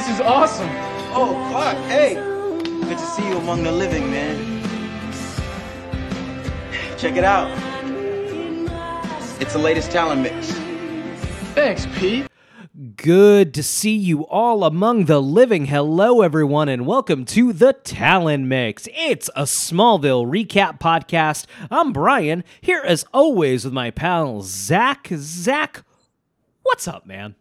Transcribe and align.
This 0.00 0.08
is 0.14 0.20
awesome. 0.22 0.70
Oh, 1.12 1.46
Clark, 1.50 1.76
hey. 1.90 2.14
Good 2.14 2.96
to 2.96 3.04
see 3.04 3.28
you 3.28 3.36
among 3.36 3.64
the 3.64 3.70
living, 3.70 4.10
man. 4.10 4.62
Check 6.96 7.16
it 7.16 7.22
out. 7.22 7.50
It's 9.42 9.52
the 9.52 9.58
latest 9.58 9.90
Talon 9.90 10.22
mix. 10.22 10.52
Thanks, 11.52 11.86
Pete. 11.98 12.28
Good 12.96 13.52
to 13.52 13.62
see 13.62 13.94
you 13.94 14.26
all 14.28 14.64
among 14.64 15.04
the 15.04 15.20
living. 15.20 15.66
Hello, 15.66 16.22
everyone, 16.22 16.70
and 16.70 16.86
welcome 16.86 17.26
to 17.26 17.52
the 17.52 17.74
Talon 17.74 18.48
Mix. 18.48 18.88
It's 18.96 19.28
a 19.36 19.42
Smallville 19.42 20.24
recap 20.26 20.80
podcast. 20.80 21.44
I'm 21.70 21.92
Brian, 21.92 22.42
here 22.62 22.82
as 22.86 23.04
always 23.12 23.66
with 23.66 23.74
my 23.74 23.90
pal 23.90 24.40
Zach. 24.40 25.08
Zach, 25.12 25.84
what's 26.62 26.88
up, 26.88 27.04
man? 27.04 27.34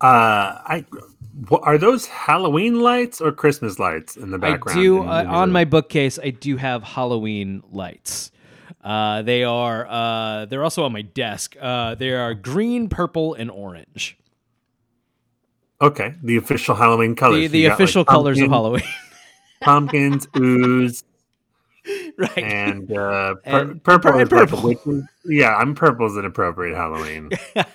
Uh, 0.00 0.62
I 0.64 0.84
wh- 0.92 1.17
are 1.62 1.78
those 1.78 2.06
Halloween 2.06 2.80
lights 2.80 3.20
or 3.20 3.32
Christmas 3.32 3.78
lights 3.78 4.16
in 4.16 4.30
the 4.30 4.38
background? 4.38 4.78
I 4.78 4.82
do 4.82 5.02
uh, 5.02 5.24
on 5.28 5.52
my 5.52 5.64
bookcase. 5.64 6.18
I 6.18 6.30
do 6.30 6.56
have 6.56 6.82
Halloween 6.82 7.62
lights. 7.70 8.30
Uh, 8.82 9.22
they 9.22 9.44
are 9.44 9.86
uh, 9.88 10.46
they're 10.46 10.64
also 10.64 10.84
on 10.84 10.92
my 10.92 11.02
desk. 11.02 11.56
Uh, 11.60 11.94
they 11.94 12.10
are 12.12 12.34
green, 12.34 12.88
purple, 12.88 13.34
and 13.34 13.50
orange. 13.50 14.16
Okay, 15.80 16.14
the 16.22 16.36
official 16.36 16.74
Halloween 16.74 17.14
colors. 17.14 17.38
The, 17.38 17.46
the 17.48 17.62
got, 17.64 17.68
like, 17.70 17.74
official 17.74 18.04
colors 18.04 18.40
of 18.40 18.50
Halloween, 18.50 18.82
pumpkins, 19.62 20.26
ooze, 20.36 21.04
right? 22.18 22.38
and 22.38 22.90
uh, 22.90 23.34
pur- 23.36 23.40
And- 23.44 23.82
purple. 23.84 24.10
and 24.18 24.32
like 24.32 24.48
purple. 24.50 25.02
yeah, 25.24 25.54
I'm 25.54 25.74
purple 25.76 26.06
is 26.06 26.16
an 26.16 26.24
appropriate 26.24 26.74
Halloween. 26.76 27.30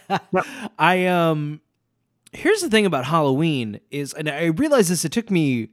I 0.79 1.05
um 1.05 1.61
here's 2.33 2.61
the 2.61 2.69
thing 2.69 2.85
about 2.85 3.05
Halloween 3.05 3.79
is 3.91 4.13
and 4.13 4.29
I 4.29 4.45
realized 4.45 4.89
this 4.89 5.05
it 5.05 5.11
took 5.11 5.29
me 5.29 5.69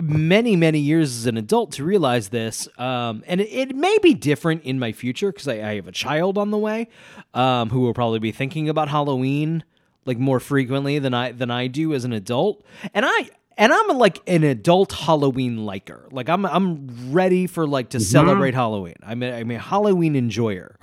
many 0.00 0.54
many 0.54 0.78
years 0.78 1.16
as 1.16 1.26
an 1.26 1.36
adult 1.36 1.72
to 1.72 1.84
realize 1.84 2.28
this 2.28 2.68
um 2.78 3.24
and 3.26 3.40
it, 3.40 3.48
it 3.48 3.76
may 3.76 3.98
be 4.02 4.14
different 4.14 4.62
in 4.62 4.78
my 4.78 4.92
future 4.92 5.32
because 5.32 5.48
I, 5.48 5.54
I 5.54 5.74
have 5.74 5.88
a 5.88 5.92
child 5.92 6.38
on 6.38 6.50
the 6.50 6.58
way 6.58 6.88
um 7.34 7.70
who 7.70 7.80
will 7.80 7.94
probably 7.94 8.18
be 8.18 8.32
thinking 8.32 8.68
about 8.68 8.88
Halloween 8.88 9.64
like 10.04 10.18
more 10.18 10.40
frequently 10.40 10.98
than 10.98 11.14
I 11.14 11.32
than 11.32 11.50
I 11.50 11.66
do 11.66 11.94
as 11.94 12.04
an 12.04 12.12
adult 12.12 12.64
and 12.94 13.04
I 13.06 13.30
and 13.58 13.72
I'm 13.72 13.98
like 13.98 14.22
an 14.28 14.44
adult 14.44 14.92
Halloween 14.92 15.66
liker. 15.66 16.08
Like 16.12 16.28
I'm 16.28 16.46
I'm 16.46 17.12
ready 17.12 17.48
for 17.48 17.66
like 17.66 17.90
to 17.90 18.00
celebrate 18.00 18.54
Halloween. 18.54 18.94
I'm 19.02 19.22
a, 19.22 19.32
I'm 19.32 19.50
a 19.50 19.58
Halloween 19.58 20.14
enjoyer. 20.14 20.78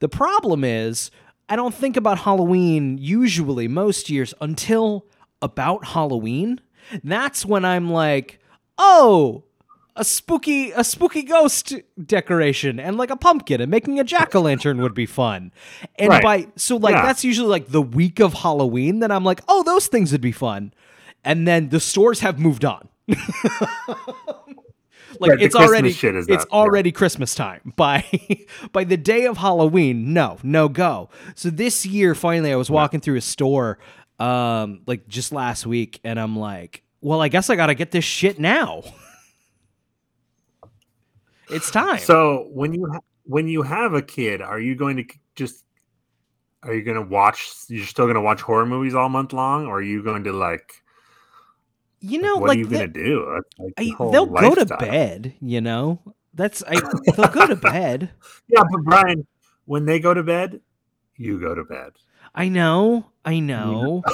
the 0.00 0.08
problem 0.08 0.64
is 0.64 1.12
I 1.48 1.56
don't 1.56 1.74
think 1.74 1.96
about 1.96 2.18
Halloween 2.18 2.98
usually 2.98 3.68
most 3.68 4.10
years 4.10 4.34
until 4.40 5.06
about 5.42 5.84
Halloween. 5.86 6.60
That's 7.04 7.44
when 7.46 7.64
I'm 7.64 7.90
like, 7.90 8.40
"Oh, 8.78 9.44
a 9.94 10.04
spooky 10.04 10.72
a 10.72 10.82
spooky 10.84 11.22
ghost 11.22 11.74
decoration 12.04 12.78
and 12.80 12.96
like 12.96 13.10
a 13.10 13.16
pumpkin 13.16 13.60
and 13.60 13.70
making 13.70 13.98
a 14.00 14.04
jack-o'-lantern 14.04 14.80
would 14.80 14.94
be 14.94 15.06
fun." 15.06 15.52
And 15.98 16.08
Right. 16.10 16.22
by 16.22 16.46
so 16.56 16.76
like 16.76 16.94
Yeah. 16.94 17.02
that's 17.06 17.24
usually 17.24 17.48
like 17.48 17.68
the 17.68 17.82
week 17.82 18.18
of 18.20 18.34
Halloween 18.34 18.98
that 19.00 19.12
I'm 19.12 19.24
like, 19.24 19.40
"Oh, 19.48 19.62
those 19.62 19.86
things 19.86 20.12
would 20.12 20.20
be 20.20 20.32
fun." 20.32 20.72
And 21.24 21.46
then 21.46 21.68
the 21.70 21.80
stores 21.80 22.20
have 22.20 22.38
moved 22.38 22.64
on. 22.64 22.88
like 25.20 25.40
it's 25.40 25.54
Christmas 25.54 25.70
already 25.70 25.92
shit 25.92 26.14
is 26.14 26.28
it's 26.28 26.44
up, 26.44 26.48
yeah. 26.50 26.58
already 26.58 26.92
Christmas 26.92 27.34
time 27.34 27.72
by 27.76 28.04
by 28.72 28.84
the 28.84 28.96
day 28.96 29.26
of 29.26 29.38
Halloween. 29.38 30.12
No, 30.12 30.38
no 30.42 30.68
go. 30.68 31.10
So 31.34 31.50
this 31.50 31.86
year, 31.86 32.14
finally, 32.14 32.52
I 32.52 32.56
was 32.56 32.70
walking 32.70 33.00
through 33.00 33.16
a 33.16 33.20
store, 33.20 33.78
um, 34.18 34.82
like 34.86 35.06
just 35.08 35.32
last 35.32 35.66
week, 35.66 36.00
and 36.04 36.18
I'm 36.18 36.36
like, 36.36 36.82
well, 37.00 37.20
I 37.20 37.28
guess 37.28 37.50
I 37.50 37.56
got 37.56 37.66
to 37.66 37.74
get 37.74 37.90
this 37.90 38.04
shit 38.04 38.38
now. 38.38 38.82
it's 41.50 41.70
time. 41.70 41.98
So 41.98 42.48
when 42.52 42.72
you 42.72 42.88
ha- 42.92 43.00
when 43.24 43.48
you 43.48 43.62
have 43.62 43.94
a 43.94 44.02
kid, 44.02 44.40
are 44.40 44.60
you 44.60 44.74
going 44.74 44.96
to 44.96 45.04
just 45.34 45.64
are 46.62 46.74
you 46.74 46.82
going 46.82 46.96
to 46.96 47.02
watch? 47.02 47.52
You're 47.68 47.86
still 47.86 48.06
going 48.06 48.16
to 48.16 48.20
watch 48.20 48.40
horror 48.40 48.66
movies 48.66 48.94
all 48.94 49.08
month 49.08 49.32
long, 49.32 49.66
or 49.66 49.78
are 49.78 49.82
you 49.82 50.02
going 50.02 50.24
to 50.24 50.32
like? 50.32 50.82
You 52.10 52.20
know, 52.20 52.36
what 52.36 52.48
like 52.48 52.58
are 52.58 52.60
you 52.60 52.68
to 52.68 52.86
do? 52.88 53.40
Like 53.58 53.74
the 53.76 53.94
I, 53.98 54.10
they'll 54.12 54.26
go 54.26 54.54
to 54.54 54.66
bed. 54.66 55.34
You 55.40 55.60
know, 55.60 56.00
that's 56.34 56.62
I. 56.66 56.80
They'll 57.16 57.28
go 57.28 57.46
to 57.46 57.56
bed. 57.72 58.10
Yeah, 58.48 58.62
but 58.70 58.82
Brian, 58.84 59.26
when 59.64 59.84
they 59.86 59.98
go 59.98 60.14
to 60.14 60.22
bed, 60.22 60.60
you 61.16 61.40
go 61.40 61.54
to 61.54 61.64
bed. 61.64 61.92
I 62.34 62.48
know. 62.48 63.06
I 63.24 63.40
know. 63.40 64.02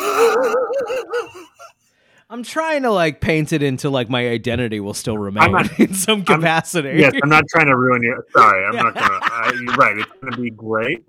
I'm 2.31 2.43
trying 2.45 2.83
to 2.85 2.91
like 2.91 3.21
paint 3.21 3.53
it 3.53 3.63
into 3.63 3.91
like 3.91 4.09
my 4.09 4.27
identity 4.27 4.81
will 4.81 4.95
still 4.95 5.19
remain 5.19 5.53
not- 5.53 5.79
in 5.81 5.93
some 5.93 6.25
capacity. 6.25 6.99
yes, 6.99 7.13
I'm 7.23 7.29
not 7.29 7.45
trying 7.49 7.67
to 7.67 7.77
ruin 7.77 8.03
you. 8.03 8.23
Sorry, 8.33 8.65
I'm 8.65 8.75
not 8.77 8.95
gonna. 8.95 9.21
Uh, 9.23 9.53
you're 9.61 9.75
right. 9.75 9.99
It's 9.99 10.11
gonna 10.23 10.37
be 10.39 10.51
great. 10.51 11.05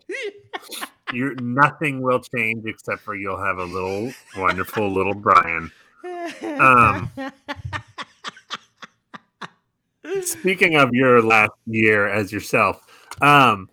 You're, 1.14 1.36
nothing 1.36 2.02
will 2.02 2.20
change 2.20 2.66
except 2.66 3.02
for 3.02 3.16
you'll 3.16 3.42
have 3.42 3.58
a 3.58 3.64
little 3.64 4.12
wonderful 4.36 4.92
little 4.92 5.14
Brian. 5.14 5.72
Um, 6.44 7.09
speaking 10.22 10.75
of 10.75 10.94
your 10.94 11.22
last 11.22 11.51
year 11.66 12.07
as 12.07 12.31
yourself, 12.31 12.85
um, 13.22 13.69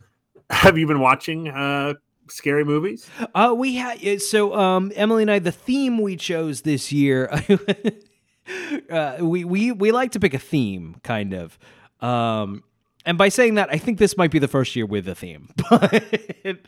have 0.50 0.78
you 0.78 0.86
been 0.86 1.00
watching 1.00 1.48
uh, 1.48 1.94
scary 2.28 2.64
movies? 2.64 3.08
Uh, 3.34 3.54
we 3.56 3.74
had 3.74 4.22
so 4.22 4.54
um 4.54 4.92
Emily 4.94 5.22
and 5.22 5.30
I 5.30 5.38
the 5.38 5.52
theme 5.52 5.98
we 5.98 6.16
chose 6.16 6.62
this 6.62 6.92
year. 6.92 7.30
uh, 8.90 9.18
we 9.20 9.44
we 9.44 9.72
we 9.72 9.92
like 9.92 10.12
to 10.12 10.20
pick 10.20 10.34
a 10.34 10.38
theme, 10.38 10.96
kind 11.02 11.34
of. 11.34 11.58
Um, 12.00 12.64
and 13.06 13.16
by 13.16 13.28
saying 13.28 13.54
that, 13.54 13.68
I 13.70 13.78
think 13.78 13.98
this 13.98 14.16
might 14.16 14.30
be 14.30 14.38
the 14.38 14.48
first 14.48 14.76
year 14.76 14.86
with 14.86 15.08
a 15.08 15.14
theme. 15.14 15.48
But 15.70 16.58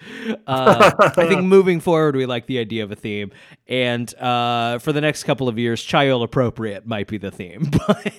uh, 0.47 0.91
I 0.98 1.26
think 1.26 1.43
moving 1.44 1.81
forward, 1.81 2.15
we 2.15 2.26
like 2.26 2.47
the 2.47 2.59
idea 2.59 2.84
of 2.84 2.93
a 2.93 2.94
theme, 2.97 3.32
and 3.66 4.15
uh, 4.16 4.78
for 4.78 4.93
the 4.93 5.00
next 5.00 5.25
couple 5.25 5.48
of 5.48 5.59
years, 5.59 5.82
child 5.82 6.22
appropriate 6.22 6.87
might 6.87 7.09
be 7.09 7.19
the 7.19 7.31
theme. 7.31 7.70
But 7.87 8.12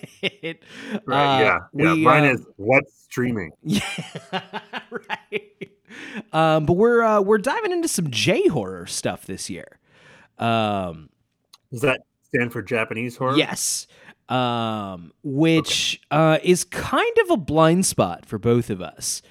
Right, 1.06 1.38
uh, 1.38 1.44
yeah, 1.44 1.58
yeah. 1.74 1.94
we, 1.94 2.04
Mine 2.04 2.26
uh, 2.26 2.34
is 2.34 2.46
what's 2.58 2.94
streaming. 3.04 3.52
Yeah, 3.64 3.82
right. 4.92 5.72
Um, 6.32 6.66
but 6.66 6.74
we're 6.74 7.04
uh, 7.04 7.22
we're 7.22 7.38
diving 7.38 7.72
into 7.72 7.88
some 7.88 8.10
J 8.10 8.48
horror 8.48 8.88
stuff 8.88 9.26
this 9.26 9.50
year. 9.50 9.80
Um, 10.40 11.10
Does 11.72 11.82
that 11.82 12.02
stand 12.24 12.52
for 12.52 12.62
Japanese 12.62 13.16
horror? 13.16 13.38
yes, 13.38 13.88
um, 14.30 15.12
which 15.24 16.02
uh, 16.12 16.40
is 16.44 16.64
kind 16.64 17.18
of 17.24 17.32
a 17.32 17.38
blind 17.38 17.86
spot 17.86 18.26
for 18.26 18.38
both 18.38 18.70
of 18.70 18.82
us. 18.82 19.22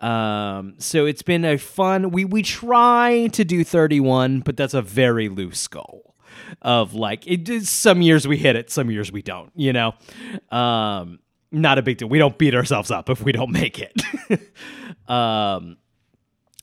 Um, 0.00 0.74
so 0.78 1.06
it's 1.06 1.22
been 1.22 1.44
a 1.44 1.58
fun. 1.58 2.10
We 2.10 2.24
we 2.24 2.42
try 2.42 3.28
to 3.28 3.44
do 3.44 3.64
thirty 3.64 4.00
one, 4.00 4.40
but 4.40 4.56
that's 4.56 4.74
a 4.74 4.82
very 4.82 5.28
loose 5.28 5.66
goal. 5.68 6.14
Of 6.62 6.94
like, 6.94 7.26
it 7.26 7.48
is 7.48 7.68
some 7.68 8.02
years 8.02 8.26
we 8.26 8.36
hit 8.36 8.56
it, 8.56 8.70
some 8.70 8.90
years 8.90 9.12
we 9.12 9.22
don't. 9.22 9.52
You 9.54 9.72
know, 9.72 9.94
um, 10.50 11.20
not 11.52 11.78
a 11.78 11.82
big 11.82 11.98
deal. 11.98 12.08
We 12.08 12.18
don't 12.18 12.38
beat 12.38 12.54
ourselves 12.54 12.90
up 12.90 13.10
if 13.10 13.22
we 13.22 13.32
don't 13.32 13.50
make 13.50 13.78
it. 13.78 14.02
um, 15.10 15.76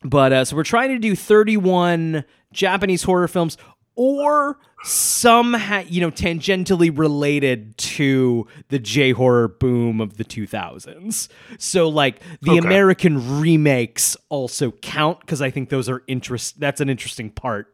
but 0.03 0.33
uh, 0.33 0.45
so 0.45 0.55
we're 0.55 0.63
trying 0.63 0.89
to 0.89 0.99
do 0.99 1.15
31 1.15 2.23
Japanese 2.51 3.03
horror 3.03 3.27
films 3.27 3.57
or 3.95 4.59
some 4.83 5.53
ha- 5.53 5.83
you 5.87 6.01
know 6.01 6.11
tangentially 6.11 6.95
related 6.95 7.77
to 7.77 8.47
the 8.69 8.79
J 8.79 9.11
horror 9.11 9.47
boom 9.47 9.99
of 9.99 10.17
the 10.17 10.23
2000s. 10.23 11.27
So 11.57 11.89
like 11.89 12.21
the 12.41 12.51
Okay. 12.51 12.59
American 12.59 13.39
remakes 13.41 14.15
also 14.29 14.71
count 14.71 15.25
cuz 15.25 15.41
I 15.41 15.49
think 15.49 15.69
those 15.69 15.89
are 15.89 16.03
interest 16.07 16.59
that's 16.59 16.79
an 16.81 16.89
interesting 16.89 17.29
part 17.31 17.73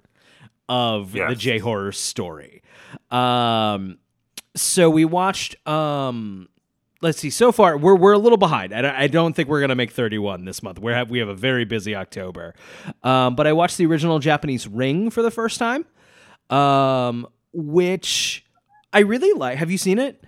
of 0.69 1.11
the 1.11 1.35
J 1.35 1.59
horror 1.59 1.91
story. 1.91 2.61
Um 3.11 3.97
so 4.55 4.89
we 4.89 5.03
watched 5.03 5.55
um 5.67 6.47
let's 7.01 7.19
see 7.19 7.29
so 7.29 7.51
far 7.51 7.75
we're 7.77 7.95
we're 7.95 8.13
a 8.13 8.17
little 8.19 8.37
behind 8.37 8.71
i, 8.73 8.81
don't- 8.81 8.95
I 8.95 9.07
don't 9.07 9.33
think 9.35 9.49
we're 9.49 9.59
gonna 9.59 9.75
make 9.75 9.91
31 9.91 10.45
this 10.45 10.61
month 10.63 10.79
we 10.79 10.91
have 10.93 11.09
we 11.09 11.19
have 11.19 11.27
a 11.27 11.33
very 11.35 11.65
busy 11.65 11.95
october 11.95 12.53
um, 13.03 13.35
but 13.35 13.45
i 13.47 13.51
watched 13.51 13.77
the 13.77 13.85
original 13.87 14.19
japanese 14.19 14.67
ring 14.67 15.09
for 15.09 15.21
the 15.23 15.31
first 15.31 15.57
time 15.59 15.85
um, 16.49 17.27
which 17.53 18.45
i 18.91 18.99
really 18.99 19.33
like 19.33 19.57
have 19.57 19.71
you 19.71 19.77
seen 19.77 19.99
it 19.99 20.23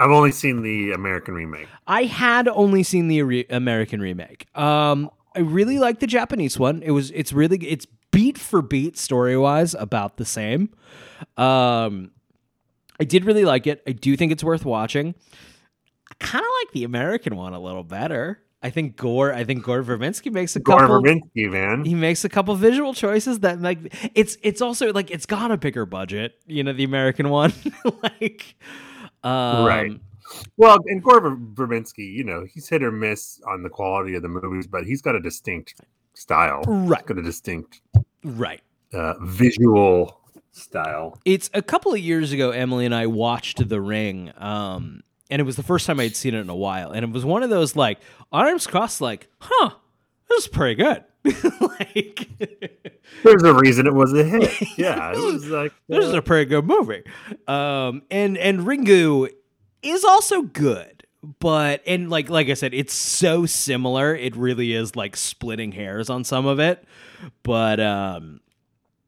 I've 0.00 0.10
only 0.10 0.32
seen 0.32 0.62
the 0.62 0.92
American 0.92 1.34
remake. 1.34 1.68
I 1.86 2.04
had 2.04 2.48
only 2.48 2.82
seen 2.82 3.08
the 3.08 3.22
re- 3.22 3.46
American 3.50 4.00
remake. 4.00 4.46
Um, 4.56 5.10
I 5.36 5.40
really 5.40 5.78
like 5.78 6.00
the 6.00 6.06
Japanese 6.06 6.58
one. 6.58 6.82
It 6.82 6.92
was 6.92 7.10
it's 7.10 7.34
really 7.34 7.58
it's 7.58 7.86
beat 8.10 8.38
for 8.38 8.62
beat 8.62 8.96
story 8.96 9.36
wise 9.36 9.74
about 9.74 10.16
the 10.16 10.24
same. 10.24 10.70
Um, 11.36 12.12
I 12.98 13.04
did 13.04 13.26
really 13.26 13.44
like 13.44 13.66
it. 13.66 13.82
I 13.86 13.92
do 13.92 14.16
think 14.16 14.32
it's 14.32 14.42
worth 14.42 14.64
watching. 14.64 15.14
I 16.10 16.14
kind 16.18 16.44
of 16.44 16.50
like 16.64 16.72
the 16.72 16.84
American 16.84 17.36
one 17.36 17.52
a 17.52 17.60
little 17.60 17.84
better. 17.84 18.40
I 18.62 18.68
think 18.70 18.96
Gore. 18.96 19.32
I 19.32 19.44
think 19.44 19.64
Gore 19.64 19.82
Verbinski 19.82 20.30
makes 20.30 20.54
a 20.54 20.60
Gore 20.60 20.80
couple. 20.80 21.02
Verbinski, 21.02 21.50
man. 21.50 21.84
He 21.84 21.94
makes 21.94 22.24
a 22.24 22.28
couple 22.28 22.54
visual 22.56 22.92
choices 22.92 23.40
that 23.40 23.60
like 23.62 23.78
it's 24.14 24.36
it's 24.42 24.60
also 24.60 24.92
like 24.92 25.10
it's 25.10 25.26
got 25.26 25.50
a 25.50 25.56
bigger 25.56 25.86
budget. 25.86 26.34
You 26.46 26.62
know, 26.64 26.72
the 26.74 26.84
American 26.84 27.30
one, 27.30 27.52
like, 28.02 28.54
um, 29.24 29.64
Right. 29.66 29.92
Well, 30.56 30.78
and 30.86 31.02
Gore 31.02 31.20
Ver- 31.20 31.36
Verbinski, 31.36 32.12
you 32.12 32.22
know, 32.22 32.44
he's 32.52 32.68
hit 32.68 32.82
or 32.84 32.92
miss 32.92 33.40
on 33.48 33.62
the 33.62 33.68
quality 33.70 34.14
of 34.14 34.22
the 34.22 34.28
movies, 34.28 34.66
but 34.66 34.84
he's 34.84 35.02
got 35.02 35.14
a 35.16 35.20
distinct 35.20 35.80
style. 36.14 36.62
Right. 36.66 37.00
He's 37.00 37.06
got 37.08 37.18
a 37.18 37.22
distinct 37.22 37.80
Right. 38.22 38.60
uh, 38.92 39.14
visual 39.22 40.20
style. 40.52 41.18
It's 41.24 41.50
a 41.54 41.62
couple 41.62 41.92
of 41.94 41.98
years 41.98 42.30
ago. 42.32 42.50
Emily 42.50 42.84
and 42.84 42.94
I 42.94 43.06
watched 43.06 43.68
The 43.68 43.80
Ring, 43.80 44.32
um, 44.36 45.02
and 45.30 45.40
it 45.40 45.44
was 45.44 45.56
the 45.56 45.62
first 45.62 45.86
time 45.86 46.00
I'd 46.00 46.16
seen 46.16 46.34
it 46.34 46.40
in 46.40 46.50
a 46.50 46.54
while, 46.56 46.90
and 46.90 47.04
it 47.04 47.10
was 47.10 47.24
one 47.24 47.42
of 47.42 47.50
those 47.50 47.76
like 47.76 47.98
arms 48.32 48.66
crossed, 48.66 49.00
like, 49.00 49.28
huh, 49.38 49.70
this 50.28 50.44
is 50.44 50.48
pretty 50.48 50.82
good. 50.82 51.04
like, 51.60 52.28
There's 53.22 53.42
a 53.42 53.54
reason 53.54 53.86
it 53.86 53.94
was 53.94 54.12
a 54.14 54.24
hit. 54.24 54.50
Yeah, 54.78 55.12
it 55.12 55.18
was 55.18 55.46
like 55.48 55.72
this 55.88 56.04
is 56.04 56.14
a 56.14 56.22
pretty 56.22 56.48
good 56.48 56.64
movie. 56.66 57.02
Um, 57.46 58.02
and 58.10 58.38
and 58.38 58.60
Ringu 58.60 59.28
is 59.82 60.04
also 60.04 60.42
good, 60.42 61.04
but 61.40 61.82
and 61.86 62.08
like 62.10 62.30
like 62.30 62.48
I 62.48 62.54
said, 62.54 62.72
it's 62.74 62.94
so 62.94 63.44
similar. 63.46 64.14
It 64.14 64.34
really 64.36 64.72
is 64.72 64.96
like 64.96 65.16
splitting 65.16 65.72
hairs 65.72 66.08
on 66.08 66.24
some 66.24 66.46
of 66.46 66.58
it, 66.58 66.84
but 67.42 67.80
um, 67.80 68.40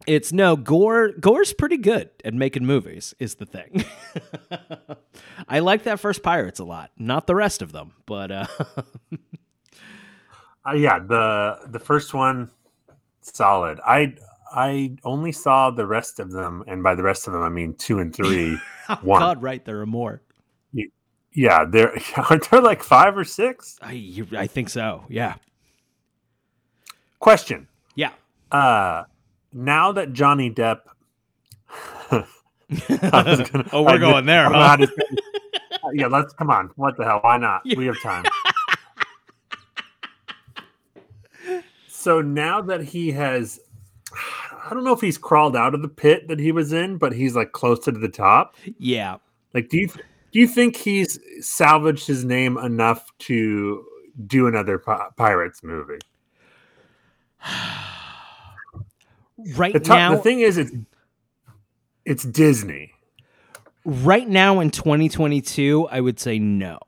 it's 0.07 0.33
no 0.33 0.57
Gore. 0.57 1.13
Gore's 1.13 1.53
pretty 1.53 1.77
good 1.77 2.11
at 2.25 2.35
making 2.35 2.67
movies. 2.67 3.15
Is 3.19 3.37
the 3.37 3.47
thing. 3.47 3.85
I 5.49 5.61
like 5.61 5.85
that 5.85 6.01
first 6.01 6.23
Pirates 6.23 6.59
a 6.61 6.65
lot, 6.65 6.91
not 6.99 7.27
the 7.27 7.35
rest 7.35 7.63
of 7.63 7.73
them, 7.73 7.93
but 8.07 8.31
uh, 8.31 8.47
Uh, 10.65 10.75
yeah, 10.75 10.99
the 10.99 11.59
the 11.71 11.79
first 11.79 12.15
one 12.15 12.49
solid. 13.21 13.81
I 13.85 14.15
I 14.55 14.97
only 15.05 15.33
saw 15.33 15.71
the 15.71 15.87
rest 15.87 16.21
of 16.21 16.31
them, 16.31 16.63
and 16.67 16.83
by 16.83 16.95
the 16.95 17.03
rest 17.03 17.27
of 17.27 17.33
them, 17.33 17.43
I 17.43 17.49
mean 17.49 17.75
two 17.75 17.99
and 17.99 18.15
three. 18.15 18.59
oh, 18.89 18.99
One. 19.03 19.21
God, 19.21 19.43
right 19.43 19.65
there 19.65 19.81
are 19.81 19.87
more. 19.87 20.23
yeah, 21.35 21.65
there 21.65 21.97
aren't 22.17 22.49
there 22.51 22.61
like 22.61 22.83
five 22.83 23.17
or 23.17 23.25
six. 23.25 23.77
I 23.83 23.93
you, 23.93 24.27
I 24.37 24.47
think 24.47 24.69
so. 24.69 25.05
Yeah, 25.09 25.35
Question: 27.19 27.67
yeah. 27.97 28.13
Uh, 28.53 29.05
now 29.53 29.93
that 29.93 30.13
Johnny 30.13 30.51
Depp, 30.51 30.81
gonna- 32.11 33.69
Oh, 33.73 33.83
we're 33.83 33.91
I 33.91 33.99
going 33.99 34.27
there, 34.27 34.49
huh? 34.51 34.77
yeah, 35.93 36.07
let's 36.07 36.33
come 36.33 36.51
on. 36.51 36.71
What 36.77 36.97
the 36.97 37.05
hell? 37.05 37.21
Why 37.23 37.37
not? 37.39 37.63
We 37.77 37.87
have 37.87 38.01
time. 38.03 38.25
so 41.89 42.21
now 42.21 42.61
that 42.63 42.83
he 42.83 43.11
has, 43.13 43.61
I 44.65 44.71
don't 44.71 44.85
know 44.85 44.93
if 44.95 45.01
he's 45.01 45.19
crawled 45.19 45.57
out 45.57 45.75
of 45.75 45.83
the 45.83 45.89
pit 45.89 46.29
that 46.29 46.39
he 46.39 46.53
was 46.53 46.73
in, 46.73 46.97
but 46.99 47.13
he's 47.13 47.35
like 47.37 47.53
closer 47.53 47.93
to 47.93 47.99
the 47.99 48.09
top. 48.09 48.57
Yeah. 48.79 49.17
Like, 49.55 49.69
do 49.69 49.79
you 49.79 49.89
do 49.89 50.39
you 50.41 50.47
think 50.47 50.77
he's 50.77 51.19
salvaged 51.41 52.07
his 52.07 52.25
name 52.25 52.57
enough 52.59 53.11
to 53.21 53.85
do 54.27 54.47
another 54.47 54.79
pi- 54.79 55.09
Pirates 55.17 55.63
movie? 55.63 55.99
Right 59.56 59.73
The, 59.73 59.81
top, 59.81 59.97
now, 59.97 60.15
the 60.17 60.23
thing 60.23 60.41
is, 60.41 60.59
it's 60.59 60.73
it's 62.05 62.25
Disney. 62.25 62.93
right 63.85 64.29
now 64.29 64.61
in 64.61 64.71
2022, 64.71 65.89
I 65.91 66.00
would 66.00 66.19
say 66.19 66.39
no. 66.39 66.79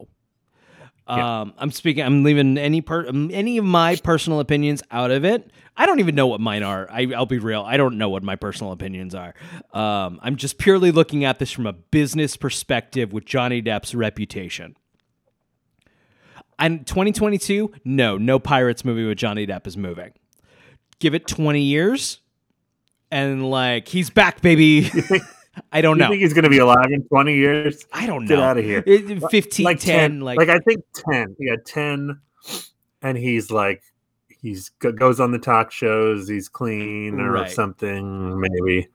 Yeah. 1.08 1.40
Um, 1.42 1.52
I'm 1.58 1.70
speaking. 1.70 2.02
I'm 2.02 2.22
leaving 2.24 2.56
any 2.56 2.80
per 2.80 3.06
um, 3.06 3.30
any 3.32 3.58
of 3.58 3.64
my 3.64 3.96
personal 3.96 4.40
opinions 4.40 4.82
out 4.90 5.10
of 5.10 5.24
it. 5.24 5.50
I 5.76 5.84
don't 5.84 6.00
even 6.00 6.14
know 6.14 6.28
what 6.28 6.40
mine 6.40 6.62
are. 6.62 6.88
I, 6.90 7.12
I'll 7.14 7.26
be 7.26 7.38
real. 7.38 7.62
I 7.62 7.76
don't 7.76 7.98
know 7.98 8.08
what 8.08 8.22
my 8.22 8.36
personal 8.36 8.72
opinions 8.72 9.14
are. 9.14 9.34
Um, 9.72 10.18
I'm 10.22 10.36
just 10.36 10.56
purely 10.56 10.92
looking 10.92 11.24
at 11.24 11.38
this 11.38 11.50
from 11.50 11.66
a 11.66 11.72
business 11.74 12.36
perspective 12.36 13.12
with 13.12 13.26
Johnny 13.26 13.60
Depp's 13.60 13.94
reputation. 13.94 14.76
And 16.58 16.86
2022, 16.86 17.72
no, 17.84 18.16
no 18.16 18.38
Pirates 18.38 18.84
movie 18.84 19.04
with 19.04 19.18
Johnny 19.18 19.46
Depp 19.46 19.66
is 19.66 19.76
moving. 19.76 20.12
Give 21.00 21.14
it 21.14 21.26
20 21.26 21.60
years, 21.60 22.20
and 23.14 23.48
like 23.48 23.86
he's 23.88 24.10
back, 24.10 24.40
baby. 24.42 24.90
I 25.72 25.80
don't 25.80 25.96
You 25.98 26.02
know. 26.02 26.08
think 26.10 26.20
he's 26.20 26.32
going 26.32 26.42
to 26.44 26.50
be 26.50 26.58
alive 26.58 26.90
in 26.90 27.04
twenty 27.04 27.36
years? 27.36 27.86
I 27.92 28.06
don't 28.06 28.24
know. 28.24 28.28
Get 28.28 28.38
out 28.40 28.58
of 28.58 28.64
here. 28.64 28.82
It- 28.84 29.22
15, 29.30 29.64
like 29.64 29.78
10, 29.78 30.20
like, 30.20 30.36
like 30.36 30.48
I 30.48 30.58
think 30.58 30.82
ten. 30.92 31.36
Yeah, 31.38 31.54
ten. 31.64 32.18
And 33.02 33.16
he's 33.16 33.50
like, 33.52 33.82
he's 34.40 34.70
goes 34.70 35.20
on 35.20 35.30
the 35.30 35.38
talk 35.38 35.70
shows. 35.70 36.28
He's 36.28 36.48
clean 36.48 37.20
or 37.20 37.30
Right. 37.32 37.50
something, 37.50 38.40
maybe. 38.40 38.88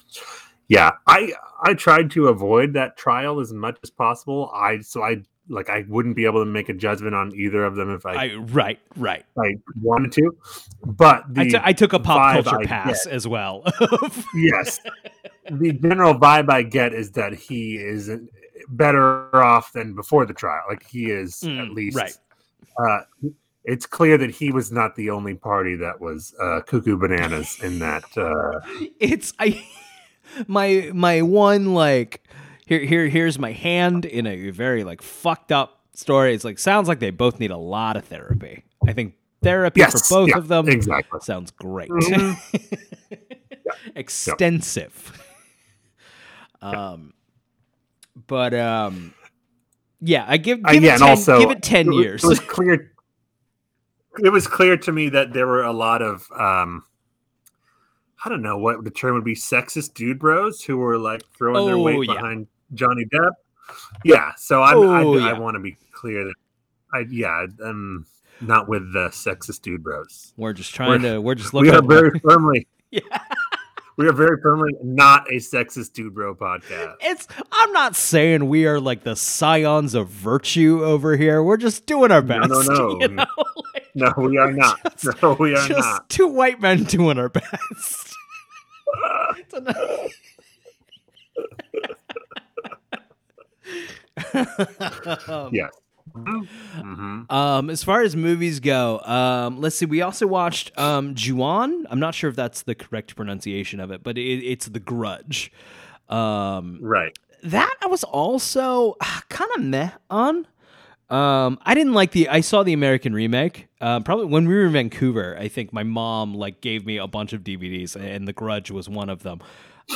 Yeah, 0.68 0.92
I 1.08 1.32
I 1.64 1.74
tried 1.74 2.12
to 2.12 2.28
avoid 2.28 2.74
that 2.74 2.98
trial 2.98 3.40
as 3.40 3.54
much 3.54 3.78
as 3.84 3.90
possible. 3.90 4.52
I 4.54 4.82
so 4.82 5.02
I 5.02 5.24
like 5.50 5.70
I 5.70 5.84
wouldn't 5.88 6.16
be 6.16 6.26
able 6.26 6.42
to 6.44 6.50
make 6.50 6.70
a 6.70 6.74
judgment 6.74 7.16
on 7.16 7.36
either 7.36 7.64
of 7.66 7.76
them 7.76 7.90
if 7.94 8.06
I, 8.06 8.14
I 8.14 8.36
right, 8.36 8.80
right. 8.96 9.26
I 9.38 9.56
wanted 9.82 10.12
to. 10.14 10.38
But 10.86 11.24
the 11.34 11.42
I, 11.42 11.44
t- 11.46 11.60
I 11.62 11.74
took 11.74 11.94
a 11.94 12.00
pop 12.00 12.34
culture 12.34 12.62
I 12.62 12.66
pass 12.66 13.06
as 13.06 13.28
well. 13.28 13.64
yes, 14.36 14.80
the 15.50 15.74
general 15.74 16.14
vibe 16.14 16.50
I 16.50 16.64
get 16.64 16.94
is 16.94 17.12
that 17.12 17.34
he 17.34 17.76
is 17.76 18.12
better 18.70 19.36
off 19.36 19.74
than 19.74 19.96
before 19.96 20.26
the 20.26 20.34
trial. 20.34 20.64
Like 20.70 20.86
he 20.88 21.10
is 21.12 21.44
at 21.44 21.50
Mm, 21.50 21.76
least 21.76 21.98
right. 21.98 22.18
Uh, 22.80 23.00
it's 23.66 23.86
clear 23.86 24.18
that 24.18 24.32
he 24.32 24.52
was 24.52 24.72
not 24.72 24.96
the 24.96 25.10
only 25.10 25.36
party 25.36 25.76
that 25.76 26.00
was 26.00 26.34
uh, 26.42 26.62
cuckoo 26.62 26.98
bananas 26.98 27.60
in 27.62 27.80
that. 27.80 28.04
Uh, 28.18 28.60
it's 29.00 29.34
I 29.40 29.66
my 30.48 30.90
my 30.94 31.22
one 31.22 31.74
like 31.74 32.24
here 32.70 32.80
here 32.82 33.08
here's 33.10 33.38
my 33.40 33.52
hand 33.52 34.06
in 34.06 34.26
a 34.28 34.52
very 34.52 34.84
like 34.84 35.02
fucked 35.02 35.52
up 35.52 35.82
story. 35.94 36.34
It's 36.36 36.44
like 36.46 36.60
sounds 36.60 36.88
like 36.88 37.00
they 37.00 37.10
both 37.10 37.40
need 37.40 37.52
a 37.52 37.58
lot 37.58 37.98
of 37.98 38.06
therapy. 38.06 38.64
I 38.88 38.94
think 38.94 39.16
therapy 39.42 39.80
yes, 39.82 40.08
for 40.08 40.16
both 40.16 40.30
yeah, 40.30 40.38
of 40.38 40.48
them 40.48 40.70
exactly. 40.70 41.20
sounds 41.22 41.52
great. 41.52 41.90
Mhm. 41.90 42.38
Extensive. 43.96 45.26
Um 46.62 47.14
but 48.28 48.54
um 48.54 49.14
yeah, 50.02 50.26
I 50.28 50.36
give 50.38 50.60
Uh, 50.66 50.72
yeah, 50.72 50.96
it 50.96 51.02
and 51.02 51.02
10, 51.02 51.10
also 51.10 51.40
give 51.40 51.52
it 51.52 51.64
10 51.64 51.88
it 51.88 51.90
was- 51.90 52.04
years. 52.04 52.24
It 52.24 52.28
was 52.28 52.40
clear. 52.48 52.92
It 54.22 54.30
was 54.30 54.46
clear 54.48 54.76
to 54.76 54.92
me 54.92 55.08
that 55.10 55.32
there 55.32 55.48
were 55.48 55.64
a 55.64 55.72
lot 55.72 56.02
of. 56.02 56.28
Um, 56.38 56.84
I 58.26 58.28
don't 58.28 58.42
know 58.42 58.58
what 58.58 58.84
the 58.84 58.92
term 58.92 59.16
would 59.16 59.24
be 59.24 59.36
sexist 59.36 59.94
dude 59.94 60.20
bros 60.20 60.62
who 60.64 60.76
were 60.78 60.98
like 60.98 61.22
throwing 61.38 61.66
their 61.66 61.76
Oh, 61.76 61.82
weight 61.82 62.08
yeah. 62.10 62.16
behind 62.16 62.48
Johnny 62.74 63.06
Depp. 63.06 63.32
Yeah, 64.04 64.32
so 64.38 64.62
I'm, 64.64 64.78
Oh, 64.78 65.16
I, 65.18 65.20
yeah. 65.20 65.30
I 65.30 65.34
want 65.40 65.56
to 65.56 65.60
be 65.60 65.78
clear 65.92 66.24
that 66.26 66.34
I 66.94 67.06
yeah 67.10 67.46
I'm 67.64 68.06
not 68.42 68.68
with 68.70 68.94
the 68.94 69.10
sexist 69.10 69.62
dude 69.62 69.84
bros. 69.84 70.34
we're 70.38 70.54
just 70.54 70.74
trying 70.74 71.02
we're- 71.02 71.16
to 71.16 71.22
we're 71.22 71.36
just 71.36 71.54
looking. 71.54 71.72
We 71.72 71.78
are 71.78 71.82
very 71.84 72.20
firmly 72.24 72.68
Yeah. 72.90 73.02
we 73.98 74.08
are 74.08 74.14
very 74.14 74.42
firmly 74.42 74.72
not 74.82 75.28
a 75.30 75.36
sexist 75.36 75.94
dude 75.94 76.16
bro 76.16 76.34
podcast. 76.34 76.96
It's 77.02 77.28
I'm 77.52 77.72
not 77.74 77.96
saying 77.96 78.48
we 78.50 78.66
are 78.66 78.80
like 78.80 79.04
the 79.04 79.16
scions 79.16 79.94
of 79.94 80.08
virtue 80.08 80.84
over 80.84 81.16
here. 81.18 81.44
We're 81.44 81.58
just 81.58 81.86
doing 81.86 82.12
our 82.12 82.22
No, 82.24 82.40
best. 82.40 82.50
no, 82.52 82.64
no. 82.74 82.98
You 83.02 83.08
know? 83.10 83.26
Like, 83.74 83.88
No, 83.94 84.14
we 84.18 84.38
are 84.38 84.52
not. 84.52 84.98
Just- 84.98 85.22
no, 85.22 85.34
we 85.34 85.54
are 85.54 85.68
just 85.68 85.80
not. 85.80 86.10
two 86.10 86.28
white 86.28 86.60
men 86.62 86.86
doing 86.86 87.20
our 87.20 87.30
best. 87.30 88.16
It's 94.34 95.28
enough. 95.28 95.50
Yes. 95.54 95.72
hmm 96.14 97.22
Um, 97.30 97.70
as 97.70 97.84
far 97.84 98.02
as 98.02 98.16
movies 98.16 98.60
go, 98.60 99.00
um, 99.02 99.62
let's 99.62 99.76
see. 99.76 99.86
We 99.86 100.02
also 100.02 100.26
watched 100.26 100.76
um, 100.78 101.14
Ju-on. 101.16 101.86
I'm 101.90 102.00
not 102.00 102.16
sure 102.16 102.30
if 102.30 102.36
that's 102.36 102.64
the 102.64 102.74
correct 102.76 103.16
pronunciation 103.16 103.80
of 103.80 103.92
it, 103.92 104.02
but 104.04 104.18
it, 104.18 104.22
it's 104.44 104.66
The 104.68 104.80
Grudge. 104.80 105.52
Um, 106.10 106.80
Right. 106.82 107.16
that 107.44 107.76
I 107.84 107.88
was 107.88 108.04
also 108.04 108.96
kind 109.30 109.52
of 109.56 109.62
meh 109.64 109.92
on. 110.10 110.48
Um, 111.12 111.58
I 111.64 111.74
didn't 111.74 111.94
like 111.94 112.12
the. 112.12 112.30
I 112.30 112.42
saw 112.42 112.62
the 112.64 112.74
American 112.74 113.14
remake. 113.14 113.68
Uh, 113.82 114.00
probably 114.00 114.26
when 114.26 114.48
we 114.48 114.54
were 114.56 114.66
in 114.66 114.74
Vancouver. 114.74 115.36
I 115.40 115.48
think 115.48 115.74
my 115.74 115.82
mom 115.84 116.34
like 116.36 116.62
gave 116.62 116.86
me 116.86 116.98
a 116.98 117.08
bunch 117.08 117.34
of 117.34 117.42
DVDs, 117.44 117.96
and 117.96 118.28
The 118.28 118.34
Grudge 118.34 118.70
was 118.72 118.88
one 118.90 119.10
of 119.10 119.24
them. 119.24 119.42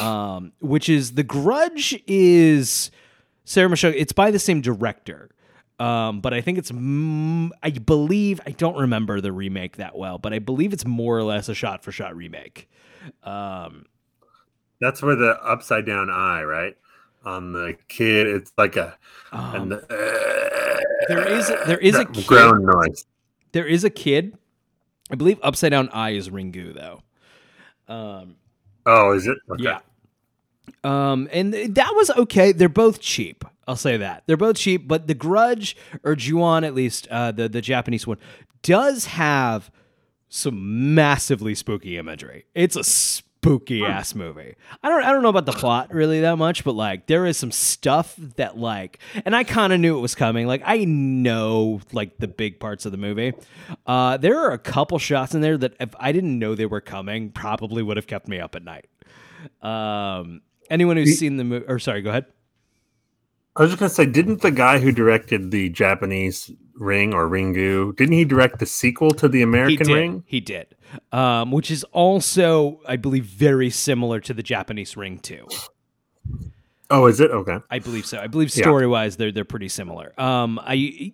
Um, 0.02 0.54
which 0.60 0.90
is 0.90 1.14
The 1.14 1.24
Grudge 1.24 2.02
is 2.08 2.90
Sarah 3.46 3.70
Michelle. 3.70 3.94
It's 3.96 4.14
by 4.14 4.32
the 4.32 4.40
same 4.40 4.62
director. 4.62 5.30
Um, 5.80 6.22
but 6.22 6.34
I 6.34 6.42
think 6.42 6.60
it's, 6.60 6.72
mm, 6.72 7.50
I 7.62 7.72
believe, 7.72 8.40
I 8.46 8.52
don't 8.52 8.78
remember 8.78 9.20
the 9.20 9.32
remake 9.32 9.78
that 9.78 9.98
well, 9.98 10.18
but 10.18 10.32
I 10.32 10.40
believe 10.40 10.72
it's 10.72 10.86
more 10.86 11.18
or 11.18 11.24
less 11.24 11.50
a 11.50 11.56
shot 11.56 11.84
for 11.84 11.92
shot 11.92 12.16
remake. 12.16 12.70
Um, 13.24 13.86
That's 14.80 15.02
where 15.02 15.16
the 15.16 15.32
upside 15.44 15.86
down 15.86 16.10
eye, 16.10 16.44
right? 16.44 16.78
On 17.26 17.54
the 17.54 17.76
kid, 17.88 18.28
it's 18.28 18.52
like 18.58 18.76
a 18.76 18.98
um, 19.32 19.56
and 19.56 19.72
the, 19.72 19.78
uh, 19.78 20.82
there 21.08 21.28
is 21.28 21.48
there 21.66 21.78
is 21.80 21.96
a 21.96 22.06
kid, 22.06 22.28
groan 22.28 22.66
noise. 22.66 23.06
There 23.54 23.66
is 23.66 23.84
a 23.84 23.90
kid. 23.90 24.38
I 25.10 25.16
believe 25.16 25.40
Upside 25.42 25.72
Down 25.72 25.90
Eye 25.90 26.12
is 26.12 26.30
Ringu 26.30 26.74
though. 26.74 27.02
Um, 27.88 28.36
Oh, 28.86 29.14
is 29.14 29.26
it? 29.28 29.38
Okay. 29.50 29.64
yeah. 29.64 29.80
Um, 30.84 31.30
and 31.32 31.54
that 31.54 31.94
was 31.96 32.10
okay. 32.12 32.52
They're 32.52 32.70
both 32.70 33.00
cheap. 33.00 33.46
I'll 33.68 33.76
say 33.76 33.98
that 33.98 34.24
they're 34.26 34.38
both 34.38 34.58
cheap. 34.58 34.88
But 34.88 35.08
The 35.08 35.14
Grudge 35.14 35.76
or 36.04 36.16
Ju-on, 36.16 36.64
at 36.64 36.74
least 36.74 37.08
uh, 37.08 37.32
the 37.32 37.48
the 37.48 37.62
Japanese 37.62 38.06
one, 38.06 38.18
does 38.62 39.06
have 39.06 39.72
some 40.30 40.96
massively 40.96 41.56
spooky 41.56 41.98
imagery. 41.98 42.46
It's 42.56 42.76
a 42.76 42.84
spooky 42.84 43.84
ass 43.84 44.16
movie. 44.16 44.56
I 44.82 44.90
don't 44.90 45.04
I 45.04 45.12
don't 45.12 45.22
know 45.22 45.30
about 45.30 45.46
the 45.46 45.52
plot 45.52 45.94
really 45.94 46.22
that 46.22 46.38
much, 46.38 46.64
but 46.64 46.74
like 46.76 47.08
there 47.08 47.26
is 47.26 47.38
some 47.38 47.52
stuff 47.52 48.16
that 48.38 48.58
like, 48.58 49.00
and 49.26 49.36
I 49.36 49.44
kind 49.44 49.74
of 49.74 49.80
knew 49.80 49.98
it 49.98 50.02
was 50.02 50.16
coming. 50.16 50.48
Like 50.48 50.64
I 50.66 50.86
know 50.86 51.82
like 51.92 52.18
the 52.18 52.28
big 52.28 52.60
parts 52.60 52.86
of 52.86 52.92
the 52.92 52.98
movie. 52.98 53.34
Uh, 53.86 54.18
there 54.18 54.40
are 54.40 54.52
a 54.52 54.58
couple 54.58 54.98
shots 54.98 55.36
in 55.36 55.42
there 55.42 55.58
that 55.58 55.74
if 55.80 55.94
I 56.00 56.12
didn't 56.14 56.40
know 56.40 56.56
they 56.56 56.66
were 56.66 56.82
coming, 56.82 57.30
probably 57.32 57.84
would 57.84 57.98
have 57.98 58.08
kept 58.08 58.28
me 58.28 58.40
up 58.40 58.56
at 58.56 58.64
night. 58.64 58.88
Um, 59.62 60.42
anyone 60.70 60.98
who's 60.98 61.18
seen 61.18 61.38
the 61.38 61.44
movie, 61.44 61.66
or 61.68 61.80
sorry, 61.80 62.02
go 62.02 62.10
ahead. 62.10 62.26
I 63.56 63.62
was 63.62 63.72
just 63.72 63.80
gonna 63.80 63.90
say, 63.90 64.06
didn't 64.06 64.42
the 64.42 64.52
guy 64.52 64.80
who 64.80 64.92
directed 64.92 65.52
the 65.52 65.70
Japanese 65.70 66.50
Ring 66.76 67.14
or 67.14 67.30
Ringu, 67.30 67.96
didn't 67.96 68.14
he 68.14 68.26
direct 68.26 68.58
the 68.60 68.66
sequel 68.66 69.12
to 69.12 69.28
the 69.28 69.42
American 69.44 69.88
did. 69.88 69.94
Ring? 69.94 70.24
He 70.26 70.40
did. 70.40 70.76
Um, 71.12 71.52
which 71.52 71.70
is 71.70 71.84
also, 71.86 72.80
I 72.88 72.96
believe, 72.96 73.26
very 73.26 73.70
similar 73.70 74.20
to 74.22 74.34
the 74.34 74.42
Japanese 74.44 74.98
Ring 74.98 75.20
too. 75.20 75.48
Oh, 76.90 77.06
is 77.08 77.20
it? 77.20 77.32
Okay. 77.32 77.58
I 77.70 77.80
believe 77.80 78.06
so. 78.06 78.20
I 78.20 78.28
believe 78.28 78.56
Yeah. 78.56 78.64
story 78.64 78.88
wise, 78.88 79.18
they're 79.18 79.32
they're 79.32 79.46
pretty 79.46 79.70
similar. 79.70 80.20
Um, 80.20 80.60
I 80.64 81.14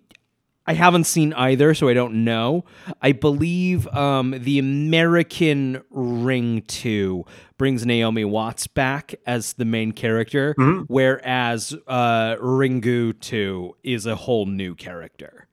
I 0.70 0.74
haven't 0.74 1.02
seen 1.02 1.32
either, 1.32 1.74
so 1.74 1.88
I 1.88 1.94
don't 1.94 2.22
know. 2.22 2.64
I 3.02 3.10
believe 3.10 3.88
um, 3.88 4.36
the 4.38 4.60
American 4.60 5.82
Ring 5.90 6.62
Two 6.68 7.24
brings 7.58 7.84
Naomi 7.84 8.24
Watts 8.24 8.68
back 8.68 9.16
as 9.26 9.54
the 9.54 9.64
main 9.64 9.90
character, 9.90 10.54
whereas 10.86 11.74
uh, 11.88 12.36
Ringu 12.36 13.18
Two 13.18 13.76
is 13.82 14.06
a 14.06 14.14
whole 14.14 14.46
new 14.46 14.76
character. 14.76 15.48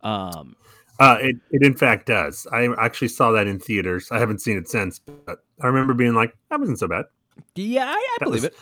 Um, 0.00 0.56
Uh, 0.98 1.18
it, 1.20 1.36
it 1.50 1.62
in 1.62 1.74
fact 1.76 2.06
does. 2.06 2.46
I 2.50 2.66
actually 2.78 3.08
saw 3.08 3.32
that 3.32 3.46
in 3.46 3.58
theaters. 3.58 4.08
I 4.10 4.18
haven't 4.18 4.40
seen 4.40 4.56
it 4.56 4.70
since, 4.70 4.98
but 5.00 5.44
I 5.60 5.66
remember 5.66 5.92
being 5.92 6.14
like, 6.14 6.34
that 6.48 6.58
wasn't 6.58 6.78
so 6.78 6.88
bad. 6.88 7.04
yeah, 7.56 7.84
I, 7.90 8.16
I 8.20 8.24
believe 8.24 8.44
it. 8.44 8.56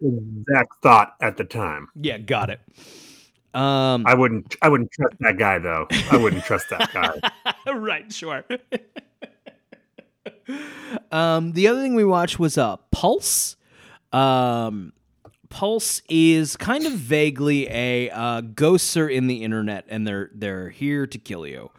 Exact 0.00 0.72
thought 0.82 1.16
at 1.20 1.36
the 1.36 1.44
time. 1.44 1.88
Yeah, 1.96 2.16
got 2.16 2.48
it. 2.48 2.60
Um, 3.58 4.06
I 4.06 4.14
wouldn't. 4.14 4.54
I 4.62 4.68
wouldn't 4.68 4.92
trust 4.92 5.16
that 5.18 5.36
guy 5.36 5.58
though. 5.58 5.88
I 6.12 6.16
wouldn't 6.16 6.44
trust 6.44 6.70
that 6.70 6.92
guy. 6.92 7.72
right, 7.72 8.12
sure. 8.12 8.44
um, 11.10 11.52
the 11.52 11.66
other 11.66 11.82
thing 11.82 11.96
we 11.96 12.04
watched 12.04 12.38
was 12.38 12.56
uh, 12.56 12.76
Pulse. 12.92 13.56
Um, 14.12 14.92
Pulse 15.48 16.02
is 16.08 16.56
kind 16.56 16.86
of 16.86 16.92
vaguely 16.92 17.66
a 17.68 18.10
uh, 18.10 18.42
ghosts 18.42 18.96
are 18.96 19.08
in 19.08 19.26
the 19.26 19.42
internet 19.42 19.86
and 19.88 20.06
they're 20.06 20.30
they're 20.32 20.70
here 20.70 21.08
to 21.08 21.18
kill 21.18 21.44
you. 21.44 21.72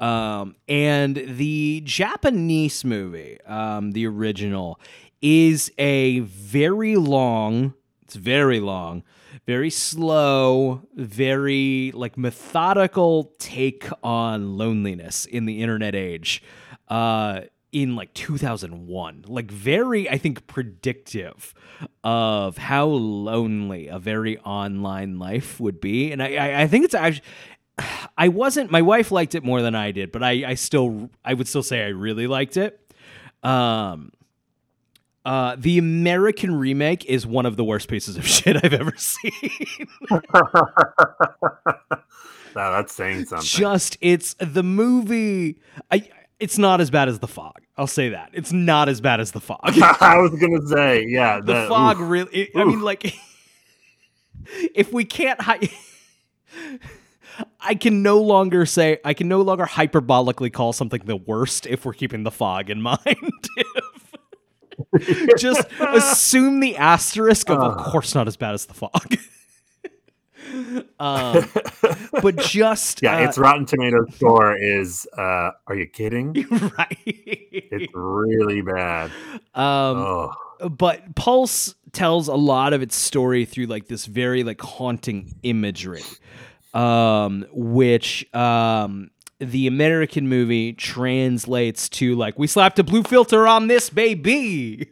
Um, 0.00 0.56
and 0.66 1.22
the 1.26 1.82
Japanese 1.84 2.86
movie, 2.86 3.38
um, 3.44 3.90
the 3.90 4.06
original, 4.06 4.80
is 5.20 5.70
a 5.76 6.20
very 6.20 6.96
long. 6.96 7.74
It's 8.02 8.14
very 8.14 8.60
long, 8.60 9.02
very 9.46 9.70
slow, 9.70 10.82
very 10.94 11.92
like 11.94 12.16
methodical 12.16 13.32
take 13.38 13.88
on 14.02 14.56
loneliness 14.56 15.24
in 15.24 15.46
the 15.46 15.62
internet 15.62 15.94
age. 15.94 16.42
Uh, 16.88 17.42
in 17.70 17.94
like 17.94 18.14
2001 18.14 19.24
like 19.28 19.50
very 19.50 20.08
i 20.08 20.16
think 20.16 20.46
predictive 20.46 21.52
of 22.02 22.56
how 22.56 22.86
lonely 22.86 23.88
a 23.88 23.98
very 23.98 24.38
online 24.38 25.18
life 25.18 25.60
would 25.60 25.78
be 25.78 26.10
and 26.10 26.22
i 26.22 26.62
i, 26.62 26.66
think 26.66 26.86
it's 26.86 26.94
actually 26.94 27.22
i 28.18 28.26
wasn't 28.28 28.70
my 28.70 28.80
wife 28.80 29.12
liked 29.12 29.34
it 29.34 29.44
more 29.44 29.60
than 29.60 29.74
i 29.74 29.90
did 29.90 30.10
but 30.10 30.22
i 30.22 30.48
i 30.48 30.54
still 30.54 31.10
i 31.24 31.34
would 31.34 31.46
still 31.46 31.62
say 31.62 31.84
i 31.84 31.88
really 31.88 32.26
liked 32.26 32.56
it 32.56 32.80
um 33.42 34.10
uh, 35.28 35.56
the 35.58 35.76
American 35.78 36.54
remake 36.58 37.04
is 37.04 37.26
one 37.26 37.44
of 37.44 37.56
the 37.56 37.64
worst 37.64 37.88
pieces 37.88 38.16
of 38.16 38.26
shit 38.36 38.56
I've 38.64 38.72
ever 38.72 38.94
seen. 38.96 39.30
Wow, 42.56 42.72
that's 42.72 42.92
saying 42.94 43.26
something. 43.26 43.46
Just 43.46 43.98
it's 44.00 44.34
the 44.40 44.62
movie. 44.64 45.60
I 45.92 46.08
it's 46.40 46.58
not 46.58 46.80
as 46.80 46.90
bad 46.90 47.08
as 47.08 47.20
the 47.20 47.28
fog. 47.28 47.60
I'll 47.76 47.86
say 47.86 48.08
that 48.08 48.30
it's 48.32 48.52
not 48.52 48.88
as 48.88 49.00
bad 49.00 49.20
as 49.20 49.30
the 49.30 49.40
fog. 49.40 49.60
I 49.64 50.16
was 50.18 50.32
gonna 50.40 50.66
say, 50.66 51.04
yeah, 51.06 51.38
the 51.38 51.52
that- 51.52 51.68
fog 51.68 52.00
oof. 52.00 52.10
really. 52.10 52.32
It, 52.34 52.50
I 52.56 52.64
mean, 52.64 52.80
like 52.80 53.14
if 54.74 54.92
we 54.92 55.04
can't. 55.04 55.40
Hi- 55.40 55.68
I 57.60 57.76
can 57.76 58.02
no 58.02 58.20
longer 58.20 58.66
say 58.66 58.98
I 59.04 59.14
can 59.14 59.28
no 59.28 59.42
longer 59.42 59.66
hyperbolically 59.66 60.52
call 60.52 60.72
something 60.72 61.02
the 61.04 61.16
worst 61.16 61.66
if 61.66 61.84
we're 61.84 61.92
keeping 61.92 62.24
the 62.24 62.32
fog 62.32 62.70
in 62.70 62.82
mind. 62.82 62.98
Just 65.38 65.66
assume 65.80 66.60
the 66.60 66.76
asterisk 66.76 67.50
of, 67.50 67.58
of 67.58 67.76
course, 67.76 68.14
not 68.14 68.26
as 68.28 68.36
bad 68.36 68.54
as 68.54 68.66
the 68.66 68.74
fog. 68.74 69.16
um, 70.98 71.44
but 72.22 72.36
just 72.36 73.02
Yeah, 73.02 73.16
uh, 73.18 73.28
its 73.28 73.36
Rotten 73.38 73.66
Tomatoes 73.66 74.06
score 74.14 74.56
is. 74.56 75.06
uh 75.16 75.50
Are 75.66 75.74
you 75.74 75.86
kidding? 75.86 76.32
right. 76.78 76.96
It's 77.06 77.92
really 77.94 78.62
bad. 78.62 79.10
um, 79.54 79.98
Oh, 79.98 80.32
but 80.70 81.14
Pulse 81.14 81.74
tells 81.92 82.28
a 82.28 82.34
lot 82.34 82.72
of 82.72 82.82
its 82.82 82.96
story 82.96 83.44
through 83.44 83.66
like 83.66 83.86
this 83.88 84.06
very 84.06 84.42
like 84.42 84.60
haunting 84.60 85.34
imagery, 85.42 86.02
um, 86.74 87.46
which 87.52 88.26
um, 88.34 89.10
the 89.40 89.66
American 89.66 90.28
movie 90.28 90.72
translates 90.72 91.88
to 91.88 92.14
like 92.16 92.38
we 92.38 92.46
slapped 92.46 92.78
a 92.78 92.84
blue 92.84 93.02
filter 93.02 93.46
on 93.46 93.68
this 93.68 93.90
baby. 93.90 94.90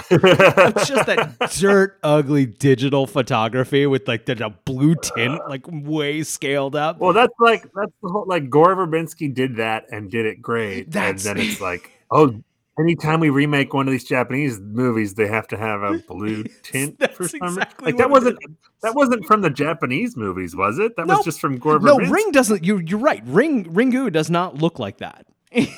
it's 0.10 0.88
just 0.88 1.06
that 1.06 1.36
dirt 1.58 1.98
ugly 2.02 2.46
digital 2.46 3.06
photography 3.06 3.86
with 3.86 4.06
like 4.06 4.24
the, 4.26 4.36
the 4.36 4.50
blue 4.64 4.94
tint 4.94 5.40
uh. 5.40 5.48
like 5.48 5.64
way 5.66 6.22
scaled 6.22 6.76
up. 6.76 6.98
well, 6.98 7.12
that's 7.12 7.34
like 7.40 7.62
that's 7.74 7.92
the 8.02 8.08
whole 8.08 8.24
like 8.26 8.48
Gore 8.48 8.76
Verbinski 8.76 9.32
did 9.32 9.56
that 9.56 9.86
and 9.90 10.10
did 10.10 10.26
it 10.26 10.40
great, 10.40 10.90
That's- 10.90 11.26
and 11.26 11.38
then 11.38 11.46
it's 11.46 11.60
like, 11.60 11.90
oh, 12.10 12.40
anytime 12.78 13.20
we 13.20 13.30
remake 13.30 13.72
one 13.74 13.86
of 13.88 13.92
these 13.92 14.04
Japanese 14.04 14.60
movies, 14.60 15.14
they 15.14 15.26
have 15.26 15.46
to 15.48 15.56
have 15.56 15.82
a 15.82 15.98
blue 16.08 16.44
tint 16.62 16.98
That's 16.98 17.16
for 17.16 17.28
some 17.28 17.40
exactly 17.48 17.86
Like 17.92 17.96
that 17.98 18.10
wasn't 18.10 18.38
that 18.82 18.94
wasn't 18.94 19.24
from 19.26 19.40
the 19.42 19.50
Japanese 19.50 20.16
movies, 20.16 20.54
was 20.56 20.78
it? 20.78 20.96
That 20.96 21.06
No. 21.06 21.16
was 21.16 21.24
just 21.24 21.40
from 21.40 21.58
Gore 21.58 21.78
No. 21.80 21.98
Ring 21.98 22.30
doesn't. 22.32 22.64
You 22.64 22.78
you're 22.78 22.98
right. 22.98 23.22
Ring 23.26 23.64
Ringu 23.66 24.12
does 24.12 24.30
not 24.30 24.56
look 24.56 24.78
like 24.78 24.98
that. 24.98 25.26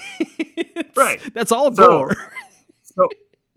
Right. 0.95 1.21
That's 1.35 1.53
all 1.53 1.75
So- 1.75 1.87
gore. 1.89 2.17
So, 2.85 3.09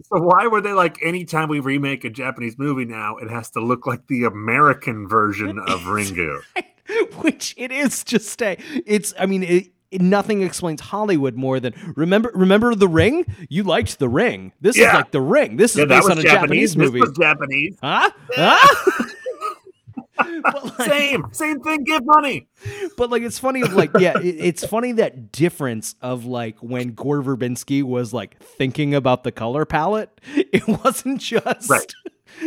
so 0.03 0.21
why 0.21 0.47
were 0.47 0.61
they 0.61 0.71
like 0.71 0.97
anytime 1.03 1.49
we 1.49 1.59
remake 1.59 2.05
a 2.05 2.09
Japanese 2.09 2.57
movie 2.57 2.85
now, 2.85 3.17
it 3.17 3.29
has 3.29 3.49
to 3.51 3.59
look 3.59 3.85
like 3.85 4.07
the 4.07 4.23
American 4.23 5.09
version 5.09 5.59
of 5.59 5.81
Ringu? 5.81 6.39
Which 7.21 7.53
it 7.57 7.73
is 7.73 8.05
just 8.05 8.41
a. 8.41 8.55
It's. 8.85 9.13
I 9.19 9.25
mean, 9.25 9.43
it- 9.43 9.67
nothing 9.93 10.41
explains 10.41 10.81
Hollywood 10.81 11.35
more 11.35 11.59
than 11.59 11.73
remember. 11.95 12.31
Remember 12.33 12.75
the 12.75 12.87
Ring? 12.87 13.25
You 13.49 13.63
liked 13.63 13.99
the 13.99 14.09
Ring. 14.09 14.51
This 14.61 14.77
is 14.77 14.83
like 14.85 15.11
the 15.11 15.21
Ring. 15.21 15.57
This 15.57 15.71
is 15.71 15.77
Yeah, 15.79 15.85
that 15.85 15.99
based 16.01 16.09
on 16.11 16.17
a 16.19 16.21
Japanese. 16.23 16.75
Japanese, 16.75 16.93
movie. 16.93 17.13
Japanese. 17.19 17.77
huh? 17.81 18.09
Huh? 18.35 19.03
like, 20.43 20.81
Same, 20.89 21.25
same 21.31 21.59
thing. 21.61 21.83
Give 21.83 22.05
money. 22.05 22.47
but 22.97 23.09
like 23.09 23.21
it's 23.23 23.39
funny. 23.39 23.63
Like 23.63 23.91
yeah, 23.99 24.17
it, 24.19 24.35
it's 24.39 24.65
funny 24.65 24.93
that 24.93 25.31
difference 25.31 25.95
of 26.01 26.25
like 26.25 26.57
when 26.59 26.93
Gore 26.93 27.21
Verbinski 27.21 27.83
was 27.83 28.13
like 28.13 28.41
thinking 28.41 28.93
about 28.95 29.23
the 29.23 29.31
color 29.31 29.65
palette. 29.65 30.09
It 30.35 30.67
wasn't 30.67 31.19
just. 31.21 31.69
Right. 31.69 31.93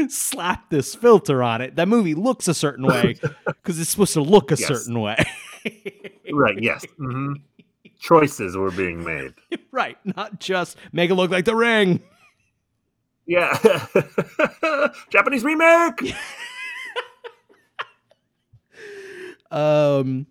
slap 0.09 0.69
this 0.71 0.95
filter 0.95 1.43
on 1.43 1.61
it. 1.63 1.77
That 1.77 1.89
movie 1.89 2.15
looks 2.15 2.47
a 2.49 2.55
certain 2.55 2.87
way 2.87 3.17
because 3.47 3.79
it's 3.81 3.89
supposed 3.91 4.13
to 4.15 4.21
look 4.23 4.51
a 4.53 4.57
Yes. 4.59 4.69
certain 4.69 5.01
way. 5.01 5.17
Right. 6.33 6.61
Yes. 6.61 6.85
Mm-hmm. 6.99 7.35
Choices 8.01 8.57
were 8.57 8.71
being 8.71 9.03
made. 9.05 9.35
right, 9.73 9.97
not 10.05 10.41
just 10.41 10.77
make 10.93 11.11
it 11.11 11.15
look 11.15 11.31
like 11.31 11.45
the 11.47 11.55
ring. 11.57 12.01
Yeah. 13.27 13.57
Japanese 15.11 15.43
remake. 15.45 16.15
Um 19.51 20.27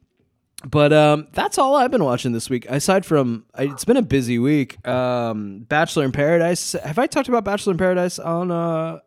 but 0.66 0.92
um 0.92 1.28
that's 1.34 1.58
all 1.58 1.76
I've 1.76 1.92
been 1.92 2.04
watching 2.04 2.32
this 2.32 2.50
week. 2.50 2.66
Aside 2.70 3.06
from 3.06 3.46
I, 3.54 3.64
it's 3.64 3.86
been 3.86 3.98
a 3.98 4.02
busy 4.02 4.40
week. 4.40 4.86
Um 4.88 5.60
Bachelor 5.70 6.06
in 6.06 6.12
Paradise. 6.12 6.74
Have 6.74 6.98
I 7.00 7.08
talked 7.08 7.30
about 7.30 7.44
Bachelor 7.46 7.72
in 7.72 7.78
Paradise 7.78 8.18
on 8.20 8.50
uh 8.52 9.00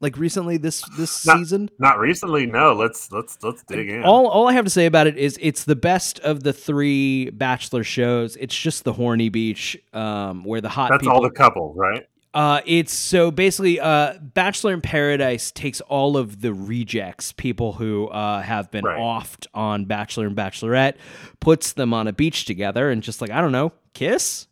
Like 0.00 0.18
recently 0.18 0.56
this 0.56 0.82
this 0.96 1.24
Not- 1.24 1.38
season? 1.38 1.70
Not 1.78 2.00
recently. 2.00 2.46
No. 2.46 2.72
Let's 2.72 3.12
let's 3.12 3.38
let's 3.42 3.62
dig 3.62 3.88
in. 3.90 4.02
All 4.02 4.26
all 4.26 4.48
I 4.48 4.52
have 4.54 4.64
to 4.64 4.70
say 4.70 4.86
about 4.86 5.06
it 5.06 5.16
is 5.16 5.38
it's 5.40 5.62
the 5.64 5.76
best 5.76 6.18
of 6.20 6.42
the 6.42 6.52
three 6.52 7.30
Bachelor 7.30 7.84
shows. 7.84 8.34
It's 8.36 8.56
just 8.58 8.82
the 8.82 8.92
horny 8.92 9.28
beach, 9.28 9.76
um, 9.92 10.42
where 10.44 10.60
the 10.60 10.68
hot 10.68 10.90
That's 10.90 11.02
people. 11.02 11.14
all 11.14 11.22
the 11.22 11.30
couples, 11.30 11.76
right? 11.76 12.04
Uh, 12.34 12.60
it's 12.64 12.92
so 12.92 13.30
basically, 13.30 13.78
uh, 13.80 14.14
Bachelor 14.20 14.72
in 14.72 14.80
Paradise 14.80 15.50
takes 15.50 15.80
all 15.82 16.16
of 16.16 16.40
the 16.40 16.54
rejects, 16.54 17.32
people 17.32 17.72
who 17.74 18.08
uh, 18.08 18.40
have 18.42 18.70
been 18.70 18.84
Right. 18.84 18.98
offed 18.98 19.46
on 19.54 19.84
Bachelor 19.84 20.26
and 20.26 20.36
Bachelorette, 20.36 20.94
puts 21.40 21.72
them 21.74 21.92
on 21.92 22.08
a 22.08 22.12
beach 22.12 22.44
together, 22.44 22.90
and 22.90 23.02
just 23.02 23.20
like 23.20 23.30
I 23.30 23.40
don't 23.40 23.52
know, 23.52 23.72
kiss. 23.94 24.46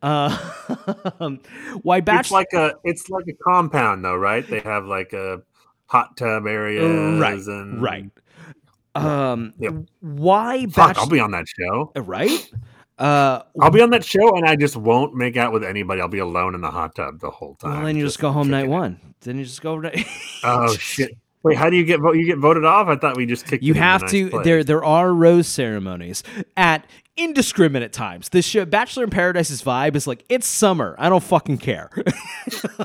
Uh, 0.00 0.30
why 1.82 1.98
It's 2.06 2.30
like 2.30 2.52
a 2.54 2.74
it's 2.84 3.10
like 3.10 3.24
a 3.28 3.34
compound 3.44 4.04
though, 4.04 4.16
right? 4.16 4.48
They 4.48 4.60
have 4.60 4.86
like 4.86 5.12
a 5.12 5.42
hot 5.86 6.16
tub 6.16 6.46
area, 6.46 7.18
right, 7.18 7.38
and 7.38 7.82
right. 7.82 8.10
Um, 8.94 9.52
Yep. 9.58 9.74
why 10.00 10.66
Fuck, 10.66 10.96
I'll 10.96 11.06
be 11.06 11.20
on 11.20 11.32
that 11.32 11.46
show. 11.48 11.92
right. 11.96 12.50
Uh, 12.98 13.42
I'll 13.60 13.70
be 13.70 13.82
on 13.82 13.90
that 13.90 14.04
show 14.04 14.36
and 14.36 14.46
I 14.46 14.56
just 14.56 14.76
won't 14.76 15.14
make 15.14 15.36
out 15.36 15.52
with 15.52 15.62
anybody. 15.64 16.00
I'll 16.00 16.08
be 16.08 16.18
alone 16.18 16.54
in 16.54 16.62
the 16.62 16.70
hot 16.70 16.94
tub 16.94 17.20
the 17.20 17.30
whole 17.30 17.54
time. 17.56 17.72
well, 17.72 17.84
then 17.86 17.96
you 17.96 18.04
just 18.04 18.18
go 18.18 18.32
home 18.32 18.48
night 18.48 18.64
it. 18.64 18.68
one. 18.70 19.00
Then 19.20 19.38
you 19.38 19.44
just 19.44 19.60
go. 19.60 19.78
Night- 19.78 20.06
Oh 20.44 20.74
shit! 20.76 21.16
Wait, 21.42 21.56
how 21.56 21.68
do 21.70 21.76
you 21.76 21.84
get 21.84 22.00
vote? 22.00 22.12
You 22.16 22.24
get 22.24 22.38
voted 22.38 22.64
off? 22.64 22.88
I 22.88 22.96
thought 22.96 23.16
we 23.16 23.26
just 23.26 23.46
kicked. 23.46 23.62
You 23.62 23.74
have 23.74 24.08
to. 24.10 24.30
nice. 24.30 24.44
There, 24.44 24.64
there 24.64 24.84
are 24.84 25.12
rose 25.12 25.46
ceremonies 25.48 26.22
at 26.56 26.86
indiscriminate 27.16 27.92
times. 27.92 28.28
This 28.28 28.44
show, 28.44 28.64
Bachelor 28.64 29.04
in 29.04 29.10
Paradise's 29.10 29.62
vibe 29.62 29.96
is 29.96 30.06
like 30.06 30.24
it's 30.28 30.46
summer. 30.46 30.94
I 30.98 31.08
don't 31.08 31.22
fucking 31.22 31.58
care. 31.58 31.90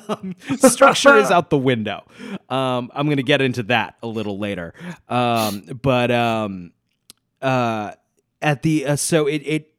Um, 0.07 0.35
Structure 0.57 1.17
is 1.17 1.29
out 1.31 1.49
the 1.49 1.57
window. 1.57 2.03
Um, 2.49 2.91
I'm 2.95 3.07
gonna 3.09 3.21
get 3.23 3.41
into 3.41 3.63
that 3.63 3.95
a 4.01 4.07
little 4.07 4.39
later. 4.39 4.73
Um, 5.07 5.61
but 5.81 6.09
um, 6.11 6.71
uh, 7.41 7.91
at 8.41 8.63
the 8.63 8.87
uh, 8.87 8.95
so 8.95 9.27
it 9.27 9.39
it 9.45 9.70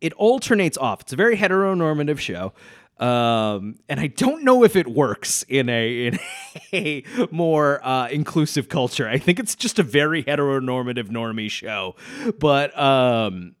it 0.00 0.12
alternates 0.14 0.76
off. 0.76 1.02
It's 1.02 1.12
a 1.12 1.16
very 1.16 1.36
heteronormative 1.36 2.18
show. 2.18 2.52
Um, 2.98 3.76
and 3.90 4.00
I 4.00 4.06
don't 4.06 4.42
know 4.42 4.64
if 4.64 4.74
it 4.74 4.88
works 4.88 5.42
in 5.48 5.68
a 5.68 6.06
in 6.06 6.18
a 6.72 7.04
more 7.30 7.86
uh, 7.86 8.08
inclusive 8.08 8.68
culture. 8.70 9.06
I 9.06 9.18
think 9.18 9.38
it's 9.38 9.54
just 9.54 9.78
a 9.78 9.82
very 9.82 10.24
heteronormative 10.24 11.08
normie 11.08 11.50
show. 11.50 11.94
But 12.38 12.76
um 12.78 13.54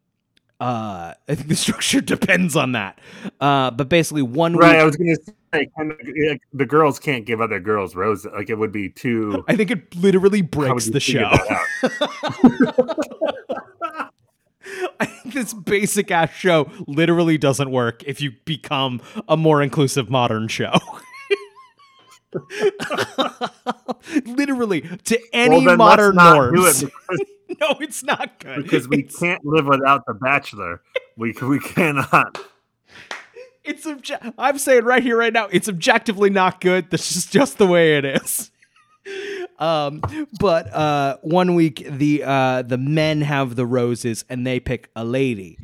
uh 0.58 1.12
I 1.28 1.34
think 1.34 1.48
the 1.48 1.56
structure 1.56 2.00
depends 2.00 2.56
on 2.56 2.72
that. 2.72 2.98
Uh 3.38 3.70
but 3.70 3.90
basically 3.90 4.22
one 4.22 4.56
right. 4.56 4.78
I 4.78 4.84
was 4.84 4.96
gonna 4.96 5.16
say 5.52 5.68
kind 5.76 5.92
of, 5.92 5.98
like, 6.28 6.40
the 6.54 6.64
girls 6.64 6.98
can't 6.98 7.26
give 7.26 7.42
other 7.42 7.60
girls 7.60 7.94
roses. 7.94 8.32
Like 8.32 8.48
it 8.48 8.54
would 8.54 8.72
be 8.72 8.88
too. 8.88 9.44
I 9.48 9.56
think 9.56 9.70
it 9.70 9.94
literally 9.94 10.40
breaks 10.40 10.86
the 10.86 11.00
show. 11.00 11.30
that 11.82 12.10
out? 13.90 14.10
I 14.10 14.10
think 14.10 14.55
this 15.26 15.52
basic 15.52 16.10
ass 16.10 16.32
show 16.32 16.70
literally 16.86 17.38
doesn't 17.38 17.70
work 17.70 18.02
if 18.04 18.20
you 18.20 18.32
become 18.44 19.00
a 19.28 19.36
more 19.36 19.62
inclusive 19.62 20.10
modern 20.10 20.48
show. 20.48 20.72
literally 24.26 24.82
to 25.04 25.18
any 25.32 25.64
well, 25.64 25.76
modern 25.76 26.16
let's 26.16 26.16
not 26.16 26.50
do 26.50 26.56
norms. 26.56 26.82
it 26.82 26.92
no, 27.60 27.76
it's 27.80 28.02
not 28.02 28.38
good. 28.40 28.62
because 28.64 28.88
we 28.88 28.98
it's, 28.98 29.18
can't 29.18 29.44
live 29.44 29.66
without 29.66 30.04
the 30.06 30.14
Bachelor. 30.14 30.82
We 31.16 31.32
we 31.40 31.58
cannot. 31.60 32.38
it's 33.64 33.86
obje- 33.86 34.34
I'm 34.36 34.58
saying 34.58 34.84
right 34.84 35.02
here, 35.02 35.16
right 35.16 35.32
now, 35.32 35.48
it's 35.50 35.68
objectively 35.68 36.30
not 36.30 36.60
good. 36.60 36.90
This 36.90 37.16
is 37.16 37.26
just 37.26 37.58
the 37.58 37.66
way 37.66 37.96
it 37.96 38.04
is. 38.04 38.50
Um, 39.58 40.02
but 40.38 40.72
uh, 40.72 41.16
one 41.22 41.54
week 41.54 41.86
the 41.88 42.22
uh, 42.24 42.62
the 42.62 42.78
men 42.78 43.22
have 43.22 43.56
the 43.56 43.66
roses 43.66 44.24
and 44.28 44.46
they 44.46 44.60
pick 44.60 44.90
a 44.94 45.04
lady, 45.04 45.58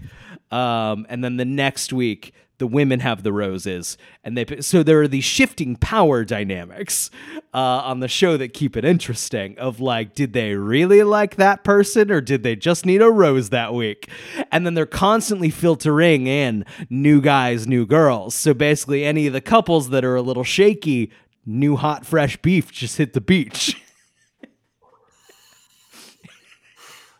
um, 0.50 1.06
and 1.08 1.22
then 1.22 1.36
the 1.36 1.44
next 1.44 1.92
week 1.92 2.32
the 2.62 2.66
women 2.68 3.00
have 3.00 3.24
the 3.24 3.32
roses 3.32 3.98
and 4.22 4.38
they 4.38 4.44
pick, 4.44 4.62
so 4.62 4.84
there 4.84 5.00
are 5.00 5.08
these 5.08 5.24
shifting 5.24 5.74
power 5.74 6.24
dynamics 6.24 7.10
uh, 7.52 7.58
on 7.58 7.98
the 7.98 8.06
show 8.06 8.36
that 8.36 8.54
keep 8.54 8.76
it 8.76 8.84
interesting. 8.84 9.58
Of 9.58 9.80
like, 9.80 10.14
did 10.14 10.32
they 10.32 10.54
really 10.54 11.02
like 11.02 11.34
that 11.36 11.64
person 11.64 12.12
or 12.12 12.20
did 12.20 12.44
they 12.44 12.54
just 12.54 12.86
need 12.86 13.02
a 13.02 13.10
rose 13.10 13.50
that 13.50 13.74
week? 13.74 14.08
And 14.52 14.64
then 14.64 14.74
they're 14.74 14.86
constantly 14.86 15.50
filtering 15.50 16.28
in 16.28 16.64
new 16.88 17.20
guys, 17.20 17.66
new 17.66 17.84
girls. 17.84 18.36
So 18.36 18.54
basically, 18.54 19.04
any 19.04 19.26
of 19.26 19.32
the 19.32 19.40
couples 19.40 19.88
that 19.88 20.04
are 20.04 20.14
a 20.14 20.22
little 20.22 20.44
shaky 20.44 21.10
new 21.46 21.76
hot 21.76 22.04
fresh 22.06 22.36
beef 22.38 22.70
just 22.72 22.96
hit 22.98 23.12
the 23.12 23.20
beach. 23.20 23.76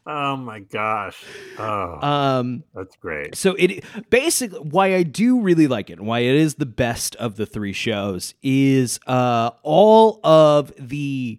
Oh 0.04 0.36
my 0.36 0.58
gosh! 0.58 1.22
Oh, 1.60 1.98
Um 2.04 2.64
that's 2.74 2.96
great. 2.96 3.36
so 3.36 3.54
it 3.56 3.84
basically 4.10 4.58
why 4.58 4.96
I 4.96 5.04
do 5.04 5.40
really 5.40 5.68
like 5.68 5.90
it, 5.90 5.98
and 6.00 6.08
why 6.08 6.20
it 6.20 6.34
is 6.34 6.56
the 6.56 6.66
best 6.66 7.14
of 7.16 7.36
the 7.36 7.46
three 7.46 7.72
shows 7.72 8.34
is 8.42 8.98
uh 9.06 9.50
all 9.62 10.18
of 10.24 10.72
the 10.76 11.38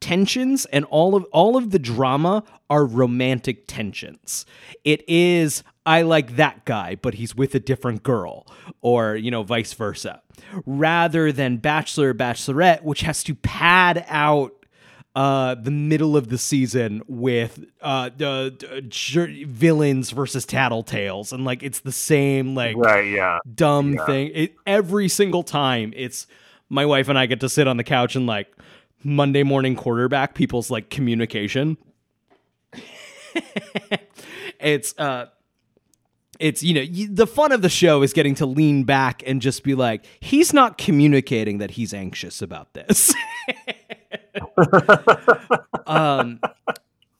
tensions 0.00 0.66
and 0.72 0.84
all 0.86 1.14
of 1.14 1.24
all 1.32 1.56
of 1.56 1.70
the 1.70 1.78
drama 1.78 2.42
are 2.68 2.84
romantic 2.84 3.68
tensions. 3.68 4.44
It 4.82 5.08
is 5.08 5.62
I 5.86 6.02
like 6.02 6.36
that 6.36 6.64
guy, 6.64 6.96
but 7.00 7.14
he's 7.14 7.34
with 7.34 7.54
a 7.54 7.60
different 7.60 8.02
girl, 8.02 8.46
or 8.82 9.16
you 9.16 9.30
know, 9.30 9.42
vice 9.42 9.72
versa. 9.72 10.22
Rather 10.66 11.32
than 11.32 11.56
Bachelor 11.56 12.10
or 12.10 12.14
Bachelorette, 12.14 12.82
which 12.82 13.00
has 13.02 13.22
to 13.24 13.34
pad 13.34 14.04
out 14.08 14.52
uh 15.16 15.56
the 15.56 15.72
middle 15.72 16.16
of 16.16 16.28
the 16.28 16.38
season 16.38 17.02
with 17.08 17.64
uh 17.82 18.10
the 18.16 18.54
the 18.60 18.80
j- 18.82 19.42
villains 19.42 20.12
versus 20.12 20.46
tattletales 20.46 21.32
and 21.32 21.44
like 21.44 21.64
it's 21.64 21.80
the 21.80 21.90
same 21.90 22.54
like 22.54 22.76
Right? 22.76 23.08
Yeah. 23.08 23.40
dumb 23.52 23.96
thing 24.06 24.30
it 24.32 24.54
every 24.68 25.08
single 25.08 25.42
time 25.42 25.92
it's 25.96 26.28
my 26.68 26.86
wife 26.86 27.08
and 27.08 27.18
I 27.18 27.26
get 27.26 27.40
to 27.40 27.48
sit 27.48 27.66
on 27.66 27.76
the 27.76 27.82
couch 27.82 28.14
and 28.14 28.28
like 28.28 28.54
Monday 29.02 29.42
morning 29.42 29.74
quarterback 29.74 30.36
people's 30.36 30.70
like 30.70 30.90
communication 30.90 31.76
it's 34.60 34.96
uh 34.96 35.26
it's 36.40 36.62
you 36.62 36.74
know 36.74 36.80
y- 36.80 37.06
the 37.10 37.26
fun 37.26 37.52
of 37.52 37.62
the 37.62 37.68
show 37.68 38.02
is 38.02 38.12
getting 38.12 38.34
to 38.36 38.46
lean 38.46 38.84
back 38.84 39.22
and 39.26 39.40
just 39.40 39.62
be 39.62 39.74
like 39.74 40.04
he's 40.20 40.52
not 40.52 40.78
communicating 40.78 41.58
that 41.58 41.72
he's 41.72 41.94
anxious 41.94 42.42
about 42.42 42.74
this. 42.74 43.14
Um 45.86 46.40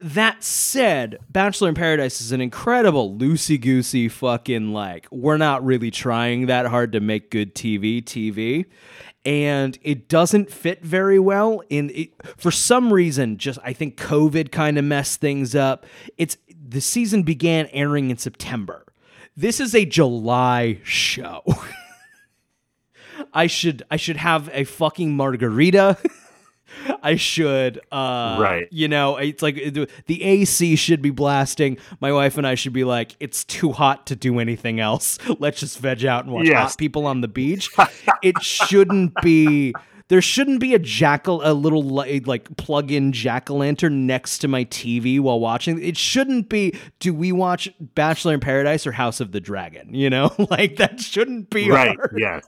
that 0.00 0.42
said 0.42 1.18
bachelor 1.28 1.68
in 1.68 1.74
paradise 1.74 2.20
is 2.22 2.32
an 2.32 2.40
incredible 2.40 3.14
loosey 3.16 3.60
goosey 3.60 4.08
fucking 4.08 4.72
like 4.72 5.06
we're 5.10 5.36
not 5.36 5.62
really 5.64 5.90
trying 5.90 6.46
that 6.46 6.66
hard 6.66 6.92
to 6.92 7.00
make 7.00 7.30
good 7.30 7.54
tv 7.54 8.02
tv 8.02 8.64
and 9.26 9.78
it 9.82 10.08
doesn't 10.08 10.50
fit 10.50 10.82
very 10.82 11.18
well 11.18 11.62
in 11.68 11.90
it, 11.90 12.10
for 12.38 12.50
some 12.50 12.90
reason 12.92 13.36
just 13.36 13.58
i 13.62 13.72
think 13.74 13.96
covid 13.98 14.50
kind 14.50 14.78
of 14.78 14.84
messed 14.84 15.20
things 15.20 15.54
up. 15.54 15.84
It's 16.16 16.38
the 16.66 16.80
season 16.80 17.22
began 17.22 17.66
airing 17.72 18.10
in 18.10 18.16
september 18.16 18.86
this 19.36 19.60
is 19.60 19.74
a 19.74 19.84
july 19.84 20.78
show 20.84 21.42
i 23.34 23.46
should 23.46 23.82
i 23.90 23.96
should 23.96 24.16
have 24.16 24.48
a 24.52 24.64
fucking 24.64 25.16
margarita 25.16 25.96
I 27.02 27.16
should, 27.16 27.78
uh, 27.90 28.38
Right. 28.40 28.68
You 28.70 28.86
know, 28.86 29.16
it's 29.16 29.42
like 29.42 29.56
the 29.56 30.22
AC 30.22 30.76
should 30.76 31.02
be 31.02 31.10
blasting. 31.10 31.78
My 32.00 32.12
wife 32.12 32.38
and 32.38 32.46
I 32.46 32.54
should 32.54 32.72
be 32.72 32.84
like, 32.84 33.16
it's 33.18 33.44
too 33.44 33.72
hot 33.72 34.06
to 34.06 34.16
do 34.16 34.38
anything 34.38 34.78
else. 34.78 35.18
Let's 35.40 35.58
just 35.60 35.78
veg 35.80 36.04
out 36.04 36.24
and 36.24 36.32
watch 36.32 36.46
Yes. 36.46 36.56
hot 36.70 36.78
people 36.78 37.06
on 37.06 37.22
the 37.22 37.28
beach. 37.28 37.70
it 38.22 38.40
shouldn't 38.40 39.14
be. 39.20 39.74
There 40.10 40.20
shouldn't 40.20 40.58
be 40.60 40.74
a 40.74 40.78
jackal, 40.78 41.40
a 41.42 41.54
little 41.54 41.82
like 41.82 42.56
plug-in 42.56 43.12
jack 43.12 43.48
o' 43.48 43.54
lantern 43.56 44.06
next 44.06 44.38
to 44.38 44.48
my 44.48 44.64
TV 44.64 45.20
while 45.20 45.38
watching. 45.40 45.80
It 45.82 45.96
shouldn't 45.96 46.48
be. 46.48 46.74
Do 46.98 47.14
we 47.14 47.30
watch 47.32 47.72
Bachelor 47.80 48.34
in 48.34 48.40
Paradise 48.40 48.86
or 48.88 48.92
House 48.92 49.20
of 49.20 49.30
the 49.30 49.38
Dragon? 49.40 49.94
You 49.94 50.10
know, 50.10 50.34
like 50.50 50.76
that 50.76 51.00
shouldn't 51.00 51.48
be 51.50 51.70
Right. 51.70 51.96
our- 51.98 52.10
Yes. 52.18 52.42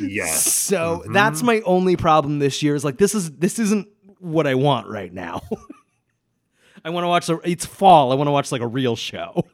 Yes. 0.00 0.52
so 0.52 1.04
that's 1.12 1.42
my 1.42 1.60
only 1.66 1.96
problem 1.96 2.38
this 2.38 2.62
year 2.62 2.74
is 2.74 2.82
like 2.82 2.96
this 2.96 3.14
is 3.14 3.30
this 3.32 3.58
isn't 3.58 3.86
what 4.18 4.46
I 4.46 4.54
want 4.54 4.88
right 4.88 5.12
now. 5.12 5.42
I 6.84 6.88
want 6.88 7.04
to 7.04 7.08
watch 7.08 7.26
the 7.26 7.36
it's 7.44 7.66
fall. 7.66 8.10
I 8.10 8.14
want 8.14 8.28
to 8.28 8.32
watch 8.32 8.50
like 8.50 8.62
a 8.62 8.66
real 8.66 8.96
show. 8.96 9.44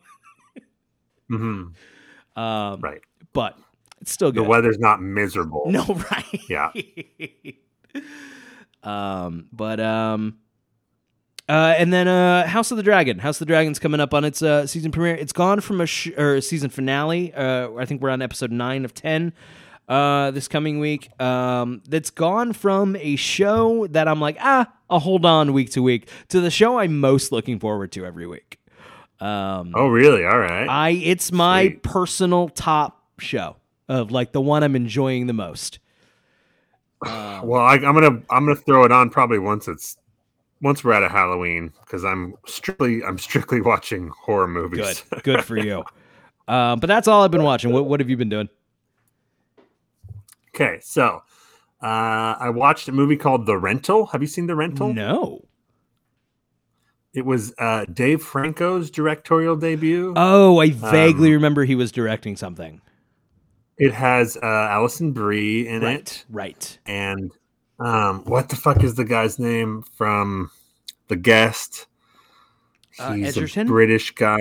hmm 1.29 1.65
Um, 2.37 2.81
Right. 2.81 3.01
but 3.33 3.59
it's 4.03 4.13
still 4.13 4.31
good. 4.31 4.45
The 4.45 4.49
weather's 4.49 4.79
not 4.79 5.01
miserable. 5.01 5.65
no, 5.71 5.85
right? 6.13 6.41
Yeah. 6.49 6.71
um, 8.83 9.47
but 9.53 9.81
um, 9.81 10.39
uh, 11.49 11.75
and 11.77 11.93
then 11.93 12.09
uh, 12.09 12.47
House 12.47 12.71
of 12.71 12.77
the 12.77 12.83
Dragon. 12.83 13.19
House 13.19 13.37
of 13.37 13.47
the 13.47 13.53
Dragon's 13.53 13.79
coming 13.79 14.01
up 14.01 14.13
on 14.15 14.25
its 14.25 14.43
uh, 14.43 14.67
season 14.67 14.93
premiere. 14.93 15.15
It's 15.17 15.33
gone 15.33 15.61
from 15.61 15.81
a 15.81 15.87
sh- 15.87 16.11
or 16.17 16.41
season 16.41 16.71
finale. 16.71 17.33
Uh, 17.35 17.75
I 17.77 17.85
think 17.85 18.01
we're 18.03 18.11
on 18.11 18.23
episode 18.23 18.51
nine 18.51 18.85
of 18.85 18.95
ten. 18.95 19.33
uh, 19.89 20.31
this 20.31 20.49
coming 20.49 20.79
week. 20.79 21.09
Um, 21.21 21.83
that's 21.89 22.11
gone 22.11 22.53
from 22.53 22.97
a 22.97 23.17
show 23.17 23.87
that 23.89 24.09
I'm 24.09 24.21
like, 24.21 24.37
ah, 24.41 24.73
I'll 24.89 25.01
hold 25.01 25.25
on 25.25 25.53
week 25.53 25.71
to 25.73 25.83
week 25.83 26.09
to 26.29 26.41
the 26.41 26.51
show 26.51 26.79
I'm 26.79 26.99
most 27.01 27.33
looking 27.33 27.59
forward 27.59 27.93
to 27.93 28.05
every 28.07 28.27
week. 28.27 28.59
Um, 29.21 29.73
Oh, 29.77 29.89
really? 29.89 30.25
All 30.25 30.39
right. 30.39 30.69
I 30.69 30.91
it's 30.91 31.31
my 31.31 31.67
Sweet. 31.69 31.83
personal 31.83 32.49
top 32.49 33.05
show 33.19 33.57
of 33.93 34.11
like 34.11 34.33
the 34.33 34.41
one 34.41 34.63
I'm 34.63 34.77
enjoying 34.77 35.27
the 35.27 35.33
most. 35.33 35.79
well, 37.03 37.55
I, 37.63 37.75
I'm 37.75 37.95
gonna 37.95 38.23
I'm 38.31 38.47
gonna 38.47 38.57
throw 38.57 38.85
it 38.85 38.93
on 38.93 39.11
probably 39.11 39.39
once 39.39 39.69
it's 39.69 39.97
once 40.61 40.85
we're 40.85 40.93
at 40.93 41.03
a 41.03 41.09
Halloween 41.09 41.73
because 41.85 42.05
I'm 42.05 42.35
strictly 42.47 43.03
I'm 43.05 43.19
strictly 43.19 43.61
watching 43.61 44.09
horror 44.09 44.49
movies. 44.49 45.03
Good, 45.11 45.23
good 45.25 45.45
for 45.45 45.57
you. 45.57 45.85
Um, 46.49 46.81
but 46.81 46.87
that's 46.87 47.09
all 47.09 47.23
I've 47.25 47.31
been 47.31 47.43
watching. 47.43 47.73
What 47.73 47.87
what 47.87 48.01
have 48.01 48.09
you 48.11 48.17
been 48.17 48.29
doing? 48.29 48.49
okay, 50.55 50.79
so 50.83 51.23
uh, 51.83 52.37
I 52.39 52.51
watched 52.51 52.87
a 52.89 52.93
movie 52.93 53.17
called 53.17 53.47
The 53.47 53.57
Rental. 53.57 54.07
Have 54.07 54.21
you 54.21 54.29
seen 54.29 54.47
The 54.47 54.55
Rental? 54.55 54.93
No. 54.93 55.45
It 57.15 57.25
was 57.25 57.55
uh, 57.59 57.87
Dave 57.93 58.23
Franco's 58.23 58.91
directorial 58.91 59.57
debut. 59.57 60.13
Oh, 60.15 60.61
I 60.61 60.71
vaguely 60.71 61.29
Um, 61.29 61.35
remember 61.35 61.65
he 61.65 61.75
was 61.75 61.91
directing 61.91 62.37
something. 62.37 62.82
It 63.79 63.93
has 63.93 64.37
uh, 64.37 64.41
Alison 64.71 65.13
Brie 65.13 65.67
in 65.67 65.83
Right, 65.83 65.99
it, 66.01 66.25
right. 66.31 66.79
and 66.87 67.33
um, 67.81 68.23
what 68.25 68.49
the 68.49 68.57
fuck 68.57 68.85
is 68.85 68.95
the 68.95 69.05
guy's 69.05 69.39
name 69.39 69.83
from 69.97 70.51
The 71.09 71.17
Guest? 71.17 71.87
Uh, 72.99 73.15
He's 73.15 73.29
Edgerton? 73.37 73.67
a 73.67 73.71
British 73.71 74.11
guy. 74.13 74.39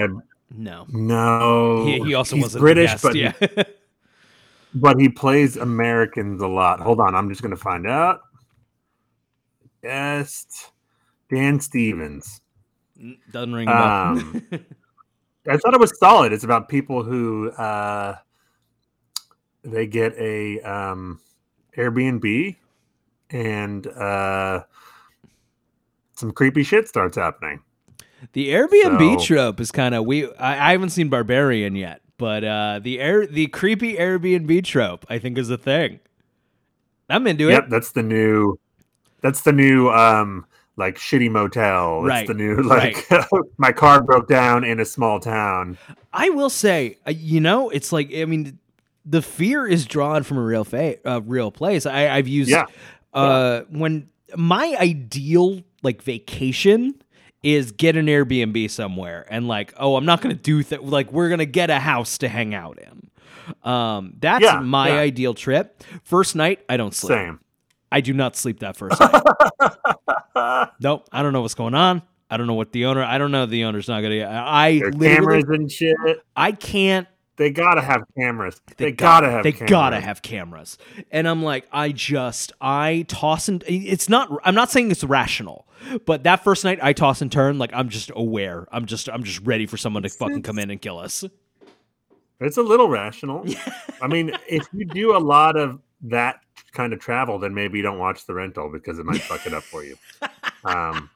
No, 0.53 0.85
No, 0.89 1.85
he, 1.85 2.01
he 2.03 2.13
also 2.13 2.35
he's 2.35 2.43
wasn't 2.43 2.61
British, 2.61 3.01
British, 3.01 3.33
but 3.39 3.57
yeah. 3.57 3.63
but 4.75 4.99
he 4.99 5.07
plays 5.07 5.55
Americans 5.55 6.41
a 6.41 6.47
lot. 6.47 6.81
Hold 6.81 6.99
on, 6.99 7.15
I'm 7.15 7.29
just 7.29 7.41
gonna 7.41 7.55
find 7.55 7.87
out. 7.87 8.19
Guest 9.81 10.71
Dan 11.31 11.59
Stevens. 11.59 12.41
Doesn't 13.31 13.53
ring. 13.53 13.67
Um, 13.69 14.45
I 15.49 15.57
thought 15.57 15.73
it 15.73 15.79
was 15.79 15.97
solid. 15.97 16.33
It's 16.33 16.43
about 16.43 16.69
people 16.69 17.01
who 17.01 17.49
uh, 17.51 18.15
they 19.63 19.87
get 19.87 20.13
a 20.17 20.59
um, 20.61 21.19
Airbnb 21.77 22.55
and 23.29 23.87
uh, 23.87 24.63
some 26.15 26.31
creepy 26.31 26.63
shit 26.63 26.87
starts 26.87 27.17
happening. 27.17 27.61
The 28.33 28.49
Airbnb 28.51 29.19
So- 29.19 29.25
trope 29.25 29.59
is 29.59 29.71
kind 29.71 29.95
of 29.95 30.05
we. 30.05 30.31
I, 30.35 30.69
I 30.69 30.71
haven't 30.73 30.91
seen 30.91 31.09
Barbarian 31.09 31.75
yet, 31.75 32.01
but 32.17 32.43
uh, 32.43 32.79
the 32.81 32.99
air 32.99 33.25
the 33.25 33.47
creepy 33.47 33.95
Airbnb 33.95 34.63
trope 34.63 35.05
I 35.09 35.17
think 35.17 35.37
is 35.37 35.49
a 35.49 35.57
thing. 35.57 35.99
I'm 37.09 37.25
into 37.27 37.49
Yep, 37.49 37.63
it. 37.65 37.69
that's 37.69 37.91
the 37.91 38.03
new. 38.03 38.59
That's 39.21 39.41
the 39.41 39.51
new 39.51 39.89
um 39.89 40.45
like 40.77 40.97
shitty 40.97 41.29
motel. 41.31 42.03
Right, 42.03 42.19
It's 42.21 42.27
the 42.27 42.33
new 42.35 42.61
like 42.61 43.07
my 43.57 43.71
car 43.71 44.01
broke 44.03 44.27
down 44.27 44.63
in 44.63 44.79
a 44.79 44.85
small 44.85 45.19
town. 45.19 45.77
I 46.13 46.29
will 46.29 46.49
say, 46.51 46.97
uh, 47.07 47.11
you 47.11 47.39
know, 47.39 47.69
it's 47.71 47.91
like 47.91 48.13
I 48.15 48.25
mean, 48.25 48.59
the 49.05 49.21
fear 49.21 49.65
is 49.67 49.85
drawn 49.85 50.23
from 50.23 50.37
a 50.37 50.43
real 50.43 50.63
fa- 50.63 50.97
uh, 51.07 51.21
real 51.21 51.51
place. 51.51 51.85
I, 51.85 52.09
I've 52.09 52.27
used 52.27 52.49
Yeah. 52.51 52.65
uh, 53.13 53.61
when 53.69 54.09
my 54.35 54.75
ideal 54.79 55.61
like 55.83 56.01
vacation 56.01 56.95
is 57.43 57.71
get 57.71 57.95
an 57.97 58.05
Airbnb 58.05 58.69
somewhere 58.69 59.25
and 59.29 59.47
like, 59.47 59.73
oh, 59.77 59.95
I'm 59.95 60.05
not 60.05 60.21
gonna 60.21 60.35
do 60.35 60.61
that. 60.65 60.83
like 60.85 61.11
we're 61.11 61.29
gonna 61.29 61.45
get 61.45 61.69
a 61.71 61.79
house 61.79 62.19
to 62.19 62.27
hang 62.29 62.53
out 62.53 62.77
in. 62.79 63.09
Um, 63.69 64.13
that's 64.19 64.43
Yeah, 64.43 64.59
my 64.59 64.89
yeah. 64.89 64.95
ideal 64.99 65.33
trip. 65.33 65.83
First 66.03 66.35
night, 66.35 66.59
I 66.69 66.77
don't 66.77 66.93
sleep. 66.93 67.17
Same. 67.17 67.39
I 67.91 67.99
do 68.01 68.13
not 68.13 68.35
sleep 68.35 68.59
that 68.59 68.77
first 68.77 68.99
night. 68.99 70.69
nope, 70.79 71.07
I 71.11 71.23
don't 71.23 71.33
know 71.33 71.41
what's 71.41 71.55
going 71.55 71.73
on. 71.75 72.01
I 72.29 72.37
don't 72.37 72.47
know 72.47 72.53
what 72.53 72.71
the 72.71 72.85
owner. 72.85 73.03
I 73.03 73.17
don't 73.17 73.31
know. 73.31 73.45
The 73.45 73.65
owner's 73.65 73.87
not 73.89 74.01
gonna. 74.01 74.23
I 74.25 74.79
cameras 74.99 75.43
and 75.49 75.69
shit. 75.69 75.97
I 76.35 76.53
can't 76.53 77.07
They 77.37 77.49
gotta 77.49 77.81
have 77.81 78.03
cameras. 78.17 78.61
They, 78.77 78.91
got- 78.91 79.21
gotta 79.21 79.31
have. 79.31 79.43
they 79.43 79.51
cameras. 79.51 79.69
gotta 79.69 79.99
have 79.99 80.21
cameras 80.21 80.77
and 81.11 81.27
i'm 81.27 81.41
like 81.41 81.65
i 81.71 81.91
just 81.91 82.51
i 82.61 83.03
toss 83.07 83.47
and 83.47 83.63
it's 83.67 84.07
not 84.09 84.29
i'm 84.43 84.53
not 84.53 84.69
saying 84.69 84.91
it's 84.91 85.03
rational 85.03 85.67
but 86.05 86.23
that 86.23 86.43
first 86.43 86.63
night 86.63 86.77
i 86.83 86.93
toss 86.93 87.21
and 87.21 87.31
turn 87.31 87.57
like 87.57 87.71
i'm 87.73 87.89
just 87.89 88.11
aware 88.15 88.67
i'm 88.71 88.85
just 88.85 89.09
i'm 89.09 89.23
just 89.23 89.39
ready 89.41 89.65
for 89.65 89.77
someone 89.77 90.03
to 90.03 90.09
fucking 90.09 90.43
come 90.43 90.59
in 90.59 90.69
and 90.69 90.81
kill 90.81 90.99
us 90.99 91.23
It's 92.39 92.57
a 92.57 92.63
little 92.63 92.89
rational. 92.89 93.45
I 94.01 94.07
mean, 94.07 94.31
if 94.47 94.67
you 94.73 94.85
do 94.85 95.15
a 95.15 95.19
lot 95.19 95.55
of 95.57 95.79
that 96.03 96.41
kind 96.71 96.91
of 96.91 96.99
travel, 96.99 97.37
then 97.37 97.53
maybe 97.53 97.77
you 97.77 97.83
don't 97.83 97.99
watch 97.99 98.25
the 98.25 98.33
rental 98.33 98.67
because 98.71 98.97
it 98.97 99.05
might 99.05 99.21
fuck 99.21 99.45
it 99.45 99.53
up 99.53 99.61
for 99.61 99.83
you. 99.83 99.95
Um, 100.65 101.07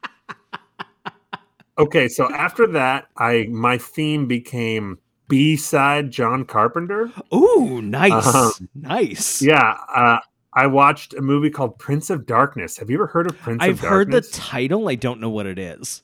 okay, 1.80 2.08
so 2.08 2.32
after 2.32 2.68
that, 2.68 3.08
I 3.18 3.48
my 3.50 3.78
theme 3.80 4.28
became 4.28 5.00
B 5.28 5.56
side 5.58 6.12
John 6.12 6.46
Carpenter. 6.46 7.12
ooh 7.34 7.82
nice 7.82 8.12
Uh-huh. 8.12 8.52
nice 8.76 9.42
Yeah, 9.42 9.78
uh, 9.94 10.20
I 10.54 10.68
watched 10.68 11.14
a 11.14 11.22
movie 11.22 11.50
called 11.50 11.78
Prince 11.80 12.10
of 12.10 12.26
Darkness. 12.26 12.78
Have 12.78 12.90
you 12.90 12.96
ever 12.98 13.08
heard 13.08 13.30
of 13.30 13.38
Prince 13.40 13.62
i've 13.62 13.72
of 13.76 13.82
Darkness? 13.82 13.86
I've 13.86 13.90
heard 13.90 14.12
the 14.12 14.22
title 14.22 14.88
i 14.90 14.96
don't 14.96 15.20
know 15.20 15.30
what 15.30 15.46
it 15.46 15.60
is 15.60 16.04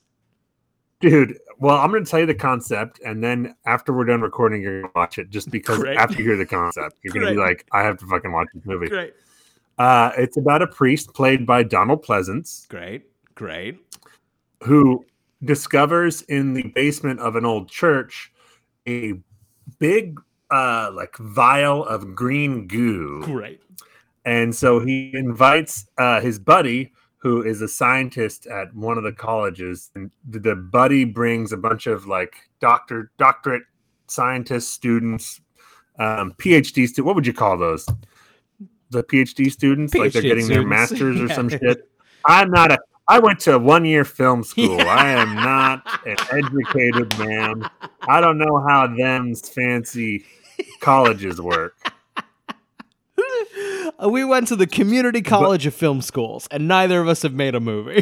Dude, 1.00 1.40
well, 1.58 1.78
I'm 1.78 1.90
going 1.90 2.06
to 2.06 2.10
tell 2.10 2.20
you 2.20 2.28
the 2.28 2.36
concept, 2.36 3.00
and 3.04 3.24
then 3.24 3.56
after 3.66 3.92
we're 3.92 4.06
done 4.06 4.22
recording, 4.22 4.62
you're 4.62 4.82
going 4.82 4.94
to 4.94 5.00
watch 5.00 5.18
it. 5.18 5.32
Just 5.32 5.50
because 5.50 5.80
Great. 5.80 5.98
after 5.98 6.16
you 6.20 6.24
hear 6.24 6.38
the 6.38 6.46
concept, 6.46 6.98
you're 7.02 7.12
going 7.12 7.26
to 7.26 7.32
be 7.32 7.40
like, 7.40 7.66
I 7.72 7.82
have 7.82 7.98
to 7.98 8.06
fucking 8.06 8.32
watch 8.32 8.50
this 8.54 8.64
movie. 8.68 8.88
great 8.88 9.14
Uh, 9.80 10.12
it's 10.16 10.38
about 10.38 10.62
a 10.62 10.68
priest 10.68 11.12
played 11.16 11.44
by 11.46 11.64
Donald 11.64 12.06
Pleasence 12.06 12.68
great 12.68 13.04
great 13.34 13.80
who 14.64 15.04
discovers 15.44 16.22
in 16.24 16.54
the 16.54 16.64
basement 16.76 17.20
of 17.20 17.36
an 17.36 17.46
old 17.46 17.68
church 17.68 18.31
a 18.88 19.14
big, 19.80 20.20
uh, 20.50 20.92
like 20.94 21.16
vial 21.18 21.86
of 21.86 22.16
green 22.16 22.68
goo. 22.68 23.22
great 23.24 23.62
And 24.26 24.54
so 24.56 24.80
he 24.80 25.12
invites 25.14 25.88
uh, 25.98 26.22
his 26.22 26.40
buddy, 26.40 26.92
who 27.18 27.44
is 27.44 27.62
a 27.62 27.68
scientist 27.68 28.48
at 28.48 28.74
one 28.76 28.98
of 28.98 29.04
the 29.04 29.12
colleges. 29.12 29.92
And 29.96 30.12
the- 30.28 30.56
buddy 30.56 31.06
brings 31.06 31.52
a 31.52 31.58
bunch 31.58 31.88
of 31.88 32.08
like 32.08 32.36
doctor, 32.60 33.12
doctorate 33.18 33.64
scientist 34.08 34.72
students, 34.72 35.42
um, 36.00 36.34
PhD 36.38 36.88
students. 36.88 37.02
What 37.02 37.16
would 37.16 37.28
you 37.28 37.34
call 37.34 37.58
those? 37.58 37.88
The 38.90 39.04
PhD 39.04 39.52
students, 39.52 39.94
like 39.94 40.12
they're 40.12 40.22
PhD 40.22 40.26
getting 40.26 40.48
their 40.48 40.66
masters 40.66 41.22
or 41.22 41.30
some 41.34 41.50
shit. 41.50 41.90
I'm 42.26 42.52
not 42.52 42.72
a. 42.72 42.80
I 43.12 43.20
went 43.20 43.42
to 43.42 43.60
one 43.60 43.84
year 43.84 44.06
film 44.06 44.42
school. 44.52 44.80
I 44.80 45.10
am 45.12 45.36
not 45.36 45.86
an 46.08 46.16
educated 46.32 47.20
man. 47.20 47.70
I 48.08 48.22
don't 48.22 48.38
know 48.38 48.64
how 48.66 48.88
them's 48.88 49.50
fancy 49.50 50.26
colleges 50.80 51.42
work. 51.42 51.76
We 54.08 54.24
went 54.24 54.48
to 54.48 54.56
the 54.56 54.66
community 54.66 55.22
college 55.22 55.68
of 55.68 55.76
film 55.76 56.02
schools 56.02 56.48
and 56.50 56.68
neither 56.68 57.00
of 57.02 57.08
us 57.08 57.22
have 57.22 57.34
made 57.36 57.54
a 57.54 57.60
movie 57.60 57.98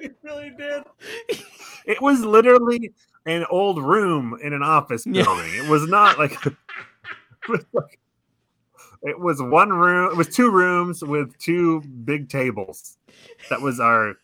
it 0.00 0.16
really 0.22 0.50
did. 0.56 0.82
It 1.84 2.00
was 2.00 2.20
literally 2.24 2.92
an 3.26 3.44
old 3.50 3.82
room 3.82 4.38
in 4.42 4.54
an 4.54 4.62
office 4.62 5.04
Yeah. 5.06 5.24
building. 5.24 5.50
It 5.56 5.68
was 5.68 5.86
not 5.88 6.18
like 6.18 6.32
it 6.46 6.54
was, 7.48 7.64
like- 7.74 7.98
it 9.02 9.18
was 9.18 9.40
one 9.40 9.70
room. 9.70 10.10
It 10.10 10.16
was 10.16 10.28
two 10.28 10.50
rooms 10.50 11.02
with 11.02 11.36
two 11.38 11.80
big 12.04 12.28
tables. 12.28 12.96
That 13.50 13.60
was 13.60 13.80
our 13.80 14.14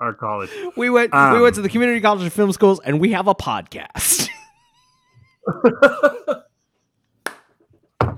our 0.00 0.14
college. 0.14 0.50
we 0.76 0.88
went 0.88 1.12
we 1.12 1.18
Um, 1.18 1.42
went 1.42 1.54
to 1.56 1.62
the 1.62 1.68
community 1.68 2.00
college 2.00 2.26
of 2.26 2.32
film 2.32 2.52
schools 2.52 2.80
and 2.84 3.00
we 3.00 3.12
have 3.12 3.28
a 3.28 3.34
podcast 3.34 4.28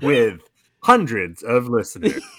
with 0.01 0.39
hundreds 0.81 1.43
of 1.43 1.67
listeners. 1.69 2.21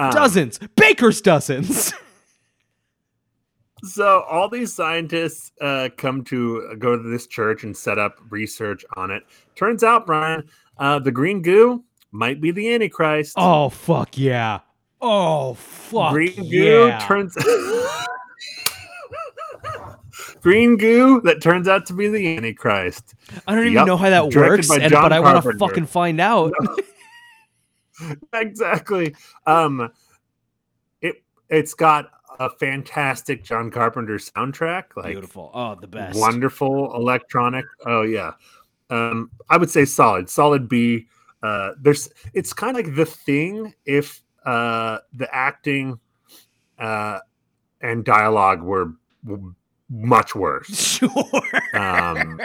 Um, 0.00 0.10
dozens 0.10 0.58
baker's 0.74 1.20
dozens 1.20 1.94
So 3.84 4.22
all 4.28 4.48
these 4.48 4.72
scientists 4.74 5.52
uh, 5.60 5.90
come 5.96 6.24
to 6.24 6.74
go 6.78 6.96
to 6.96 7.08
this 7.08 7.28
church 7.28 7.62
and 7.62 7.74
set 7.76 7.96
up 7.96 8.18
research 8.30 8.84
on 8.96 9.12
it. 9.12 9.22
Turns 9.54 9.84
out, 9.84 10.06
Brian, 10.06 10.42
uh, 10.78 10.98
the 10.98 11.12
green 11.12 11.40
goo 11.40 11.84
might 12.12 12.40
be 12.40 12.50
the 12.50 12.74
Antichrist. 12.74 13.34
oh 13.36 13.68
fuck 13.68 14.18
yeah 14.18 14.60
oh 15.00 15.54
fuck 15.54 16.12
green 16.12 16.34
goo 16.34 16.88
yeah 16.88 16.98
turns 17.06 17.34
green 20.40 20.76
goo 20.76 21.20
that 21.22 21.40
turns 21.40 21.68
out 21.68 21.86
to 21.86 21.94
be 21.94 22.08
the 22.08 22.36
Antichrist. 22.36 23.14
i 23.46 23.54
don't 23.54 23.66
even 23.66 23.86
know 23.86 23.96
how 23.96 24.10
that 24.10 24.30
Directed 24.30 24.68
works 24.68 24.70
and, 24.70 24.92
but 24.92 25.12
i 25.12 25.20
want 25.20 25.42
to 25.42 25.58
fucking 25.58 25.86
find 25.86 26.20
out 26.20 26.52
exactly. 28.34 29.14
Um, 29.46 29.90
it 31.00 31.22
it's 31.48 31.74
got 31.74 32.10
a 32.38 32.50
fantastic 32.50 33.44
John 33.44 33.70
Carpenter 33.70 34.16
soundtrack. 34.16 34.84
Like 34.96 35.12
beautiful 35.12 35.50
oh 35.54 35.74
the 35.74 35.86
best 35.86 36.18
wonderful 36.18 36.94
electronic. 36.94 37.64
Oh 37.86 38.02
yeah, 38.02 38.32
um, 38.90 39.30
I 39.48 39.56
would 39.56 39.70
say 39.70 39.84
solid, 39.84 40.28
solid 40.28 40.68
B. 40.68 41.06
uh, 41.42 41.72
there's 41.80 42.08
it's 42.34 42.52
kind 42.52 42.76
of 42.76 42.84
like 42.84 42.94
the 42.96 43.06
thing 43.06 43.74
if 43.86 44.22
uh, 44.44 44.98
the 45.12 45.28
acting 45.34 45.98
uh, 46.78 47.18
and 47.80 48.04
dialogue 48.04 48.62
were 48.62 48.92
w- 49.24 49.54
much 49.88 50.34
worse. 50.34 50.68
Sure. 51.00 51.50
Um, 51.74 52.40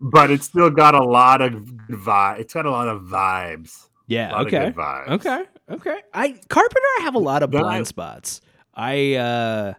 but 0.00 0.30
it's 0.30 0.46
still 0.46 0.70
got 0.70 0.94
a 0.94 1.02
lot 1.02 1.40
of 1.40 1.52
vibe. 1.90 2.40
It's 2.40 2.54
got 2.54 2.66
a 2.66 2.70
lot 2.70 2.88
of 2.88 3.02
vibes. 3.02 3.88
Yeah. 4.06 4.40
Okay. 4.42 4.72
vibes. 4.76 5.08
Okay. 5.08 5.44
Okay. 5.70 5.98
I 6.14 6.38
Carpenter 6.48 6.86
I 6.98 7.00
have 7.02 7.14
a 7.14 7.18
lot 7.18 7.42
of 7.42 7.50
blind 7.50 7.80
I- 7.80 7.82
spots. 7.84 8.40
I 8.74 9.14
uh 9.14 9.72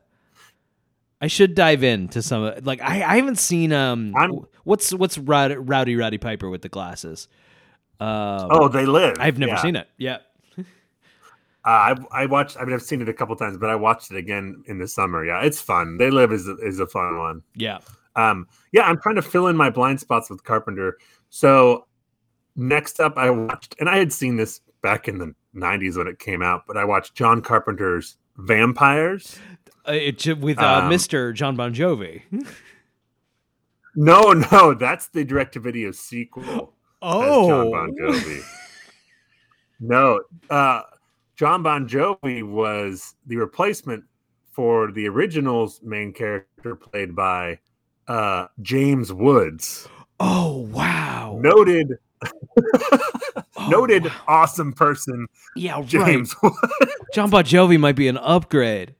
I 1.21 1.27
should 1.27 1.55
dive 1.55 1.83
into 1.83 2.21
some 2.21 2.43
of 2.43 2.65
like 2.65 2.81
I, 2.81 3.03
I 3.03 3.15
haven't 3.17 3.37
seen 3.37 3.71
um 3.71 4.13
I'm- 4.17 4.45
what's 4.67 4.93
what's 4.93 5.17
Rowdy 5.17 5.55
Rowdy, 5.55 5.95
Rowdy 5.95 6.17
Piper 6.17 6.49
with 6.49 6.61
the 6.61 6.69
glasses. 6.69 7.27
Um, 7.99 8.47
Oh, 8.51 8.67
they 8.67 8.85
live. 8.85 9.15
I've 9.19 9.39
never 9.39 9.53
Yeah. 9.53 9.61
seen 9.61 9.75
it. 9.75 9.87
Yeah. 9.97 10.17
Uh, 10.59 10.63
I 11.65 11.95
I 12.11 12.25
watched. 12.27 12.55
I 12.57 12.63
mean, 12.63 12.73
I've 12.73 12.81
seen 12.81 13.01
it 13.01 13.09
a 13.09 13.13
couple 13.13 13.35
times, 13.35 13.57
but 13.57 13.69
I 13.69 13.75
watched 13.75 14.11
it 14.11 14.17
again 14.17 14.63
in 14.67 14.77
the 14.77 14.87
summer. 14.87 15.25
Yeah, 15.25 15.41
it's 15.41 15.59
fun. 15.59 15.97
They 15.97 16.09
live 16.11 16.31
is 16.31 16.47
a, 16.47 16.55
is 16.57 16.79
a 16.79 16.87
fun 16.87 17.17
one. 17.17 17.41
Yeah. 17.55 17.79
Um, 18.15 18.47
yeah, 18.71 18.83
I'm 18.83 18.99
trying 19.01 19.15
to 19.15 19.21
fill 19.21 19.47
in 19.47 19.57
my 19.57 19.69
blind 19.69 19.99
spots 19.99 20.29
with 20.29 20.43
Carpenter. 20.43 20.97
So 21.29 21.85
next 22.55 22.99
up, 23.01 23.17
I 23.17 23.29
watched, 23.31 23.75
and 23.79 23.89
I 23.89 23.97
had 23.97 24.13
seen 24.13 24.37
this 24.37 24.61
back 24.81 25.07
in 25.09 25.17
the 25.17 25.33
'90s 25.55 25.97
when 25.97 26.07
it 26.07 26.19
came 26.19 26.41
out, 26.41 26.63
but 26.67 26.77
I 26.77 26.85
watched 26.85 27.15
John 27.15 27.41
Carpenter's 27.41 28.17
Vampires. 28.37 29.37
Uh, 29.87 29.91
it, 29.91 30.37
with 30.39 30.59
uh, 30.59 30.81
Um, 30.83 30.89
Mr. 30.91 31.33
John 31.33 31.55
Bon 31.57 31.73
Jovi. 31.73 32.21
No, 33.99 34.31
no, 34.51 34.75
that's 34.75 35.07
the 35.07 35.23
direct-to-video 35.25 35.91
sequel. 35.91 36.73
Oh, 37.01 37.47
John 37.49 37.71
Bon. 37.71 37.95
Jovi. 37.99 38.41
no, 39.79 40.21
uh, 40.51 40.81
John 41.35 41.63
Bon 41.63 41.87
Jovi 41.89 42.43
was 42.47 43.15
the 43.25 43.37
replacement 43.37 44.03
for 44.51 44.91
the 44.91 45.07
original's 45.07 45.81
main 45.83 46.13
character, 46.13 46.75
played 46.75 47.15
by 47.15 47.59
uh, 48.07 48.47
James 48.61 49.11
Woods, 49.11 49.87
Oh 50.19 50.67
wow. 50.71 51.37
noted 51.41 51.93
Oh, 53.59 53.67
noted 53.69 54.05
wow. 54.05 54.11
awesome 54.27 54.73
person, 54.73 55.25
Yeah, 55.55 55.75
right. 55.77 55.85
James 55.87 56.35
Woods. 56.43 56.57
John 57.13 57.29
Bon 57.31 57.43
Jovi 57.43 57.79
might 57.79 57.95
be 57.95 58.07
an 58.07 58.17
upgrade. 58.17 58.93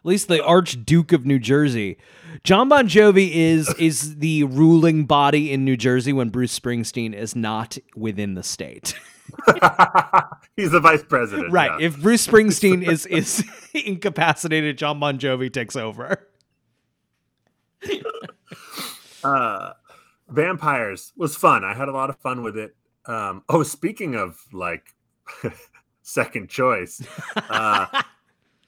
At 0.00 0.06
least 0.06 0.28
the 0.28 0.42
Archduke 0.42 1.12
of 1.12 1.26
New 1.26 1.38
Jersey. 1.38 1.98
John 2.42 2.70
Bon 2.70 2.88
Jovi 2.88 3.30
is 3.32 3.72
is 3.78 4.16
the 4.16 4.44
ruling 4.44 5.04
body 5.04 5.52
in 5.52 5.64
New 5.64 5.76
Jersey 5.76 6.14
when 6.14 6.30
Bruce 6.30 6.58
Springsteen 6.58 7.14
is 7.14 7.36
not 7.36 7.76
within 7.94 8.32
the 8.34 8.42
state. 8.42 8.94
He's 10.56 10.70
the 10.70 10.80
vice 10.80 11.02
president, 11.02 11.52
right. 11.52 11.78
yeah. 11.78 11.86
If 11.86 12.00
Bruce 12.00 12.26
Springsteen 12.26 12.82
is 12.88 13.04
is 13.04 13.44
incapacitated, 13.74 14.78
John 14.78 14.98
Bon 14.98 15.18
Jovi 15.18 15.52
takes 15.52 15.76
over. 15.76 16.26
uh 19.24 19.72
vampires 20.28 21.12
was 21.16 21.34
fun 21.34 21.64
i 21.64 21.72
had 21.74 21.88
a 21.88 21.92
lot 21.92 22.10
of 22.10 22.16
fun 22.18 22.42
with 22.42 22.56
it 22.56 22.74
um 23.06 23.42
oh 23.48 23.62
speaking 23.62 24.14
of 24.14 24.38
like 24.52 24.94
second 26.02 26.48
choice 26.50 27.02
uh 27.48 27.86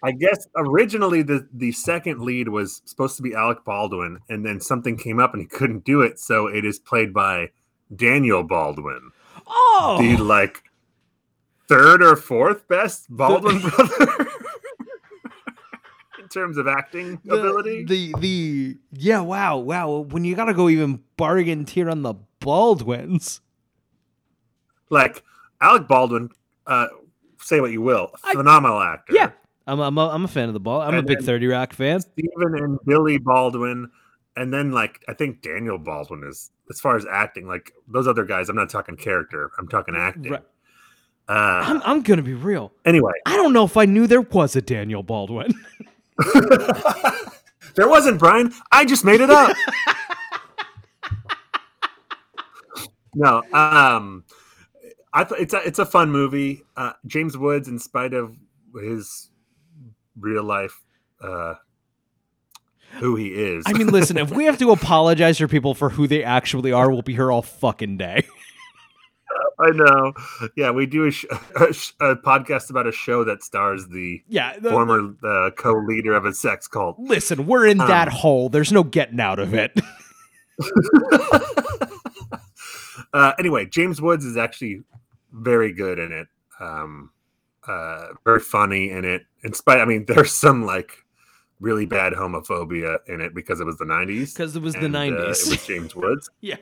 i 0.02 0.10
guess 0.12 0.46
originally 0.56 1.22
the 1.22 1.46
the 1.52 1.72
second 1.72 2.20
lead 2.20 2.48
was 2.48 2.82
supposed 2.84 3.16
to 3.16 3.22
be 3.22 3.34
alec 3.34 3.64
baldwin 3.64 4.18
and 4.28 4.44
then 4.44 4.60
something 4.60 4.96
came 4.96 5.18
up 5.20 5.32
and 5.32 5.40
he 5.42 5.46
couldn't 5.48 5.84
do 5.84 6.00
it 6.02 6.18
so 6.18 6.46
it 6.46 6.64
is 6.64 6.78
played 6.78 7.12
by 7.12 7.48
daniel 7.94 8.42
baldwin 8.42 9.10
Oh, 9.46 9.96
the 10.00 10.16
like 10.22 10.62
third 11.68 12.02
or 12.02 12.16
fourth 12.16 12.66
best 12.68 13.06
baldwin 13.10 13.60
brother 13.62 14.26
in 16.20 16.28
terms 16.28 16.56
of 16.58 16.66
acting 16.68 17.20
the, 17.24 17.34
ability 17.38 17.84
The 17.84 18.14
the 18.18 18.76
yeah, 18.92 19.20
wow, 19.20 19.56
wow. 19.58 19.98
When 19.98 20.24
you 20.24 20.34
gotta 20.36 20.54
go 20.54 20.68
even 20.68 21.02
bargain 21.16 21.64
tier 21.64 21.90
on 21.90 22.02
the 22.02 22.14
Baldwins. 22.40 23.40
like 24.90 25.22
Alec 25.60 25.88
Baldwin, 25.88 26.28
uh, 26.66 26.88
say 27.38 27.60
what 27.60 27.70
you 27.72 27.82
will, 27.82 28.10
I- 28.24 28.32
phenomenal 28.34 28.80
actor. 28.80 29.14
Yeah. 29.14 29.30
I'm 29.66 29.81
I'm 29.81 29.96
a, 29.98 30.09
I'm 30.09 30.25
a 30.25 30.29
fan 30.29 30.48
of 30.48 30.55
the 30.55 30.61
ball. 30.61 30.81
I'm 30.81 30.94
a 30.94 31.03
big 31.03 31.22
30 31.22 31.46
Rock 31.46 31.72
fan. 31.72 32.01
Stephen 32.01 32.59
and 32.59 32.79
Billy 32.85 33.18
Baldwin, 33.18 33.90
and 34.37 34.53
then 34.53 34.72
like 34.72 35.05
I 35.09 35.14
think 35.14 35.42
Daniel 35.42 35.79
Baldwin 35.79 36.25
is 36.25 36.51
as 36.70 36.81
far 36.81 36.96
as 36.96 37.07
acting. 37.11 37.46
Like 37.46 37.72
those 37.88 38.09
other 38.09 38.25
guys, 38.25 38.48
I'm 38.48 38.57
not 38.57 38.70
talking 38.70 38.96
character. 38.96 39.51
I'm 39.59 39.68
talking 39.68 39.94
acting. 39.96 40.33
Right. 40.33 40.42
Uh, 41.29 41.62
I'm 41.64 41.83
I'm 41.85 42.03
gonna 42.03 42.22
be 42.22 42.35
real. 42.35 42.72
anyway, 42.85 43.12
I 43.27 43.37
don't 43.37 43.53
know 43.53 43.64
if 43.64 43.77
I 43.77 43.85
knew 43.85 44.07
there 44.07 44.22
was 44.22 44.57
a 44.57 44.62
Daniel 44.62 45.03
Baldwin. 45.03 45.55
there 47.75 47.88
wasn't 47.88 48.18
Brian. 48.18 48.53
I 48.72 48.85
just 48.85 49.05
made 49.05 49.20
it 49.20 49.31
up. 49.31 49.57
no, 53.14 53.42
um, 53.53 54.25
I 55.12 55.25
th- 55.25 55.40
it's 55.40 55.55
a 55.55 55.59
it's 55.59 55.79
a 55.79 55.87
fun 55.87 56.11
movie. 56.11 56.62
Uh, 56.77 56.92
James 57.07 57.38
Woods, 57.38 57.68
in 57.68 57.79
spite 57.79 58.14
of 58.14 58.37
his 58.75 59.29
real 60.18 60.44
life, 60.44 60.81
uh, 61.22 61.55
who 62.98 63.16
he 63.16 63.29
is. 63.29 63.64
I 63.66 63.72
mean, 63.72 63.87
listen, 63.92 64.16
if 64.18 64.31
we 64.31 64.44
have 64.44 64.59
to 64.59 64.70
apologize 64.70 65.38
for 65.38 65.48
people 65.48 65.75
for 65.75 65.90
who 65.90 66.07
they 66.07 66.22
actually 66.25 66.72
are, 66.72 66.90
we'll 66.90 67.03
be 67.03 67.14
here 67.14 67.31
all 67.33 67.42
fucking 67.42 67.96
day. 67.98 68.27
I 69.59 69.70
know. 69.70 70.12
Yeah, 70.57 70.72
we 70.72 70.87
do 70.87 71.05
a, 71.07 71.11
sh- 71.11 71.25
a, 71.57 71.72
sh- 71.72 71.92
a 72.01 72.16
podcast 72.16 72.68
about 72.70 72.87
a 72.87 72.92
show 72.92 73.22
that 73.25 73.42
stars 73.44 73.87
the 73.88 74.20
Yeah. 74.29 74.59
the- 74.59 74.70
former 74.70 75.14
uh, 75.22 75.51
co-leader 75.57 76.14
of 76.14 76.25
a 76.25 76.33
sex 76.35 76.66
cult. 76.66 76.96
listen, 76.98 77.46
we're 77.46 77.66
in 77.66 77.79
that 77.79 78.09
Um, 78.09 78.14
hole. 78.14 78.48
There's 78.48 78.72
no 78.72 78.83
getting 78.83 79.20
out 79.20 79.38
of 79.38 79.55
it. 79.55 79.72
uh, 83.12 83.33
anyway, 83.38 83.66
James 83.66 84.01
Woods 84.01 84.25
is 84.25 84.37
actually 84.37 84.83
very 85.33 85.72
good 85.72 85.98
in 85.98 86.12
it. 86.12 86.29
Um, 86.61 87.11
uh, 87.66 88.09
very 88.25 88.40
funny 88.40 88.90
in 88.90 89.05
it. 89.05 89.22
In 89.44 89.52
spite, 89.52 89.81
I 89.81 89.85
mean, 89.85 90.05
there's 90.09 90.33
some 90.33 90.64
like 90.64 90.98
really 91.61 91.87
bad 91.87 92.12
homophobia 92.12 92.98
in 93.07 93.20
it 93.20 93.35
because 93.35 93.61
it 93.61 93.64
was 93.64 93.76
the 93.78 93.85
90s. 93.85 94.35
Because 94.35 94.57
it 94.57 94.62
was 94.62 94.74
the 94.74 94.87
and, 94.87 94.96
uh, 94.96 94.98
90s. 95.00 95.46
it 95.46 95.50
was 95.50 95.66
James 95.66 95.94
Woods. 95.94 96.28
yeah. 96.40 96.57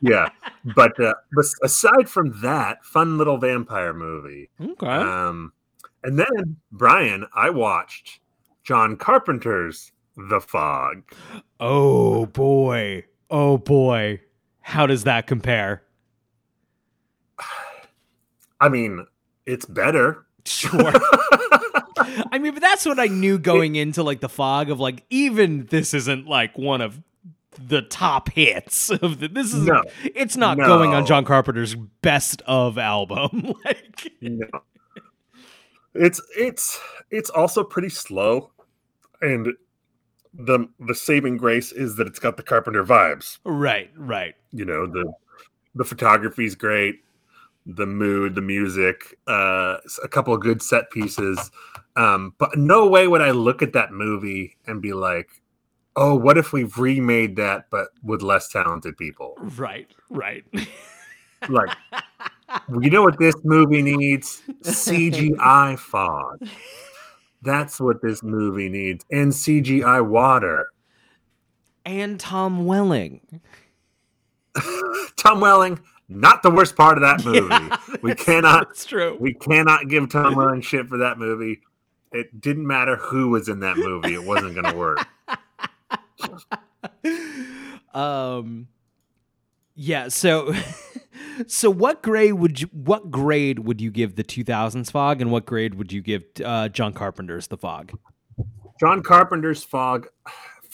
Yeah, 0.00 0.28
but 0.76 0.98
uh, 1.00 1.14
but 1.32 1.44
aside 1.62 2.08
from 2.08 2.40
that, 2.42 2.84
fun 2.84 3.18
little 3.18 3.36
vampire 3.36 3.92
movie. 3.92 4.50
Okay. 4.60 4.86
Um, 4.86 5.52
and 6.02 6.18
then 6.18 6.56
Brian, 6.70 7.26
I 7.34 7.50
watched 7.50 8.20
John 8.62 8.96
Carpenter's 8.96 9.92
The 10.16 10.40
Fog. 10.40 11.02
oh 11.60 12.26
boy. 12.26 13.04
Oh 13.30 13.58
boy. 13.58 14.20
How 14.60 14.86
does 14.86 15.04
that 15.04 15.26
compare? 15.26 15.82
I 18.60 18.68
mean, 18.68 19.06
it's 19.46 19.66
better. 19.66 20.26
Sure. 20.44 20.92
I 22.32 22.38
mean, 22.38 22.54
but 22.54 22.60
that's 22.60 22.86
what 22.86 22.98
I 22.98 23.06
knew 23.06 23.38
going 23.38 23.76
into 23.76 24.02
like 24.02 24.20
the 24.20 24.28
fog 24.28 24.70
of 24.70 24.80
like 24.80 25.04
even 25.10 25.66
this 25.66 25.94
isn't 25.94 26.26
like 26.26 26.56
one 26.58 26.80
of 26.80 27.00
the 27.68 27.82
top 27.82 28.30
hits 28.30 28.90
of 28.90 29.20
the 29.20 29.28
this 29.28 29.54
is 29.54 29.64
No. 29.66 29.82
it's 30.02 30.36
not 30.36 30.58
going 30.58 30.92
on 30.92 31.06
John 31.06 31.24
Carpenter's 31.24 31.74
best 32.02 32.42
of 32.46 32.78
album. 32.78 33.54
like 33.64 34.12
no. 34.20 34.46
It's 35.94 36.20
it's 36.36 36.80
it's 37.10 37.30
also 37.30 37.62
pretty 37.62 37.88
slow, 37.88 38.50
and 39.20 39.52
the 40.34 40.68
the 40.80 40.94
saving 40.94 41.36
grace 41.36 41.70
is 41.70 41.94
that 41.96 42.08
it's 42.08 42.18
got 42.18 42.36
the 42.36 42.42
Carpenter 42.42 42.84
vibes. 42.84 43.38
right, 43.44 43.90
right. 43.96 44.34
You 44.50 44.64
know 44.64 44.86
the 44.86 45.12
the 45.76 45.84
photography's 45.84 46.56
great, 46.56 46.96
the 47.66 47.86
mood, 47.86 48.34
the 48.34 48.42
music, 48.42 49.16
uh, 49.26 49.76
a 50.02 50.08
couple 50.08 50.34
of 50.34 50.40
good 50.40 50.60
set 50.62 50.90
pieces. 50.90 51.50
Um, 51.96 52.34
but 52.38 52.56
no 52.56 52.86
way 52.86 53.06
would 53.08 53.20
I 53.22 53.30
look 53.30 53.62
at 53.62 53.72
that 53.72 53.92
movie 53.92 54.56
and 54.66 54.82
be 54.82 54.92
like, 54.92 55.30
"Oh, 55.96 56.14
what 56.14 56.36
if 56.36 56.52
we've 56.52 56.76
remade 56.78 57.36
that 57.36 57.70
but 57.70 57.88
with 58.02 58.22
less 58.22 58.48
talented 58.48 58.96
people?" 58.96 59.36
Right, 59.40 59.88
right. 60.10 60.44
Like, 61.48 61.70
you 62.80 62.90
know 62.90 63.02
what 63.02 63.18
this 63.18 63.34
movie 63.44 63.82
needs? 63.82 64.42
CGI 64.62 65.78
fog. 65.78 66.46
That's 67.42 67.78
what 67.80 68.00
this 68.02 68.22
movie 68.22 68.68
needs, 68.68 69.04
and 69.10 69.30
CGI 69.32 70.06
water. 70.06 70.66
and 71.84 72.18
Tom 72.18 72.64
Welling. 72.66 73.20
Tom 75.16 75.40
Welling, 75.40 75.78
not 76.08 76.42
the 76.42 76.50
worst 76.50 76.76
part 76.76 76.96
of 76.96 77.02
that 77.02 77.24
movie. 77.24 77.48
Yeah, 77.48 77.78
we 78.02 78.14
cannot 78.14 78.68
That's 78.68 78.84
true. 78.84 79.16
We 79.18 79.34
cannot 79.34 79.88
give 79.88 80.08
Tom 80.10 80.34
Welling 80.34 80.60
shit 80.60 80.88
for 80.88 80.98
that 80.98 81.18
movie. 81.18 81.60
It 82.12 82.40
didn't 82.40 82.66
matter 82.66 82.96
who 82.96 83.30
was 83.30 83.48
in 83.48 83.60
that 83.60 83.76
movie; 83.76 84.14
it 84.14 84.22
wasn't 84.24 84.54
going 84.54 84.72
to 84.72 84.76
work. 84.76 85.06
um 87.94 88.66
yeah 89.74 90.08
so 90.08 90.52
So 91.46 91.70
what 91.70 92.02
grade 92.02 92.34
would 92.34 92.60
you 92.60 92.68
what 92.72 93.10
grade 93.10 93.60
would 93.60 93.80
you 93.80 93.90
give 93.90 94.16
the 94.16 94.24
2000s 94.24 94.90
fog 94.90 95.20
and 95.20 95.30
what 95.30 95.46
grade 95.46 95.74
would 95.74 95.92
you 95.92 96.00
give 96.00 96.24
uh, 96.44 96.68
John 96.68 96.92
Carpenter's 96.92 97.48
The 97.48 97.56
Fog? 97.56 97.98
John 98.80 99.02
Carpenter's 99.02 99.64
Fog. 99.64 100.06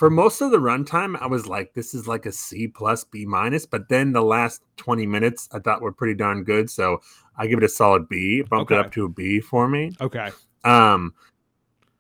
For 0.01 0.09
most 0.09 0.41
of 0.41 0.51
the 0.51 0.57
runtime, 0.57 1.21
I 1.21 1.27
was 1.27 1.47
like, 1.47 1.75
"This 1.75 1.93
is 1.93 2.09
like 2.09 2.25
a 2.25 2.33
C 2.33 2.67
plus 2.67 3.05
B 3.05 3.27
minus." 3.27 3.67
But 3.67 3.91
then 3.91 4.15
the 4.15 4.23
last 4.23 4.63
twenty 4.79 5.05
minutes, 5.05 5.47
I 5.53 5.59
thought 5.59 5.83
were 5.83 5.93
pretty 5.93 6.15
darn 6.15 6.43
good, 6.43 6.71
so 6.71 7.03
I 7.37 7.47
give 7.47 7.59
it 7.59 7.65
a 7.65 7.69
solid 7.69 8.09
B. 8.09 8.41
Bumped 8.41 8.73
it 8.73 8.79
up 8.79 8.93
to 8.93 9.05
a 9.05 9.11
B 9.11 9.41
for 9.41 9.69
me. 9.69 9.93
Okay. 10.01 10.31
Um, 10.65 11.13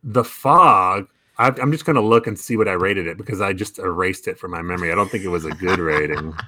the 0.03 0.25
Fog. 0.25 1.09
I, 1.37 1.49
I'm 1.49 1.71
just 1.71 1.85
gonna 1.85 2.01
look 2.01 2.27
and 2.27 2.39
see 2.39 2.57
what 2.57 2.69
I 2.69 2.73
rated 2.73 3.07
it 3.07 3.19
because 3.19 3.43
I 3.43 3.53
just 3.53 3.79
erased 3.79 4.29
it 4.29 4.39
from 4.39 4.53
my 4.53 4.63
memory. 4.63 4.91
I 4.91 4.95
don't 4.95 5.11
think 5.11 5.25
it 5.25 5.29
was 5.29 5.45
a 5.45 5.51
good 5.51 5.79
rating. 5.79 6.33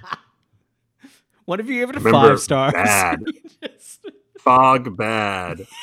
What 1.45 1.59
if 1.61 1.67
you 1.67 1.81
give 1.81 1.91
it 1.91 1.97
a 1.97 1.99
Remember, 1.99 2.29
five 2.29 2.41
stars? 2.41 2.73
bad. 2.73 3.25
Just- 3.62 4.07
Fog 4.38 4.97
bad. 4.97 5.67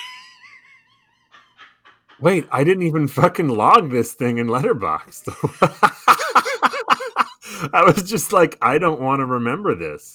Wait, 2.22 2.48
I 2.52 2.64
didn't 2.64 2.84
even 2.84 3.08
fucking 3.08 3.48
log 3.48 3.92
this 3.92 4.14
thing 4.14 4.40
in 4.40 4.48
Letterboxd. 4.48 5.30
I 7.74 7.84
was 7.86 8.04
just 8.10 8.32
like, 8.34 8.58
I 8.62 8.78
don't 8.78 9.02
want 9.02 9.20
to 9.20 9.26
remember 9.26 9.76
this. 9.76 10.14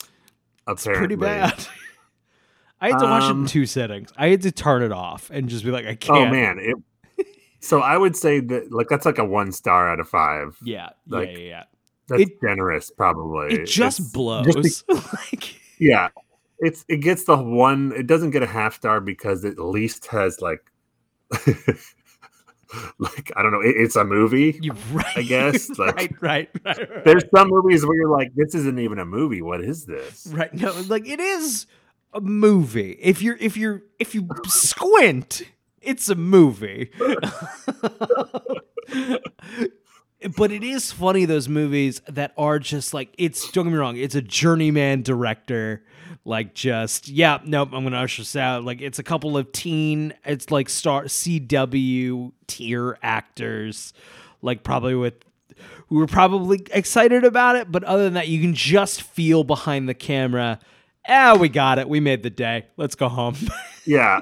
it's 0.69 0.83
Apparently, 0.87 1.17
pretty 1.17 1.21
bad. 1.21 1.67
I 2.81 2.89
had 2.91 2.99
to 2.99 3.05
watch 3.07 3.23
it 3.25 3.27
in 3.27 3.31
Um, 3.33 3.47
two 3.47 3.67
settings. 3.67 4.13
I 4.17 4.29
had 4.29 4.43
to 4.43 4.53
turn 4.53 4.83
it 4.83 4.93
off 4.93 5.31
and 5.31 5.49
just 5.49 5.65
be 5.65 5.71
like, 5.71 5.87
I 5.87 5.95
can't. 5.95 6.29
Oh 6.29 6.31
man, 6.31 6.59
it. 6.61 6.77
So 7.61 7.81
I 7.81 7.97
would 7.97 8.15
say 8.15 8.41
that 8.41 8.71
like 8.73 8.89
that's 8.91 9.07
like 9.07 9.17
a 9.17 9.25
one 9.25 9.51
star 9.51 9.91
out 9.91 9.99
of 9.99 10.07
five. 10.07 10.59
Yeah, 10.63 10.91
Like, 11.09 11.31
yeah, 11.31 11.39
yeah, 11.39 11.49
yeah. 11.49 11.63
That's 12.09 12.23
It- 12.25 12.41
generous, 12.43 12.91
probably. 12.91 13.55
It 13.55 13.65
just 13.67 14.01
It's- 14.01 14.13
blows. 14.13 14.55
just 14.55 14.87
be- 14.87 14.93
like, 14.95 15.55
yeah, 15.79 16.09
it's 16.59 16.85
it 16.89 16.99
gets 16.99 17.25
the 17.25 17.39
one. 17.39 17.93
It 17.97 18.07
doesn't 18.07 18.33
get 18.33 18.43
a 18.43 18.47
half 18.47 18.75
star 18.75 19.01
because 19.01 19.45
it 19.45 19.53
at 19.53 19.61
least 19.65 20.09
has 20.09 20.43
like, 20.43 20.61
like 22.99 23.33
I 23.37 23.43
don't 23.43 23.53
know. 23.53 23.61
It, 23.61 23.75
it's 23.77 23.97
a 23.97 24.05
movie. 24.05 24.59
right. 24.93 25.07
I 25.19 25.23
guess, 25.23 25.69
like- 25.79 25.97
right, 25.97 26.17
right, 26.21 26.49
right, 26.65 26.91
right. 26.91 27.05
There's 27.05 27.25
some 27.35 27.49
movies 27.49 27.85
where 27.87 27.97
you're 27.97 28.11
like, 28.11 28.35
this 28.35 28.55
isn't 28.55 28.79
even 28.79 28.99
a 28.99 29.05
movie. 29.05 29.43
What 29.43 29.61
is 29.63 29.85
this? 29.87 30.27
Right. 30.29 30.53
No, 30.53 30.73
like 30.89 31.07
it 31.09 31.21
is 31.21 31.67
a 32.13 32.21
movie. 32.21 32.97
If 33.01 33.23
you're 33.23 33.37
if 33.41 33.57
you're 33.57 33.83
if 33.99 34.15
you 34.15 34.29
squint, 34.47 35.43
it's 35.81 36.09
a 36.09 36.15
movie. 36.15 36.91
but 40.37 40.53
it 40.53 40.63
is 40.63 40.93
funny 40.93 41.25
those 41.25 41.49
movies 41.49 42.01
that 42.09 42.33
are 42.37 42.59
just 42.59 42.95
like 42.95 43.15
it's 43.19 43.51
don't 43.51 43.65
get 43.67 43.73
me 43.73 43.79
wrong, 43.79 43.97
it's 43.97 44.15
a 44.15 44.23
journeyman 44.23 45.03
director. 45.03 45.85
Like 46.25 46.55
just 46.55 47.09
yeah, 47.09 47.39
nope, 47.45 47.71
I'm 47.73 47.85
gonna 47.85 47.99
usher 47.99 48.23
this 48.23 48.37
out. 48.37 48.65
Like 48.65 48.81
it's 48.81 48.99
a 48.99 49.03
couple 49.03 49.37
of 49.37 49.51
teen, 49.53 50.15
it's 50.25 50.51
like 50.51 50.69
star 50.69 51.05
CW 51.05 52.33
tier 52.47 52.99
actors, 53.03 53.93
like 54.43 54.63
probably 54.63 54.95
with 54.95 55.15
who 55.89 55.97
were 55.97 56.07
probably 56.07 56.67
excited 56.73 57.25
about 57.25 57.57
it, 57.57 57.71
but 57.71 57.85
other 57.85 58.05
than 58.05 58.15
that, 58.15 58.29
you 58.29 58.41
can 58.41 58.55
just 58.55 59.03
feel 59.03 59.45
behind 59.45 59.89
the 59.89 59.95
camera. 59.95 60.59
Ah, 61.07 61.37
we 61.39 61.49
got 61.49 61.79
it. 61.79 61.89
We 61.89 62.01
made 62.01 62.23
the 62.23 62.31
day. 62.31 62.67
Let's 62.77 62.95
go 62.95 63.09
home. 63.09 63.37
Yeah. 63.87 64.21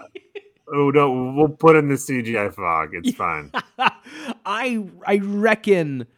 Oh 0.74 0.90
no, 0.90 1.32
we'll 1.36 1.50
put 1.50 1.76
in 1.76 1.88
the 1.88 1.94
CGI 1.94 2.52
fog. 2.52 2.90
It's 2.94 3.14
fine. 3.14 3.52
I 4.44 4.84
I 5.06 5.18
reckon 5.18 6.08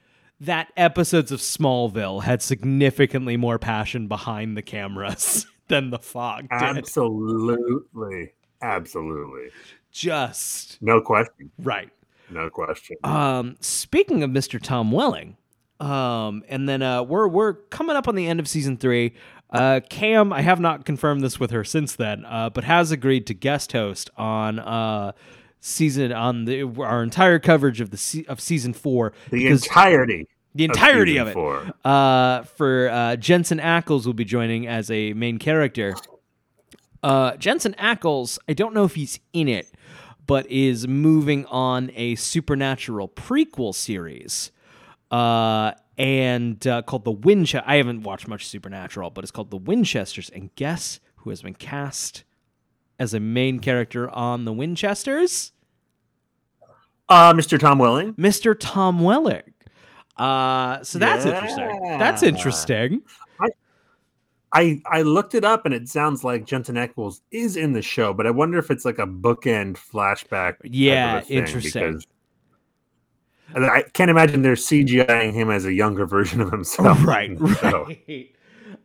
that 0.41 0.73
episodes 0.79 1.31
of 1.31 1.41
Smallville 1.41 2.23
had 2.23 2.41
significantly 2.41 3.37
more 3.37 3.59
passion 3.59 4.09
behind 4.09 4.57
the 4.57 4.63
cameras 4.63 5.47
than 5.75 5.91
the 5.91 5.99
fog 5.99 6.43
did. 6.49 6.63
Absolutely. 6.63 8.33
Absolutely. 8.63 9.49
Just 9.91 10.79
No 10.81 11.01
question. 11.01 11.51
right. 11.59 11.91
No 12.31 12.49
question. 12.49 12.97
Um, 13.05 13.57
speaking 13.61 14.23
of 14.23 14.31
Mr. 14.31 14.61
Tom 14.61 14.91
Welling, 14.91 15.37
um, 15.81 16.43
and 16.49 16.69
then 16.69 16.81
uh, 16.81 17.03
we're 17.03 17.29
we're 17.29 17.53
coming 17.53 17.97
up 17.97 18.09
on 18.09 18.15
the 18.15 18.27
end 18.27 18.41
of 18.41 18.49
season 18.49 18.77
three. 18.77 19.15
Uh, 19.51 19.81
Cam, 19.91 20.33
I 20.33 20.41
have 20.41 20.59
not 20.59 20.85
confirmed 20.85 21.21
this 21.23 21.39
with 21.39 21.51
her 21.51 21.65
since 21.65 21.95
then, 21.97 22.25
uh, 22.25 22.51
but 22.51 22.65
has 22.65 22.91
agreed 22.91 23.27
to 23.27 23.35
guest 23.35 23.73
host 23.73 24.11
on 24.17 24.59
uh 24.59 25.13
season 25.61 26.13
on 26.13 26.45
the 26.47 26.63
our 26.79 27.03
entire 27.03 27.39
coverage 27.39 27.81
of 27.81 27.91
the 27.91 27.97
se- 27.97 28.25
of 28.29 28.41
season 28.41 28.73
four. 28.73 29.13
the 29.31 29.47
entirety. 29.49 30.27
The 30.55 30.65
entirety 30.65 31.17
of, 31.17 31.29
season 31.29 31.31
it. 31.31 31.35
Four. 31.35 31.73
Uh, 31.85 32.43
for 32.43 32.89
uh, 32.89 33.17
Jensen 33.17 33.59
Ackles 33.59 34.07
will 34.07 34.15
be 34.15 34.25
joining 34.25 34.67
as 34.67 34.91
a 34.91 35.13
main 35.15 35.39
character. 35.39 35.95
Uh, 37.03 37.37
Jensen 37.37 37.75
Ackles, 37.75 38.39
I 38.49 38.55
don't 38.55 38.75
know 38.75 38.85
if 38.85 38.95
he's 38.95 39.21
in 39.33 39.49
it, 39.49 39.71
but 40.27 40.51
is 40.51 40.89
moving 40.89 41.45
on 41.47 41.91
a 41.95 42.15
supernatural 42.15 43.09
prequel 43.09 43.75
series. 43.75 44.51
Uh, 45.11 45.73
and 45.97 46.67
uh, 46.67 46.83
called 46.83 47.05
the 47.05 47.13
Winchester. 47.13 47.63
I 47.67 47.77
haven't 47.77 48.03
watched 48.03 48.27
much 48.27 48.47
Supernatural, 48.47 49.11
but 49.11 49.25
it's 49.25 49.31
called 49.31 49.51
the 49.51 49.57
Winchesters. 49.57 50.31
And 50.31 50.55
guess 50.57 51.01
who 51.17 51.31
has 51.31 51.43
been 51.43 51.55
cast 51.55 52.25
as 52.99 53.15
a 53.15 53.21
main 53.21 53.61
character 53.61 54.11
on 54.11 54.45
the 54.45 54.53
Winchesters? 54.53 55.53
Uh, 57.09 57.33
Mr. 57.33 57.61
Tom 57.61 57.79
Welling. 57.79 58.15
Mr. 58.15 58.57
Tom 58.59 59.01
Welling. 59.01 59.43
Uh, 60.17 60.83
so 60.83 60.99
that's 60.99 61.25
interesting. 61.27 61.81
That's 61.99 62.23
interesting. 62.23 63.03
I 64.55 64.81
I 64.87 65.03
looked 65.03 65.35
it 65.35 65.45
up 65.45 65.67
and 65.67 65.75
it 65.75 65.89
sounds 65.89 66.23
like 66.23 66.47
Jensen 66.47 66.77
Ackles 66.77 67.21
is 67.33 67.57
in 67.57 67.73
the 67.73 67.83
show, 67.83 68.15
but 68.15 68.27
I 68.27 68.31
wonder 68.31 68.57
if 68.59 68.71
it's 68.71 68.85
like 68.85 69.01
a 69.01 69.07
bookend 69.07 69.77
flashback. 69.77 70.29
type 70.31 70.61
of 70.61 70.67
a 70.67 70.71
Yeah, 70.71 71.23
interesting. 71.29 72.01
and 73.55 73.67
I 73.67 73.83
can't 73.93 74.11
imagine 74.11 74.43
they're 74.43 74.55
CGIing 74.55 75.33
him 75.33 75.51
as 75.51 75.65
a 75.65 75.73
younger 75.73 76.07
version 76.07 76.41
of 76.41 76.53
himself. 76.53 77.05
right, 77.05 77.33
right. 77.63 78.31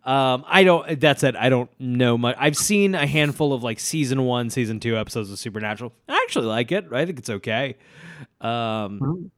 Um, 0.03 0.43
I 0.47 0.63
don't. 0.63 0.99
That's 0.99 1.23
it. 1.23 1.35
I 1.35 1.49
don't 1.49 1.69
know 1.79 2.17
much. 2.17 2.35
I've 2.39 2.57
seen 2.57 2.95
a 2.95 3.05
handful 3.05 3.53
of 3.53 3.63
like 3.63 3.79
season 3.79 4.23
one, 4.23 4.49
season 4.49 4.79
two 4.79 4.97
episodes 4.97 5.31
of 5.31 5.37
Supernatural. 5.37 5.93
I 6.07 6.15
actually 6.25 6.47
like 6.47 6.71
it. 6.71 6.87
I 6.91 7.05
think 7.05 7.19
it's 7.19 7.29
okay. 7.29 7.75
Um, 8.41 9.29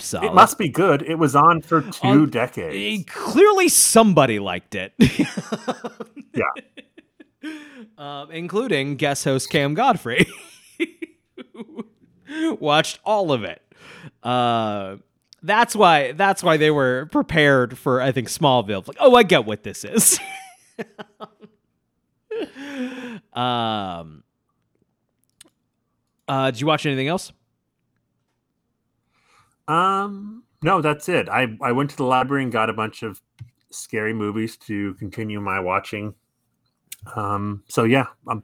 solid. 0.00 0.26
it 0.26 0.34
must 0.34 0.58
be 0.58 0.68
good. 0.68 1.02
It 1.02 1.16
was 1.16 1.34
on 1.36 1.62
for 1.62 1.82
two 1.82 2.06
On- 2.08 2.30
decades. 2.30 2.74
Eh, 2.76 3.10
Clearly, 3.12 3.68
somebody 3.68 4.38
liked 4.38 4.74
it. 4.74 4.92
Yeah. 6.32 6.44
um, 7.98 8.30
including 8.30 8.94
guest 8.96 9.24
host 9.24 9.50
Cam 9.50 9.74
Godfrey, 9.74 10.26
who 12.24 12.54
watched 12.54 13.00
all 13.04 13.32
of 13.32 13.42
it. 13.42 13.60
Uh, 14.22 14.96
that's 15.42 15.74
why. 15.74 16.12
That's 16.12 16.42
why 16.44 16.56
they 16.56 16.70
were 16.70 17.08
prepared 17.10 17.76
for. 17.76 18.00
I 18.00 18.12
think 18.12 18.28
Smallville. 18.28 18.86
Like, 18.86 18.98
oh, 19.00 19.16
I 19.16 19.22
get 19.24 19.44
what 19.44 19.64
this 19.64 19.84
is. 19.84 20.20
um. 23.32 24.22
Uh, 26.28 26.50
did 26.52 26.60
you 26.60 26.66
watch 26.66 26.86
anything 26.86 27.08
else? 27.08 27.32
Um, 29.70 30.42
no, 30.62 30.80
that's 30.80 31.08
it. 31.08 31.28
I 31.28 31.56
I 31.62 31.72
went 31.72 31.90
to 31.90 31.96
the 31.96 32.04
library 32.04 32.42
and 32.42 32.52
got 32.52 32.70
a 32.70 32.72
bunch 32.74 33.02
of 33.02 33.20
scary 33.70 34.12
movies 34.12 34.56
to 34.58 34.94
continue 34.94 35.40
my 35.40 35.60
watching. 35.60 36.14
Um, 37.16 37.62
so 37.68 37.84
yeah, 37.84 38.06
I'm 38.28 38.42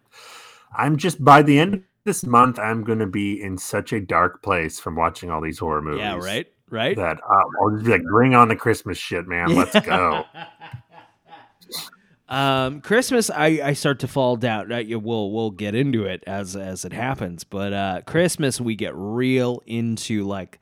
I'm 0.76 0.96
just 0.96 1.22
by 1.24 1.42
the 1.42 1.58
end 1.58 1.74
of 1.74 1.82
this 2.04 2.24
month, 2.24 2.58
I'm 2.58 2.84
going 2.84 3.00
to 3.00 3.06
be 3.06 3.42
in 3.42 3.58
such 3.58 3.92
a 3.92 4.00
dark 4.00 4.42
place 4.42 4.78
from 4.78 4.94
watching 4.94 5.30
all 5.30 5.40
these 5.40 5.58
horror 5.58 5.82
movies. 5.82 6.00
Yeah. 6.00 6.16
Right. 6.18 6.46
Right. 6.70 6.96
That 6.96 7.18
uh, 7.28 7.42
I'll 7.60 7.70
just 7.70 7.84
be 7.84 7.90
like, 7.92 8.02
bring 8.04 8.34
on 8.34 8.48
the 8.48 8.56
Christmas 8.56 8.96
shit, 8.98 9.26
man. 9.26 9.54
Let's 9.54 9.78
go. 9.80 10.24
Um, 12.28 12.80
Christmas, 12.80 13.30
I, 13.30 13.60
I 13.62 13.72
start 13.74 14.00
to 14.00 14.08
fall 14.08 14.36
down. 14.36 14.72
Uh, 14.72 14.78
you- 14.78 14.98
we'll 14.98 15.30
we'll 15.30 15.52
get 15.52 15.76
into 15.76 16.04
it 16.06 16.24
as 16.26 16.56
as 16.56 16.84
it 16.84 16.92
happens, 16.92 17.44
but 17.44 17.72
uh, 17.72 18.00
Christmas 18.04 18.60
we 18.60 18.74
get 18.74 18.92
real 18.96 19.62
into 19.66 20.24
like 20.24 20.58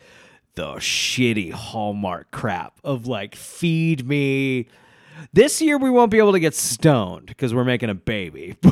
the 0.55 0.75
shitty 0.75 1.53
Hallmark 1.53 2.31
crap 2.31 2.79
of 2.85 3.07
like 3.07 3.35
feed 3.35 4.07
me. 4.07 4.69
This 5.33 5.61
year 5.61 5.79
we 5.79 5.91
won't 5.91 6.11
be 6.11 6.19
able 6.19 6.33
to 6.33 6.41
get 6.41 6.55
stoned 6.55 7.27
because 7.27 7.55
we're 7.55 7.65
making 7.65 7.91
a 7.91 7.95
baby. 7.95 8.57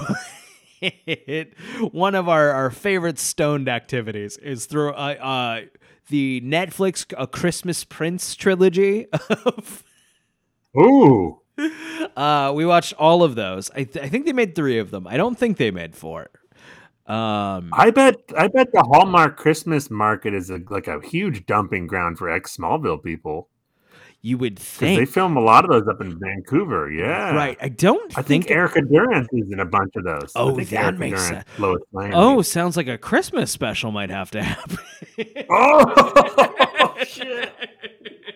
But 0.83 1.49
one 1.93 2.17
of 2.17 2.29
our, 2.29 2.51
our 2.51 2.71
favorite 2.71 3.19
stoned 3.19 3.69
activities 3.69 4.37
is 4.39 4.67
through 4.67 4.91
uh, 4.95 5.15
uh, 5.21 5.61
the 6.09 6.41
Netflix 6.41 7.07
A 7.17 7.29
Christmas 7.29 7.85
Prince 7.85 8.35
trilogy 8.35 9.07
of 9.45 9.85
Ooh, 10.77 11.41
uh, 12.17 12.53
we 12.55 12.65
watched 12.65 12.95
all 12.95 13.23
of 13.23 13.35
those. 13.35 13.71
I, 13.71 13.85
th- 13.85 14.05
I 14.05 14.09
think 14.09 14.27
they 14.27 14.33
made 14.33 14.55
three 14.55 14.79
of 14.79 14.91
them. 14.91 15.07
I 15.07 15.17
don't 15.17 15.39
think 15.39 15.59
they 15.59 15.71
made 15.71 15.95
four. 15.95 16.31
Um, 17.07 17.71
I 17.73 17.91
bet 17.91 18.17
I 18.37 18.47
bet 18.47 18.73
the 18.73 18.83
Hallmark 18.83 19.37
Christmas 19.37 19.91
market 19.91 20.35
is 20.35 20.51
a, 20.51 20.61
like 20.71 20.87
a 20.87 21.01
huge 21.05 21.47
dumping 21.47 21.87
ground 21.89 22.19
for 22.19 22.31
ex 22.31 22.57
Smallville 22.57 23.03
people. 23.03 23.49
You 24.25 24.39
would 24.39 24.57
think, 24.57 25.01
they 25.01 25.05
film 25.05 25.37
a 25.37 25.41
lot 25.41 25.65
of 25.65 25.71
those 25.73 25.93
up 25.93 26.01
in 26.01 26.17
Vancouver. 26.17 26.93
Yeah, 26.93 27.35
right? 27.35 27.59
I 27.61 27.69
don't 27.69 28.17
I 28.17 28.23
think, 28.23 28.53
Erica 28.53 28.81
Durance 28.83 29.27
is 29.33 29.51
in 29.51 29.59
a 29.59 29.65
bunch 29.65 29.97
of 29.97 30.05
those. 30.05 30.31
Oh, 30.37 30.55
think 30.55 30.69
that 30.69 30.85
Erica 30.85 30.99
makes 31.01 31.29
Durance, 31.29 31.49
sense. 31.49 31.59
Lois 31.59 31.83
Lane. 31.93 32.13
Oh, 32.15 32.41
sounds 32.41 32.77
like 32.77 32.87
a 32.87 32.97
Christmas 32.97 33.51
special 33.51 33.91
might 33.91 34.11
have 34.11 34.31
to 34.31 34.43
happen. 34.45 34.79
oh 35.51 36.95
shit! 37.05 37.53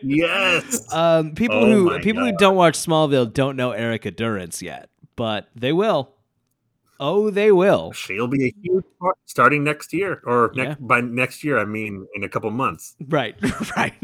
Yes. 0.03 0.93
um, 0.93 1.37
people 1.37 1.57
Oh 1.57 1.67
who 1.71 2.01
people 2.01 2.25
who 2.25 2.33
don't 2.37 2.57
watch 2.57 2.75
Smallville 2.75 3.33
don't 3.33 3.55
know 3.55 3.71
Erica 3.71 4.11
Durance 4.11 4.61
yet, 4.63 4.91
but 5.15 5.49
they 5.55 5.73
will. 5.73 6.16
Oh, 6.99 7.31
they 7.31 7.53
will. 7.53 7.93
She'll 7.93 8.27
be 8.29 8.47
a 8.49 8.55
huge 8.63 8.85
part 9.01 9.17
starting 9.27 9.63
next 9.65 9.93
year, 9.93 10.23
or 10.25 10.51
Yeah. 10.55 10.65
next, 10.65 10.87
by 10.87 11.01
next 11.01 11.45
year, 11.45 11.59
I 11.59 11.65
mean 11.65 12.07
in 12.15 12.25
a 12.25 12.29
couple 12.29 12.51
months. 12.51 12.97
Right, 13.09 13.35
right. 13.77 13.95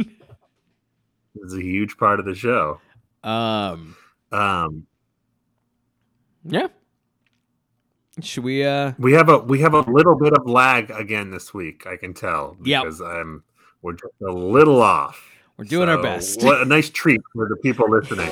It's 1.35 1.55
a 1.55 1.63
huge 1.63 1.97
part 1.97 2.21
of 2.21 2.27
the 2.27 2.35
show. 2.35 2.81
Um, 3.25 3.97
Um, 4.31 4.87
yeah. 6.45 6.69
Should 8.21 8.45
we? 8.45 8.63
Uh, 8.65 8.93
we 8.99 9.13
have 9.15 9.29
a 9.31 9.39
we 9.39 9.61
have 9.61 9.73
a 9.75 9.81
little 9.81 10.15
bit 10.19 10.35
of 10.35 10.47
lag 10.47 10.91
again 10.91 11.31
this 11.31 11.55
week. 11.55 11.87
I 11.87 11.97
can 11.97 12.13
tell 12.13 12.57
Yep. 12.63 12.83
because 12.83 13.01
I'm 13.01 13.43
we're 13.81 13.95
just 13.95 14.13
a 14.27 14.31
little 14.31 14.83
off. 14.83 15.25
we're 15.57 15.65
doing 15.65 15.89
our 15.89 16.01
best. 16.03 16.43
What 16.43 16.61
a 16.61 16.65
nice 16.67 16.91
treat 16.91 17.21
for 17.33 17.49
the 17.49 17.57
people 17.57 17.89
listening. 17.91 18.31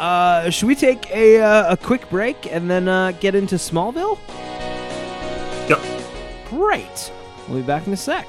Uh, 0.00 0.48
should 0.48 0.66
we 0.66 0.74
take 0.74 1.10
a 1.10 1.42
uh, 1.42 1.74
a 1.74 1.76
quick 1.76 2.08
break 2.08 2.50
and 2.50 2.70
then 2.70 2.88
uh, 2.88 3.12
get 3.20 3.34
into 3.34 3.56
Smallville? 3.56 4.18
Yep. 5.68 5.78
Great. 6.48 7.12
We'll 7.46 7.60
be 7.60 7.66
back 7.66 7.86
in 7.86 7.92
a 7.92 7.98
sec. 7.98 8.26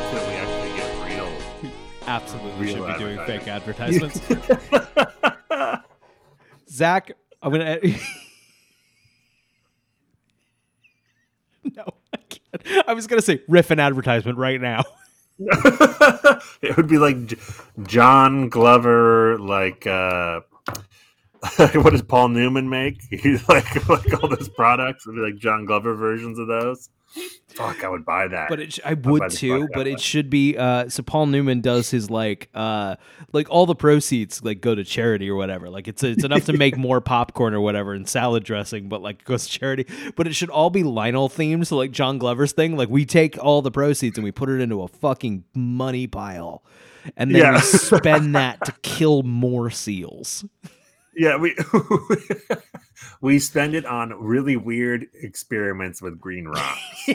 Until 0.00 0.26
we 0.26 0.34
actually 0.34 0.76
get 0.76 0.90
real. 1.06 1.32
Absolutely 2.08 2.60
Real 2.60 2.76
should 2.76 2.92
be 2.92 2.98
doing 2.98 3.18
fake 3.24 3.46
advertisements. 3.46 4.20
Zach, 6.68 7.12
I'm 7.44 7.52
gonna. 7.52 7.78
no, 11.76 11.84
I 12.12 12.16
can't. 12.28 12.88
I 12.88 12.94
was 12.94 13.06
gonna 13.06 13.20
say 13.20 13.42
riff 13.48 13.70
an 13.70 13.78
advertisement 13.78 14.38
right 14.38 14.58
now. 14.60 14.82
it 15.38 16.76
would 16.76 16.88
be 16.88 16.96
like 16.96 17.38
John 17.86 18.48
Glover, 18.48 19.38
like 19.38 19.86
uh 19.86 20.40
what 21.74 21.90
does 21.90 22.02
Paul 22.02 22.28
Newman 22.28 22.70
make? 22.70 23.02
He's 23.10 23.46
like 23.46 23.88
like 23.90 24.22
all 24.22 24.30
those 24.30 24.48
products. 24.48 25.06
It'd 25.06 25.16
be 25.16 25.22
like 25.22 25.36
John 25.36 25.66
Glover 25.66 25.94
versions 25.94 26.38
of 26.38 26.46
those. 26.46 26.88
Fuck, 27.54 27.84
I 27.84 27.88
would 27.88 28.04
buy 28.04 28.26
that. 28.26 28.48
But 28.48 28.60
it, 28.60 28.72
sh- 28.72 28.80
I 28.84 28.94
buy 28.94 29.10
would 29.10 29.30
too. 29.30 29.68
But 29.72 29.86
it 29.86 30.00
should 30.00 30.28
be. 30.28 30.56
Uh, 30.56 30.88
so 30.88 31.02
Paul 31.04 31.26
Newman 31.26 31.60
does 31.60 31.90
his 31.90 32.10
like, 32.10 32.48
uh, 32.54 32.96
like 33.32 33.48
all 33.48 33.66
the 33.66 33.76
proceeds 33.76 34.42
like 34.42 34.60
go 34.60 34.74
to 34.74 34.82
charity 34.82 35.30
or 35.30 35.36
whatever. 35.36 35.70
Like 35.70 35.86
it's 35.86 36.02
it's 36.02 36.24
enough 36.24 36.46
to 36.46 36.52
make 36.58 36.76
more 36.76 37.00
popcorn 37.00 37.54
or 37.54 37.60
whatever 37.60 37.94
and 37.94 38.08
salad 38.08 38.42
dressing, 38.42 38.88
but 38.88 39.02
like 39.02 39.24
goes 39.24 39.46
to 39.46 39.58
charity. 39.58 39.86
But 40.16 40.26
it 40.26 40.34
should 40.34 40.50
all 40.50 40.70
be 40.70 40.82
Lionel 40.82 41.28
themed. 41.28 41.66
So 41.66 41.76
like 41.76 41.92
John 41.92 42.18
Glover's 42.18 42.52
thing, 42.52 42.76
like 42.76 42.88
we 42.88 43.04
take 43.06 43.38
all 43.38 43.62
the 43.62 43.70
proceeds 43.70 44.18
and 44.18 44.24
we 44.24 44.32
put 44.32 44.48
it 44.48 44.60
into 44.60 44.82
a 44.82 44.88
fucking 44.88 45.44
money 45.54 46.08
pile, 46.08 46.64
and 47.16 47.32
then 47.32 47.54
we 47.54 47.60
spend 47.60 48.34
that 48.34 48.64
to 48.64 48.72
kill 48.82 49.22
more 49.22 49.70
seals. 49.70 50.44
Yeah, 51.16 51.36
we 51.36 51.56
we 53.20 53.38
spend 53.38 53.74
it 53.74 53.86
on 53.86 54.12
really 54.14 54.56
weird 54.56 55.06
experiments 55.14 56.02
with 56.02 56.20
green 56.20 56.46
rocks. 56.46 57.08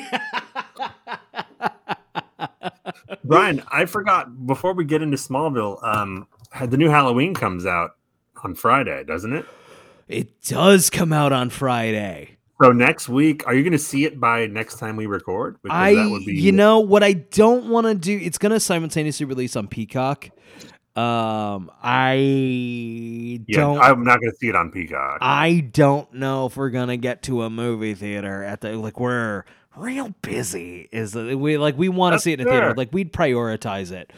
Brian, 3.23 3.61
I 3.71 3.85
forgot 3.85 4.47
before 4.47 4.73
we 4.73 4.85
get 4.85 5.01
into 5.01 5.17
Smallville, 5.17 5.83
um 5.83 6.27
the 6.65 6.77
new 6.77 6.89
Halloween 6.89 7.33
comes 7.33 7.65
out 7.65 7.91
on 8.43 8.55
Friday, 8.55 9.03
doesn't 9.03 9.33
it? 9.33 9.45
It 10.07 10.41
does 10.41 10.89
come 10.89 11.13
out 11.13 11.31
on 11.31 11.49
Friday. 11.49 12.37
So 12.61 12.73
next 12.73 13.07
week, 13.07 13.47
are 13.47 13.53
you 13.53 13.63
going 13.63 13.71
to 13.71 13.77
see 13.77 14.03
it 14.03 14.19
by 14.19 14.45
next 14.47 14.79
time 14.79 14.97
we 14.97 15.05
record? 15.05 15.57
Because 15.63 15.77
I, 15.77 15.95
that 15.95 16.09
would 16.09 16.25
be 16.25 16.35
you 16.35 16.51
know, 16.51 16.79
what 16.79 17.03
I 17.03 17.13
don't 17.13 17.69
want 17.69 17.87
to 17.87 17.95
do. 17.95 18.19
It's 18.21 18.37
going 18.37 18.51
to 18.51 18.59
simultaneously 18.59 19.25
release 19.25 19.55
on 19.55 19.67
Peacock. 19.67 20.29
Um, 20.99 21.71
I 21.81 22.15
Yeah, 23.47 23.57
don't. 23.57 23.79
I'm 23.79 24.03
not 24.03 24.19
going 24.19 24.31
to 24.31 24.37
see 24.37 24.49
it 24.49 24.55
on 24.55 24.71
Peacock. 24.71 25.19
I 25.21 25.61
don't 25.71 26.11
know 26.13 26.47
if 26.47 26.57
we're 26.57 26.69
gonna 26.71 26.97
get 26.97 27.23
to 27.23 27.43
a 27.43 27.49
movie 27.49 27.93
theater 27.93 28.43
at 28.43 28.61
the 28.61 28.75
like 28.77 28.99
we're 28.99 29.45
real 29.77 30.13
busy. 30.21 30.89
Is 30.91 31.15
we 31.15 31.57
like 31.57 31.77
we 31.77 31.89
want 31.89 32.13
to 32.13 32.19
see 32.19 32.33
it 32.33 32.39
in 32.41 32.47
a 32.47 32.49
theater? 32.51 32.73
Like 32.75 32.89
we'd 32.91 33.13
prioritize 33.13 33.91
it, 33.91 34.11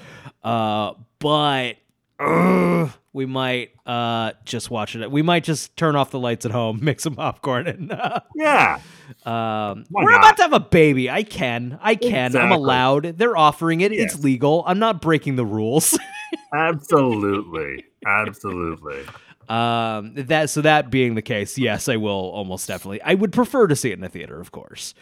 uh, 0.43 0.93
but 1.19 1.73
ugh, 2.19 2.91
we 3.13 3.25
might 3.25 3.71
uh 3.86 4.32
just 4.45 4.71
watch 4.71 4.95
it. 4.95 5.11
We 5.11 5.21
might 5.21 5.43
just 5.43 5.75
turn 5.77 5.95
off 5.95 6.11
the 6.11 6.19
lights 6.19 6.45
at 6.45 6.51
home, 6.51 6.79
make 6.82 6.99
some 6.99 7.15
popcorn, 7.15 7.67
and 7.67 7.91
uh, 7.91 8.21
yeah, 8.36 8.79
um, 9.25 9.86
Why 9.89 10.03
we're 10.03 10.11
not? 10.11 10.19
about 10.19 10.38
to 10.38 10.43
have 10.43 10.53
a 10.53 10.59
baby. 10.61 11.09
I 11.11 11.23
can, 11.23 11.77
I 11.82 11.95
can. 11.95 12.36
I'm 12.36 12.51
allowed. 12.51 13.17
They're 13.17 13.38
offering 13.38 13.82
it. 13.82 13.91
It's 13.91 14.23
legal. 14.23 14.63
I'm 14.65 14.79
not 14.79 15.01
breaking 15.01 15.36
the 15.36 15.45
rules. 15.45 15.97
absolutely, 16.53 17.86
absolutely. 18.05 19.03
Um, 19.49 20.13
that 20.15 20.49
so 20.49 20.61
that 20.61 20.89
being 20.89 21.15
the 21.15 21.21
case, 21.21 21.57
yes, 21.57 21.89
I 21.89 21.97
will 21.97 22.11
almost 22.11 22.67
definitely. 22.67 23.01
I 23.01 23.15
would 23.15 23.34
prefer 23.34 23.67
to 23.67 23.75
see 23.75 23.91
it 23.91 23.97
in 23.97 24.03
a 24.03 24.09
theater, 24.09 24.39
of 24.39 24.51
course. 24.51 24.93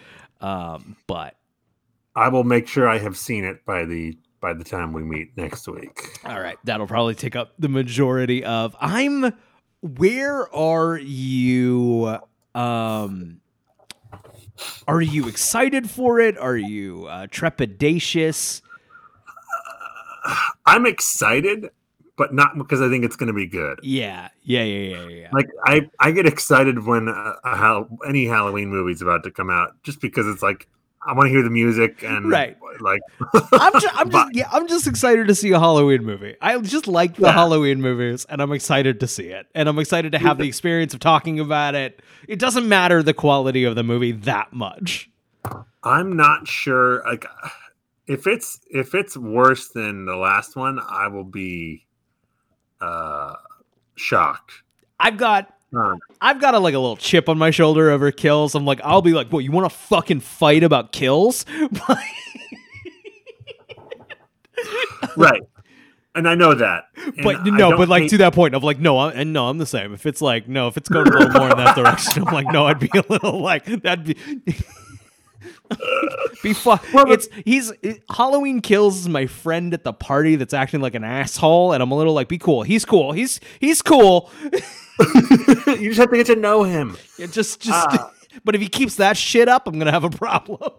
Um, 0.41 0.95
but 1.07 1.35
I 2.15 2.29
will 2.29 2.43
make 2.43 2.67
sure 2.67 2.87
I 2.87 2.97
have 2.97 3.17
seen 3.17 3.45
it 3.45 3.65
by 3.65 3.85
the 3.85 4.17
by 4.41 4.53
the 4.53 4.63
time 4.63 4.93
we 4.93 5.03
meet 5.03 5.35
next 5.37 5.67
week. 5.67 6.19
all 6.25 6.39
right, 6.39 6.57
that'll 6.63 6.87
probably 6.87 7.15
take 7.15 7.35
up 7.35 7.53
the 7.59 7.69
majority 7.69 8.43
of. 8.43 8.75
I'm. 8.79 9.33
Where 9.81 10.53
are 10.53 10.97
you? 10.97 12.17
Um, 12.53 13.39
are 14.87 15.01
you 15.01 15.27
excited 15.27 15.89
for 15.89 16.19
it? 16.19 16.37
Are 16.37 16.57
you 16.57 17.05
uh, 17.05 17.27
trepidatious? 17.27 18.61
I'm 20.65 20.85
excited, 20.85 21.69
but 22.17 22.33
not 22.33 22.57
because 22.57 22.81
I 22.81 22.89
think 22.89 23.05
it's 23.05 23.15
going 23.15 23.27
to 23.27 23.33
be 23.33 23.47
good. 23.47 23.79
Yeah, 23.83 24.29
yeah, 24.43 24.63
yeah, 24.63 24.97
yeah, 24.97 25.07
yeah. 25.07 25.29
Like 25.31 25.49
I, 25.65 25.89
I 25.99 26.11
get 26.11 26.25
excited 26.25 26.85
when 26.85 27.07
a, 27.07 27.35
a 27.43 27.55
Hal- 27.55 27.87
any 28.07 28.25
Halloween 28.25 28.69
movie's 28.69 29.01
about 29.01 29.23
to 29.23 29.31
come 29.31 29.49
out, 29.49 29.81
just 29.83 30.01
because 30.01 30.27
it's 30.27 30.43
like 30.43 30.67
I 31.05 31.13
want 31.13 31.27
to 31.27 31.29
hear 31.31 31.41
the 31.43 31.49
music 31.49 32.03
and 32.03 32.29
Right. 32.29 32.57
like 32.81 32.99
I'm 33.53 33.71
just, 33.79 33.87
I'm 33.99 34.09
just, 34.11 34.35
yeah, 34.35 34.49
I'm 34.51 34.67
just 34.67 34.85
excited 34.85 35.27
to 35.29 35.35
see 35.35 35.51
a 35.51 35.59
Halloween 35.59 36.03
movie. 36.03 36.35
I 36.41 36.59
just 36.59 36.87
like 36.87 37.15
the 37.15 37.27
Yeah. 37.27 37.31
Halloween 37.31 37.81
movies, 37.81 38.25
and 38.29 38.41
I'm 38.41 38.51
excited 38.51 38.99
to 38.99 39.07
see 39.07 39.27
it, 39.27 39.47
and 39.55 39.69
I'm 39.69 39.79
excited 39.79 40.11
to 40.11 40.19
have 40.19 40.37
the 40.37 40.47
experience 40.47 40.93
of 40.93 40.99
talking 40.99 41.39
about 41.39 41.73
it. 41.75 42.01
It 42.27 42.37
doesn't 42.37 42.67
matter 42.67 43.01
the 43.01 43.13
quality 43.13 43.63
of 43.63 43.75
the 43.75 43.83
movie 43.83 44.11
that 44.11 44.51
much. 44.51 45.09
I'm 45.83 46.17
not 46.17 46.47
sure. 46.49 47.01
Like, 47.05 47.25
if 48.09 48.25
it's 48.25 48.59
if 48.71 48.95
it's 48.95 49.15
worse 49.15 49.69
than 49.69 50.05
the 50.05 50.15
last 50.15 50.55
one, 50.55 50.79
I 50.79 51.07
will 51.07 51.23
be 51.23 51.85
uh 52.81 53.35
shocked. 53.95 54.51
I've 54.99 55.17
got. 55.17 55.53
Um, 55.71 55.99
I've 56.19 56.41
got 56.41 56.55
a 56.55 56.59
like 56.59 56.73
a 56.73 56.79
little 56.79 56.97
chip 56.97 57.29
on 57.29 57.37
my 57.37 57.51
shoulder 57.51 57.91
over 57.91 58.11
kills. 58.11 58.55
I'm 58.55 58.65
like, 58.65 58.81
I'll 58.83 59.03
be 59.03 59.13
like, 59.13 59.31
what? 59.31 59.43
You 59.43 59.51
want 59.51 59.71
to 59.71 59.77
fucking 59.77 60.21
fight 60.21 60.63
about 60.63 60.91
kills? 60.91 61.45
right, 65.15 65.43
and 66.15 66.27
I 66.27 66.33
know 66.33 66.55
that. 66.55 66.85
And 67.05 67.17
but 67.23 67.45
no, 67.45 67.77
but 67.77 67.87
like 67.87 68.01
hate- 68.03 68.09
to 68.09 68.17
that 68.17 68.33
point 68.33 68.55
of 68.55 68.63
like, 68.63 68.79
no, 68.79 68.97
I'm, 68.97 69.15
and 69.15 69.31
no, 69.31 69.47
I'm 69.47 69.59
the 69.59 69.67
same. 69.67 69.93
If 69.93 70.07
it's 70.07 70.23
like, 70.23 70.47
no, 70.47 70.67
if 70.67 70.77
it's 70.77 70.89
going 70.89 71.07
a 71.07 71.11
little 71.11 71.29
more 71.29 71.51
in 71.51 71.57
that 71.57 71.75
direction, 71.75 72.27
I'm 72.27 72.33
like, 72.33 72.47
no, 72.47 72.65
I'd 72.65 72.79
be 72.79 72.89
a 72.95 73.03
little 73.07 73.39
like 73.39 73.65
that'd 73.65 74.05
be. 74.05 74.15
Be 76.43 76.53
it's 77.11 77.27
he's 77.45 77.71
it- 77.81 78.03
Halloween 78.09 78.61
kills 78.61 78.97
is 78.99 79.09
my 79.09 79.25
friend 79.25 79.73
at 79.73 79.83
the 79.83 79.93
party 79.93 80.35
that's 80.35 80.53
acting 80.53 80.81
like 80.81 80.95
an 80.95 81.03
asshole, 81.03 81.73
and 81.73 81.81
I'm 81.83 81.91
a 81.91 81.95
little 81.95 82.13
like, 82.13 82.27
be 82.27 82.37
cool. 82.37 82.63
He's 82.63 82.85
cool. 82.85 83.11
He's 83.11 83.39
he's 83.59 83.81
cool. 83.81 84.29
you 84.43 85.89
just 85.89 85.99
have 85.99 86.09
to 86.09 86.17
get 86.17 86.27
to 86.27 86.35
know 86.35 86.63
him. 86.63 86.97
It 87.17 87.31
just 87.31 87.61
just. 87.61 87.87
Ah. 87.89 88.11
but 88.43 88.55
if 88.55 88.61
he 88.61 88.67
keeps 88.67 88.95
that 88.95 89.17
shit 89.17 89.47
up, 89.47 89.67
I'm 89.67 89.79
gonna 89.79 89.91
have 89.91 90.03
a 90.03 90.09
problem. 90.09 90.71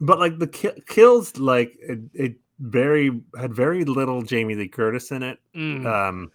But 0.00 0.18
like 0.18 0.38
the 0.38 0.48
ki- 0.48 0.82
kills, 0.86 1.36
like 1.38 1.76
it, 1.80 2.00
it 2.12 2.34
very 2.60 3.22
had 3.38 3.54
very 3.54 3.84
little 3.84 4.22
Jamie 4.22 4.54
Lee 4.54 4.68
Curtis 4.68 5.10
in 5.10 5.22
it. 5.22 5.38
Mm. 5.56 5.86
Um, 5.86 6.32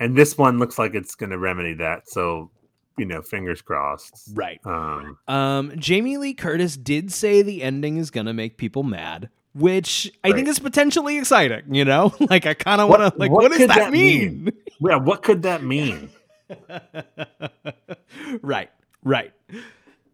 and 0.00 0.16
this 0.16 0.36
one 0.36 0.58
looks 0.58 0.78
like 0.78 0.94
it's 0.94 1.14
to 1.30 1.38
remedy 1.38 1.74
that. 1.74 2.08
So, 2.08 2.50
you 2.98 3.04
know, 3.04 3.22
fingers 3.22 3.62
crossed. 3.62 4.30
Right. 4.34 4.60
Um, 4.64 5.18
Um, 5.28 5.72
Jamie 5.76 6.16
Lee 6.18 6.34
Curtis 6.34 6.76
did 6.76 7.12
say 7.12 7.42
the 7.42 7.62
ending 7.62 7.96
is 7.96 8.10
gonna 8.10 8.32
make 8.34 8.56
people 8.56 8.82
mad, 8.82 9.28
which 9.54 10.12
I 10.24 10.32
think 10.32 10.48
is 10.48 10.58
potentially 10.58 11.18
exciting. 11.18 11.74
You 11.74 11.84
know, 11.84 12.14
like 12.30 12.46
I 12.46 12.54
kind 12.54 12.80
of 12.80 12.88
want 12.88 13.00
to 13.00 13.18
like, 13.18 13.30
what 13.30 13.42
what 13.42 13.50
does 13.52 13.68
that, 13.68 13.76
that 13.76 13.92
mean? 13.92 14.44
mean? 14.44 14.52
Yeah, 14.84 14.96
what 14.96 15.22
could 15.22 15.42
that 15.42 15.62
mean? 15.62 16.08
right, 18.42 18.70
right. 19.04 19.32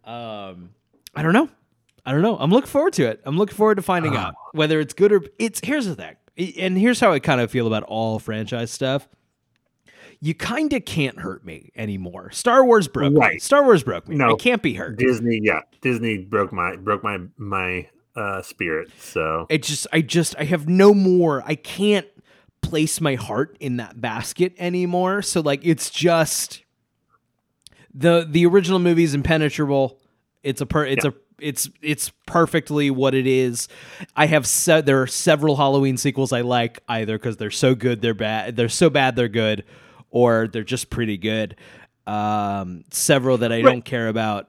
Um, 0.04 0.70
I 1.14 1.22
don't 1.22 1.32
know. 1.32 1.48
I 2.04 2.12
don't 2.12 2.22
know. 2.22 2.36
I'm 2.38 2.50
looking 2.50 2.68
forward 2.68 2.92
to 2.94 3.06
it. 3.06 3.20
I'm 3.24 3.36
looking 3.36 3.56
forward 3.56 3.74
to 3.76 3.82
finding 3.82 4.14
Ah. 4.16 4.28
out 4.28 4.34
whether 4.52 4.80
it's 4.80 4.94
good 4.94 5.12
or 5.12 5.22
it's. 5.38 5.60
Here's 5.62 5.86
the 5.86 5.94
thing, 5.94 6.16
and 6.58 6.76
here's 6.78 7.00
how 7.00 7.12
I 7.12 7.18
kind 7.18 7.40
of 7.40 7.50
feel 7.50 7.66
about 7.66 7.82
all 7.84 8.18
franchise 8.18 8.70
stuff. 8.70 9.08
You 10.20 10.34
kind 10.34 10.72
of 10.72 10.84
can't 10.84 11.18
hurt 11.20 11.44
me 11.44 11.70
anymore. 11.76 12.30
Star 12.32 12.64
Wars 12.64 12.88
broke 12.88 13.12
me. 13.12 13.38
Star 13.38 13.62
Wars 13.64 13.82
broke 13.84 14.08
me. 14.08 14.16
No. 14.16 14.32
I 14.32 14.34
can't 14.34 14.62
be 14.62 14.74
hurt. 14.74 14.98
Disney, 14.98 15.40
yeah, 15.42 15.60
Disney 15.80 16.18
broke 16.18 16.52
my 16.52 16.76
broke 16.76 17.04
my 17.04 17.18
my 17.36 17.88
uh 18.16 18.42
spirit. 18.42 18.90
So 18.98 19.46
It 19.48 19.62
just, 19.62 19.86
I 19.92 20.00
just, 20.00 20.34
I 20.38 20.44
have 20.44 20.68
no 20.68 20.92
more. 20.92 21.42
I 21.46 21.54
can't 21.54 22.06
place 22.62 23.00
my 23.00 23.14
heart 23.14 23.56
in 23.60 23.76
that 23.76 24.00
basket 24.00 24.54
anymore. 24.58 25.22
So 25.22 25.40
like, 25.40 25.60
it's 25.62 25.90
just 25.90 26.64
the 27.94 28.26
the 28.28 28.44
original 28.46 28.78
movie 28.78 29.04
is 29.04 29.14
impenetrable. 29.14 30.00
It's 30.42 30.60
a 30.60 30.66
per, 30.66 30.84
it's 30.84 31.04
a 31.04 31.14
it's 31.40 31.70
it's 31.82 32.10
perfectly 32.26 32.90
what 32.90 33.14
it 33.14 33.26
is. 33.26 33.68
I 34.16 34.26
have 34.26 34.46
said 34.46 34.86
there 34.86 35.00
are 35.02 35.06
several 35.06 35.56
Halloween 35.56 35.96
sequels 35.96 36.32
I 36.32 36.40
like 36.40 36.80
either 36.88 37.18
because 37.18 37.36
they're 37.36 37.50
so 37.50 37.74
good 37.74 38.00
they're 38.02 38.14
bad 38.14 38.56
they're 38.56 38.68
so 38.68 38.90
bad 38.90 39.16
they're 39.16 39.28
good, 39.28 39.64
or 40.10 40.48
they're 40.48 40.62
just 40.64 40.90
pretty 40.90 41.16
good. 41.16 41.56
Um, 42.06 42.84
several 42.90 43.38
that 43.38 43.52
I 43.52 43.60
don't 43.60 43.84
care 43.84 44.08
about. 44.08 44.48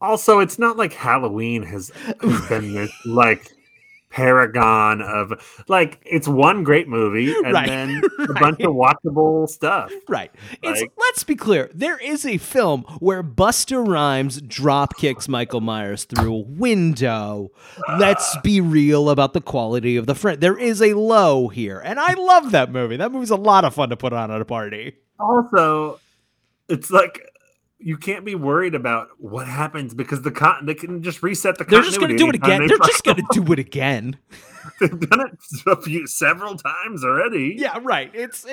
also, 0.00 0.40
it's 0.40 0.58
not 0.58 0.76
like 0.76 0.92
Halloween 0.92 1.62
has, 1.62 1.90
has 2.20 2.48
been 2.48 2.74
this 2.74 2.92
like 3.06 3.50
paragon 4.12 5.00
of 5.00 5.64
like 5.68 6.00
it's 6.04 6.28
one 6.28 6.62
great 6.62 6.86
movie 6.86 7.32
and 7.44 7.52
Right, 7.52 7.66
then 7.66 8.02
a 8.28 8.34
bunch 8.34 8.60
of 8.60 8.72
watchable 8.74 9.48
stuff. 9.48 9.90
Right. 10.08 10.30
It's 10.62 10.82
let's 10.98 11.24
be 11.24 11.34
clear. 11.34 11.70
There 11.74 11.98
is 11.98 12.24
a 12.26 12.36
film 12.36 12.82
where 13.00 13.22
Busta 13.22 13.86
Rhymes 13.86 14.40
drop 14.42 14.96
kicks 14.96 15.28
Michael 15.28 15.60
Myers 15.62 16.04
through 16.04 16.34
a 16.34 16.38
window. 16.38 17.50
Let's 17.98 18.36
be 18.42 18.60
real 18.60 19.10
about 19.10 19.32
the 19.32 19.40
quality 19.40 19.96
of 19.96 20.06
the 20.06 20.14
friend. 20.14 20.40
There 20.40 20.58
is 20.58 20.82
a 20.82 20.94
low 20.94 21.48
here, 21.48 21.80
and 21.80 21.98
I 21.98 22.12
love 22.14 22.50
that 22.52 22.70
movie. 22.70 22.96
That 22.96 23.12
movie's 23.12 23.30
a 23.30 23.36
lot 23.36 23.64
of 23.64 23.74
fun 23.74 23.88
to 23.88 23.96
put 23.96 24.12
on 24.12 24.30
at 24.30 24.40
a 24.40 24.44
party. 24.44 24.96
Also, 25.18 26.00
it's 26.68 26.90
like 26.90 27.31
you 27.84 27.96
can't 27.96 28.24
be 28.24 28.34
worried 28.34 28.74
about 28.74 29.08
what 29.18 29.46
happens 29.46 29.94
because 29.94 30.22
the 30.22 30.30
con- 30.30 30.66
they 30.66 30.74
can 30.74 31.02
just 31.02 31.22
reset 31.22 31.58
the. 31.58 31.64
Cotton. 31.64 31.80
They're 31.80 31.90
just 31.90 32.00
going 32.00 32.12
to 32.12 32.16
do 32.16 32.28
it 32.28 32.34
again. 32.34 32.62
anytime 32.62 32.68
They're 32.68 32.86
just 32.86 33.04
going 33.04 33.16
to 33.16 33.26
do 33.32 33.52
it 33.52 33.58
again. 33.58 34.16
They've 34.80 35.00
done 35.00 35.20
it 35.20 35.38
a 35.66 35.80
few, 35.80 36.06
several 36.06 36.56
times 36.56 37.04
already. 37.04 37.56
Yeah, 37.58 37.78
right. 37.82 38.10
It's 38.14 38.46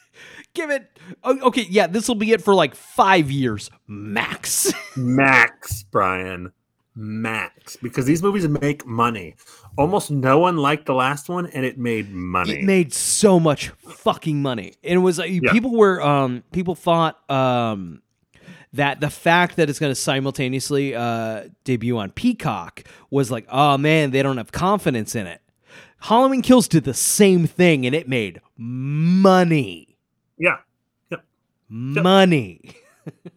give 0.54 0.70
it. 0.70 0.98
Okay, 1.24 1.66
yeah, 1.68 1.86
this 1.86 2.08
will 2.08 2.14
be 2.14 2.32
it 2.32 2.42
for 2.42 2.54
like 2.54 2.74
five 2.74 3.30
years 3.30 3.70
max. 3.86 4.72
Max, 4.96 5.84
Brian. 5.84 6.52
Max. 6.94 7.76
Because 7.76 8.04
these 8.04 8.22
movies 8.22 8.46
make 8.46 8.84
money. 8.84 9.36
Almost 9.78 10.10
no 10.10 10.38
one 10.38 10.58
liked 10.58 10.84
the 10.84 10.94
last 10.94 11.30
one, 11.30 11.46
and 11.46 11.64
it 11.64 11.78
made 11.78 12.12
money. 12.12 12.52
It 12.52 12.64
made 12.64 12.92
so 12.92 13.40
much 13.40 13.68
fucking 13.68 14.42
money. 14.42 14.74
And 14.84 14.94
it 14.94 14.98
was 14.98 15.18
uh, 15.18 15.24
people 15.24 15.74
were 15.74 16.02
um 16.02 16.44
people 16.52 16.74
thought 16.74 17.18
um 17.30 18.02
that 18.72 19.00
the 19.00 19.10
fact 19.10 19.56
that 19.56 19.68
it's 19.68 19.78
going 19.78 19.90
to 19.90 19.94
simultaneously 19.94 20.94
uh 20.94 21.44
debut 21.64 21.98
on 21.98 22.10
Peacock 22.10 22.84
was 23.10 23.30
like, 23.30 23.46
"Oh 23.50 23.78
man, 23.78 24.10
they 24.10 24.22
don't 24.22 24.38
have 24.38 24.52
confidence 24.52 25.14
in 25.14 25.26
it." 25.26 25.40
Halloween 26.00 26.42
Kills 26.42 26.66
did 26.66 26.84
the 26.84 26.94
same 26.94 27.46
thing 27.46 27.86
and 27.86 27.94
it 27.94 28.08
made 28.08 28.40
money. 28.56 29.96
yeah. 30.38 30.56
Money. 31.68 32.60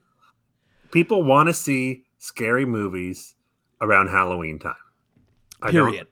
People 0.91 1.23
want 1.23 1.47
to 1.47 1.53
see 1.53 2.03
scary 2.17 2.65
movies 2.65 3.36
around 3.79 4.07
Halloween 4.07 4.59
time. 4.59 4.75
I 5.61 5.71
Period. 5.71 6.07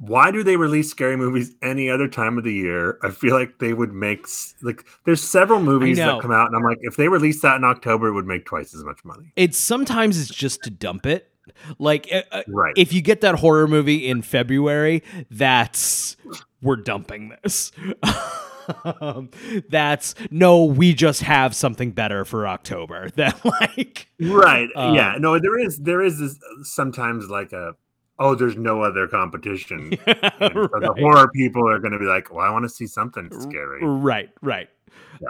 Why 0.00 0.30
do 0.30 0.42
they 0.42 0.56
release 0.56 0.90
scary 0.90 1.16
movies 1.16 1.54
any 1.62 1.90
other 1.90 2.08
time 2.08 2.38
of 2.38 2.44
the 2.44 2.52
year? 2.52 2.98
I 3.02 3.10
feel 3.10 3.34
like 3.38 3.58
they 3.58 3.74
would 3.74 3.92
make 3.92 4.26
like 4.62 4.86
there's 5.04 5.22
several 5.22 5.60
movies 5.60 5.98
that 5.98 6.20
come 6.22 6.32
out, 6.32 6.46
and 6.46 6.56
I'm 6.56 6.62
like, 6.62 6.78
if 6.80 6.96
they 6.96 7.08
release 7.08 7.42
that 7.42 7.56
in 7.56 7.64
October, 7.64 8.08
it 8.08 8.12
would 8.14 8.26
make 8.26 8.46
twice 8.46 8.74
as 8.74 8.82
much 8.82 9.04
money. 9.04 9.32
It's 9.36 9.58
sometimes 9.58 10.18
it's 10.18 10.34
just 10.34 10.62
to 10.62 10.70
dump 10.70 11.04
it. 11.04 11.30
Like 11.78 12.08
uh, 12.12 12.42
Right. 12.48 12.72
if 12.76 12.92
you 12.92 13.02
get 13.02 13.20
that 13.20 13.36
horror 13.36 13.68
movie 13.68 14.08
in 14.08 14.22
February, 14.22 15.02
that's 15.30 16.16
we're 16.62 16.76
dumping 16.76 17.34
this. 17.42 17.72
um, 19.00 19.30
that's 19.68 20.14
no, 20.30 20.64
we 20.64 20.94
just 20.94 21.22
have 21.22 21.54
something 21.54 21.90
better 21.90 22.24
for 22.24 22.46
October. 22.46 23.10
That 23.16 23.44
like 23.44 24.08
Right. 24.18 24.68
Um, 24.74 24.94
yeah. 24.94 25.16
No, 25.18 25.38
there 25.38 25.58
is 25.58 25.78
there 25.78 26.00
is 26.00 26.18
this, 26.20 26.38
sometimes 26.62 27.28
like 27.28 27.52
a 27.52 27.74
oh, 28.20 28.34
there's 28.36 28.56
no 28.56 28.82
other 28.82 29.08
competition. 29.08 29.98
And 30.06 30.52
so 30.54 30.68
the 30.80 30.94
horror 30.98 31.28
people 31.34 31.68
are 31.68 31.78
going 31.80 31.92
to 31.92 31.98
be 31.98 32.04
like, 32.06 32.32
well, 32.32 32.44
I 32.46 32.50
want 32.50 32.62
to 32.64 32.68
see 32.68 32.86
something 32.86 33.28
scary. 33.40 33.84
right, 33.84 34.30
right. 34.42 34.68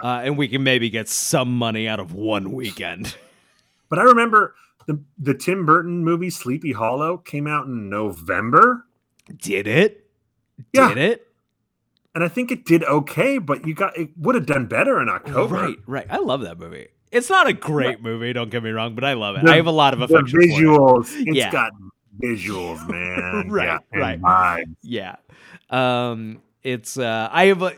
Uh, 0.03 0.21
and 0.23 0.37
we 0.37 0.47
can 0.47 0.63
maybe 0.63 0.89
get 0.89 1.09
some 1.09 1.57
money 1.57 1.87
out 1.87 1.99
of 1.99 2.13
one 2.13 2.51
weekend. 2.53 3.15
But 3.89 3.99
I 3.99 4.03
remember 4.03 4.55
the 4.87 5.01
the 5.19 5.33
Tim 5.33 5.65
Burton 5.65 6.01
movie 6.05 6.29
Sleepy 6.29 6.71
Hollow 6.71 7.17
came 7.17 7.45
out 7.45 7.65
in 7.65 7.89
November, 7.89 8.85
Did 9.37 9.67
it? 9.67 10.09
Yeah. 10.71 10.87
Did 10.89 10.97
it? 10.97 11.27
and 12.15 12.23
I 12.23 12.29
think 12.29 12.51
it 12.51 12.63
did 12.63 12.85
okay. 12.85 13.37
But 13.37 13.67
you 13.67 13.73
got 13.73 13.97
it 13.97 14.11
would 14.17 14.35
have 14.35 14.45
done 14.45 14.67
better 14.67 15.01
in 15.01 15.09
October. 15.09 15.55
Right, 15.55 15.77
right. 15.87 16.07
I 16.09 16.19
love 16.19 16.39
that 16.41 16.57
movie. 16.57 16.87
It's 17.11 17.29
not 17.29 17.47
a 17.47 17.53
great 17.53 18.01
movie, 18.01 18.31
don't 18.31 18.49
get 18.49 18.63
me 18.63 18.69
wrong, 18.69 18.95
but 18.95 19.03
I 19.03 19.11
love 19.11 19.35
it. 19.35 19.43
The- 19.43 19.51
I 19.51 19.57
have 19.57 19.67
a 19.67 19.71
lot 19.71 19.91
of 19.93 19.99
The 19.99 20.05
affection 20.05 20.39
for 20.39 20.45
it. 20.45 20.49
visuals, 20.51 21.07
it's 21.27 21.35
Yeah. 21.37 21.51
got 21.51 21.73
visuals, 22.19 22.87
man. 22.89 23.49
Right, 23.51 23.79
yeah, 23.93 23.99
right. 23.99 24.21
vibes. 24.21 24.75
Yeah. 24.81 25.15
Um 25.69 26.41
it's 26.63 26.97
uh 26.97 27.29
I 27.31 27.45
have 27.45 27.61
a 27.61 27.73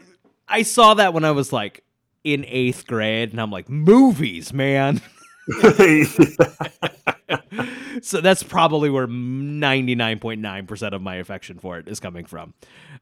I 0.48 0.64
saw 0.64 0.94
that 0.96 1.14
when 1.14 1.24
I 1.26 1.32
was 1.32 1.54
like 1.54 1.84
in 2.24 2.44
8th 2.44 2.86
grade 2.88 3.32
and 3.32 3.42
I'm 3.42 3.52
like 3.52 3.70
movies, 3.70 4.54
man. 4.54 5.02
so 8.02 8.22
that's 8.22 8.44
probably 8.44 8.90
where 8.90 9.08
99.9% 9.08 10.94
of 10.94 11.02
my 11.02 11.16
affection 11.16 11.60
for 11.60 11.78
it 11.80 11.88
is 11.88 12.00
coming 12.00 12.26
from. 12.26 12.54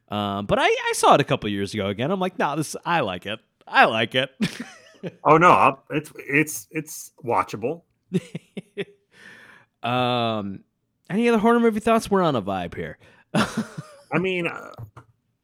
Um 0.09 0.45
but 0.45 0.59
I 0.59 0.65
I 0.65 0.93
saw 0.95 1.15
it 1.15 1.21
a 1.21 1.25
couple 1.25 1.49
years 1.49 1.73
ago 1.73 1.87
again. 1.87 2.11
I'm 2.11 2.19
like, 2.19 2.37
"Nah, 2.39 2.55
this 2.55 2.75
I 2.85 3.01
like 3.01 3.25
it. 3.25 3.39
I 3.67 3.85
like 3.85 4.15
it." 4.15 4.29
oh 5.23 5.37
no, 5.37 5.51
I'll, 5.51 5.83
it's 5.89 6.11
it's 6.17 6.67
it's 6.71 7.11
watchable. 7.23 7.83
um 9.83 10.63
any 11.11 11.29
other 11.29 11.37
horror 11.37 11.59
movie 11.59 11.79
thoughts? 11.79 12.09
We're 12.09 12.21
on 12.21 12.35
a 12.35 12.41
vibe 12.41 12.75
here. 12.75 12.97
I 13.33 14.19
mean, 14.19 14.47
uh, 14.47 14.71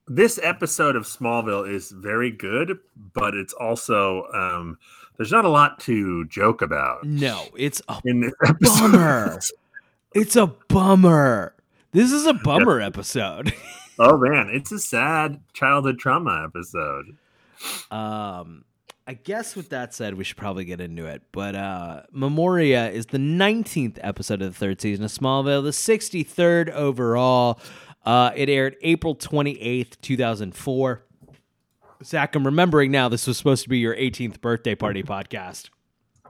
this 0.08 0.40
episode 0.42 0.96
of 0.96 1.04
Smallville 1.04 1.70
is 1.70 1.92
very 1.92 2.32
good, 2.32 2.80
but 3.14 3.34
it's 3.34 3.54
also 3.54 4.26
um, 4.34 4.78
there's 5.18 5.32
not 5.32 5.46
a 5.46 5.50
lot 5.50 5.80
to 5.82 6.26
joke 6.26 6.62
about 6.62 7.04
no, 7.04 7.46
it's 7.56 7.82
a 7.88 8.02
bummer. 8.62 9.40
It's 10.14 10.36
a 10.36 10.48
bummer. 10.48 11.54
This 11.92 12.12
is 12.12 12.26
a 12.26 12.34
bummer 12.34 12.80
episode. 12.82 13.54
oh 14.00 14.18
man, 14.18 14.50
it's 14.52 14.72
a 14.72 14.80
sad 14.80 15.42
childhood 15.54 16.00
trauma 16.00 16.46
episode. 16.48 17.18
Um, 17.92 18.64
I 19.10 19.14
guess 19.14 19.56
with 19.56 19.70
that 19.70 19.94
said, 19.94 20.16
we 20.16 20.26
should 20.26 20.36
probably 20.36 20.66
get 20.66 20.82
into 20.82 21.06
it. 21.06 21.22
But 21.32 21.56
uh, 21.56 22.02
Memoria 22.12 22.90
is 22.92 23.06
the 23.06 23.18
19th 23.18 23.98
episode 24.02 24.42
of 24.42 24.52
the 24.54 24.58
third 24.60 24.82
season 24.82 25.06
of 25.06 25.12
Smallville, 25.12 25.64
the 25.64 25.70
63rd 25.70 26.70
overall. 26.72 27.60
Uh, 28.06 28.32
it 28.36 28.50
aired 28.50 28.76
April 28.82 29.16
28th, 29.16 29.94
2004. 30.02 31.04
Zach, 32.04 32.36
I'm 32.36 32.46
remembering 32.46 32.92
now 32.92 33.08
this 33.10 33.26
was 33.28 33.38
supposed 33.38 33.64
to 33.64 33.70
be 33.70 33.80
your 33.80 33.96
18th 33.96 34.42
birthday 34.42 34.76
party 34.76 35.04
podcast. 35.04 35.70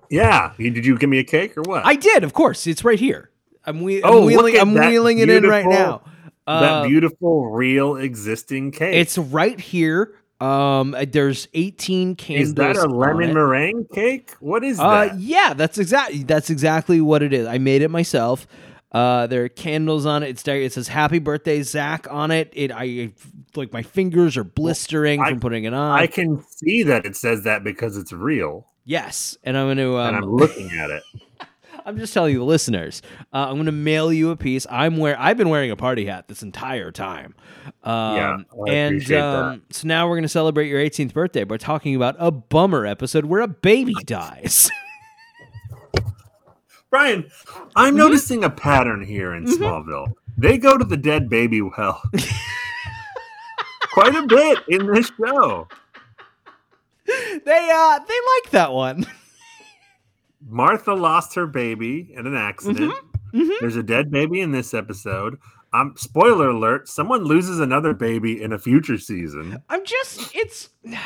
Yeah, 0.10 0.54
did 0.58 0.86
you 0.86 0.98
give 0.98 1.10
me 1.10 1.18
a 1.20 1.24
cake 1.24 1.58
or 1.58 1.64
what? 1.64 1.86
I 1.86 1.96
did, 1.96 2.24
of 2.24 2.34
course. 2.34 2.66
It's 2.68 2.84
right 2.86 3.00
here. 3.00 3.32
I'm, 3.66 3.82
we- 3.82 4.02
Oh, 4.04 4.20
I'm 4.20 4.26
wheeling, 4.26 4.58
I'm 4.60 4.74
wheeling 4.74 5.18
it 5.20 5.30
in 5.30 5.44
right 5.46 5.66
now. 5.66 6.04
that 6.46 6.72
Uh, 6.72 6.88
beautiful, 6.88 7.50
real, 7.52 7.98
existing 7.98 8.72
cake. 8.72 8.96
It's 8.96 9.18
right 9.18 9.60
here. 9.60 10.14
Um, 10.40 10.96
there's 11.12 11.48
18 11.54 12.16
candles. 12.16 12.50
is 12.50 12.56
that 12.56 12.76
a 12.76 12.86
lemon 12.88 13.34
meringue 13.34 13.86
cake? 13.94 14.34
What 14.40 14.64
is 14.64 14.80
Uh, 14.80 15.06
that? 15.08 15.20
yeah, 15.20 15.54
that's 15.56 15.78
exactly 15.80 16.24
that's 16.24 16.50
exactly 16.50 17.02
what 17.02 17.24
it 17.24 17.34
is. 17.34 17.48
I 17.48 17.58
made 17.58 17.82
it 17.82 17.90
myself. 17.90 18.46
Uh, 18.92 19.28
there 19.28 19.44
are 19.44 19.50
candles 19.50 20.06
on 20.06 20.24
it. 20.24 20.30
It's. 20.30 20.48
It 20.48 20.72
says 20.74 20.88
"Happy 20.88 21.20
Birthday, 21.20 21.62
Zach" 21.64 22.08
on 22.10 22.32
it. 22.32 22.52
It 22.56 22.72
I 22.72 23.12
like 23.56 23.74
my 23.74 23.82
fingers 23.82 24.38
are 24.38 24.44
blistering 24.46 25.22
I- 25.22 25.30
from 25.30 25.40
putting 25.40 25.66
it 25.66 25.74
on. 25.74 26.00
I 26.00 26.08
can 26.08 26.44
see 26.50 26.84
that 26.84 27.06
it 27.06 27.16
says 27.16 27.44
that 27.44 27.64
because 27.64 27.98
it's 27.98 28.14
real, 28.14 28.66
yes, 28.86 29.36
and 29.44 29.58
I'm 29.58 29.66
going 29.68 29.78
to. 29.78 29.98
and 29.98 30.16
Um, 30.18 30.24
I'm 30.24 30.30
looking 30.36 30.70
at 30.80 30.90
it. 30.90 31.04
I'm 31.88 31.98
just 31.98 32.14
telling 32.14 32.34
you, 32.34 32.40
the 32.40 32.46
listeners. 32.46 33.02
Uh, 33.34 33.48
I'm 33.48 33.54
going 33.56 33.68
to 33.68 33.72
mail 33.72 34.12
you 34.12 34.30
a 34.32 34.36
piece. 34.36 34.68
I'm 34.70 34.98
wear. 34.98 35.18
I've 35.18 35.38
been 35.38 35.48
wearing 35.48 35.72
a 35.72 35.78
party 35.78 36.06
hat 36.06 36.28
this 36.28 36.44
entire 36.44 36.92
time. 36.92 37.34
Um, 37.82 38.16
Yeah, 38.16 38.38
I 38.68 38.72
and 38.74 39.12
um, 39.14 39.62
so 39.72 39.88
now 39.88 40.06
we're 40.06 40.16
going 40.16 40.24
to 40.24 40.28
celebrate 40.30 40.68
your 40.68 40.82
18th 40.82 41.14
birthday 41.14 41.46
by 41.46 41.56
talking 41.56 41.96
about 41.96 42.18
a 42.20 42.30
bummer 42.30 42.86
episode 42.86 43.24
where 43.24 43.40
a 43.40 43.48
baby 43.48 43.94
dies. 44.06 44.70
Brian, 46.90 47.32
I'm 47.78 47.96
noticing 47.96 48.44
a 48.44 48.50
pattern 48.50 49.06
here 49.06 49.34
in 49.34 49.46
Smallville. 49.46 50.08
They 50.38 50.58
go 50.58 50.78
to 50.78 50.84
the 50.84 50.98
dead 50.98 51.30
baby 51.30 51.62
well 51.62 52.02
quite 53.94 54.14
a 54.14 54.28
bit 54.28 54.60
in 54.68 54.92
this 54.94 55.10
show. 55.18 55.70
they 57.06 57.70
uh 57.74 58.00
they 58.00 58.16
like 58.36 58.52
that 58.52 58.74
one. 58.74 59.06
Martha 60.48 60.94
lost 60.94 61.36
her 61.36 61.48
baby 61.48 62.12
in 62.16 62.26
an 62.28 62.36
accident. 62.36 62.94
There's 63.60 63.76
a 63.76 63.84
dead 63.84 64.10
baby 64.10 64.42
in 64.42 64.52
this 64.52 64.74
episode. 64.74 65.38
Um, 65.74 65.94
spoiler 65.98 66.50
alert: 66.50 66.88
someone 66.88 67.24
loses 67.26 67.60
another 67.60 67.94
baby 67.94 68.42
in 68.42 68.54
a 68.54 68.58
future 68.58 68.98
season. 68.98 69.62
I'm 69.70 69.86
just 69.86 70.34
it's 70.34 70.70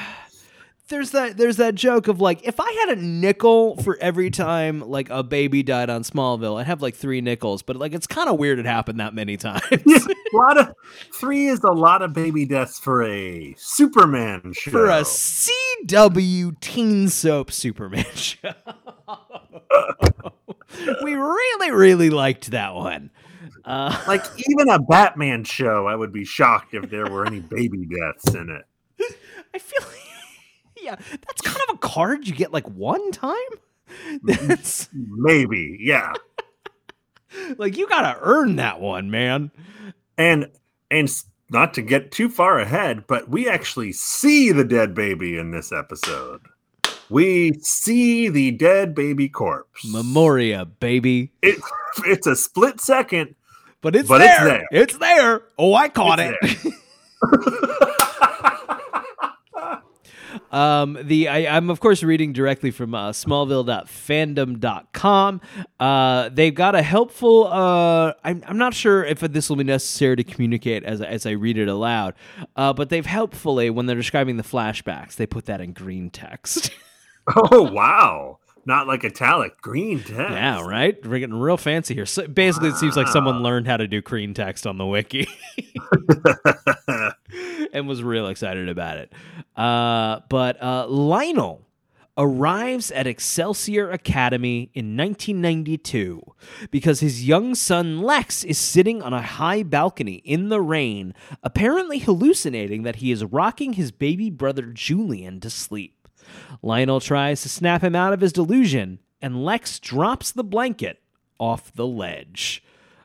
there's 0.88 1.12
that 1.12 1.38
there's 1.38 1.58
that 1.58 1.74
joke 1.74 2.08
of 2.08 2.22
like 2.22 2.46
if 2.48 2.60
I 2.60 2.86
had 2.86 2.98
a 2.98 3.02
nickel 3.02 3.78
for 3.78 3.98
every 4.00 4.30
time 4.30 4.82
like 4.82 5.10
a 5.10 5.24
baby 5.24 5.64
died 5.64 5.90
on 5.90 6.04
Smallville, 6.04 6.60
I'd 6.60 6.68
have 6.68 6.82
like 6.82 6.96
three 6.96 7.22
nickels, 7.22 7.64
but 7.64 7.76
like 7.76 7.94
it's 7.94 8.08
kind 8.08 8.30
of 8.30 8.38
weird 8.38 8.60
it 8.60 8.66
happened 8.66 9.00
that 9.00 9.16
many 9.16 9.36
times. 9.36 9.64
a 9.72 10.38
lot 10.38 10.58
of 10.60 10.74
three 11.20 11.48
is 11.48 11.62
a 11.64 11.72
lot 11.72 12.02
of 12.04 12.14
baby 12.14 12.46
deaths 12.46 12.78
for 12.78 13.04
a 13.04 13.56
Superman 13.58 14.54
show. 14.54 14.72
for 14.72 14.86
a 14.90 15.02
CW 15.02 16.60
teen 16.62 17.10
soap 17.10 17.52
Superman 17.52 18.06
show. 18.16 18.54
we 21.04 21.16
really, 21.16 21.72
really 21.72 22.10
liked 22.10 22.52
that 22.52 22.74
one. 22.74 23.12
Uh, 23.66 24.02
like 24.08 24.24
even 24.50 24.70
a 24.70 24.80
Batman 24.80 25.44
show, 25.44 25.88
I 25.88 25.96
would 25.96 26.12
be 26.12 26.26
shocked 26.26 26.74
if 26.74 26.90
there 26.90 27.10
were 27.10 27.26
any 27.26 27.40
baby 27.50 27.86
deaths 27.86 28.34
in 28.34 28.50
it. 28.50 29.16
I 29.54 29.60
feel 29.60 29.88
yeah, 30.82 30.96
that's 31.10 31.42
kind 31.42 31.62
of 31.70 31.76
a 31.76 31.78
card 31.78 32.28
you 32.28 32.34
get 32.34 32.54
like 32.54 32.68
one 32.68 33.12
time. 33.12 33.36
That's 34.24 34.90
Maybe, 34.94 35.78
yeah. 35.82 36.14
like 37.58 37.78
you 37.78 37.88
gotta 37.88 38.18
earn 38.22 38.56
that 38.56 38.80
one, 38.80 39.12
man. 39.12 39.52
And 40.18 40.50
and 40.90 41.10
not 41.50 41.74
to 41.74 41.82
get 41.82 42.12
too 42.12 42.30
far 42.30 42.60
ahead, 42.60 43.06
but 43.08 43.30
we 43.30 43.50
actually 43.50 43.92
see 43.92 44.52
the 44.52 44.64
dead 44.64 44.96
baby 44.96 45.38
in 45.38 45.52
this 45.52 45.72
episode. 45.72 46.42
We 47.12 47.54
see 47.62 48.30
the 48.30 48.52
dead 48.52 48.96
baby 48.96 49.28
corpse. 49.30 49.86
Memoria, 49.86 50.66
baby. 50.66 51.32
It, 51.42 51.60
it's 52.06 52.26
a 52.26 52.36
split 52.36 52.80
second. 52.82 53.36
But 53.82 53.96
it's 53.96 54.08
But 54.08 54.22
it's 54.22 54.38
there. 54.38 54.46
there. 54.48 54.68
It's 54.72 54.98
there. 54.98 55.42
Oh, 55.58 55.74
I 55.74 55.90
caught 55.90 56.20
It's 56.22 56.66
it. 56.66 56.74
Um, 60.50 60.98
the 61.02 61.28
I, 61.30 61.56
I'm 61.58 61.70
of 61.70 61.80
course 61.82 62.04
reading 62.04 62.32
directly 62.34 62.72
from 62.72 62.94
uh, 62.96 63.12
Smallville.fandom.com. 63.12 65.42
Uh, 65.80 66.30
they've 66.30 66.54
got 66.56 66.76
a 66.76 66.82
helpful. 66.82 67.48
Uh, 67.48 68.14
I'm 68.24 68.42
I'm 68.46 68.58
not 68.58 68.74
sure 68.74 69.04
if 69.06 69.20
this 69.20 69.48
will 69.50 69.56
be 69.58 69.64
necessary 69.64 70.18
to 70.18 70.24
communicate 70.26 70.84
as 70.84 71.02
as 71.02 71.26
I 71.26 71.32
read 71.32 71.58
it 71.58 71.68
aloud. 71.70 72.16
Uh, 72.56 72.74
but 72.74 72.90
they've 72.90 73.06
helpfully 73.06 73.70
when 73.70 73.86
they're 73.86 73.96
describing 73.96 74.36
the 74.38 74.44
flashbacks, 74.44 75.16
they 75.16 75.26
put 75.26 75.46
that 75.46 75.62
in 75.62 75.72
green 75.74 76.10
text. 76.10 76.72
Oh 77.36 77.70
wow! 77.72 78.40
Not 78.66 78.88
like 78.88 79.04
italic, 79.04 79.60
green 79.62 80.00
text. 80.00 80.16
yeah, 80.16 80.62
right. 80.62 80.96
We're 81.06 81.20
getting 81.20 81.40
real 81.40 81.58
fancy 81.58 81.94
here. 81.94 82.06
So 82.06 82.28
basically, 82.28 82.70
it 82.70 82.76
seems 82.76 82.96
like 82.96 83.08
someone 83.08 83.42
learned 83.42 83.68
how 83.68 83.78
to 83.78 83.88
do 83.88 84.02
green 84.02 84.34
text 84.34 84.68
on 84.68 84.78
the 84.78 84.86
wiki. 84.86 85.28
and 87.74 87.88
was 87.88 88.04
real 88.04 88.28
excited 88.28 88.70
about 88.70 88.98
it. 88.98 89.14
Uh, 89.56 90.20
but 90.30 90.62
uh, 90.62 90.88
Lionel 90.88 91.66
arrives 92.18 92.92
at 92.92 93.08
Excelsior 93.08 93.90
Academy 93.90 94.70
in 94.74 94.98
1992 94.98 96.22
because 96.70 97.00
his 97.00 97.26
young 97.26 97.56
son 97.56 98.02
Lex 98.02 98.44
is 98.44 98.58
sitting 98.58 99.02
on 99.02 99.14
a 99.14 99.22
high 99.22 99.64
balcony 99.64 100.16
in 100.26 100.50
the 100.50 100.62
rain, 100.62 101.14
apparently 101.42 102.00
hallucinating 102.00 102.84
that 102.84 102.98
he 102.98 103.12
is 103.12 103.24
rocking 103.24 103.74
his 103.74 103.92
baby 103.92 104.30
brother 104.30 104.68
Julian 104.68 105.40
to 105.40 105.50
sleep. 105.50 106.01
Lionel 106.62 107.00
tries 107.00 107.42
to 107.44 107.50
snap 107.50 107.84
him 107.84 107.96
out 107.96 108.14
of 108.14 108.22
his 108.22 108.34
delusion, 108.34 109.00
and 109.22 109.44
Lex 109.44 109.80
drops 109.80 110.32
the 110.32 110.44
blanket 110.44 111.02
off 111.40 111.74
the 111.74 111.88
ledge. 111.88 112.64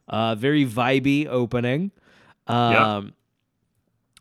Uh, 0.08 0.34
very 0.34 0.64
vibey 0.66 1.26
opening. 1.26 1.90
Um, 2.46 3.12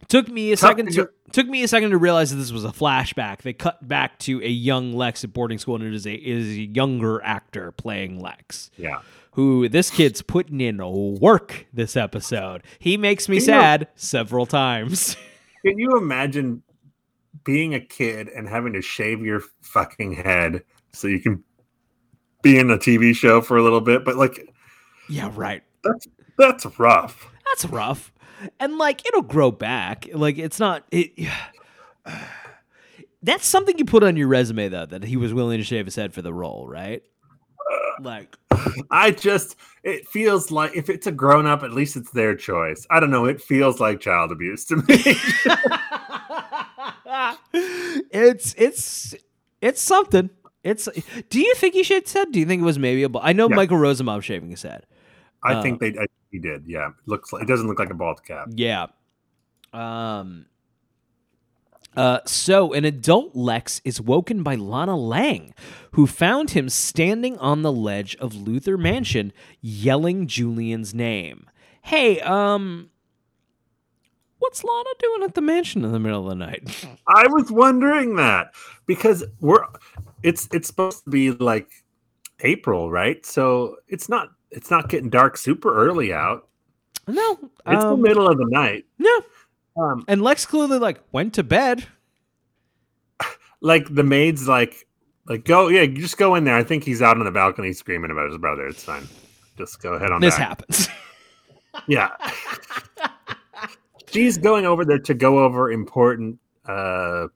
Took 0.07 0.27
me 0.27 0.51
a 0.51 0.55
Tough 0.55 0.69
second 0.71 0.87
to 0.91 1.05
to 1.05 1.09
took 1.31 1.47
me 1.47 1.63
a 1.63 1.67
second 1.67 1.89
to 1.89 1.97
realize 1.97 2.29
that 2.29 2.37
this 2.37 2.51
was 2.51 2.63
a 2.63 2.69
flashback. 2.69 3.41
They 3.41 3.53
cut 3.53 3.87
back 3.87 4.19
to 4.19 4.41
a 4.43 4.49
young 4.49 4.93
Lex 4.93 5.23
at 5.23 5.33
boarding 5.33 5.57
school, 5.57 5.75
and 5.75 5.83
it 5.83 5.93
is 5.93 6.05
a 6.05 6.13
is 6.13 6.47
a 6.57 6.61
younger 6.61 7.23
actor 7.23 7.71
playing 7.71 8.19
Lex. 8.19 8.69
yeah. 8.77 9.01
Who 9.31 9.67
this 9.67 9.89
kid's 9.89 10.21
putting 10.21 10.61
in 10.61 10.77
work 11.19 11.65
this 11.73 11.97
episode. 11.97 12.63
He 12.79 12.95
makes 12.95 13.27
me 13.27 13.39
sad 13.41 13.89
several 13.95 14.45
times. 14.45 15.17
Can 15.65 15.77
you 15.77 15.97
imagine 15.97 16.63
being 17.43 17.73
a 17.73 17.79
kid 17.79 18.29
and 18.29 18.47
having 18.47 18.73
to 18.73 18.81
shave 18.81 19.23
your 19.23 19.41
fucking 19.61 20.13
head 20.13 20.63
so 20.93 21.07
you 21.07 21.19
can 21.19 21.43
be 22.41 22.57
in 22.57 22.69
a 22.69 22.77
TV 22.77 23.15
show 23.15 23.41
for 23.41 23.57
a 23.57 23.63
little 23.63 23.81
bit? 23.81 24.05
But 24.05 24.15
like, 24.15 24.53
yeah, 25.09 25.31
right. 25.33 25.63
that's 25.83 26.07
that's 26.37 26.65
rough. 26.79 27.29
That's 27.45 27.65
rough. 27.65 28.11
And 28.59 28.77
like 28.77 29.05
it'll 29.07 29.21
grow 29.21 29.51
back. 29.51 30.07
Like 30.13 30.37
it's 30.37 30.59
not 30.59 30.83
it 30.91 31.29
That's 33.23 33.47
something 33.47 33.75
you 33.79 33.85
put 33.85 34.03
on 34.03 34.17
your 34.17 34.27
resume 34.27 34.69
though 34.69 34.85
that 34.85 35.03
he 35.03 35.17
was 35.17 35.33
willing 35.33 35.57
to 35.57 35.63
shave 35.63 35.85
his 35.85 35.95
head 35.95 36.13
for 36.13 36.21
the 36.21 36.33
role, 36.33 36.67
right? 36.67 37.01
Like 37.99 38.35
I 38.91 39.11
just 39.11 39.55
it 39.83 40.07
feels 40.07 40.51
like 40.51 40.75
if 40.75 40.89
it's 40.89 41.07
a 41.07 41.11
grown 41.11 41.47
up, 41.47 41.63
at 41.63 41.71
least 41.71 41.95
it's 41.95 42.11
their 42.11 42.35
choice. 42.35 42.85
I 42.89 42.99
don't 42.99 43.11
know. 43.11 43.25
It 43.25 43.41
feels 43.41 43.79
like 43.79 43.99
child 43.99 44.31
abuse 44.31 44.65
to 44.65 44.77
me. 44.77 45.15
it's 47.53 48.53
it's 48.57 49.15
it's 49.61 49.81
something. 49.81 50.29
It's 50.63 50.89
do 51.29 51.39
you 51.39 51.53
think 51.55 51.73
he 51.75 51.83
shaved 51.83 52.05
his 52.05 52.13
head? 52.13 52.31
Do 52.31 52.39
you 52.39 52.45
think 52.45 52.61
it 52.61 52.65
was 52.65 52.79
maybe 52.79 53.03
a 53.03 53.09
bald? 53.09 53.23
I 53.25 53.33
know 53.33 53.49
Yeah. 53.49 53.55
Michael 53.55 53.77
Rosenbaum 53.77 54.21
shaving 54.21 54.49
his 54.49 54.63
head. 54.63 54.85
I 55.43 55.61
think 55.61 55.79
they 55.79 55.89
I, 55.89 56.07
he 56.31 56.39
did. 56.39 56.63
Yeah, 56.65 56.87
It 56.87 56.93
looks 57.05 57.31
like 57.31 57.43
it 57.43 57.47
doesn't 57.47 57.67
look 57.67 57.77
like 57.79 57.91
a 57.91 57.93
bald 57.93 58.23
cap. 58.23 58.47
Yeah. 58.51 58.87
Um. 59.73 60.47
Uh, 61.95 62.19
so, 62.25 62.73
an 62.73 62.83
adult 62.83 63.35
Lex 63.37 63.79
is 63.85 64.01
woken 64.01 64.43
by 64.43 64.55
Lana 64.55 64.97
Lang, 64.97 65.53
who 65.91 66.05
found 66.05 66.49
him 66.51 66.67
standing 66.67 67.37
on 67.37 67.61
the 67.61 67.71
ledge 67.71 68.17
of 68.17 68.33
Luthor 68.33 68.77
Mansion, 68.77 69.31
yelling 69.61 70.27
Julian's 70.27 70.93
name. 70.93 71.49
Hey, 71.83 72.19
um, 72.19 72.89
what's 74.45 74.63
Lana 74.63 74.89
doing 74.99 75.23
at 75.23 75.33
the 75.35 75.41
mansion 75.41 75.83
in 75.83 75.91
the 75.91 75.99
middle 75.99 76.23
of 76.23 76.29
the 76.29 76.35
night? 76.45 76.85
I 77.07 77.27
was 77.27 77.51
wondering 77.51 78.15
that 78.15 78.53
because 78.85 79.23
we're 79.39 79.65
it's 80.23 80.47
it's 80.53 80.67
supposed 80.67 81.03
to 81.05 81.09
be 81.09 81.31
like 81.31 81.69
April, 82.41 82.91
right? 82.91 83.25
So 83.25 83.77
it's 83.87 84.07
not 84.09 84.29
it's 84.51 84.69
not 84.71 84.89
getting 84.89 85.09
dark 85.09 85.37
super 85.37 85.75
early 85.75 86.13
out. 86.13 86.47
no, 87.07 87.37
It's 87.67 87.83
um, 87.83 88.01
the 88.01 88.07
middle 88.07 88.27
of 88.27 88.37
the 88.37 88.45
night. 88.49 88.85
no. 88.99 89.21
Um, 89.77 90.05
And 90.07 90.21
Lex 90.21 90.45
clearly 90.45 90.77
like 90.79 91.01
went 91.11 91.33
to 91.33 91.43
bed. 91.43 91.85
like 93.61 93.93
the 93.93 94.03
maid's 94.03 94.47
like 94.47 94.87
like 95.27 95.43
go 95.43 95.67
yeah, 95.69 95.85
just 95.85 96.17
go 96.17 96.35
in 96.35 96.43
there. 96.43 96.55
I 96.55 96.63
think 96.63 96.83
he's 96.83 97.01
out 97.01 97.17
on 97.17 97.25
the 97.25 97.31
balcony 97.31 97.73
screaming 97.73 98.11
about 98.11 98.29
his 98.29 98.37
brother. 98.37 98.67
It's 98.67 98.83
fine. 98.83 99.07
Just 99.57 99.81
go 99.81 99.93
ahead 99.93 100.11
on 100.11 100.21
This 100.21 100.37
back. 100.37 100.47
happens. 100.49 100.87
Yeah. 101.89 102.11
She's 104.15 104.37
going 104.37 104.65
over 104.65 104.83
there 104.85 104.99
to 104.99 105.13
go 105.13 105.39
over 105.39 105.71
important 105.71 106.39
uh 106.67 107.27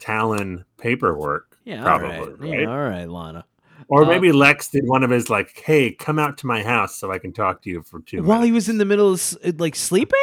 Talon 0.00 0.64
paperwork. 0.78 1.58
yeah, 1.64 1.84
all 1.84 1.98
right. 2.00 2.16
probably, 2.18 2.50
Yeah, 2.62 2.70
all 2.70 2.78
right, 2.78 3.08
Lana. 3.08 3.44
Or 3.88 4.04
Uh, 4.04 4.08
maybe 4.08 4.32
Lex 4.32 4.68
did 4.68 4.86
one 4.86 5.02
of 5.02 5.10
his 5.10 5.28
like, 5.28 5.60
"Hey, 5.64 5.90
come 5.92 6.18
out 6.18 6.38
to 6.38 6.46
my 6.46 6.62
house 6.62 6.96
so 6.96 7.10
I 7.12 7.18
can 7.18 7.32
talk 7.32 7.62
to 7.62 7.70
you 7.70 7.82
for 7.82 8.00
two 8.00 8.18
while 8.22 8.38
minutes." 8.38 8.46
he 8.46 8.52
was 8.52 8.68
in 8.68 8.78
the 8.78 8.84
middle 8.84 9.12
of 9.12 9.36
like 9.58 9.74
sleeping 9.74 10.18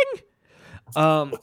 um 0.96 1.34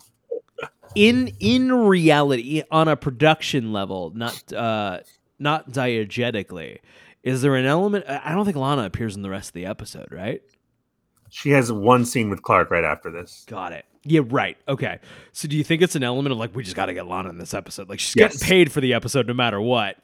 in 0.94 1.28
in 1.40 1.70
reality 1.72 2.62
on 2.70 2.88
a 2.88 2.96
production 2.96 3.72
level 3.72 4.12
not 4.14 4.52
uh 4.52 5.00
not 5.38 5.70
diegetically 5.70 6.78
is 7.22 7.42
there 7.42 7.54
an 7.54 7.66
element 7.66 8.04
I 8.08 8.32
don't 8.34 8.44
think 8.44 8.56
lana 8.56 8.84
appears 8.84 9.14
in 9.14 9.22
the 9.22 9.30
rest 9.30 9.50
of 9.50 9.52
the 9.54 9.66
episode 9.66 10.08
right 10.10 10.42
She 11.30 11.50
has 11.50 11.70
one 11.70 12.04
scene 12.06 12.30
with 12.30 12.42
Clark 12.42 12.70
right 12.70 12.84
after 12.84 13.10
this. 13.10 13.44
got 13.46 13.72
it 13.72 13.84
yeah 14.06 14.20
right 14.24 14.56
okay 14.68 14.98
so 15.32 15.46
do 15.48 15.56
you 15.56 15.64
think 15.64 15.82
it's 15.82 15.94
an 15.96 16.02
element 16.02 16.32
of 16.32 16.38
like 16.38 16.54
we 16.54 16.62
just 16.62 16.76
got 16.76 16.86
to 16.86 16.94
get 16.94 17.06
lana 17.06 17.28
in 17.28 17.38
this 17.38 17.52
episode 17.54 17.88
like 17.88 17.98
she's 18.00 18.14
Yes. 18.16 18.32
getting 18.34 18.48
paid 18.48 18.72
for 18.72 18.80
the 18.80 18.94
episode 18.94 19.26
no 19.26 19.34
matter 19.34 19.60
what 19.60 19.96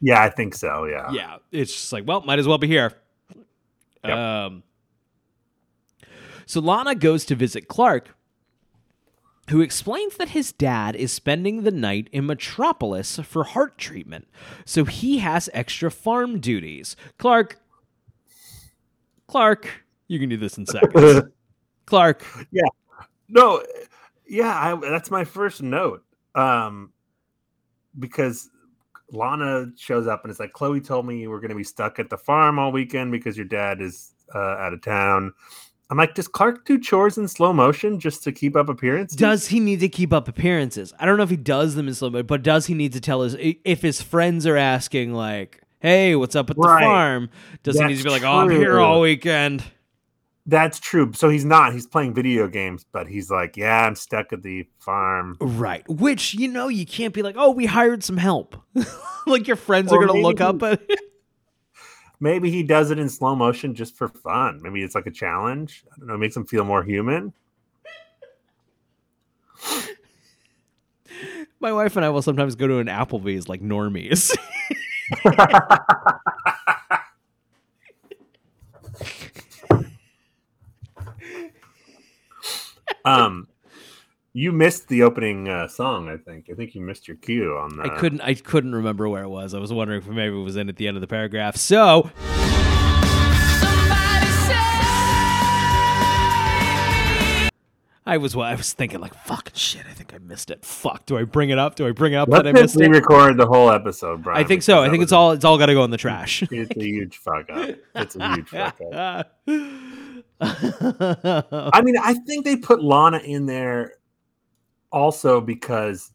Yeah, 0.00 0.22
I 0.22 0.30
think 0.30 0.54
so. 0.54 0.84
Yeah. 0.84 1.10
yeah 1.12 1.36
it's 1.52 1.72
just 1.72 1.92
like 1.92 2.04
well 2.06 2.20
might 2.22 2.38
as 2.38 2.46
well 2.48 2.58
be 2.58 2.66
here 2.68 2.92
Yep. 4.04 4.16
Um, 4.16 4.62
so 6.46 6.60
Lana 6.60 6.94
goes 6.94 7.24
to 7.26 7.34
visit 7.34 7.66
Clark, 7.68 8.14
who 9.50 9.60
explains 9.60 10.16
that 10.16 10.30
his 10.30 10.52
dad 10.52 10.94
is 10.94 11.12
spending 11.12 11.62
the 11.64 11.70
night 11.72 12.08
in 12.12 12.24
Metropolis 12.24 13.18
for 13.24 13.42
heart 13.44 13.76
treatment, 13.76 14.28
so 14.64 14.84
he 14.84 15.18
has 15.18 15.50
extra 15.52 15.90
farm 15.90 16.38
duties. 16.38 16.94
Clark, 17.18 17.58
Clark, 19.26 19.68
you 20.06 20.18
can 20.18 20.28
do 20.28 20.36
this 20.36 20.56
in 20.56 20.64
seconds. 20.64 21.22
Clark, 21.86 22.24
No, 23.28 23.62
yeah, 24.26 24.54
I, 24.54 24.76
that's 24.76 25.10
my 25.10 25.24
first 25.24 25.62
note. 25.62 26.04
Um, 26.34 26.92
because 27.98 28.50
Lana 29.10 29.66
shows 29.76 30.06
up 30.06 30.24
and 30.24 30.30
it's 30.30 30.40
like, 30.40 30.52
Chloe 30.52 30.80
told 30.80 31.06
me 31.06 31.20
you 31.20 31.30
were 31.30 31.40
going 31.40 31.50
to 31.50 31.56
be 31.56 31.64
stuck 31.64 31.98
at 31.98 32.10
the 32.10 32.18
farm 32.18 32.58
all 32.58 32.72
weekend 32.72 33.12
because 33.12 33.36
your 33.36 33.46
dad 33.46 33.80
is 33.80 34.12
uh, 34.34 34.38
out 34.38 34.72
of 34.72 34.82
town. 34.82 35.32
I'm 35.90 35.96
like, 35.96 36.14
does 36.14 36.28
Clark 36.28 36.66
do 36.66 36.78
chores 36.78 37.16
in 37.16 37.26
slow 37.28 37.52
motion 37.52 37.98
just 37.98 38.22
to 38.24 38.32
keep 38.32 38.56
up 38.56 38.68
appearances? 38.68 39.16
does 39.16 39.46
he 39.46 39.58
need 39.58 39.80
to 39.80 39.88
keep 39.88 40.12
up 40.12 40.28
appearances? 40.28 40.92
I 40.98 41.06
don't 41.06 41.16
know 41.16 41.22
if 41.22 41.30
he 41.30 41.36
does 41.36 41.76
them 41.76 41.88
in 41.88 41.94
slow 41.94 42.10
motion, 42.10 42.26
but 42.26 42.42
does 42.42 42.66
he 42.66 42.74
need 42.74 42.92
to 42.92 43.00
tell 43.00 43.22
his 43.22 43.36
if 43.38 43.80
his 43.80 44.02
friends 44.02 44.46
are 44.46 44.58
asking 44.58 45.14
like, 45.14 45.62
"Hey, 45.80 46.14
what's 46.14 46.36
up 46.36 46.50
at 46.50 46.56
the 46.56 46.62
farm?" 46.62 47.30
Does 47.62 47.78
he 47.78 47.86
need 47.86 47.96
to 47.96 48.04
be 48.04 48.10
like, 48.10 48.22
"Oh, 48.22 48.40
I'm 48.40 48.50
here 48.50 48.78
all 48.78 49.00
weekend"? 49.00 49.64
That's 50.48 50.80
true. 50.80 51.12
So 51.14 51.28
he's 51.28 51.44
not. 51.44 51.74
He's 51.74 51.86
playing 51.86 52.14
video 52.14 52.48
games, 52.48 52.84
but 52.90 53.06
he's 53.06 53.30
like, 53.30 53.58
yeah, 53.58 53.84
I'm 53.86 53.94
stuck 53.94 54.32
at 54.32 54.42
the 54.42 54.66
farm. 54.78 55.36
Right. 55.42 55.86
Which 55.88 56.32
you 56.32 56.48
know 56.48 56.68
you 56.68 56.86
can't 56.86 57.12
be 57.12 57.22
like, 57.22 57.34
"Oh, 57.38 57.50
we 57.50 57.66
hired 57.66 58.02
some 58.02 58.16
help." 58.16 58.56
like 59.26 59.46
your 59.46 59.56
friends 59.58 59.92
Or 59.92 60.02
are 60.02 60.06
gonna 60.06 60.18
look 60.20 60.38
maybe- 60.38 60.64
up 60.64 60.80
at. 60.80 60.80
Maybe 62.20 62.50
he 62.50 62.64
does 62.64 62.90
it 62.90 62.98
in 62.98 63.08
slow 63.08 63.36
motion 63.36 63.76
just 63.76 63.94
for 63.96 64.08
fun. 64.08 64.60
Maybe 64.60 64.82
it's 64.82 64.96
like 64.96 65.06
a 65.06 65.10
challenge. 65.12 65.84
I 65.92 65.98
don't 65.98 66.08
know. 66.08 66.14
It 66.14 66.18
Makes 66.18 66.36
him 66.36 66.46
feel 66.46 66.64
more 66.64 66.82
human. 66.82 67.32
My 71.60 71.72
wife 71.72 71.94
and 71.94 72.04
I 72.04 72.08
will 72.08 72.22
sometimes 72.22 72.56
go 72.56 72.66
to 72.66 72.78
an 72.78 72.86
Applebee's 72.88 73.48
like 73.48 73.60
normies. 73.60 74.36
um, 83.08 83.48
you 84.32 84.52
missed 84.52 84.88
the 84.88 85.02
opening 85.02 85.48
uh, 85.48 85.68
song. 85.68 86.08
I 86.08 86.16
think. 86.16 86.48
I 86.50 86.54
think 86.54 86.74
you 86.74 86.80
missed 86.80 87.08
your 87.08 87.16
cue 87.16 87.56
on 87.56 87.76
that. 87.76 87.86
I 87.86 87.98
couldn't. 87.98 88.20
I 88.20 88.34
couldn't 88.34 88.74
remember 88.74 89.08
where 89.08 89.24
it 89.24 89.28
was. 89.28 89.54
I 89.54 89.58
was 89.58 89.72
wondering 89.72 90.00
if 90.02 90.08
maybe 90.08 90.36
it 90.36 90.42
was 90.42 90.56
in 90.56 90.68
at 90.68 90.76
the 90.76 90.86
end 90.88 90.96
of 90.96 91.00
the 91.00 91.06
paragraph. 91.06 91.56
So 91.56 92.10
I 98.08 98.16
was. 98.16 98.34
I 98.34 98.54
was 98.54 98.72
thinking 98.72 99.00
like, 99.00 99.12
fucking 99.12 99.52
shit. 99.54 99.82
I 99.88 99.92
think 99.92 100.14
I 100.14 100.18
missed 100.18 100.50
it. 100.50 100.64
Fuck. 100.64 101.04
Do 101.04 101.18
I 101.18 101.24
bring 101.24 101.50
it 101.50 101.58
up? 101.58 101.74
Do 101.74 101.86
I 101.86 101.90
bring 101.90 102.14
it 102.14 102.16
up 102.16 102.28
Let's 102.30 102.44
that 102.44 102.48
I 102.48 102.52
missed 102.52 102.74
just 102.74 102.80
it? 102.80 102.88
re-record 102.88 103.36
the 103.36 103.46
whole 103.46 103.70
episode, 103.70 104.22
Brian. 104.22 104.42
I 104.42 104.48
think 104.48 104.62
so. 104.62 104.82
I 104.82 104.88
think 104.88 105.02
it's 105.02 105.12
all. 105.12 105.32
It's 105.32 105.44
all 105.44 105.58
got 105.58 105.66
to 105.66 105.74
go 105.74 105.84
in 105.84 105.90
the 105.90 105.98
trash. 105.98 106.42
It's 106.50 106.74
a 106.74 106.80
huge 106.80 107.18
fuck 107.18 107.50
up. 107.50 107.76
It's 107.94 108.16
a 108.16 108.34
huge 108.34 108.48
fuck 108.48 108.80
up. 108.92 109.40
I 110.40 111.80
mean, 111.82 111.96
I 112.02 112.14
think 112.26 112.44
they 112.44 112.56
put 112.56 112.82
Lana 112.82 113.18
in 113.18 113.46
there 113.46 113.94
also 114.92 115.40
because 115.40 116.12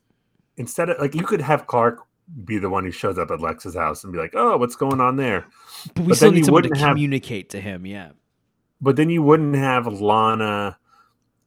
instead 0.57 0.89
of 0.89 0.99
like 0.99 1.15
you 1.15 1.23
could 1.23 1.41
have 1.41 1.67
Clark 1.67 1.99
be 2.45 2.57
the 2.57 2.69
one 2.69 2.85
who 2.85 2.91
shows 2.91 3.17
up 3.17 3.31
at 3.31 3.41
Lex's 3.41 3.75
house 3.75 4.03
and 4.03 4.13
be 4.13 4.19
like, 4.19 4.31
"Oh, 4.33 4.57
what's 4.57 4.75
going 4.75 5.01
on 5.01 5.15
there?" 5.17 5.45
but 5.93 5.99
we 6.03 6.07
but 6.09 6.15
still 6.17 6.27
then 6.29 6.35
need 6.35 6.39
you 6.39 6.45
someone 6.45 6.63
to 6.63 6.69
wouldn't 6.69 6.81
have- 6.81 6.89
communicate 6.91 7.49
to 7.51 7.61
him. 7.61 7.85
Yeah. 7.85 8.11
But 8.81 8.95
then 8.95 9.09
you 9.09 9.21
wouldn't 9.23 9.55
have 9.55 9.87
Lana. 9.87 10.77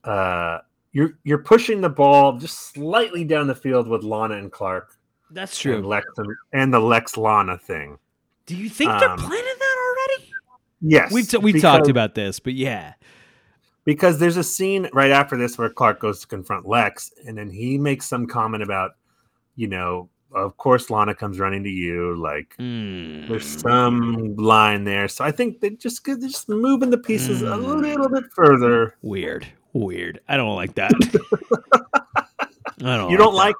Uh, 0.04 0.58
you're 0.92 1.18
you're 1.24 1.38
pushing 1.42 1.80
the 1.80 1.88
ball 1.90 2.38
just 2.38 2.72
slightly 2.74 3.24
down 3.24 3.46
the 3.46 3.54
field 3.54 3.88
with 3.88 4.02
Lana 4.04 4.36
and 4.36 4.50
Clark 4.52 4.96
That's 5.30 5.52
and 5.64 5.74
true. 5.74 5.86
Lex 5.86 6.06
and, 6.16 6.28
and 6.52 6.72
the 6.74 6.78
Lex 6.80 7.16
Lana 7.16 7.58
thing. 7.58 7.98
Do 8.46 8.56
you 8.56 8.68
think 8.68 8.90
they're 9.00 9.10
Um, 9.10 9.18
planning 9.18 9.44
that 9.44 9.44
already? 9.44 9.55
Yes, 10.88 11.12
We've 11.12 11.28
t- 11.28 11.38
we've 11.38 11.60
talked 11.60 11.88
about 11.88 12.14
this, 12.14 12.38
but 12.38 12.54
yeah. 12.54 12.94
because 13.84 14.18
there's 14.18 14.36
a 14.36 14.44
scene 14.44 14.88
right 14.92 15.10
after 15.10 15.36
this 15.36 15.58
where 15.58 15.68
Clark 15.70 16.00
goes 16.00 16.20
to 16.20 16.26
confront 16.26 16.66
Lex, 16.66 17.12
and 17.26 17.36
then 17.36 17.50
he 17.50 17.76
makes 17.78 18.06
some 18.06 18.26
comment 18.26 18.62
about, 18.62 18.92
you 19.56 19.66
know, 19.68 20.08
of 20.32 20.56
course 20.58 20.90
Lana 20.90 21.14
comes 21.14 21.38
running 21.38 21.62
to 21.64 21.70
you, 21.70 22.14
like 22.20 22.54
Mm. 22.58 23.28
there's 23.28 23.46
some 23.46 24.36
line 24.36 24.84
there. 24.84 25.08
So 25.08 25.24
I 25.24 25.30
think 25.30 25.60
they 25.60 25.70
just 25.70 26.04
they're 26.04 26.16
just 26.18 26.48
moving 26.48 26.90
the 26.90 26.98
pieces 26.98 27.42
a 27.42 27.46
Mm. 27.46 27.80
little 27.82 28.08
bit 28.08 28.24
further. 28.34 28.94
weird, 29.02 29.46
weird. 29.72 30.20
I 30.28 30.36
don't 30.36 30.54
like 30.56 30.74
that. 30.74 30.92
I 32.84 32.96
don't. 32.96 33.10
You 33.10 33.16
don't 33.16 33.32
that. 33.32 33.38
like 33.38 33.54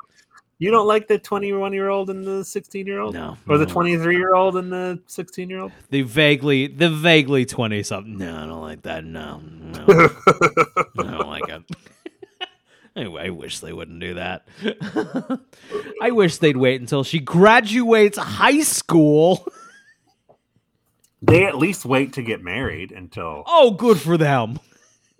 you 0.58 0.70
don't 0.70 0.86
like 0.86 1.06
the 1.08 1.18
21 1.18 1.72
year 1.72 1.88
old 1.88 2.08
and 2.10 2.24
the 2.24 2.44
16 2.44 2.86
year 2.86 3.00
old, 3.00 3.14
No, 3.14 3.36
or 3.48 3.58
the 3.58 3.66
23 3.66 4.16
year 4.16 4.34
old 4.34 4.56
and 4.56 4.72
the 4.72 4.98
16 5.06 5.50
year 5.50 5.60
old. 5.60 5.72
the 5.90 6.02
vaguely 6.02 6.66
the 6.66 6.88
vaguely 6.90 7.44
twenty 7.44 7.82
something. 7.82 8.16
No, 8.18 8.36
I 8.36 8.46
don't 8.46 8.60
like 8.62 8.82
that. 8.82 9.04
No, 9.04 9.40
no, 9.40 9.84
I 10.98 11.02
don't 11.02 11.26
like 11.28 11.48
it. 11.48 11.62
I, 12.96 13.02
I 13.02 13.28
wish 13.30 13.60
they 13.60 13.74
wouldn't 13.74 14.00
do 14.00 14.14
that. 14.14 14.46
I 16.00 16.10
wish 16.12 16.38
they'd 16.38 16.56
wait 16.56 16.80
until 16.80 17.04
she 17.04 17.18
graduates 17.18 18.16
high 18.16 18.60
school. 18.62 19.46
they 21.20 21.44
at 21.44 21.58
least 21.58 21.84
wait 21.84 22.14
to 22.14 22.22
get 22.22 22.42
married 22.42 22.92
until. 22.92 23.42
Oh, 23.46 23.72
good 23.72 24.00
for 24.00 24.16
them. 24.16 24.58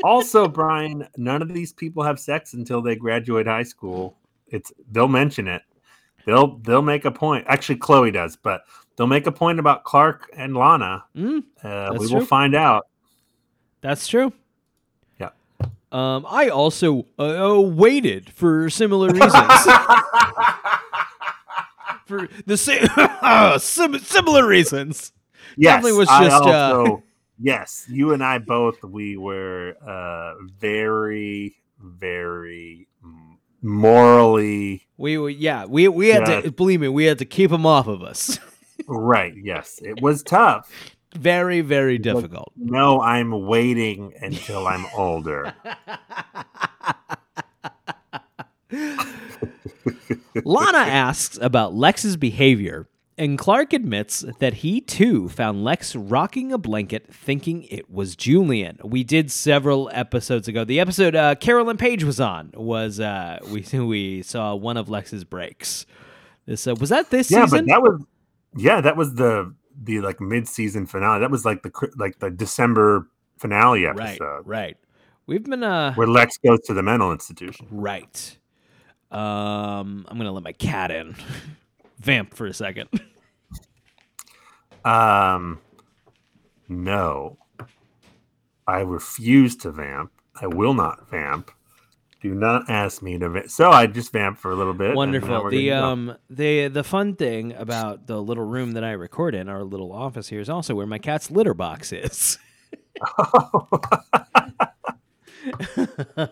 also, 0.05 0.49
Brian, 0.49 1.07
none 1.18 1.43
of 1.43 1.53
these 1.53 1.72
people 1.74 2.03
have 2.03 2.18
sex 2.18 2.55
until 2.55 2.80
they 2.80 2.97
graduate 2.97 3.47
high 3.47 3.62
school. 3.64 4.16
It's 4.49 4.72
they'll 4.90 5.09
mention 5.09 5.49
it. 5.49 5.62
They'll 6.26 6.59
they'll 6.59 6.82
make 6.82 7.05
a 7.05 7.11
point. 7.11 7.44
Actually, 7.49 7.76
Chloe 7.76 8.11
does, 8.11 8.36
but 8.36 8.62
they'll 8.97 9.07
make 9.07 9.26
a 9.26 9.32
point 9.32 9.59
about 9.61 9.84
Clark 9.84 10.30
and 10.36 10.57
Lana. 10.57 11.05
Mm, 11.16 11.42
Uh, 11.62 11.94
we 11.99 12.07
true. 12.09 12.18
will 12.18 12.26
find 12.26 12.55
out. 12.55 12.86
that's 13.80 14.07
true. 14.09 14.32
Yeah. 15.20 15.30
Um, 15.92 16.26
I 16.28 16.49
also 16.49 17.07
uh, 17.18 17.57
uh, 17.57 17.61
waited 17.61 18.30
for 18.30 18.68
similar 18.70 19.09
reasons. 19.11 19.32
for 22.07 22.28
the 22.47 22.57
same 22.57 22.86
sim- 23.59 23.99
similar 23.99 24.47
reasons. 24.47 25.12
Yes, 25.57 25.76
Definitely 25.76 25.99
was 25.99 26.09
I 26.09 26.24
just, 26.24 26.42
uh, 26.42 26.47
also, 26.47 27.03
yes. 27.38 27.86
You 27.88 28.12
and 28.12 28.22
I 28.22 28.38
both. 28.38 28.82
We 28.84 29.16
were 29.16 29.74
uh, 29.86 30.34
very, 30.59 31.57
very 31.80 32.86
morally 33.66 34.86
We 34.96 35.18
were, 35.18 35.28
yeah, 35.30 35.64
we 35.66 35.88
we 35.88 36.08
had 36.08 36.26
Yeah. 36.28 36.40
to 36.42 36.50
believe 36.52 36.80
me, 36.80 36.88
we 36.88 37.04
had 37.04 37.18
to 37.18 37.24
keep 37.24 37.50
them 37.50 37.66
off 37.66 37.86
of 37.86 38.02
us. 38.02 38.38
right. 38.88 39.34
Yes, 39.36 39.80
it 39.82 40.00
was 40.00 40.22
tough. 40.22 40.70
very, 41.16 41.60
very 41.62 41.98
difficult. 41.98 42.52
No, 42.56 43.00
I'm 43.00 43.46
waiting 43.46 44.12
until 44.20 44.66
I'm 44.66 44.86
older. 44.96 45.54
Lana 50.44 50.78
asks 50.78 51.38
about 51.40 51.74
Lex's 51.74 52.16
behavior, 52.16 52.88
and 53.18 53.38
Clark 53.38 53.72
admits 53.72 54.24
that 54.40 54.54
he 54.54 54.80
too 54.80 55.28
found 55.28 55.64
Lex 55.64 55.96
rocking 55.96 56.52
a 56.52 56.58
blanket 56.58 57.12
thinking 57.12 57.64
it 57.64 57.90
was 57.90 58.14
Julian. 58.14 58.78
We 58.84 59.04
did 59.04 59.30
several 59.30 59.90
episodes 59.92 60.48
ago. 60.48 60.64
The 60.64 60.80
episode 60.80 61.16
uh, 61.16 61.34
Carolyn 61.36 61.78
Page 61.78 62.04
was 62.04 62.20
on 62.20 62.52
was 62.54 63.00
uh, 63.00 63.38
we 63.50 63.60
we 63.78 64.22
saw 64.22 64.54
one 64.54 64.76
of 64.76 64.90
Lex's 64.90 65.24
breaks. 65.24 65.86
This 66.44 66.66
uh, 66.66 66.74
was 66.78 66.90
that 66.90 67.10
this 67.10 67.30
yeah, 67.30 67.44
season? 67.46 67.66
but 67.66 67.72
that 67.72 67.82
was 67.82 68.04
yeah, 68.56 68.80
that 68.80 68.96
was 68.96 69.14
the 69.14 69.54
the 69.82 70.00
like 70.00 70.20
mid 70.20 70.46
season 70.46 70.86
finale. 70.86 71.20
That 71.20 71.30
was 71.30 71.44
like 71.44 71.62
the 71.62 71.90
like 71.96 72.18
the 72.18 72.30
December 72.30 73.08
finale 73.38 73.84
right, 73.84 73.98
episode 73.98 74.42
right. 74.46 74.76
We've 75.26 75.42
been 75.42 75.64
uh 75.64 75.94
where 75.94 76.06
Lex 76.06 76.36
goes 76.38 76.60
to 76.66 76.74
the 76.74 76.82
mental 76.82 77.12
institution. 77.12 77.66
right. 77.70 78.38
Um, 79.10 80.04
I'm 80.08 80.18
gonna 80.18 80.32
let 80.32 80.42
my 80.42 80.52
cat 80.52 80.90
in. 80.90 81.16
Vamp 81.99 82.34
for 82.34 82.47
a 82.47 82.55
second. 82.55 82.88
Um, 84.86 85.61
no, 86.68 87.38
I 88.68 88.80
refuse 88.80 89.57
to 89.57 89.72
vamp. 89.72 90.12
I 90.40 90.47
will 90.47 90.74
not 90.74 91.11
vamp. 91.11 91.51
Do 92.22 92.32
not 92.34 92.70
ask 92.70 93.03
me 93.03 93.18
to 93.18 93.28
vamp. 93.28 93.51
So 93.51 93.70
I 93.70 93.88
just 93.88 94.12
vamp 94.12 94.38
for 94.38 94.53
a 94.53 94.55
little 94.55 94.74
bit. 94.74 94.94
Wonderful. 94.94 95.51
The 95.51 95.72
um 95.72 96.16
the 96.30 96.68
the 96.68 96.84
fun 96.84 97.16
thing 97.16 97.53
about 97.55 98.07
the 98.07 98.22
little 98.22 98.44
room 98.44 98.72
that 98.72 98.84
I 98.84 98.92
record 98.92 99.34
in, 99.34 99.49
our 99.49 99.64
little 99.64 99.92
office 99.92 100.28
here, 100.28 100.40
is 100.40 100.49
also 100.49 100.76
where 100.76 100.86
my 100.86 100.99
cat's 100.99 101.32
litter 101.32 101.55
box 101.55 101.92
is. 101.92 102.38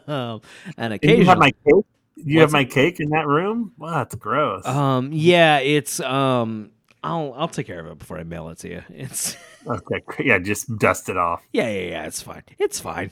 um, 0.07 0.41
and 0.77 0.93
And 0.93 1.03
you 1.03 1.25
have 1.25 1.39
my 1.39 1.51
cake. 1.51 1.85
You 2.25 2.41
have 2.41 2.53
my 2.53 2.65
cake 2.65 3.01
in 3.01 3.11
that 3.11 3.27
room. 3.27 3.73
Wow, 3.77 3.91
that's 3.99 4.15
gross. 4.15 4.67
um, 4.67 5.11
yeah, 5.13 5.59
it's 5.59 6.01
um, 6.01 6.71
I'll 7.03 7.35
I'll 7.37 7.49
take 7.49 7.67
care 7.67 7.81
of 7.81 7.87
it 7.87 7.99
before 7.99 8.19
I 8.19 8.23
mail 8.25 8.49
it 8.49 8.59
to 8.61 8.69
you. 8.69 8.83
It's 8.89 9.37
Okay, 9.67 10.03
yeah, 10.21 10.39
just 10.39 10.75
dust 10.79 11.09
it 11.09 11.17
off. 11.17 11.43
yeah, 11.53 11.69
yeah, 11.71 11.89
yeah. 11.91 12.07
It's 12.07 12.23
fine. 12.23 12.43
It's 12.59 12.81
fine. 12.81 13.11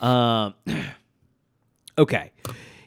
Um. 0.00 0.54
okay. 1.98 2.32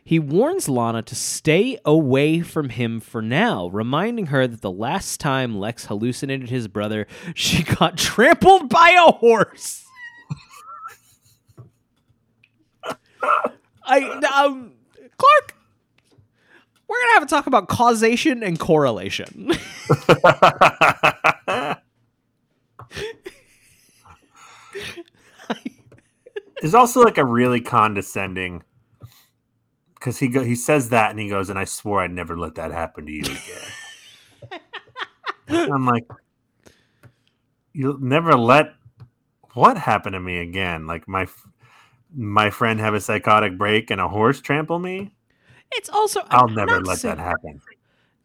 He 0.06 0.20
warns 0.20 0.68
Lana 0.68 1.02
to 1.04 1.16
stay 1.16 1.80
away 1.86 2.42
from 2.42 2.68
him 2.70 3.00
for 3.00 3.22
now, 3.22 3.68
reminding 3.68 4.26
her 4.28 4.46
that 4.48 4.60
the 4.62 4.70
last 4.70 5.22
time 5.22 5.58
Lex 5.58 5.86
hallucinated 5.86 6.50
his 6.50 6.68
brother, 6.68 7.08
she 7.34 7.64
got 7.80 7.98
trampled 7.98 8.68
by 8.68 8.90
a 9.08 9.12
horse. 9.14 9.86
I 13.86 14.02
um 14.46 14.74
Clark, 15.18 15.56
we're 16.88 17.00
gonna 17.00 17.14
have 17.14 17.24
a 17.24 17.28
talk 17.28 17.48
about 17.48 17.68
causation 17.68 18.44
and 18.44 18.60
correlation. 18.60 19.52
There's 26.62 26.74
also 26.74 27.02
like 27.02 27.18
a 27.18 27.26
really 27.26 27.60
condescending 27.60 28.64
because 29.96 30.20
he 30.20 30.28
he 30.28 30.56
says 30.56 30.90
that 30.90 31.12
and 31.12 31.20
he 31.20 31.30
goes, 31.30 31.50
and 31.50 31.60
I 31.60 31.66
swore 31.66 32.02
I'd 32.02 32.12
never 32.12 32.38
let 32.38 32.56
that 32.56 32.72
happen 32.72 33.06
to 33.06 33.12
you 33.12 33.24
again. 33.24 34.60
I'm 35.72 35.86
like, 35.86 36.06
you'll 37.74 38.00
never 38.00 38.38
let 38.38 38.74
what 39.54 39.78
happen 39.78 40.14
to 40.14 40.20
me 40.20 40.40
again? 40.40 40.88
Like 40.88 41.08
my 41.08 41.28
my 42.16 42.50
friend 42.50 42.80
have 42.80 42.94
a 42.94 43.02
psychotic 43.02 43.58
break 43.58 43.90
and 43.92 44.00
a 44.02 44.08
horse 44.08 44.40
trample 44.42 44.80
me? 44.80 45.12
it's 45.76 45.90
also 45.90 46.22
I'll 46.30 46.48
never 46.50 46.80
let 46.82 47.00
say- 47.00 47.08
that 47.10 47.18
happen. 47.18 47.60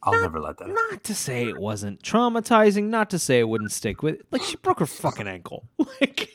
I'll 0.03 0.13
not- 0.13 0.23
never 0.23 0.41
let 0.41 0.59
that. 0.59 0.69
happen. 0.69 0.83
Not 0.93 1.03
to 1.05 1.15
say 1.15 1.49
it 1.49 1.59
wasn't 1.59 2.03
traumatizing, 2.03 2.85
not 2.85 3.11
to 3.11 3.19
say 3.19 3.41
it 3.41 3.49
wouldn't 3.49 3.73
stick 3.73 4.03
with 4.03 4.21
like 4.31 4.43
she 4.43 4.57
broke 4.57 4.79
her 4.81 4.87
fucking 4.87 5.27
ankle. 5.27 5.67
Like 6.01 6.35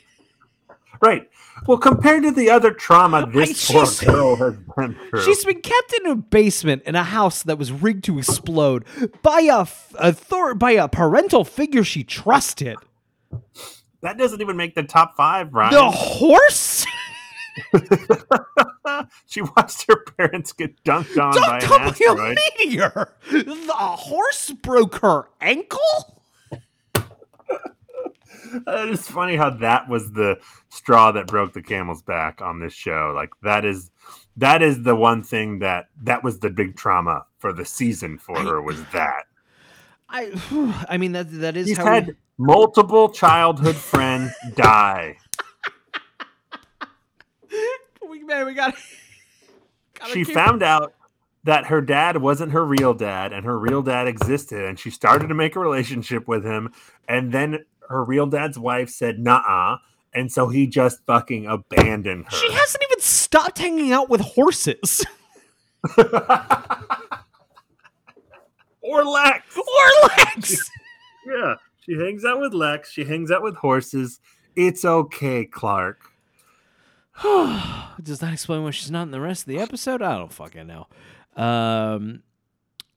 Right. 1.00 1.28
Well, 1.66 1.76
compared 1.78 2.22
to 2.22 2.30
the 2.30 2.48
other 2.50 2.70
trauma 2.72 3.28
this 3.30 3.70
I- 3.70 3.74
poor 3.74 3.86
girl 4.12 4.36
has 4.36 4.54
been 4.76 4.96
through, 5.10 5.22
she's 5.22 5.44
been 5.44 5.60
kept 5.60 5.92
in 6.00 6.06
a 6.06 6.14
basement 6.16 6.82
in 6.84 6.94
a 6.94 7.02
house 7.04 7.42
that 7.42 7.58
was 7.58 7.70
rigged 7.72 8.04
to 8.04 8.18
explode 8.18 8.84
by 9.22 9.40
a, 9.42 9.60
f- 9.60 9.94
author- 10.00 10.54
by 10.54 10.72
a 10.72 10.88
parental 10.88 11.44
figure 11.44 11.84
she 11.84 12.04
trusted. 12.04 12.76
that 14.02 14.16
doesn't 14.18 14.40
even 14.40 14.56
make 14.56 14.74
the 14.74 14.82
top 14.82 15.14
five, 15.16 15.52
Ryan. 15.52 15.74
The 15.74 15.90
horse 15.90 16.86
she 19.26 19.42
watched 19.42 19.86
her 19.88 20.04
parents 20.16 20.52
get 20.52 20.82
dunked 20.84 21.18
on 21.18 21.34
by 21.34 21.58
an 21.60 21.68
by 21.68 22.32
a 22.32 22.34
meteor. 22.58 23.14
The 23.30 23.72
horse 23.74 24.50
broke 24.50 24.96
her 24.96 25.28
ankle. 25.40 26.22
It 28.66 28.90
is 28.90 29.08
funny 29.08 29.34
how 29.36 29.50
that 29.50 29.88
was 29.88 30.12
the 30.12 30.38
straw 30.68 31.10
that 31.12 31.26
broke 31.26 31.54
the 31.54 31.62
camel's 31.62 32.02
back 32.02 32.40
on 32.40 32.60
this 32.60 32.72
show. 32.72 33.12
Like 33.12 33.30
that 33.42 33.64
is 33.64 33.90
that 34.36 34.62
is 34.62 34.82
the 34.82 34.94
one 34.94 35.24
thing 35.24 35.58
that 35.60 35.86
that 36.02 36.22
was 36.22 36.38
the 36.38 36.50
big 36.50 36.76
trauma 36.76 37.24
for 37.38 37.52
the 37.52 37.64
season 37.64 38.16
for 38.18 38.38
her 38.38 38.62
was 38.62 38.80
that 38.92 39.24
I, 40.08 40.86
I 40.88 40.98
mean 40.98 41.12
that 41.12 41.30
that 41.40 41.56
is 41.56 41.68
she's 41.68 41.78
how 41.78 41.86
had 41.86 42.06
we- 42.08 42.14
multiple 42.38 43.08
childhood 43.08 43.76
friends 43.76 44.32
die. 44.54 45.16
we, 48.08 48.13
man, 48.26 48.46
we 48.46 48.54
got. 48.54 48.74
She 50.12 50.24
found 50.24 50.62
out 50.64 50.92
that 51.44 51.66
her 51.66 51.80
dad 51.80 52.16
wasn't 52.20 52.50
her 52.50 52.64
real 52.64 52.94
dad 52.94 53.32
and 53.32 53.46
her 53.46 53.56
real 53.58 53.80
dad 53.80 54.08
existed 54.08 54.64
and 54.64 54.78
she 54.78 54.90
started 54.90 55.28
to 55.28 55.34
make 55.34 55.54
a 55.54 55.60
relationship 55.60 56.26
with 56.26 56.44
him 56.44 56.72
and 57.08 57.30
then 57.32 57.64
her 57.88 58.02
real 58.04 58.26
dad's 58.26 58.58
wife 58.58 58.90
said 58.90 59.20
nah 59.20 59.78
and 60.12 60.32
so 60.32 60.48
he 60.48 60.66
just 60.66 60.98
fucking 61.06 61.46
abandoned 61.46 62.24
her 62.24 62.36
She 62.36 62.52
hasn't 62.52 62.82
even 62.90 63.00
stopped 63.00 63.58
hanging 63.58 63.92
out 63.92 64.10
with 64.10 64.20
horses 64.20 65.04
or 68.80 69.04
Lex. 69.04 69.56
or 69.56 70.08
Lex. 70.08 70.70
Yeah, 71.26 71.54
she 71.80 71.94
hangs 71.94 72.24
out 72.26 72.40
with 72.40 72.52
Lex. 72.52 72.90
She 72.90 73.04
hangs 73.04 73.30
out 73.30 73.42
with 73.42 73.56
horses. 73.56 74.20
It's 74.56 74.84
okay, 74.84 75.46
Clark. 75.46 76.00
Does 78.02 78.18
that 78.20 78.32
explain 78.32 78.64
why 78.64 78.70
she's 78.70 78.90
not 78.90 79.02
in 79.04 79.10
the 79.10 79.20
rest 79.20 79.42
of 79.42 79.48
the 79.48 79.58
episode? 79.60 80.02
I 80.02 80.18
don't 80.18 80.32
fucking 80.32 80.66
know. 80.66 80.86
Um, 81.36 82.22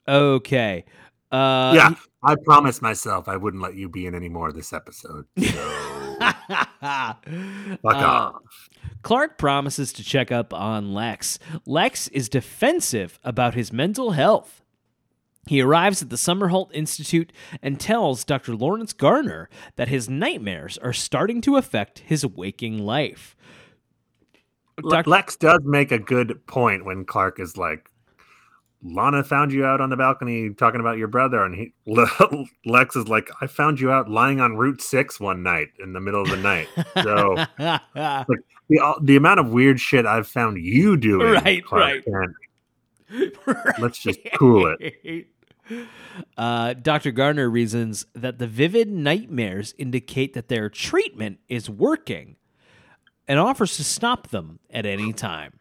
okay. 0.08 0.86
Uh, 1.32 1.74
yeah, 1.76 1.90
I 2.24 2.36
promised 2.36 2.82
myself 2.82 3.28
I 3.28 3.36
wouldn't 3.36 3.62
let 3.62 3.76
you 3.76 3.90
be 3.90 4.06
in 4.06 4.16
any 4.16 4.30
more 4.30 4.48
of 4.50 4.56
this 4.56 4.74
episode. 4.74 5.26
So 6.20 6.64
fuck 6.82 7.96
Uh, 7.96 7.98
off. 7.98 8.42
Clark 9.04 9.38
promises 9.38 9.92
to 9.94 10.04
check 10.04 10.32
up 10.32 10.54
on 10.54 10.94
Lex. 10.94 11.38
Lex 11.66 12.08
is 12.10 12.30
defensive 12.30 13.20
about 13.24 13.54
his 13.54 13.72
mental 13.74 14.12
health. 14.12 14.64
He 15.48 15.62
arrives 15.62 16.02
at 16.02 16.10
the 16.10 16.16
Summerholt 16.16 16.70
Institute 16.74 17.32
and 17.62 17.80
tells 17.80 18.24
Dr. 18.24 18.56
Lawrence 18.56 18.94
Garner 18.94 19.50
that 19.76 19.88
his 19.90 20.10
nightmares 20.10 20.78
are 20.80 20.94
starting 20.94 21.40
to 21.42 21.56
affect 21.58 22.00
his 22.00 22.26
waking 22.26 22.80
life. 22.80 23.36
Doc- 24.90 25.08
Lex 25.08 25.36
does 25.36 25.62
make 25.64 25.92
a 25.92 26.00
good 26.00 26.46
point 26.48 26.86
when 26.86 27.06
Clark 27.06 27.40
is 27.40 27.58
like, 27.58 27.90
Lana 28.84 29.24
found 29.24 29.52
you 29.52 29.66
out 29.66 29.82
on 29.82 29.90
the 29.90 29.98
balcony 29.98 30.54
talking 30.54 30.80
about 30.80 30.98
your 30.98 31.08
brother, 31.08 31.44
and 31.44 31.56
he 31.56 31.74
Lex 32.66 32.96
is 32.96 33.08
like, 33.08 33.30
I 33.42 33.48
found 33.48 33.80
you 33.80 33.92
out 33.92 34.10
lying 34.10 34.40
on 34.40 34.56
Route 34.56 34.82
Six 34.82 35.20
one 35.20 35.42
night 35.42 35.70
in 35.84 35.94
the 35.94 36.00
middle 36.00 36.22
of 36.22 36.30
the 36.30 36.38
night. 36.38 36.68
So 37.02 37.36
the 37.58 38.80
uh, 38.80 38.94
the 39.02 39.16
amount 39.16 39.40
of 39.40 39.50
weird 39.50 39.80
shit 39.80 40.06
I've 40.06 40.28
found 40.28 40.58
you 40.58 40.96
doing, 40.96 41.32
Right, 41.32 41.66
Clark 41.66 42.04
right. 42.08 42.30
Let's 43.80 43.98
just 44.00 44.20
cool 44.36 44.76
it. 44.80 45.28
Uh, 46.38 46.74
Dr. 46.74 47.12
Garner 47.12 47.50
reasons 47.50 48.06
that 48.14 48.38
the 48.38 48.48
vivid 48.48 48.90
nightmares 48.90 49.74
indicate 49.78 50.34
that 50.34 50.50
their 50.50 50.70
treatment 50.70 51.40
is 51.50 51.70
working 51.70 52.36
and 53.28 53.40
offers 53.40 53.78
to 53.78 53.84
stop 53.84 54.30
them 54.30 54.60
at 54.70 54.86
any 54.86 55.14
time. 55.14 55.60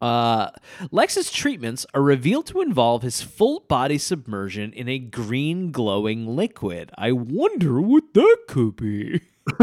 Uh, 0.00 0.50
Lex's 0.90 1.30
treatments 1.30 1.86
are 1.94 2.02
revealed 2.02 2.46
to 2.48 2.60
involve 2.60 3.02
his 3.02 3.22
full 3.22 3.60
body 3.60 3.96
submersion 3.96 4.72
in 4.74 4.88
a 4.88 4.98
green 4.98 5.72
glowing 5.72 6.26
liquid. 6.26 6.90
I 6.98 7.12
wonder 7.12 7.80
what 7.80 8.12
that 8.12 8.38
could 8.46 8.76
be. 8.76 9.22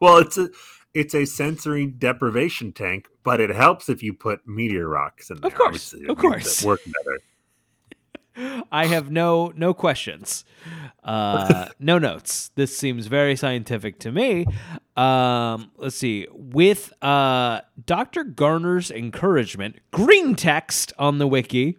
well, 0.00 0.18
it's 0.18 0.38
a 0.38 0.50
it's 0.94 1.14
a 1.14 1.24
sensory 1.24 1.86
deprivation 1.86 2.72
tank, 2.72 3.08
but 3.24 3.40
it 3.40 3.50
helps 3.50 3.88
if 3.88 4.02
you 4.02 4.14
put 4.14 4.46
meteor 4.46 4.88
rocks 4.88 5.30
in 5.30 5.40
there. 5.40 5.50
Of 5.50 5.56
course, 5.56 5.92
of 5.92 6.16
course. 6.16 6.62
it 6.62 6.66
work 6.66 6.80
better. 6.84 7.18
I 8.70 8.86
have 8.86 9.10
no 9.10 9.52
no 9.56 9.74
questions, 9.74 10.44
uh, 11.02 11.68
no 11.78 11.98
notes. 11.98 12.50
This 12.54 12.76
seems 12.76 13.06
very 13.06 13.36
scientific 13.36 13.98
to 14.00 14.12
me. 14.12 14.46
Um, 14.96 15.70
let's 15.76 15.96
see. 15.96 16.26
With 16.32 16.92
uh, 17.02 17.60
Dr. 17.84 18.24
Garner's 18.24 18.90
encouragement, 18.90 19.76
green 19.90 20.34
text 20.34 20.92
on 20.98 21.18
the 21.18 21.26
wiki. 21.26 21.78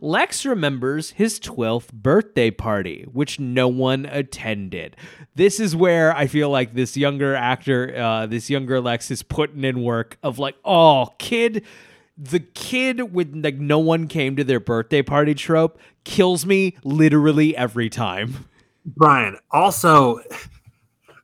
Lex 0.00 0.44
remembers 0.44 1.10
his 1.12 1.38
12th 1.38 1.92
birthday 1.92 2.50
party, 2.50 3.04
which 3.12 3.38
no 3.38 3.68
one 3.68 4.04
attended. 4.06 4.96
This 5.36 5.60
is 5.60 5.76
where 5.76 6.14
I 6.16 6.26
feel 6.26 6.50
like 6.50 6.74
this 6.74 6.96
younger 6.96 7.36
actor, 7.36 7.94
uh, 7.96 8.26
this 8.26 8.50
younger 8.50 8.80
Lex, 8.80 9.10
is 9.12 9.22
putting 9.22 9.62
in 9.62 9.82
work 9.82 10.18
of 10.24 10.38
like, 10.40 10.56
oh, 10.64 11.10
kid, 11.18 11.64
the 12.18 12.40
kid 12.40 13.12
with 13.12 13.34
like 13.34 13.56
no 13.56 13.78
one 13.78 14.08
came 14.08 14.36
to 14.36 14.44
their 14.44 14.60
birthday 14.60 15.02
party 15.02 15.34
trope 15.34 15.78
kills 16.04 16.46
me 16.46 16.76
literally 16.84 17.56
every 17.56 17.90
time. 17.90 18.46
Brian, 18.84 19.36
also, 19.50 20.20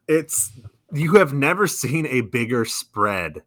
it's 0.08 0.50
you 0.92 1.14
have 1.14 1.32
never 1.32 1.66
seen 1.66 2.06
a 2.06 2.20
bigger 2.22 2.64
spread 2.64 3.42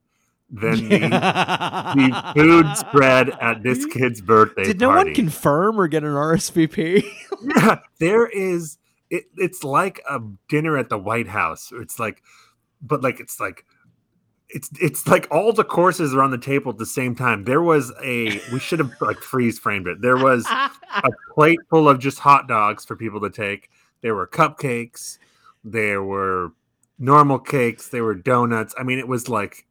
than 0.50 0.90
the, 0.90 1.00
the 1.00 2.34
food 2.36 2.78
spread 2.78 3.30
at 3.42 3.64
this 3.64 3.86
kid's 3.86 4.22
birthday 4.22 4.64
Did 4.64 4.80
no 4.80 4.90
party. 4.90 5.10
one 5.10 5.16
confirm 5.16 5.80
or 5.80 5.88
get 5.88 6.04
an 6.04 6.12
RSVP? 6.12 7.04
yeah, 7.58 7.80
there 8.00 8.28
is. 8.28 8.78
It, 9.10 9.26
it's 9.38 9.64
like 9.64 10.02
a 10.10 10.20
dinner 10.50 10.78
at 10.78 10.90
the 10.90 10.98
White 10.98 11.28
House. 11.28 11.72
It's 11.74 12.00
like, 12.00 12.24
but 12.82 13.04
like 13.04 13.20
it's 13.20 13.40
like, 13.40 13.66
it's 14.56 14.70
it's 14.80 15.06
like 15.06 15.28
all 15.32 15.52
the 15.52 15.66
courses 15.66 16.16
are 16.16 16.22
on 16.22 16.32
the 16.32 16.38
table 16.38 16.72
at 16.72 16.78
the 16.78 16.86
same 16.86 17.14
time. 17.14 17.44
There 17.44 17.62
was 17.62 17.92
a 18.02 18.40
we 18.54 18.60
should 18.60 18.80
have 18.80 18.94
like 19.02 19.18
freeze 19.18 19.60
framed 19.60 19.86
it. 19.86 20.02
There 20.02 20.16
was 20.16 20.46
a 20.50 20.72
plate 21.34 21.60
full 21.70 21.90
of 21.90 22.00
just 22.00 22.20
hot 22.20 22.48
dogs 22.48 22.86
for 22.86 22.96
people 22.96 23.20
to 23.20 23.30
take. 23.30 23.70
There 24.02 24.16
were 24.16 24.26
cupcakes. 24.26 25.18
There 25.66 26.02
were 26.04 26.54
normal 26.98 27.38
cakes. 27.38 27.90
There 27.90 28.06
were 28.06 28.16
donuts. 28.16 28.74
I 28.80 28.84
mean, 28.84 28.98
it 28.98 29.10
was 29.10 29.28
like 29.28 29.66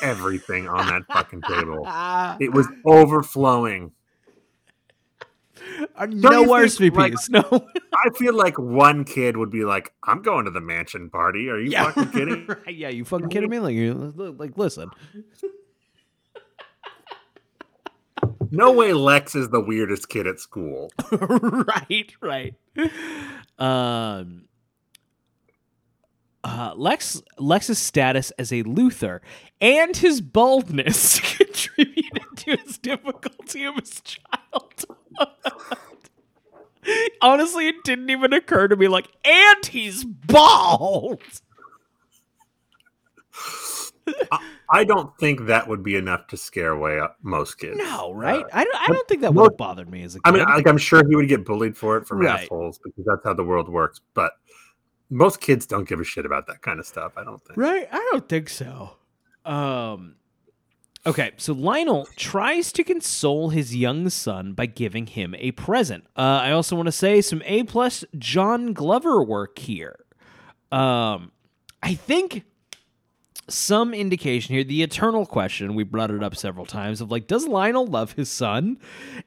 everything 0.00 0.68
on 0.68 0.86
that 0.86 1.02
fucking 1.12 1.42
table. 1.42 1.84
It 2.40 2.52
was 2.54 2.66
overflowing. 2.86 3.92
No 6.08 6.44
RSVPs. 6.44 6.94
like- 6.96 7.14
no. 7.52 7.68
I 7.94 8.10
feel 8.16 8.34
like 8.34 8.58
one 8.58 9.04
kid 9.04 9.36
would 9.36 9.50
be 9.50 9.64
like, 9.64 9.92
"I'm 10.04 10.22
going 10.22 10.44
to 10.46 10.50
the 10.50 10.60
mansion 10.60 11.10
party." 11.10 11.48
Are 11.48 11.58
you 11.58 11.70
yeah. 11.70 11.90
fucking 11.90 12.10
kidding? 12.12 12.46
right, 12.66 12.74
yeah, 12.74 12.88
you 12.88 13.04
fucking 13.04 13.28
kidding 13.28 13.50
me? 13.50 13.58
Like, 13.58 13.74
you, 13.74 14.12
like, 14.16 14.56
listen. 14.56 14.90
No 18.50 18.72
way. 18.72 18.92
Lex 18.92 19.34
is 19.34 19.50
the 19.50 19.60
weirdest 19.60 20.08
kid 20.08 20.26
at 20.26 20.40
school. 20.40 20.90
right, 21.12 22.12
right. 22.20 22.54
Um, 23.58 24.48
uh, 26.42 26.72
Lex 26.76 27.22
Lex's 27.38 27.78
status 27.78 28.30
as 28.32 28.52
a 28.52 28.62
Luthor 28.64 29.20
and 29.60 29.96
his 29.96 30.20
baldness 30.20 31.20
contributed 31.36 32.22
to 32.36 32.56
his 32.56 32.78
difficulty 32.78 33.64
of 33.64 33.76
his 33.76 34.00
childhood. 34.00 34.96
Honestly, 37.22 37.68
it 37.68 37.76
didn't 37.84 38.10
even 38.10 38.32
occur 38.32 38.68
to 38.68 38.76
me. 38.76 38.88
Like, 38.88 39.08
and 39.24 39.66
he's 39.66 40.04
bald. 40.04 41.20
I 44.72 44.84
don't 44.84 45.16
think 45.18 45.46
that 45.46 45.68
would 45.68 45.82
be 45.82 45.96
enough 45.96 46.26
to 46.28 46.36
scare 46.36 46.70
away 46.70 46.98
uh, 46.98 47.08
most 47.22 47.56
kids. 47.58 47.76
No, 47.78 48.12
right? 48.12 48.44
Uh, 48.44 48.48
I 48.52 48.64
don't. 48.64 48.76
I 48.76 48.86
don't 48.86 49.08
think 49.08 49.20
that 49.22 49.34
would 49.34 49.50
have 49.52 49.56
bothered 49.56 49.90
me 49.90 50.02
as 50.02 50.14
a 50.16 50.20
kid. 50.20 50.22
I 50.24 50.30
mean, 50.32 50.44
like 50.44 50.66
I'm 50.66 50.78
sure 50.78 51.06
he 51.08 51.16
would 51.16 51.28
get 51.28 51.44
bullied 51.44 51.76
for 51.76 51.96
it 51.96 52.06
from 52.06 52.20
Right. 52.20 52.44
assholes 52.44 52.78
because 52.78 53.04
that's 53.04 53.24
how 53.24 53.34
the 53.34 53.44
world 53.44 53.68
works. 53.68 54.00
But 54.14 54.32
most 55.10 55.40
kids 55.40 55.66
don't 55.66 55.88
give 55.88 56.00
a 56.00 56.04
shit 56.04 56.24
about 56.24 56.46
that 56.46 56.62
kind 56.62 56.80
of 56.80 56.86
stuff. 56.86 57.12
I 57.16 57.24
don't 57.24 57.42
think. 57.44 57.56
Right? 57.56 57.88
I 57.90 58.08
don't 58.12 58.28
think 58.28 58.48
so. 58.48 58.96
Um 59.44 60.16
Okay, 61.06 61.30
so 61.38 61.54
Lionel 61.54 62.06
tries 62.16 62.72
to 62.72 62.84
console 62.84 63.48
his 63.48 63.74
young 63.74 64.10
son 64.10 64.52
by 64.52 64.66
giving 64.66 65.06
him 65.06 65.34
a 65.38 65.52
present. 65.52 66.04
Uh, 66.14 66.40
I 66.42 66.50
also 66.50 66.76
want 66.76 66.86
to 66.88 66.92
say 66.92 67.22
some 67.22 67.42
A 67.46 67.62
plus 67.64 68.04
John 68.18 68.74
Glover 68.74 69.22
work 69.22 69.58
here. 69.58 69.98
Um, 70.70 71.32
I 71.82 71.94
think 71.94 72.44
some 73.48 73.94
indication 73.94 74.54
here, 74.54 74.62
the 74.62 74.82
eternal 74.82 75.24
question, 75.24 75.74
we 75.74 75.84
brought 75.84 76.10
it 76.10 76.22
up 76.22 76.36
several 76.36 76.66
times 76.66 77.00
of 77.00 77.10
like, 77.10 77.26
does 77.26 77.48
Lionel 77.48 77.86
love 77.86 78.12
his 78.12 78.28
son? 78.28 78.78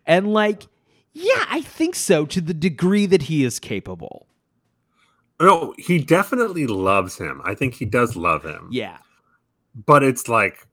And 0.05 0.31
like, 0.31 0.67
yeah, 1.11 1.45
I 1.49 1.61
think 1.61 1.95
so 1.95 2.25
to 2.27 2.39
the 2.39 2.53
degree 2.53 3.07
that 3.07 3.23
he 3.23 3.43
is 3.43 3.59
capable. 3.59 4.27
No, 5.41 5.73
he 5.77 5.97
definitely 5.99 6.67
loves 6.67 7.17
him. 7.17 7.41
I 7.43 7.55
think 7.55 7.73
he 7.73 7.85
does 7.85 8.15
love 8.15 8.43
him. 8.43 8.69
Yeah, 8.71 8.99
But 9.73 10.03
it's 10.03 10.29
like, 10.29 10.67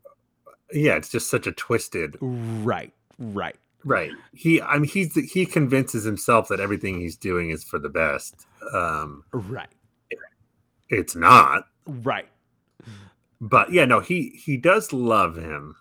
yeah, 0.72 0.96
it's 0.96 1.08
just 1.10 1.30
such 1.30 1.46
a 1.46 1.52
twisted. 1.52 2.16
right, 2.20 2.92
right. 3.18 3.56
Right. 3.82 4.10
He. 4.34 4.60
I 4.60 4.74
mean, 4.78 4.84
he's 4.90 5.14
he 5.32 5.46
convinces 5.46 6.04
himself 6.04 6.48
that 6.48 6.60
everything 6.60 7.00
he's 7.00 7.16
doing 7.16 7.48
is 7.48 7.64
for 7.64 7.78
the 7.78 7.88
best. 7.88 8.46
Um, 8.74 9.24
Right. 9.32 9.70
it's 10.90 11.16
not. 11.16 11.64
Right. 11.86 12.28
But 13.40 13.72
yeah, 13.72 13.86
no, 13.86 14.00
he 14.00 14.38
he 14.44 14.58
does 14.58 14.92
love 14.92 15.36
him, 15.36 15.76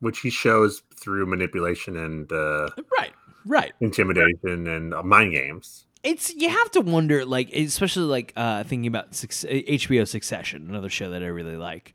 which 0.00 0.20
he 0.20 0.30
shows 0.30 0.82
through 0.98 1.26
manipulation 1.26 1.96
and 1.96 2.32
uh, 2.32 2.68
Right. 2.98 3.12
Right. 3.44 3.72
intimidation 3.80 4.66
and 4.66 4.94
uh, 4.94 5.02
mind 5.02 5.32
games. 5.32 5.84
It's 6.02 6.34
you 6.34 6.48
have 6.48 6.70
to 6.70 6.80
wonder, 6.80 7.26
like, 7.26 7.52
especially 7.54 8.04
like 8.04 8.32
uh 8.34 8.64
thinking 8.64 8.86
about 8.86 9.14
Suc- 9.14 9.30
HBO 9.50 10.08
Succession, 10.08 10.66
another 10.70 10.88
show 10.88 11.10
that 11.10 11.22
I 11.22 11.26
really 11.26 11.56
like. 11.58 11.92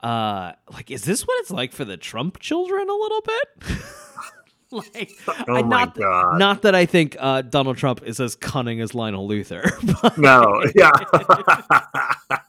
Uh, 0.00 0.52
like, 0.72 0.90
is 0.90 1.02
this 1.04 1.26
what 1.26 1.38
it's 1.40 1.50
like 1.50 1.72
for 1.72 1.84
the 1.84 1.96
Trump 1.96 2.38
children 2.38 2.88
a 2.88 2.92
little 2.94 3.20
bit? 3.22 3.78
like, 4.94 5.10
Oh 5.28 5.54
I, 5.56 5.62
my 5.62 5.84
not, 5.84 5.94
God. 5.96 6.38
not 6.38 6.62
that 6.62 6.74
I 6.74 6.86
think 6.86 7.16
uh, 7.18 7.42
Donald 7.42 7.76
Trump 7.78 8.02
is 8.04 8.20
as 8.20 8.34
cunning 8.36 8.80
as 8.80 8.94
Lionel 8.94 9.28
Luthor. 9.28 9.70
but- 10.02 10.18
No, 10.18 10.62
yeah. 10.74 10.90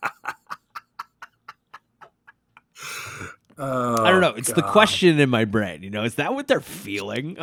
I 3.60 4.12
don't 4.12 4.22
know. 4.22 4.34
It's 4.36 4.52
the 4.52 4.66
Oh, 4.66 4.72
question 4.72 5.20
in 5.20 5.30
my 5.30 5.46
brain. 5.46 5.84
You 5.84 5.90
know, 5.90 6.04
is 6.04 6.16
that 6.16 6.34
what 6.34 6.48
they're 6.48 6.60
feeling? 6.62 7.38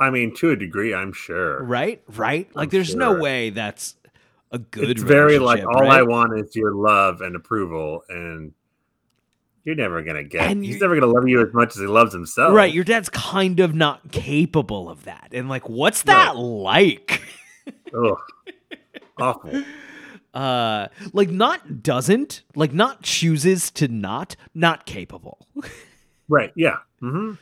I 0.00 0.10
mean, 0.10 0.34
to 0.36 0.50
a 0.50 0.56
degree, 0.56 0.94
I'm 0.94 1.12
sure. 1.12 1.62
right? 1.62 2.02
Right? 2.08 2.48
Like, 2.54 2.66
I'm 2.66 2.70
there's 2.70 2.94
no 2.94 3.14
way 3.20 3.50
that's 3.50 3.94
a 4.50 4.58
good. 4.58 4.90
It's 4.90 5.02
very 5.02 5.38
like 5.38 5.64
all 5.66 5.90
I 5.90 6.02
want 6.02 6.38
is 6.38 6.54
your 6.56 6.74
love 6.74 7.20
and 7.20 7.36
approval, 7.36 8.02
and 8.08 8.52
you're 9.64 9.74
never 9.76 10.02
gonna 10.02 10.24
get. 10.24 10.50
And 10.50 10.64
he's 10.64 10.80
never 10.80 10.94
gonna 10.98 11.12
love 11.12 11.28
you 11.28 11.40
as 11.46 11.52
much 11.52 11.74
as 11.76 11.80
he 11.80 11.86
loves 11.86 12.12
himself. 12.12 12.54
Right, 12.54 12.72
your 12.72 12.84
dad's 12.84 13.08
kind 13.10 13.60
of 13.60 13.74
not 13.74 14.10
capable 14.12 14.88
of 14.88 15.04
that. 15.04 15.28
And 15.32 15.48
like 15.48 15.68
what's 15.68 16.02
that 16.02 16.36
like? 16.36 17.22
Ugh. 17.94 18.18
Awful. 19.20 19.62
Uh 20.34 20.88
like 21.14 21.30
not 21.30 21.82
doesn't, 21.82 22.42
like 22.54 22.72
not 22.74 23.02
chooses 23.02 23.70
to 23.72 23.88
not, 23.88 24.36
not 24.54 24.84
capable. 24.84 25.48
Right. 26.28 26.52
Yeah. 26.54 26.76
hmm 27.00 27.32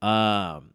Um 0.00 0.73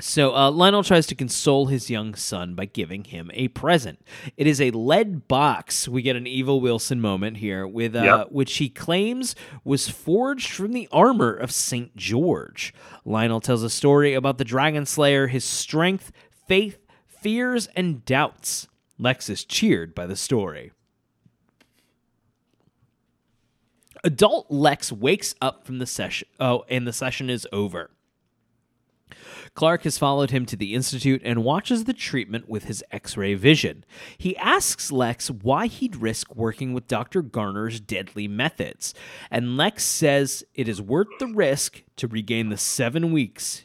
so 0.00 0.34
uh, 0.34 0.50
Lionel 0.50 0.82
tries 0.82 1.06
to 1.06 1.14
console 1.14 1.66
his 1.66 1.88
young 1.88 2.14
son 2.14 2.54
by 2.54 2.64
giving 2.64 3.04
him 3.04 3.30
a 3.34 3.48
present. 3.48 4.00
It 4.36 4.46
is 4.46 4.60
a 4.60 4.70
lead 4.72 5.28
box. 5.28 5.86
We 5.88 6.02
get 6.02 6.16
an 6.16 6.26
evil 6.26 6.60
Wilson 6.60 7.00
moment 7.00 7.36
here 7.36 7.66
with 7.66 7.94
uh, 7.94 8.02
Yep. 8.02 8.32
which 8.32 8.56
he 8.56 8.68
claims 8.68 9.36
was 9.62 9.88
forged 9.88 10.50
from 10.50 10.72
the 10.72 10.88
armor 10.90 11.32
of 11.32 11.52
Saint 11.52 11.94
George. 11.96 12.74
Lionel 13.04 13.40
tells 13.40 13.62
a 13.62 13.70
story 13.70 14.14
about 14.14 14.38
the 14.38 14.44
Dragon 14.44 14.84
Slayer, 14.84 15.28
his 15.28 15.44
strength, 15.44 16.10
faith, 16.48 16.78
fears, 17.06 17.68
and 17.76 18.04
doubts. 18.04 18.66
Lex 18.98 19.28
is 19.30 19.44
cheered 19.44 19.94
by 19.94 20.06
the 20.06 20.16
story. 20.16 20.72
Adult 24.02 24.50
Lex 24.50 24.92
wakes 24.92 25.34
up 25.40 25.64
from 25.64 25.78
the 25.78 25.86
session. 25.86 26.28
Oh, 26.38 26.64
and 26.68 26.86
the 26.86 26.92
session 26.92 27.30
is 27.30 27.46
over. 27.52 27.90
Clark 29.54 29.82
has 29.84 29.98
followed 29.98 30.30
him 30.30 30.46
to 30.46 30.56
the 30.56 30.74
Institute 30.74 31.22
and 31.24 31.44
watches 31.44 31.84
the 31.84 31.92
treatment 31.92 32.48
with 32.48 32.64
his 32.64 32.82
X 32.90 33.16
ray 33.16 33.34
vision. 33.34 33.84
He 34.18 34.36
asks 34.36 34.90
Lex 34.90 35.30
why 35.30 35.66
he'd 35.66 35.96
risk 35.96 36.34
working 36.34 36.72
with 36.72 36.88
Dr. 36.88 37.22
Garner's 37.22 37.80
deadly 37.80 38.26
methods, 38.26 38.94
and 39.30 39.56
Lex 39.56 39.84
says 39.84 40.44
it 40.54 40.68
is 40.68 40.82
worth 40.82 41.08
the 41.18 41.28
risk 41.28 41.82
to 41.96 42.08
regain 42.08 42.48
the 42.48 42.56
seven 42.56 43.12
weeks 43.12 43.64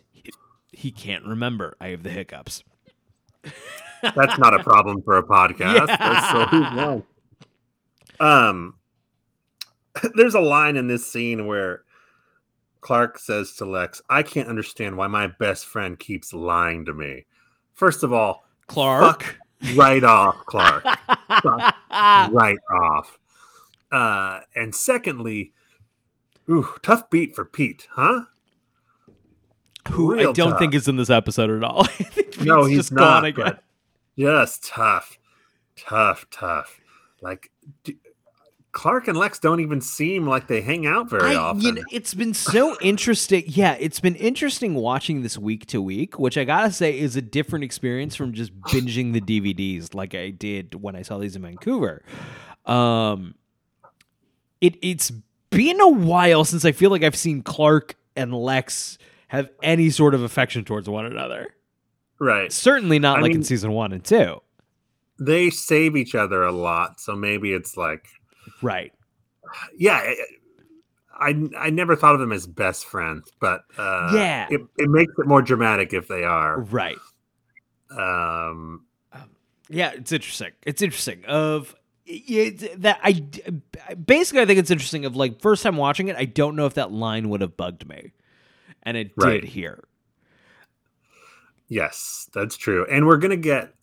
he- 0.72 0.92
can't 0.92 1.26
remember. 1.26 1.76
I 1.80 1.90
have 1.90 2.04
the 2.04 2.10
hiccups. 2.10 2.64
That's 4.02 4.38
not 4.38 4.54
a 4.54 4.64
problem 4.64 5.02
for 5.02 5.18
a 5.18 5.24
podcast. 5.24 5.88
That's 5.88 6.76
so? 6.76 7.06
Um, 8.20 8.76
there's 10.16 10.36
a 10.36 10.40
line 10.40 10.78
in 10.78 10.88
this 10.88 11.06
scene 11.06 11.48
where 11.48 11.84
Clark 12.82 13.20
says 13.20 13.54
to 13.58 13.66
Lex, 13.66 14.02
"I 14.10 14.24
can't 14.24 14.48
understand 14.50 14.98
why 14.98 15.08
my 15.08 15.28
best 15.28 15.66
friend 15.66 15.98
keeps 16.00 16.34
lying 16.34 16.86
to 16.86 16.94
me." 16.94 17.26
First 17.74 18.04
of 18.04 18.14
all, 18.14 18.46
Clark? 18.68 19.38
right 19.76 20.04
off, 20.04 20.36
Clark. 20.46 20.84
right 21.92 22.58
off. 22.72 23.18
Uh, 23.92 24.40
and 24.56 24.74
secondly, 24.74 25.52
ooh, 26.50 26.68
tough 26.84 27.10
beat 27.10 27.36
for 27.36 27.44
Pete, 27.46 27.88
huh? 27.92 28.22
Who 29.92 30.20
I 30.20 30.24
don't 30.24 30.36
tough. 30.36 30.60
think 30.60 30.74
is 30.76 30.88
in 30.88 30.98
this 30.98 31.10
episode 31.10 31.50
at 31.50 31.64
all. 31.64 31.84
I 31.86 31.88
think 31.88 32.42
No, 32.42 32.66
he's 32.66 32.78
just 32.78 32.94
gone 32.94 33.24
not. 33.24 33.26
again. 33.26 33.46
But 33.46 33.64
just 34.18 34.66
tough, 34.68 35.18
tough, 35.76 36.28
tough. 36.30 36.80
Like 37.22 37.50
d- 37.84 37.98
Clark 38.72 39.08
and 39.08 39.18
Lex 39.18 39.40
don't 39.40 39.60
even 39.60 39.82
seem 39.82 40.28
like 40.28 40.48
they 40.48 40.62
hang 40.62 40.86
out 40.86 41.10
very 41.10 41.32
I, 41.32 41.36
often. 41.36 41.62
You 41.62 41.72
know, 41.74 41.84
it's 41.92 42.14
been 42.14 42.34
so 42.34 42.78
interesting. 42.82 43.44
Yeah, 43.48 43.76
it's 43.80 44.00
been 44.00 44.16
interesting 44.16 44.76
watching 44.76 45.24
this 45.24 45.38
week 45.38 45.66
to 45.68 45.82
week, 45.82 46.20
which 46.20 46.38
I 46.38 46.44
gotta 46.44 46.72
say 46.72 46.98
is 46.98 47.16
a 47.16 47.22
different 47.22 47.66
experience 47.66 48.16
from 48.16 48.34
just 48.34 48.56
binging 48.62 49.14
the 49.14 49.22
DVDs 49.22 49.96
like 49.96 50.14
I 50.14 50.30
did 50.30 50.76
when 50.76 50.96
I 50.96 51.02
saw 51.02 51.18
these 51.18 51.36
in 51.36 51.42
Vancouver. 51.42 52.04
Um, 52.66 53.36
it 54.62 54.76
it's 54.82 55.12
been 55.50 55.82
a 55.82 55.90
while 55.90 56.46
since 56.46 56.64
I 56.64 56.72
feel 56.72 56.92
like 56.92 57.04
I've 57.04 57.16
seen 57.16 57.42
Clark 57.42 57.96
and 58.16 58.34
Lex 58.34 58.98
have 59.30 59.50
any 59.64 59.90
sort 59.90 60.14
of 60.14 60.22
affection 60.22 60.66
towards 60.66 60.90
one 60.90 61.06
another. 61.06 61.56
right? 62.20 62.52
Certainly 62.52 63.00
not 63.00 63.20
I 63.20 63.22
like 63.22 63.34
in 63.34 63.44
season 63.44 63.72
one 63.72 63.94
and 63.94 64.04
two. 64.04 64.42
They 65.20 65.50
save 65.50 65.96
each 65.96 66.16
other 66.16 66.44
a 66.44 66.52
lot, 66.52 67.00
so 67.00 67.16
maybe 67.16 67.52
it's 67.52 67.76
like, 67.76 68.08
Right. 68.62 68.94
yeah. 69.78 69.96
I 69.98 70.16
I, 71.22 71.50
I 71.58 71.70
never 71.70 71.98
thought 71.98 72.14
of 72.14 72.22
them 72.22 72.32
as 72.32 72.48
best 72.48 72.86
friends, 72.86 73.30
but 73.42 73.62
uh, 73.78 74.12
Yeah. 74.14 74.48
it, 74.50 74.62
it 74.78 74.90
makes 74.90 75.12
it 75.18 75.28
more 75.28 75.42
dramatic 75.42 75.94
if 75.94 76.08
they 76.08 76.24
are. 76.24 76.62
Right. 76.62 76.98
Um, 77.92 78.86
Yeah, 79.70 79.92
it's 79.96 80.12
interesting. 80.14 80.52
It's 80.66 80.82
interesting. 80.82 81.26
Of 81.26 81.76
yeah, 82.06 82.50
that 82.78 83.00
I 83.04 83.22
basically 83.96 84.42
I 84.42 84.46
think 84.46 84.60
it's 84.60 84.72
interesting. 84.72 85.04
Of 85.06 85.16
like 85.18 85.42
first 85.42 85.62
time 85.62 85.76
watching 85.78 86.08
it, 86.08 86.16
I 86.16 86.26
don't 86.26 86.56
know 86.56 86.66
if 86.68 86.76
that 86.76 86.92
line 86.92 87.28
would 87.30 87.42
have 87.42 87.58
bugged 87.58 87.88
me, 87.88 88.14
and 88.84 88.96
it 88.96 89.12
Right. 89.18 89.42
did 89.42 89.50
here. 89.50 89.84
Yes, 91.68 92.30
that's 92.34 92.58
true. 92.58 92.86
And 92.90 93.06
we're 93.06 93.18
gonna 93.18 93.36
get. 93.38 93.74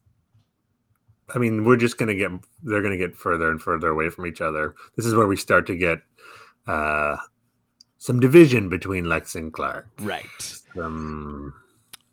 I 1.35 1.39
mean, 1.39 1.64
we're 1.64 1.77
just 1.77 1.99
gonna 1.99 2.14
get. 2.14 2.31
They're 2.62 2.83
gonna 2.83 2.97
get 2.97 3.16
further 3.16 3.51
and 3.51 3.61
further 3.61 3.89
away 3.89 4.11
from 4.11 4.27
each 4.27 4.41
other. 4.41 4.74
This 4.97 5.07
is 5.07 5.14
where 5.14 5.27
we 5.27 5.37
start 5.37 5.66
to 5.66 5.77
get 5.77 5.99
uh, 6.66 7.16
some 7.99 8.20
division 8.20 8.68
between 8.68 9.09
Lex 9.09 9.35
and 9.35 9.53
Clark. 9.53 9.89
Right. 10.01 10.24
Um, 10.79 11.53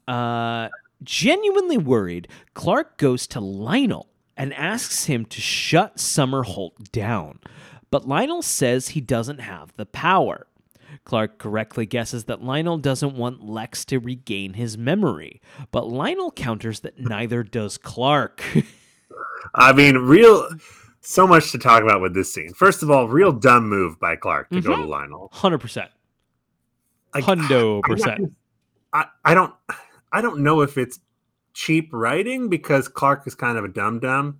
Uh, 0.07 0.69
genuinely 1.03 1.77
worried, 1.77 2.27
Clark 2.53 2.97
goes 2.97 3.27
to 3.27 3.39
Lionel 3.39 4.07
and 4.35 4.53
asks 4.53 5.05
him 5.05 5.25
to 5.25 5.41
shut 5.41 5.97
Summerholt 5.97 6.91
down. 6.91 7.39
But 7.91 8.07
Lionel 8.07 8.41
says 8.41 8.89
he 8.89 9.01
doesn't 9.01 9.39
have 9.39 9.71
the 9.75 9.85
power. 9.85 10.47
Clark 11.05 11.37
correctly 11.37 11.85
guesses 11.85 12.25
that 12.25 12.43
Lionel 12.43 12.77
doesn't 12.77 13.15
want 13.15 13.43
Lex 13.43 13.85
to 13.85 13.99
regain 13.99 14.53
his 14.53 14.77
memory, 14.77 15.41
but 15.71 15.87
Lionel 15.87 16.31
counters 16.31 16.79
that 16.81 16.99
neither 16.99 17.43
does 17.43 17.77
Clark. 17.77 18.43
I 19.55 19.73
mean, 19.73 19.97
real. 19.97 20.47
So 21.05 21.27
much 21.27 21.51
to 21.51 21.57
talk 21.57 21.83
about 21.83 21.99
with 22.01 22.13
this 22.13 22.33
scene. 22.33 22.53
First 22.53 22.81
of 22.81 22.89
all, 22.89 23.09
real 23.09 23.33
dumb 23.33 23.67
move 23.67 23.99
by 23.99 24.15
Clark 24.15 24.49
to 24.51 24.61
go 24.61 24.77
to 24.77 24.85
Lionel. 24.85 25.29
100%. 25.33 25.89
Like, 27.13 27.25
Hundo 27.25 27.81
percent. 27.83 28.33
I, 28.93 29.05
I 29.25 29.33
don't 29.33 29.53
I 30.11 30.21
don't 30.21 30.39
know 30.39 30.61
if 30.61 30.77
it's 30.77 30.99
cheap 31.53 31.89
writing 31.91 32.47
because 32.49 32.87
Clark 32.87 33.27
is 33.27 33.35
kind 33.35 33.57
of 33.57 33.65
a 33.65 33.67
dumb 33.67 33.99
dum, 33.99 34.39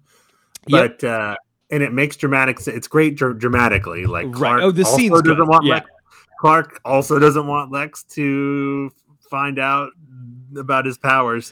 Yep. 0.67 0.99
but 1.01 1.07
uh, 1.07 1.35
and 1.69 1.83
it 1.83 1.91
makes 1.91 2.15
dramatic. 2.15 2.59
It's 2.65 2.87
great 2.87 3.15
dr- 3.15 3.37
dramatically. 3.39 4.05
Like 4.05 4.25
Right. 4.27 4.35
Clark 4.35 4.61
Oh, 4.61 4.71
the 4.71 4.85
also 4.85 5.09
doesn't 5.21 5.35
good. 5.35 5.47
want 5.47 5.65
Yeah. 5.65 5.73
Lex. 5.75 5.89
Clark 6.39 6.81
also 6.85 7.19
doesn't 7.19 7.45
want 7.47 7.71
Lex 7.71 8.03
to 8.15 8.89
find 9.29 9.59
out 9.59 9.91
about 10.57 10.85
his 10.85 10.97
powers, 10.97 11.51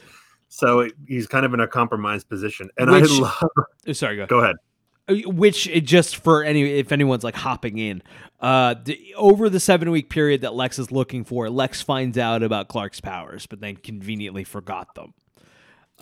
so 0.54 0.80
it, 0.80 0.92
he's 1.08 1.26
kind 1.26 1.46
of 1.46 1.54
in 1.54 1.60
a 1.60 1.66
compromised 1.66 2.28
position. 2.28 2.68
And 2.76 2.90
Which- 2.90 3.10
I 3.10 3.18
love. 3.18 3.42
Oh, 3.88 3.92
Sorry, 3.92 4.16
go 4.16 4.22
ahead. 4.22 4.28
Go 4.28 4.38
ahead. 4.40 4.56
Uh, 5.08 5.28
which 5.30 5.66
it 5.66 5.80
just 5.80 6.16
for 6.16 6.44
any 6.44 6.62
if 6.78 6.92
anyone's 6.92 7.24
like 7.24 7.34
hopping 7.34 7.76
in 7.78 8.00
uh 8.38 8.76
the, 8.84 9.12
over 9.16 9.48
the 9.48 9.58
seven 9.58 9.90
week 9.90 10.08
period 10.08 10.42
that 10.42 10.54
lex 10.54 10.78
is 10.78 10.92
looking 10.92 11.24
for 11.24 11.50
lex 11.50 11.82
finds 11.82 12.16
out 12.16 12.44
about 12.44 12.68
clark's 12.68 13.00
powers 13.00 13.44
but 13.46 13.60
then 13.60 13.74
conveniently 13.74 14.44
forgot 14.44 14.94
them 14.94 15.12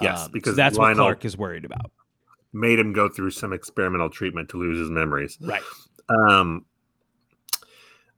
Yes, 0.02 0.18
Um, 0.20 0.26
so 0.26 0.32
because 0.32 0.54
that's 0.54 0.76
what 0.76 0.84
Lionel- 0.84 1.04
clark 1.06 1.24
is 1.24 1.34
worried 1.38 1.64
about 1.64 1.90
Made 2.52 2.78
him 2.78 2.92
go 2.92 3.08
through 3.08 3.30
some 3.30 3.54
experimental 3.54 4.10
treatment 4.10 4.50
to 4.50 4.58
lose 4.58 4.78
his 4.78 4.90
memories. 4.90 5.38
right 5.40 5.62
Um, 6.28 6.66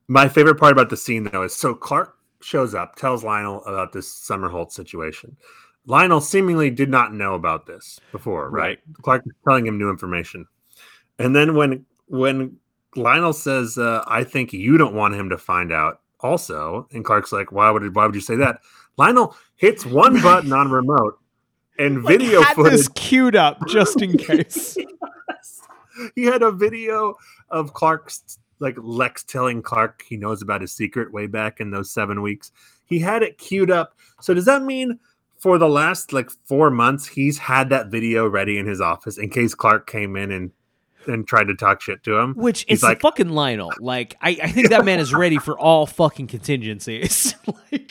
my 0.09 0.29
favorite 0.29 0.57
part 0.57 0.73
about 0.73 0.91
the 0.91 0.97
scene, 0.97 1.25
though, 1.25 1.43
is 1.45 1.55
so 1.55 1.75
Clark 1.75 2.17
shows 2.43 2.75
up, 2.75 2.97
tells 2.97 3.23
Lionel 3.23 3.65
about 3.67 3.93
this 3.93 4.09
Summerholt 4.13 4.73
situation. 4.73 5.37
Lionel 5.87 6.21
seemingly 6.21 6.71
did 6.71 6.89
not 6.89 7.13
know 7.13 7.35
about 7.35 7.67
this 7.67 8.01
before, 8.13 8.51
right? 8.51 8.79
Clark 9.03 9.23
is 9.27 9.33
telling 9.45 9.67
him 9.67 9.79
new 9.79 9.91
information, 9.91 10.47
and 11.19 11.35
then 11.35 11.55
when 11.55 11.85
when 12.07 12.57
Lionel 12.95 13.33
says, 13.33 13.79
uh, 13.79 14.05
"I 14.07 14.25
think 14.25 14.53
you 14.53 14.79
don't 14.79 14.95
want 14.95 15.15
him 15.15 15.29
to 15.31 15.39
find 15.39 15.73
out," 15.73 16.01
also, 16.21 16.89
and 16.93 17.05
Clark's 17.05 17.33
like, 17.33 17.53
"Why 17.53 17.71
would 17.71 17.95
why 17.95 18.07
would 18.07 18.15
you 18.15 18.21
say 18.21 18.37
that?" 18.37 18.61
Lionel 18.97 19.37
hits 19.57 19.85
one 19.85 20.21
button 20.23 20.53
on 20.53 20.71
remote, 20.71 21.19
and 21.79 22.03
video 22.03 22.43
had 22.43 22.55
footage 22.55 22.73
this 22.73 22.89
queued 22.89 23.35
up 23.35 23.59
just 23.67 24.01
in 24.03 24.17
case 24.19 24.77
he 26.15 26.25
had 26.25 26.43
a 26.43 26.51
video 26.51 27.15
of 27.51 27.75
Clark's 27.75 28.39
like 28.59 28.77
Lex 28.79 29.25
telling 29.25 29.63
Clark 29.63 30.05
he 30.07 30.17
knows 30.17 30.43
about 30.43 30.61
his 30.61 30.73
secret 30.73 31.13
way 31.13 31.27
back 31.27 31.61
in 31.61 31.71
those 31.71 31.91
seven 31.91 32.23
weeks. 32.23 32.53
He 32.87 32.99
had 32.99 33.23
it 33.23 33.39
queued 33.39 33.71
up. 33.71 33.97
So 34.21 34.35
does 34.35 34.45
that 34.45 34.63
mean 34.63 34.99
for 35.43 35.59
the 35.59 35.69
last 35.69 36.13
like 36.13 36.31
four 36.47 36.71
months 36.71 37.07
he's 37.07 37.37
had 37.39 37.69
that 37.71 37.89
video 37.89 38.27
ready 38.29 38.57
in 38.59 38.67
his 38.67 38.81
office 38.81 39.19
in 39.19 39.29
case 39.29 39.55
Clark 39.55 39.87
came 39.89 40.15
in 40.17 40.31
and 40.31 40.51
and 41.09 41.27
tried 41.27 41.49
to 41.49 41.55
talk 41.57 41.81
shit 41.81 42.01
to 42.05 42.17
him? 42.17 42.33
which 42.35 42.65
He's 42.69 42.79
is 42.79 42.83
like- 42.85 43.01
fucking 43.01 43.31
lionel 43.31 43.73
like 43.81 44.17
I, 44.23 44.39
I 44.41 44.51
think 44.53 44.69
that 44.71 44.85
man 44.85 45.01
is 45.01 45.13
ready 45.13 45.39
for 45.39 45.59
all 45.59 45.85
fucking 45.87 46.29
contingencies 46.29 47.35
like 47.73 47.91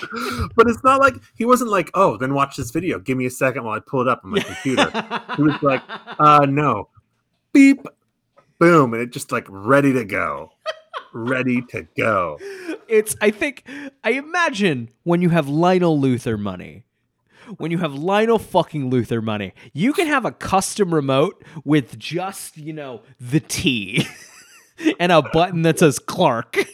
But 0.56 0.68
it's 0.70 0.82
not 0.84 1.02
like 1.02 1.16
he 1.36 1.44
wasn't 1.46 1.72
like, 1.72 1.92
oh, 1.94 2.16
then 2.18 2.34
watch 2.34 2.56
this 2.56 2.72
video. 2.72 3.00
Give 3.00 3.18
me 3.18 3.26
a 3.26 3.30
second 3.30 3.66
while 3.66 3.76
I 3.76 3.82
pull 3.86 4.00
it 4.02 4.08
up 4.08 4.22
on 4.24 4.32
my 4.32 4.40
computer. 4.40 4.90
He 5.36 5.44
was 5.44 5.62
like, 5.62 5.82
uh 6.20 6.46
no. 6.50 6.88
Beep. 7.54 7.86
Boom. 8.60 8.94
And 8.94 9.02
it 9.04 9.12
just 9.12 9.32
like 9.34 9.46
ready 9.50 9.92
to 9.92 10.06
go. 10.06 10.52
ready 11.14 11.62
to 11.64 11.86
go. 11.98 12.40
it's 12.88 13.16
i 13.22 13.30
think 13.30 13.68
i 14.06 14.12
imagine 14.12 14.90
when 15.04 15.22
you 15.22 15.28
have 15.30 15.50
lionel 15.50 16.00
luthor 16.00 16.40
money 16.40 16.86
when 17.58 17.72
you 17.72 17.78
have 17.78 17.94
lionel 17.94 18.40
fucking 18.40 18.92
luthor 18.92 19.22
money 19.24 19.54
you 19.74 19.94
can 19.94 20.08
have 20.08 20.26
a 20.26 20.32
custom 20.32 20.94
remote 20.94 21.44
with 21.64 21.98
just 21.98 22.58
you 22.58 22.74
know 22.74 23.02
the 23.20 23.40
t 23.40 24.06
and 25.00 25.12
a 25.12 25.22
button 25.22 25.62
that 25.62 25.80
says 25.80 26.00
clark 26.00 26.58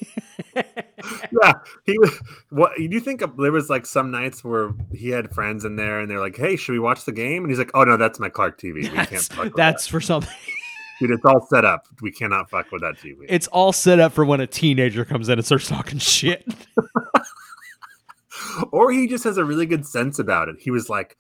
yeah, 1.44 1.54
he 1.86 1.98
was. 1.98 2.20
What 2.50 2.72
do 2.78 2.84
you 2.84 3.00
think? 3.00 3.22
Of, 3.22 3.38
there 3.38 3.52
was 3.52 3.70
like 3.70 3.86
some 3.86 4.12
nights 4.12 4.44
where 4.44 4.74
he 4.92 5.10
had 5.10 5.32
friends 5.34 5.66
in 5.66 5.76
there, 5.76 6.00
and 6.00 6.10
they're 6.10 6.20
like, 6.20 6.36
"Hey, 6.36 6.56
should 6.56 6.72
we 6.74 6.80
watch 6.80 7.06
the 7.06 7.12
game?" 7.12 7.44
And 7.44 7.52
he's 7.52 7.60
like, 7.60 7.72
"Oh 7.74 7.84
no, 7.84 7.98
that's 7.98 8.20
my 8.20 8.30
Clark 8.30 8.60
TV. 8.60 8.76
We 8.76 8.88
can't 8.88 9.10
that's, 9.10 9.28
fuck 9.28 9.44
with 9.46 9.56
that's 9.56 9.88
for 9.88 10.02
something 10.02 10.34
dude. 11.00 11.12
It's 11.12 11.26
all 11.26 11.46
set 11.48 11.66
up. 11.66 11.88
We 12.02 12.12
cannot 12.12 12.50
fuck 12.50 12.72
with 12.72 12.82
that 12.82 12.96
TV." 12.98 13.26
it's 13.28 13.48
all 13.48 13.74
set 13.74 14.00
up 14.00 14.14
for 14.14 14.26
when 14.26 14.42
a 14.42 14.48
teenager 14.48 15.06
comes 15.06 15.30
in 15.30 15.38
and 15.38 15.46
starts 15.46 15.68
talking 15.68 16.00
shit 16.00 16.46
or 18.72 18.92
he 18.92 19.08
just 19.08 19.24
has 19.24 19.38
a 19.38 19.46
really 19.46 19.66
good 19.66 19.86
sense 19.86 20.20
about 20.20 20.50
it. 20.50 20.58
He 20.60 20.72
was 20.72 20.90
like, 20.90 21.18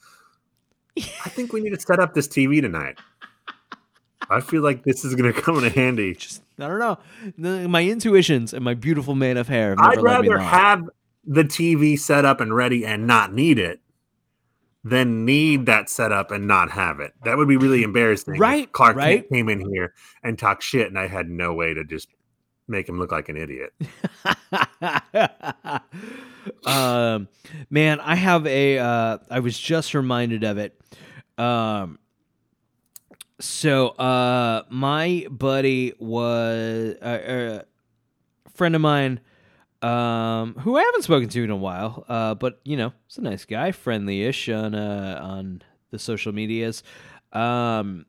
"I 0.97 1.29
think 1.29 1.53
we 1.53 1.61
need 1.61 1.71
to 1.71 1.79
set 1.79 1.99
up 1.99 2.13
this 2.13 2.27
TV 2.27 2.61
tonight. 2.61 2.97
I 4.29 4.41
feel 4.41 4.61
like 4.61 4.83
this 4.83 5.05
is 5.05 5.15
going 5.15 5.33
to 5.33 5.41
come 5.41 5.63
in 5.63 5.71
handy." 5.73 6.13
just 6.13 6.43
i 6.59 6.67
don't 6.67 6.79
know 7.37 7.67
my 7.67 7.83
intuitions 7.83 8.51
and 8.51 8.65
my 8.65 8.73
beautiful 8.73 9.13
mane 9.13 9.37
of 9.37 9.47
hair 9.47 9.75
have 9.77 9.79
I'd 9.79 9.95
never 9.97 10.09
let 10.09 10.21
me 10.21 10.29
rather 10.29 10.43
have 10.43 10.89
the 11.27 11.43
TV 11.43 11.99
set 11.99 12.25
up 12.25 12.41
and 12.41 12.55
ready 12.55 12.85
and 12.85 13.05
not 13.05 13.33
need 13.33 13.59
it 13.59 13.81
than 14.83 15.25
need 15.25 15.65
that 15.65 15.89
set 15.89 16.13
up 16.13 16.31
and 16.31 16.47
not 16.47 16.71
have 16.71 17.01
it. 17.01 17.13
That 17.25 17.37
would 17.37 17.47
be 17.47 17.57
really 17.57 17.83
embarrassing. 17.83 18.39
Right, 18.39 18.71
Clark 18.71 18.95
right. 18.95 19.27
came 19.29 19.49
in 19.49 19.59
here 19.69 19.93
and 20.23 20.39
talked 20.39 20.63
shit, 20.63 20.87
and 20.87 20.97
I 20.97 21.07
had 21.07 21.29
no 21.29 21.53
way 21.53 21.73
to 21.73 21.83
just 21.83 22.07
make 22.67 22.87
him 22.87 22.99
look 22.99 23.11
like 23.11 23.29
an 23.29 23.37
idiot. 23.37 23.73
um, 26.65 27.27
man, 27.69 27.99
I 27.99 28.15
have 28.15 28.45
a. 28.45 28.79
Uh, 28.79 29.17
I 29.29 29.39
was 29.39 29.57
just 29.57 29.93
reminded 29.93 30.43
of 30.43 30.57
it. 30.57 30.79
Um, 31.37 31.99
so, 33.39 33.89
uh, 33.89 34.63
my 34.69 35.27
buddy 35.29 35.93
was 35.99 36.95
uh, 37.01 37.05
uh, 37.05 37.63
a 38.45 38.49
friend 38.49 38.75
of 38.75 38.81
mine, 38.81 39.19
um, 39.81 40.55
who 40.55 40.75
I 40.75 40.83
haven't 40.83 41.03
spoken 41.03 41.29
to 41.29 41.43
in 41.43 41.51
a 41.51 41.55
while. 41.55 42.03
Uh, 42.09 42.33
but 42.35 42.59
you 42.63 42.77
know, 42.77 42.93
he's 43.07 43.17
a 43.17 43.21
nice 43.21 43.45
guy, 43.45 43.71
friendly-ish 43.71 44.49
on 44.49 44.73
uh, 44.73 45.19
on 45.21 45.61
the 45.91 45.99
social 45.99 46.33
medias. 46.33 46.83
Um, 47.31 48.05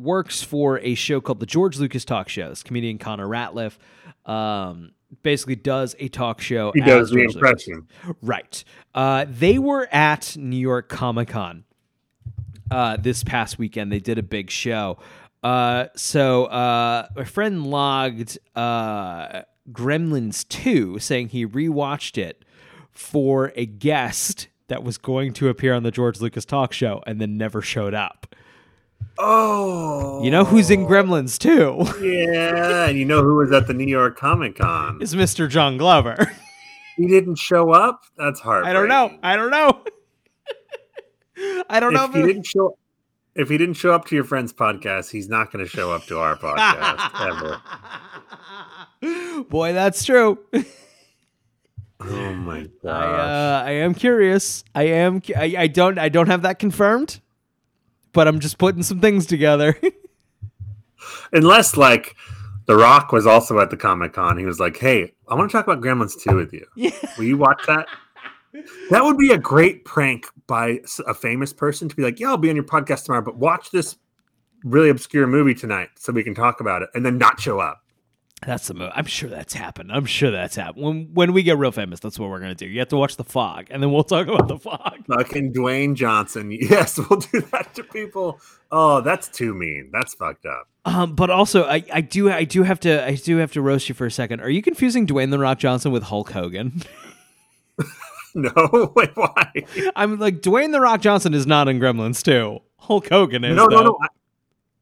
works 0.00 0.42
for 0.42 0.78
a 0.80 0.94
show 0.94 1.20
called 1.20 1.40
the 1.40 1.46
George 1.46 1.78
Lucas 1.78 2.04
Talk 2.04 2.28
Shows. 2.28 2.62
Comedian 2.62 2.98
Connor 2.98 3.26
Ratliff 3.26 3.78
um, 4.26 4.92
basically 5.22 5.56
does 5.56 5.96
a 5.98 6.08
talk 6.08 6.40
show. 6.40 6.72
He 6.74 6.80
does 6.80 7.10
the 7.10 7.16
Lucas. 7.16 7.34
impression. 7.34 7.88
Right. 8.22 8.64
Uh, 8.94 9.26
they 9.28 9.58
were 9.58 9.88
at 9.92 10.36
New 10.36 10.56
York 10.56 10.88
Comic 10.88 11.28
Con 11.28 11.64
uh, 12.70 12.96
this 12.96 13.24
past 13.24 13.58
weekend. 13.58 13.90
They 13.92 14.00
did 14.00 14.18
a 14.18 14.22
big 14.22 14.50
show. 14.50 14.98
Uh, 15.42 15.86
so 15.96 16.44
uh, 16.46 17.08
my 17.16 17.24
friend 17.24 17.66
logged 17.66 18.38
uh, 18.54 19.42
Gremlins 19.72 20.46
2, 20.48 20.98
saying 20.98 21.28
he 21.28 21.46
rewatched 21.46 22.18
it 22.18 22.44
for 22.90 23.52
a 23.56 23.66
guest 23.66 24.48
that 24.68 24.84
was 24.84 24.98
going 24.98 25.32
to 25.34 25.48
appear 25.48 25.74
on 25.74 25.82
the 25.82 25.90
George 25.90 26.20
Lucas 26.20 26.44
Talk 26.44 26.72
Show 26.72 27.02
and 27.06 27.20
then 27.20 27.36
never 27.36 27.62
showed 27.62 27.94
up. 27.94 28.34
Oh, 29.22 30.22
You 30.24 30.30
know 30.30 30.44
who's 30.44 30.70
in 30.70 30.86
Gremlins 30.86 31.36
too? 31.38 31.84
Yeah, 32.04 32.86
and 32.88 32.98
you 32.98 33.04
know 33.04 33.22
who 33.22 33.36
was 33.36 33.52
at 33.52 33.66
the 33.66 33.74
New 33.74 33.86
York 33.86 34.18
Comic 34.18 34.56
Con? 34.56 35.00
Is 35.02 35.14
Mr. 35.14 35.48
John 35.48 35.76
Glover. 35.78 36.30
He 36.96 37.06
didn't 37.06 37.36
show 37.36 37.70
up. 37.70 38.02
That's 38.18 38.40
hard. 38.40 38.66
I 38.66 38.74
don't 38.74 38.88
know. 38.88 39.16
I 39.22 39.34
don't 39.36 39.50
know. 39.50 39.82
I 41.70 41.80
don't 41.80 41.94
know 41.94 42.04
If 42.04 42.10
if 42.10 42.16
he 42.16 42.22
didn't 42.26 42.44
show, 42.46 42.76
if 43.34 43.48
he 43.48 43.56
didn't 43.56 43.74
show 43.74 43.92
up 43.94 44.04
to 44.06 44.14
your 44.14 44.24
friend's 44.24 44.52
podcast, 44.52 45.10
he's 45.10 45.26
not 45.26 45.50
going 45.50 45.64
to 45.64 45.70
show 45.70 45.92
up 45.92 46.04
to 46.06 46.18
our 46.18 46.36
podcast 46.36 47.62
ever. 49.02 49.44
Boy, 49.44 49.72
that's 49.72 50.04
true. 50.04 50.38
Oh 52.00 52.34
my 52.34 52.58
I, 52.58 52.66
gosh. 52.82 52.84
uh, 52.84 53.62
I 53.66 53.70
am 53.72 53.94
curious. 53.94 54.62
I 54.74 54.82
am. 54.88 55.22
I, 55.34 55.54
I 55.56 55.66
don't. 55.68 55.98
I 55.98 56.10
don't 56.10 56.26
have 56.26 56.42
that 56.42 56.58
confirmed, 56.58 57.20
but 58.12 58.28
I'm 58.28 58.40
just 58.40 58.58
putting 58.58 58.82
some 58.82 59.00
things 59.00 59.26
together. 59.26 59.78
Unless 61.32 61.76
like 61.76 62.16
The 62.66 62.76
Rock 62.76 63.12
was 63.12 63.26
also 63.26 63.58
at 63.60 63.70
the 63.70 63.76
Comic 63.76 64.12
Con, 64.14 64.36
he 64.38 64.44
was 64.44 64.60
like, 64.60 64.76
"Hey, 64.76 65.12
I 65.28 65.34
want 65.34 65.50
to 65.50 65.56
talk 65.56 65.66
about 65.66 65.80
Gremlins 65.82 66.20
2 66.20 66.36
with 66.36 66.52
you. 66.52 66.66
yeah. 66.76 66.90
Will 67.16 67.24
you 67.24 67.36
watch 67.38 67.60
that?" 67.66 67.86
That 68.90 69.04
would 69.04 69.16
be 69.16 69.30
a 69.30 69.38
great 69.38 69.84
prank 69.84 70.26
by 70.48 70.80
a 71.06 71.14
famous 71.14 71.52
person 71.52 71.88
to 71.88 71.94
be 71.96 72.02
like, 72.02 72.18
"Yeah, 72.18 72.28
I'll 72.28 72.36
be 72.36 72.50
on 72.50 72.56
your 72.56 72.64
podcast 72.64 73.04
tomorrow, 73.04 73.22
but 73.24 73.36
watch 73.36 73.70
this 73.70 73.96
really 74.64 74.90
obscure 74.90 75.26
movie 75.26 75.54
tonight 75.54 75.88
so 75.96 76.12
we 76.12 76.24
can 76.24 76.34
talk 76.34 76.60
about 76.60 76.82
it," 76.82 76.90
and 76.94 77.06
then 77.06 77.16
not 77.16 77.40
show 77.40 77.60
up. 77.60 77.84
That's 78.46 78.68
the 78.68 78.74
mo- 78.74 78.90
I'm 78.94 79.04
sure 79.04 79.28
that's 79.28 79.52
happened. 79.52 79.92
I'm 79.92 80.06
sure 80.06 80.30
that's 80.30 80.56
happened. 80.56 80.82
When 80.84 81.10
when 81.12 81.32
we 81.34 81.42
get 81.42 81.58
real 81.58 81.72
famous, 81.72 82.00
that's 82.00 82.18
what 82.18 82.30
we're 82.30 82.40
gonna 82.40 82.54
do. 82.54 82.66
You 82.66 82.78
have 82.78 82.88
to 82.88 82.96
watch 82.96 83.16
The 83.16 83.24
Fog, 83.24 83.66
and 83.70 83.82
then 83.82 83.92
we'll 83.92 84.02
talk 84.04 84.28
about 84.28 84.48
The 84.48 84.58
Fog. 84.58 85.04
Fucking 85.08 85.52
Dwayne 85.52 85.94
Johnson. 85.94 86.50
Yes, 86.60 86.98
we'll 86.98 87.20
do 87.20 87.42
that 87.52 87.74
to 87.74 87.84
people. 87.84 88.40
Oh, 88.72 89.02
that's 89.02 89.28
too 89.28 89.52
mean. 89.52 89.90
That's 89.92 90.14
fucked 90.14 90.46
up. 90.46 90.68
Um, 90.86 91.14
but 91.14 91.28
also, 91.28 91.64
I, 91.64 91.84
I 91.92 92.00
do 92.00 92.30
I 92.30 92.44
do 92.44 92.62
have 92.62 92.80
to 92.80 93.04
I 93.04 93.14
do 93.16 93.36
have 93.36 93.52
to 93.52 93.60
roast 93.60 93.88
you 93.90 93.94
for 93.94 94.06
a 94.06 94.10
second. 94.10 94.40
Are 94.40 94.48
you 94.48 94.62
confusing 94.62 95.06
Dwayne 95.06 95.30
the 95.30 95.38
Rock 95.38 95.58
Johnson 95.58 95.92
with 95.92 96.04
Hulk 96.04 96.30
Hogan? 96.30 96.82
No, 98.34 98.92
wait, 98.94 99.10
why? 99.16 99.52
I'm 99.96 100.18
like 100.18 100.40
Dwayne 100.40 100.70
the 100.72 100.80
Rock 100.80 101.00
Johnson 101.00 101.34
is 101.34 101.46
not 101.46 101.68
in 101.68 101.80
Gremlins 101.80 102.22
too. 102.22 102.60
Hulk 102.78 103.08
Hogan 103.08 103.44
is. 103.44 103.56
No, 103.56 103.66
no, 103.66 103.82
no. 103.82 103.98
I, 104.00 104.06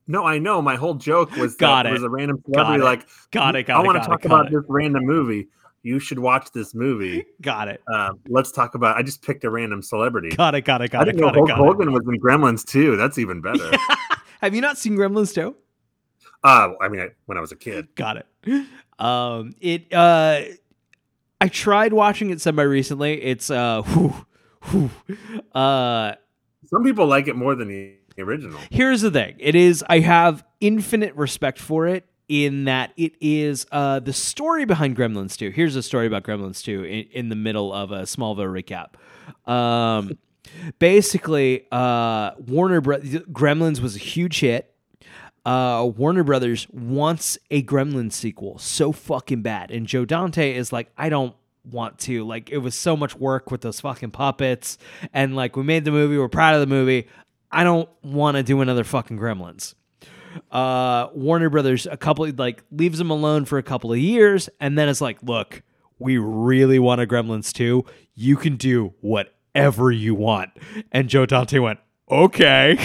no, 0.08 0.24
I 0.24 0.38
know. 0.38 0.60
My 0.60 0.74
whole 0.76 0.94
joke 0.94 1.30
was 1.36 1.54
Got 1.54 1.84
that 1.84 1.90
it. 1.90 1.92
was 1.92 2.02
a 2.02 2.10
random 2.10 2.38
Got 2.52 2.54
celebrity 2.66 2.82
it. 2.82 2.84
like, 2.84 3.08
Got 3.30 3.54
it. 3.56 3.64
Got 3.64 3.76
I 3.78 3.82
it. 3.82 3.86
want 3.86 4.02
to 4.02 4.08
talk 4.08 4.24
it, 4.24 4.26
about 4.26 4.46
it. 4.46 4.52
this 4.52 4.64
random 4.68 5.04
movie. 5.04 5.48
You 5.84 6.00
should 6.00 6.18
watch 6.18 6.50
this 6.52 6.74
movie. 6.74 7.24
Got 7.40 7.68
it. 7.68 7.80
Um, 7.86 8.18
let's 8.28 8.50
talk 8.50 8.74
about. 8.74 8.96
I 8.96 9.02
just 9.02 9.22
picked 9.22 9.44
a 9.44 9.50
random 9.50 9.80
celebrity. 9.82 10.30
Got 10.34 10.54
it. 10.56 10.62
Got 10.62 10.80
it. 10.80 10.84
I 10.84 10.86
Got 10.88 11.02
it. 11.08 11.12
didn't 11.12 11.20
know 11.20 11.26
Got 11.30 11.50
it. 11.50 11.54
Hulk 11.54 11.76
Hogan 11.76 11.92
was 11.92 12.02
in 12.08 12.20
Gremlins 12.20 12.64
too. 12.64 12.96
That's 12.96 13.16
even 13.18 13.40
better. 13.40 13.70
Have 14.40 14.54
you 14.54 14.60
not 14.60 14.76
seen 14.78 14.96
Gremlins 14.96 15.32
too? 15.34 15.54
uh, 16.44 16.70
I 16.80 16.88
mean, 16.88 17.00
I, 17.00 17.08
when 17.26 17.38
I 17.38 17.40
was 17.40 17.52
a 17.52 17.56
kid. 17.56 17.88
Got 17.94 18.16
it. 18.18 18.26
Um, 18.98 19.52
it. 19.60 19.92
Uh, 19.92 20.42
I 21.40 21.48
tried 21.48 21.92
watching 21.92 22.30
it 22.30 22.40
semi 22.40 22.62
recently. 22.64 23.22
It's 23.22 23.48
uh, 23.50 23.82
whew, 23.86 24.26
whew. 24.64 24.90
uh. 25.54 26.14
Some 26.66 26.82
people 26.84 27.06
like 27.06 27.28
it 27.28 27.36
more 27.36 27.54
than 27.54 27.70
the 28.18 28.24
original. 28.24 28.58
Here's 28.70 29.00
the 29.00 29.10
thing. 29.10 29.36
It 29.38 29.54
is. 29.54 29.84
I 29.88 30.00
have 30.00 30.44
infinite 30.60 31.14
respect 31.14 31.58
for 31.58 31.86
it 31.86 32.04
in 32.28 32.64
that 32.64 32.92
it 32.98 33.14
is 33.22 33.66
uh 33.72 34.00
the 34.00 34.12
story 34.12 34.66
behind 34.66 34.96
Gremlins 34.96 35.36
2. 35.36 35.50
Here's 35.50 35.76
a 35.76 35.82
story 35.82 36.06
about 36.06 36.24
Gremlins 36.24 36.62
2 36.62 36.84
in, 36.84 37.06
in 37.12 37.28
the 37.30 37.36
middle 37.36 37.72
of 37.72 37.90
a 37.90 38.02
Smallville 38.02 38.62
recap. 38.62 39.50
Um, 39.50 40.18
basically, 40.78 41.66
uh, 41.72 42.32
Warner 42.38 42.80
Bro- 42.80 43.00
Gremlins 43.00 43.80
was 43.80 43.96
a 43.96 44.00
huge 44.00 44.40
hit. 44.40 44.74
Uh, 45.46 45.90
Warner 45.96 46.24
Brothers 46.24 46.68
wants 46.70 47.38
a 47.50 47.62
Gremlins 47.62 48.12
sequel 48.12 48.58
so 48.58 48.92
fucking 48.92 49.40
bad, 49.40 49.70
and 49.70 49.86
Joe 49.86 50.04
Dante 50.04 50.54
is 50.54 50.72
like, 50.72 50.90
I 50.98 51.08
don't 51.08 51.34
want 51.64 51.98
to. 52.00 52.26
Like, 52.26 52.50
it 52.50 52.58
was 52.58 52.74
so 52.74 52.96
much 52.96 53.14
work 53.14 53.50
with 53.50 53.62
those 53.62 53.80
fucking 53.80 54.10
puppets, 54.10 54.76
and 55.14 55.34
like, 55.34 55.56
we 55.56 55.62
made 55.62 55.86
the 55.86 55.90
movie, 55.90 56.18
we're 56.18 56.28
proud 56.28 56.54
of 56.54 56.60
the 56.60 56.66
movie. 56.66 57.08
I 57.50 57.64
don't 57.64 57.88
want 58.02 58.36
to 58.36 58.42
do 58.42 58.60
another 58.60 58.84
fucking 58.84 59.18
Gremlins. 59.18 59.74
Uh, 60.52 61.08
Warner 61.14 61.48
Brothers 61.50 61.86
a 61.86 61.96
couple 61.96 62.30
like 62.36 62.62
leaves 62.70 63.00
him 63.00 63.10
alone 63.10 63.44
for 63.44 63.58
a 63.58 63.62
couple 63.62 63.92
of 63.92 63.98
years, 63.98 64.48
and 64.60 64.78
then 64.78 64.88
it's 64.88 65.00
like, 65.00 65.22
look, 65.22 65.62
we 65.98 66.18
really 66.18 66.78
want 66.78 67.00
a 67.00 67.06
Gremlins 67.06 67.52
2. 67.52 67.84
You 68.14 68.36
can 68.36 68.56
do 68.56 68.92
whatever 69.00 69.90
you 69.90 70.14
want. 70.14 70.50
And 70.92 71.08
Joe 71.08 71.26
Dante 71.26 71.58
went, 71.58 71.80
okay. 72.10 72.78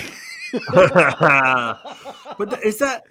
but 0.73 2.59
is 2.63 2.77
that 2.79 3.03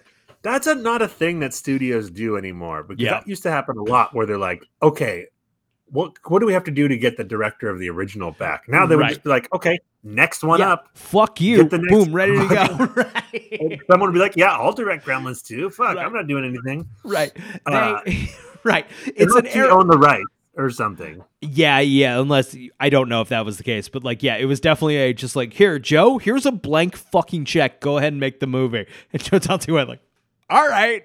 that's 0.42 0.66
a, 0.66 0.74
not 0.74 1.02
a 1.02 1.08
thing 1.08 1.40
that 1.40 1.54
studios 1.54 2.10
do 2.10 2.36
anymore? 2.36 2.82
Because 2.82 3.02
Yeah. 3.02 3.12
that 3.12 3.28
used 3.28 3.42
to 3.44 3.50
happen 3.50 3.76
a 3.78 3.82
lot, 3.82 4.14
where 4.14 4.26
they're 4.26 4.38
like, 4.38 4.64
okay. 4.82 5.26
What, 5.93 6.14
what 6.27 6.40
do 6.40 6.47
we 6.47 6.52
have 6.55 6.64
to 6.64 6.70
do 6.70 6.89
to 6.89 6.97
get 6.97 7.16
the 7.16 7.24
director 7.24 7.69
of 7.69 7.78
the 7.78 7.89
original 7.90 8.32
back? 8.32 8.64
Now 8.66 8.86
they 8.86 8.97
would 8.97 9.02
Right. 9.02 9.09
just 9.10 9.23
be 9.23 9.31
like, 9.31 9.52
okay, 9.55 9.78
next 10.02 10.43
one 10.43 10.59
Yeah, 10.60 10.73
up. 10.73 10.89
Fuck 10.94 11.40
you. 11.40 11.59
Get 11.59 11.70
the 11.70 11.78
next- 11.78 11.93
Boom, 11.93 12.12
ready 12.14 12.32
to 12.39 12.48
go. 12.48 12.85
right. 12.97 13.81
Someone 13.90 14.09
would 14.10 14.14
be 14.14 14.19
like, 14.20 14.35
yeah, 14.36 14.52
I'll 14.56 14.73
direct 14.73 15.05
Gremlins 15.06 15.44
too. 15.44 15.69
Fuck, 15.70 15.97
Right. 15.97 16.05
I'm 16.06 16.12
not 16.12 16.27
doing 16.27 16.44
anything. 16.44 16.89
Right. 17.05 17.31
Uh, 17.66 18.01
They- 18.06 18.31
right. 18.64 18.86
It's 19.06 19.35
an 19.35 19.47
you 19.55 19.69
own 19.69 19.86
the 19.89 19.98
rights 19.98 20.24
or 20.56 20.70
something. 20.70 21.23
Yeah, 21.43 21.81
yeah, 21.81 22.19
unless 22.20 22.56
I 22.81 22.89
don't 22.89 23.09
know 23.09 23.20
if 23.20 23.28
that 23.28 23.44
was 23.44 23.59
the 23.59 23.64
case, 23.64 23.89
but 23.89 24.02
like 24.05 24.23
yeah, 24.23 24.36
it 24.36 24.44
was 24.47 24.60
definitely 24.60 24.97
a 24.97 25.12
just 25.12 25.35
like, 25.35 25.52
"Here, 25.55 25.78
Joe, 25.78 26.19
here's 26.19 26.47
a 26.47 26.52
blank 26.52 26.94
fucking 26.97 27.44
check. 27.47 27.81
Go 27.81 27.98
ahead 27.98 28.12
and 28.12 28.20
make 28.20 28.39
the 28.40 28.47
movie." 28.47 28.86
And 29.12 29.23
Joe 29.23 29.39
Dante 29.40 29.73
went 29.73 29.89
like, 29.89 30.01
"All 30.48 30.69
right." 30.69 31.02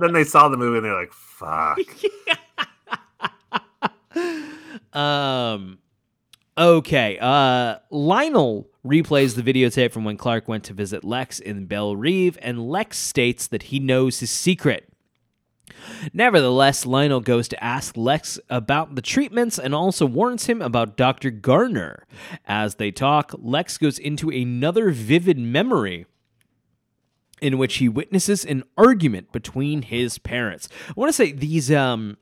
then 0.00 0.12
they 0.12 0.24
saw 0.24 0.48
the 0.48 0.56
movie 0.56 0.78
and 0.78 0.84
they're 0.86 0.94
like, 1.00 1.12
fuck. 1.12 1.78
Um 4.92 5.78
okay, 6.58 7.18
uh 7.20 7.76
Lionel 7.90 8.68
replays 8.84 9.34
the 9.34 9.42
videotape 9.42 9.92
from 9.92 10.04
when 10.04 10.16
Clark 10.16 10.48
went 10.48 10.64
to 10.64 10.72
visit 10.72 11.04
Lex 11.04 11.38
in 11.38 11.66
Belle 11.66 11.96
Reve 11.96 12.38
and 12.42 12.68
Lex 12.68 12.98
states 12.98 13.46
that 13.48 13.64
he 13.64 13.78
knows 13.78 14.20
his 14.20 14.30
secret. 14.30 14.90
Nevertheless, 16.12 16.86
Lionel 16.86 17.20
goes 17.20 17.48
to 17.48 17.64
ask 17.64 17.96
Lex 17.96 18.38
about 18.48 18.94
the 18.94 19.02
treatments 19.02 19.58
and 19.58 19.74
also 19.74 20.06
warns 20.06 20.46
him 20.46 20.60
about 20.60 20.96
Dr. 20.96 21.30
Garner. 21.30 22.06
As 22.46 22.76
they 22.76 22.90
talk, 22.90 23.34
Lex 23.38 23.78
goes 23.78 23.98
into 23.98 24.30
another 24.30 24.90
vivid 24.90 25.38
memory 25.38 26.06
in 27.40 27.56
which 27.58 27.76
he 27.76 27.88
witnesses 27.88 28.44
an 28.44 28.64
argument 28.76 29.32
between 29.32 29.82
his 29.82 30.18
parents. 30.18 30.68
I 30.88 30.92
want 30.96 31.08
to 31.08 31.14
say 31.14 31.32
these 31.32 31.70
um 31.70 32.18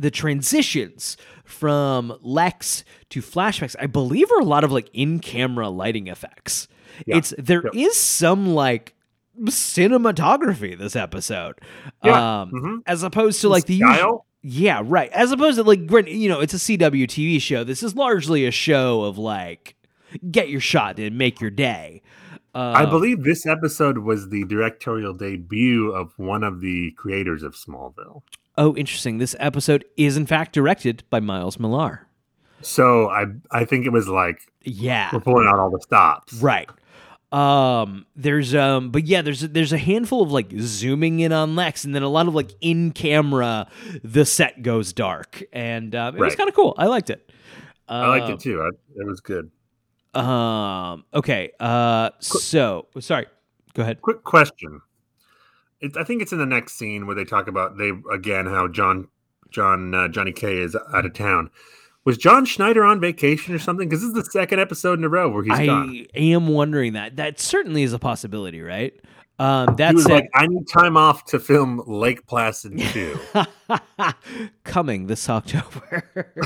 the 0.00 0.10
transitions 0.10 1.16
from 1.44 2.16
Lex 2.22 2.84
to 3.10 3.20
flashbacks, 3.20 3.76
I 3.78 3.86
believe, 3.86 4.30
are 4.32 4.40
a 4.40 4.44
lot 4.44 4.64
of 4.64 4.72
like 4.72 4.88
in-camera 4.92 5.68
lighting 5.68 6.06
effects. 6.06 6.68
Yeah. 7.06 7.16
It's 7.18 7.34
there 7.38 7.64
is 7.74 7.96
some 7.96 8.54
like 8.54 8.94
cinematography 9.44 10.78
this 10.78 10.96
episode, 10.96 11.56
Yeah. 12.04 12.40
um, 12.42 12.50
Mhm. 12.52 12.78
as 12.86 13.02
opposed 13.02 13.40
to 13.42 13.48
like 13.48 13.66
the 13.66 13.74
usual. 13.74 14.26
Yeah, 14.42 14.82
right. 14.84 15.10
As 15.12 15.32
opposed 15.32 15.56
to 15.58 15.62
like 15.64 15.80
you 16.08 16.28
know, 16.28 16.40
it's 16.40 16.54
a 16.54 16.58
CW 16.58 17.06
TV 17.06 17.40
show. 17.40 17.62
This 17.64 17.82
is 17.82 17.94
largely 17.94 18.46
a 18.46 18.50
show 18.50 19.02
of 19.02 19.18
like 19.18 19.76
get 20.30 20.48
your 20.48 20.60
shot 20.60 20.98
and 20.98 21.16
make 21.18 21.40
your 21.40 21.50
day. 21.50 22.02
Uh, 22.54 22.72
I 22.74 22.84
believe 22.86 23.22
this 23.22 23.46
episode 23.46 23.98
was 23.98 24.28
the 24.30 24.44
directorial 24.44 25.14
debut 25.14 25.92
of 25.92 26.12
one 26.16 26.42
of 26.42 26.60
the 26.60 26.90
creators 26.96 27.42
of 27.44 27.54
Smallville. 27.54 28.22
Oh, 28.62 28.76
interesting. 28.76 29.16
This 29.16 29.34
episode 29.40 29.86
is 29.96 30.18
in 30.18 30.26
fact 30.26 30.52
directed 30.52 31.02
by 31.08 31.18
Miles 31.18 31.58
Millar. 31.58 32.06
So 32.60 33.08
I 33.08 33.24
I 33.50 33.64
think 33.64 33.86
it 33.86 33.90
was 33.90 34.06
like 34.06 34.38
Yeah. 34.62 35.08
we're 35.14 35.20
pulling 35.20 35.48
out 35.48 35.58
all 35.58 35.70
the 35.70 35.80
stops. 35.80 36.34
Right. 36.34 36.68
Um 37.32 38.04
there's 38.16 38.54
um 38.54 38.90
but 38.90 39.06
yeah 39.06 39.22
there's 39.22 39.40
there's 39.40 39.72
a 39.72 39.78
handful 39.78 40.20
of 40.20 40.30
like 40.30 40.52
zooming 40.58 41.20
in 41.20 41.32
on 41.32 41.56
Lex 41.56 41.84
and 41.84 41.94
then 41.94 42.02
a 42.02 42.08
lot 42.08 42.28
of 42.28 42.34
like 42.34 42.50
in 42.60 42.90
camera 42.90 43.66
the 44.04 44.24
set 44.26 44.62
goes 44.62 44.92
dark 44.92 45.42
and 45.52 45.94
um, 45.94 46.16
it 46.16 46.20
was 46.20 46.34
kind 46.36 46.48
of 46.50 46.54
cool. 46.54 46.74
I 46.76 46.86
liked 46.86 47.08
it. 47.08 47.32
I 47.88 48.08
liked 48.08 48.26
Um, 48.26 48.32
it 48.32 48.40
too. 48.40 48.60
I, 48.60 48.68
it 49.00 49.06
was 49.06 49.20
good. 49.20 49.50
Um 50.12 51.04
okay. 51.14 51.52
Uh 51.60 52.10
so 52.18 52.88
sorry. 52.98 53.26
Go 53.74 53.82
ahead. 53.84 54.02
Quick 54.02 54.22
question. 54.24 54.80
It, 55.80 55.96
I 55.96 56.04
think 56.04 56.22
it's 56.22 56.32
in 56.32 56.38
the 56.38 56.46
next 56.46 56.74
scene 56.74 57.06
where 57.06 57.16
they 57.16 57.24
talk 57.24 57.48
about 57.48 57.78
they 57.78 57.92
again 58.12 58.46
how 58.46 58.68
John 58.68 59.08
John 59.50 59.94
uh, 59.94 60.08
Johnny 60.08 60.32
K 60.32 60.58
is 60.58 60.76
out 60.94 61.06
of 61.06 61.12
town. 61.14 61.50
Was 62.04 62.16
John 62.16 62.44
Schneider 62.46 62.82
on 62.84 62.98
vacation 63.00 63.54
or 63.54 63.58
something? 63.58 63.88
Because 63.88 64.00
this 64.00 64.08
is 64.08 64.14
the 64.14 64.24
second 64.30 64.58
episode 64.58 64.98
in 64.98 65.04
a 65.04 65.08
row 65.08 65.28
where 65.28 65.42
he's 65.42 65.52
I 65.52 65.66
gone. 65.66 66.06
I 66.16 66.18
am 66.20 66.48
wondering 66.48 66.94
that. 66.94 67.16
That 67.16 67.38
certainly 67.38 67.82
is 67.82 67.92
a 67.92 67.98
possibility, 67.98 68.60
right? 68.62 68.94
Um 69.38 69.74
that's 69.76 70.06
like, 70.06 70.28
I 70.34 70.46
need 70.46 70.68
time 70.68 70.98
off 70.98 71.24
to 71.26 71.38
film 71.40 71.82
Lake 71.86 72.26
Placid 72.26 72.78
2. 72.92 73.18
coming 74.64 75.06
this 75.06 75.28
October. 75.28 76.04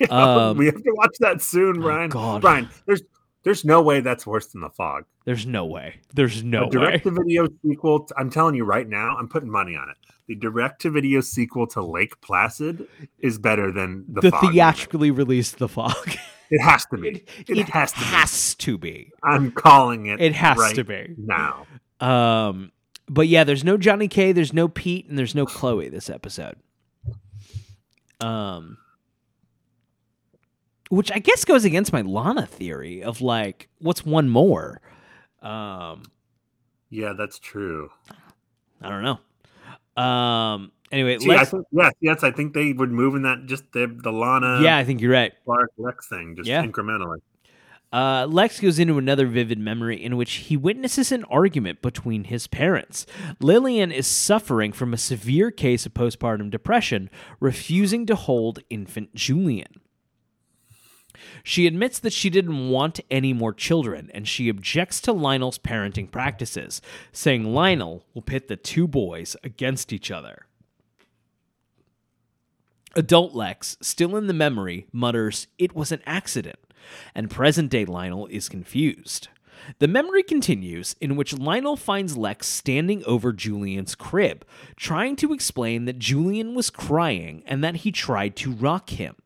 Yeah, 0.00 0.06
Um, 0.10 0.56
we 0.56 0.66
have 0.66 0.82
to 0.82 0.92
watch 0.94 1.16
that 1.20 1.40
soon, 1.42 1.80
Brian. 1.80 2.10
God. 2.10 2.40
Brian, 2.40 2.68
there's 2.86 3.02
there's 3.42 3.64
no 3.64 3.80
way 3.82 4.00
that's 4.00 4.26
worse 4.26 4.46
than 4.48 4.60
the 4.60 4.70
fog. 4.70 5.04
There's 5.24 5.46
no 5.46 5.64
way. 5.64 6.00
There's 6.14 6.42
no 6.42 6.64
way. 6.64 6.70
direct 6.70 7.04
to 7.04 7.10
video 7.10 7.48
sequel. 7.66 8.08
I'm 8.16 8.30
telling 8.30 8.54
you 8.54 8.64
right 8.64 8.88
now, 8.88 9.16
I'm 9.16 9.28
putting 9.28 9.50
money 9.50 9.76
on 9.76 9.88
it. 9.88 9.96
The 10.26 10.34
direct 10.36 10.82
to 10.82 10.90
video 10.90 11.20
sequel 11.20 11.66
to 11.68 11.82
Lake 11.82 12.20
Placid 12.20 12.86
is 13.18 13.38
better 13.38 13.72
than 13.72 14.04
the, 14.08 14.20
The 14.20 14.30
Fog 14.30 14.42
movie. 14.44 14.54
theatrically 14.54 15.10
released 15.10 15.58
The 15.58 15.68
Fog. 15.68 16.16
It 16.52 16.60
has 16.60 16.84
to 16.86 16.96
be. 16.98 17.08
It, 17.08 17.28
It, 17.48 17.58
it 17.58 17.68
has 17.68 17.92
to 17.92 17.98
be. 18.00 18.04
has 18.06 18.54
to 18.56 18.76
be. 18.78 19.12
I'm 19.22 19.52
calling 19.52 20.06
it. 20.06 20.20
It 20.20 20.34
has 20.34 20.58
right 20.58 20.74
to 20.74 20.82
be. 20.84 21.14
now. 21.16 21.66
Um, 22.00 22.72
but 23.08 23.28
yeah, 23.28 23.44
there's 23.44 23.62
no 23.62 23.76
Johnny 23.76 24.08
K, 24.08 24.32
there's 24.32 24.52
no 24.52 24.66
Pete, 24.66 25.08
and 25.08 25.16
there's 25.18 25.34
no 25.34 25.46
Chloe 25.46 25.88
this 25.88 26.10
episode. 26.10 26.56
Um, 28.20 28.78
which 30.90 31.10
I 31.10 31.18
guess 31.18 31.44
goes 31.44 31.64
against 31.64 31.92
my 31.92 32.02
Lana 32.02 32.44
theory 32.46 33.02
of 33.02 33.20
like, 33.22 33.68
what's 33.78 34.04
one 34.04 34.28
more? 34.28 34.80
Um, 35.42 36.02
Yeah, 36.90 37.14
that's 37.16 37.38
true. 37.38 37.90
I 38.82 38.88
don't 38.90 39.02
know. 39.02 40.02
Um, 40.02 40.72
Anyway, 40.92 41.14
I 41.30 41.44
think 41.44 41.66
yes, 41.70 41.92
yes. 42.00 42.24
I 42.24 42.32
think 42.32 42.52
they 42.52 42.72
would 42.72 42.90
move 42.90 43.14
in 43.14 43.22
that 43.22 43.46
just 43.46 43.70
the 43.72 43.86
the 43.86 44.10
Lana 44.10 44.60
yeah, 44.60 44.76
I 44.76 44.82
think 44.82 45.00
you're 45.00 45.12
right. 45.12 45.32
Clark 45.44 45.70
Lex 45.78 46.08
thing, 46.08 46.34
just 46.34 46.48
Yeah. 46.48 46.64
incrementally. 46.64 47.18
Uh, 47.92 48.26
Lex 48.28 48.58
goes 48.60 48.78
into 48.80 48.98
another 48.98 49.26
vivid 49.26 49.58
memory 49.58 50.02
in 50.02 50.16
which 50.16 50.32
he 50.34 50.56
witnesses 50.56 51.12
an 51.12 51.22
argument 51.24 51.80
between 51.82 52.24
his 52.24 52.46
parents. 52.48 53.06
Lillian 53.40 53.90
is 53.92 54.06
suffering 54.08 54.72
from 54.72 54.92
a 54.92 54.96
severe 54.96 55.50
case 55.52 55.86
of 55.86 55.94
postpartum 55.94 56.50
depression, 56.50 57.08
refusing 57.40 58.04
to 58.06 58.14
hold 58.16 58.60
infant 58.68 59.14
Julian. 59.14 59.80
She 61.42 61.66
admits 61.66 61.98
that 61.98 62.12
she 62.12 62.30
didn't 62.30 62.68
want 62.68 63.00
any 63.10 63.32
more 63.32 63.52
children, 63.52 64.10
and 64.12 64.26
she 64.26 64.48
objects 64.48 65.00
to 65.02 65.12
Lionel's 65.12 65.58
parenting 65.58 66.10
practices, 66.10 66.80
saying 67.12 67.54
Lionel 67.54 68.04
will 68.14 68.22
pit 68.22 68.48
the 68.48 68.56
two 68.56 68.86
boys 68.86 69.36
against 69.42 69.92
each 69.92 70.10
other. 70.10 70.46
Adult 72.96 73.34
Lex, 73.34 73.76
still 73.80 74.16
in 74.16 74.26
the 74.26 74.32
memory, 74.32 74.86
mutters, 74.92 75.46
It 75.58 75.74
was 75.74 75.92
an 75.92 76.02
accident, 76.06 76.58
and 77.14 77.30
present 77.30 77.70
day 77.70 77.84
Lionel 77.84 78.26
is 78.26 78.48
confused. 78.48 79.28
The 79.78 79.88
memory 79.88 80.22
continues, 80.22 80.96
in 81.00 81.16
which 81.16 81.38
Lionel 81.38 81.76
finds 81.76 82.16
Lex 82.16 82.48
standing 82.48 83.04
over 83.04 83.32
Julian's 83.32 83.94
crib, 83.94 84.44
trying 84.76 85.16
to 85.16 85.32
explain 85.32 85.84
that 85.84 85.98
Julian 85.98 86.54
was 86.54 86.70
crying 86.70 87.42
and 87.46 87.62
that 87.62 87.76
he 87.76 87.92
tried 87.92 88.36
to 88.36 88.52
rock 88.52 88.90
him. 88.90 89.16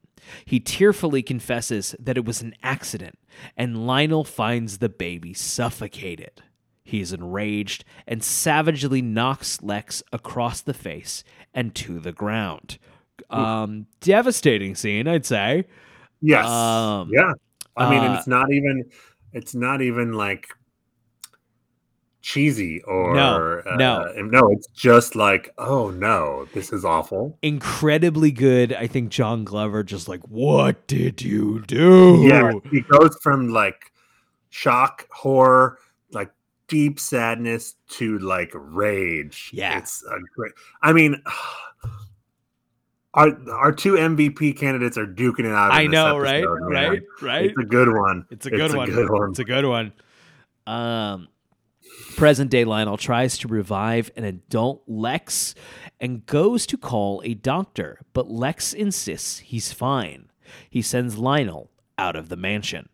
He 0.44 0.60
tearfully 0.60 1.22
confesses 1.22 1.94
that 1.98 2.16
it 2.16 2.24
was 2.24 2.42
an 2.42 2.54
accident, 2.62 3.18
and 3.56 3.86
Lionel 3.86 4.24
finds 4.24 4.78
the 4.78 4.88
baby 4.88 5.34
suffocated. 5.34 6.42
He 6.84 7.00
is 7.00 7.12
enraged 7.12 7.84
and 8.06 8.22
savagely 8.22 9.00
knocks 9.00 9.62
Lex 9.62 10.02
across 10.12 10.60
the 10.60 10.74
face 10.74 11.24
and 11.54 11.74
to 11.76 11.98
the 11.98 12.12
ground. 12.12 12.78
Um, 13.30 13.86
devastating 14.00 14.74
scene, 14.74 15.08
I'd 15.08 15.24
say. 15.24 15.64
Yes. 16.20 16.46
Um, 16.46 17.10
yeah. 17.12 17.32
I 17.76 17.90
mean, 17.90 18.00
uh, 18.00 18.14
it's 18.14 18.26
not 18.26 18.52
even 18.52 18.84
it's 19.32 19.54
not 19.54 19.82
even 19.82 20.12
like 20.12 20.48
cheesy 22.24 22.80
or 22.84 23.14
No, 23.14 23.62
uh, 23.66 23.76
no. 23.76 24.12
no. 24.16 24.50
It's 24.50 24.66
just 24.68 25.14
like, 25.14 25.52
oh 25.58 25.90
no, 25.90 26.48
this 26.54 26.72
is 26.72 26.84
awful. 26.84 27.38
Incredibly 27.42 28.32
good. 28.32 28.72
I 28.72 28.86
think 28.86 29.10
John 29.10 29.44
Glover 29.44 29.84
just 29.84 30.08
like, 30.08 30.22
what 30.22 30.86
did 30.86 31.20
you 31.20 31.62
do? 31.66 32.24
Yeah, 32.26 32.52
he 32.70 32.80
goes 32.80 33.16
from 33.22 33.50
like 33.50 33.92
shock, 34.48 35.06
horror, 35.10 35.78
like 36.12 36.30
deep 36.66 36.98
sadness 36.98 37.76
to 37.90 38.18
like 38.20 38.50
rage. 38.54 39.50
Yeah. 39.52 39.78
it's 39.78 40.02
a 40.04 40.16
great. 40.34 40.52
I 40.82 40.92
mean. 40.92 41.22
Our, 43.16 43.28
our 43.52 43.70
two 43.70 43.92
MVP 43.92 44.58
candidates 44.58 44.98
are 44.98 45.06
duking 45.06 45.44
it 45.44 45.52
out. 45.54 45.70
I 45.70 45.86
know, 45.86 46.18
right? 46.18 46.42
man. 46.44 46.68
Right? 46.68 47.02
Right? 47.22 47.44
It's 47.44 47.58
a 47.60 47.64
good 47.64 47.94
one. 47.94 48.26
It's 48.28 48.46
a 48.46 48.50
good 48.50 48.74
one. 48.74 48.90
good 48.90 49.08
one. 49.08 49.30
It's 49.30 49.38
a 49.38 49.44
good 49.44 49.64
one. 49.64 49.92
Um, 50.66 51.28
present 52.16 52.50
day 52.50 52.64
Lionel 52.64 52.96
tries 52.96 53.38
to 53.38 53.48
revive 53.48 54.10
an 54.16 54.24
adult 54.24 54.82
Lex 54.86 55.54
and 56.00 56.26
goes 56.26 56.66
to 56.66 56.76
call 56.76 57.22
a 57.24 57.34
doctor, 57.34 58.00
but 58.12 58.30
Lex 58.30 58.72
insists 58.72 59.38
he's 59.40 59.72
fine. 59.72 60.30
He 60.70 60.82
sends 60.82 61.18
Lionel 61.18 61.70
out 61.98 62.16
of 62.16 62.28
the 62.28 62.36
mansion. 62.36 62.88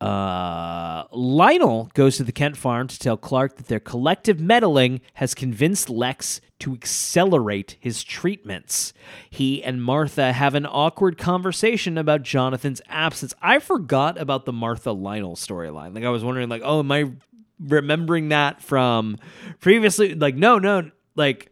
Uh, 0.00 1.04
Lionel 1.12 1.90
goes 1.92 2.16
to 2.16 2.24
the 2.24 2.32
Kent 2.32 2.56
farm 2.56 2.88
to 2.88 2.98
tell 2.98 3.18
Clark 3.18 3.56
that 3.56 3.66
their 3.66 3.80
collective 3.80 4.40
meddling 4.40 5.02
has 5.14 5.34
convinced 5.34 5.90
Lex 5.90 6.40
to 6.60 6.72
accelerate 6.72 7.76
his 7.80 8.02
treatments. 8.02 8.94
He 9.28 9.62
and 9.62 9.82
Martha 9.82 10.32
have 10.32 10.54
an 10.54 10.64
awkward 10.64 11.18
conversation 11.18 11.98
about 11.98 12.22
Jonathan's 12.22 12.80
absence. 12.88 13.34
I 13.42 13.58
forgot 13.58 14.18
about 14.18 14.46
the 14.46 14.54
Martha 14.54 14.92
Lionel 14.92 15.36
storyline. 15.36 15.94
Like 15.94 16.04
I 16.04 16.10
was 16.10 16.24
wondering, 16.24 16.48
like, 16.48 16.62
oh, 16.64 16.78
am 16.78 16.92
I 16.92 17.12
remembering 17.60 18.30
that 18.30 18.62
from 18.62 19.18
previously? 19.60 20.14
Like, 20.14 20.36
no, 20.36 20.58
no, 20.58 20.90
like, 21.16 21.50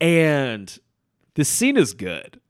and 0.00 0.76
the 1.34 1.44
scene 1.44 1.76
is 1.76 1.94
good. 1.94 2.40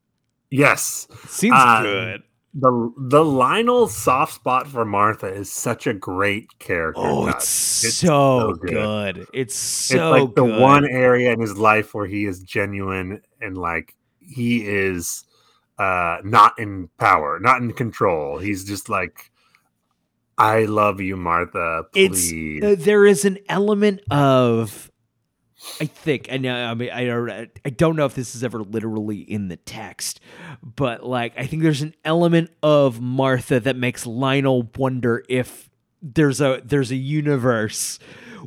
Yes. 0.50 1.06
Scene's 1.26 1.54
Uh, 1.56 1.82
good. 1.82 2.22
the 2.54 2.92
the 2.98 3.24
Lionel 3.24 3.88
soft 3.88 4.32
spot 4.34 4.66
for 4.66 4.84
Martha 4.84 5.26
is 5.26 5.52
such 5.52 5.86
a 5.86 5.92
great 5.92 6.58
character. 6.58 7.02
Oh, 7.02 7.26
it's, 7.28 7.84
It's 7.84 7.94
so, 7.96 8.40
so 8.40 8.52
good. 8.54 8.70
good. 8.72 9.18
It's 9.18 9.54
It's 9.54 9.56
so 9.56 10.10
like 10.10 10.34
the 10.34 10.44
one 10.44 10.86
area 10.86 11.32
in 11.32 11.40
his 11.40 11.56
life 11.58 11.92
where 11.94 12.06
he 12.06 12.24
is 12.24 12.42
genuine 12.42 13.20
and 13.42 13.58
like 13.58 13.94
he 14.20 14.66
is 14.66 15.24
uh 15.78 16.18
not 16.24 16.58
in 16.58 16.88
power, 16.98 17.38
not 17.40 17.60
in 17.60 17.72
control. 17.72 18.38
He's 18.38 18.64
just 18.64 18.88
like 18.88 19.30
I 20.38 20.64
love 20.64 21.00
you, 21.00 21.16
Martha. 21.16 21.84
It's 21.94 22.32
uh, 22.32 22.76
there 22.78 23.04
is 23.04 23.24
an 23.24 23.38
element 23.48 24.00
of 24.10 24.90
I 25.80 25.86
think 25.86 26.26
and 26.30 26.46
uh, 26.46 26.50
I 26.50 26.74
mean 26.74 26.90
I 26.90 27.04
don't 27.04 27.30
I 27.64 27.70
don't 27.70 27.96
know 27.96 28.06
if 28.06 28.14
this 28.14 28.36
is 28.36 28.44
ever 28.44 28.62
literally 28.62 29.18
in 29.18 29.48
the 29.48 29.56
text, 29.56 30.20
but 30.62 31.04
like 31.04 31.32
I 31.36 31.46
think 31.46 31.62
there's 31.62 31.82
an 31.82 31.94
element 32.04 32.50
of 32.62 33.00
Martha 33.00 33.58
that 33.60 33.74
makes 33.76 34.06
Lionel 34.06 34.70
wonder 34.76 35.24
if 35.28 35.68
there's 36.00 36.40
a 36.40 36.62
there's 36.64 36.92
a 36.92 36.96
universe 36.96 37.98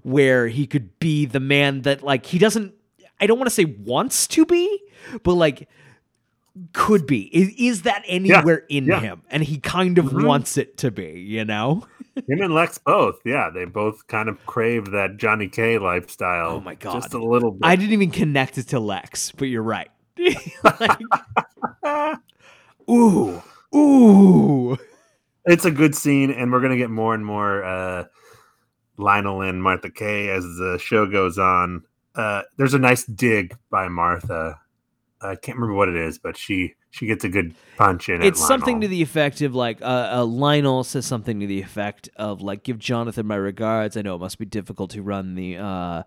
where 0.04 0.48
he 0.48 0.66
could 0.66 0.98
be 1.00 1.26
the 1.26 1.42
man 1.42 1.82
that 1.82 2.02
like 2.02 2.26
he 2.26 2.40
doesn't 2.40 2.74
I 3.20 3.28
don't 3.28 3.38
want 3.38 3.48
to 3.48 3.56
say 3.56 3.66
wants 3.66 4.26
to 4.28 4.46
be, 4.46 4.82
but 5.24 5.34
like 5.34 5.68
could 6.74 7.08
be. 7.08 7.24
Is, 7.36 7.54
is 7.58 7.82
that 7.84 8.04
anywhere 8.08 8.66
in 8.70 8.86
yeah. 8.86 9.00
him? 9.00 9.22
And 9.30 9.44
he 9.44 9.58
kind 9.60 9.98
of 9.98 10.06
Mhm. 10.06 10.26
wants 10.26 10.58
it 10.58 10.78
to 10.80 10.92
be, 10.92 11.22
you 11.22 11.46
know? 11.46 11.86
Him 12.28 12.42
and 12.42 12.54
Lex 12.54 12.78
both. 12.78 13.22
Yeah, 13.24 13.50
they 13.50 13.64
both 13.64 14.06
kind 14.08 14.28
of 14.28 14.46
crave 14.46 14.92
that 14.92 15.16
Johnny 15.16 15.48
K 15.48 15.78
lifestyle. 15.78 16.52
Oh 16.58 16.60
my 16.60 16.76
God. 16.76 16.94
Just 16.94 17.14
a 17.14 17.24
little 17.24 17.52
bit. 17.52 17.62
I 17.64 17.78
didn't 17.78 17.94
even 17.94 18.12
connect 18.12 18.58
it 18.58 18.68
to 18.70 18.82
Lex, 18.82 19.32
but 19.32 19.46
you're 19.46 19.64
right. 19.64 19.90
Like, 20.64 21.00
ooh, 22.90 23.42
ooh. 23.74 24.78
it's 25.46 25.64
a 25.66 25.72
good 25.72 25.96
scene, 25.96 26.32
and 26.32 26.52
we're 26.52 26.60
gonna 26.60 26.78
get 26.78 26.90
more 26.90 27.14
and 27.16 27.26
more 27.26 27.64
uh, 27.64 28.06
Lionel 28.98 29.42
and 29.42 29.64
Martha 29.64 29.90
Kay 29.90 30.30
as 30.30 30.44
the 30.44 30.78
show 30.82 31.06
goes 31.08 31.40
on. 31.40 31.84
Uh, 32.14 32.42
there's 32.58 32.74
a 32.74 32.80
nice 32.80 33.06
dig 33.06 33.56
by 33.70 33.88
Martha. 33.88 34.60
I 35.24 35.36
can't 35.36 35.58
remember 35.58 35.76
what 35.76 35.90
it 35.90 35.96
is, 35.96 36.18
but 36.18 36.36
she 36.38 36.74
she 36.90 37.06
gets 37.06 37.24
a 37.24 37.30
good 37.30 37.54
punch 37.78 38.10
in. 38.10 38.22
It's 38.24 38.46
something 38.46 38.82
to 38.82 38.88
the 38.88 39.02
effect 39.02 39.42
of 39.42 39.54
like 39.56 39.82
uh, 39.82 40.10
uh, 40.14 40.26
Lionel 40.26 40.84
says 40.84 41.06
something 41.06 41.40
to 41.40 41.48
the 41.48 41.62
effect 41.62 42.10
of 42.16 42.42
like, 42.42 42.64
"Give 42.64 42.80
Jonathan 42.80 43.28
my 43.28 43.36
regards. 43.36 43.96
I 43.98 44.02
know 44.02 44.16
it 44.16 44.20
must 44.20 44.40
be 44.40 44.46
difficult 44.46 44.92
to 44.92 45.02
run 45.02 45.36
the 45.36 45.58
uh, 45.58 46.04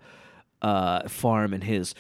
uh, 0.62 1.08
farm 1.08 1.54
in 1.54 1.60
his." 1.62 1.94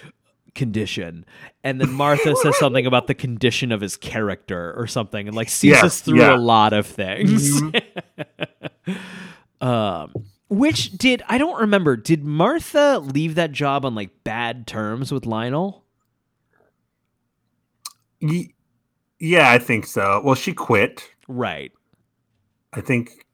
condition 0.54 1.26
and 1.64 1.80
then 1.80 1.90
martha 1.90 2.32
says 2.42 2.56
something 2.58 2.86
about 2.86 3.08
the 3.08 3.14
condition 3.14 3.72
of 3.72 3.80
his 3.80 3.96
character 3.96 4.72
or 4.76 4.86
something 4.86 5.26
and 5.26 5.36
like 5.36 5.48
sees 5.48 5.74
us 5.82 6.00
through 6.00 6.20
yeah. 6.20 6.36
a 6.36 6.38
lot 6.38 6.72
of 6.72 6.86
things 6.86 7.60
Mhm. 7.60 7.82
um 9.60 10.14
which 10.48 10.92
did 10.92 11.24
i 11.28 11.38
don't 11.38 11.60
remember 11.60 11.96
did 11.96 12.24
martha 12.24 13.00
leave 13.00 13.34
that 13.34 13.50
job 13.50 13.84
on 13.84 13.96
like 13.96 14.22
bad 14.22 14.66
terms 14.68 15.10
with 15.10 15.26
lionel 15.26 15.83
Ye- 18.24 18.54
yeah, 19.20 19.50
I 19.50 19.58
think 19.58 19.86
so. 19.86 20.20
Well, 20.24 20.34
she 20.34 20.52
quit. 20.52 21.08
right 21.28 21.72
I 22.72 22.80
think 22.80 23.24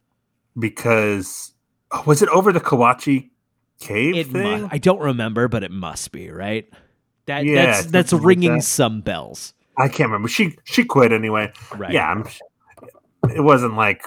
because 0.58 1.52
oh, 1.92 2.02
was 2.06 2.22
it 2.22 2.28
over 2.30 2.52
the 2.52 2.60
Kawatche 2.60 3.30
cave 3.80 4.14
it 4.14 4.26
thing? 4.26 4.60
mu- 4.62 4.68
i 4.70 4.76
don't 4.76 5.00
remember 5.00 5.48
but 5.48 5.62
it 5.64 5.70
must 5.70 6.12
be 6.12 6.30
right 6.30 6.68
that 7.24 7.44
Yeah, 7.46 7.64
that's 7.66 7.86
that's 7.86 8.10
something 8.10 8.22
like 8.24 8.28
ringing 8.28 8.54
that. 8.56 8.62
some 8.64 9.00
bells 9.00 9.54
I 9.78 9.88
can't 9.88 10.08
remember. 10.10 10.28
She 10.28 10.58
she 10.64 10.84
quit 10.84 11.10
anyway. 11.12 11.50
right 11.76 11.92
Yeah, 11.92 12.10
I'm, 12.10 12.26
it 13.34 13.40
wasn't 13.40 13.76
like 13.76 14.04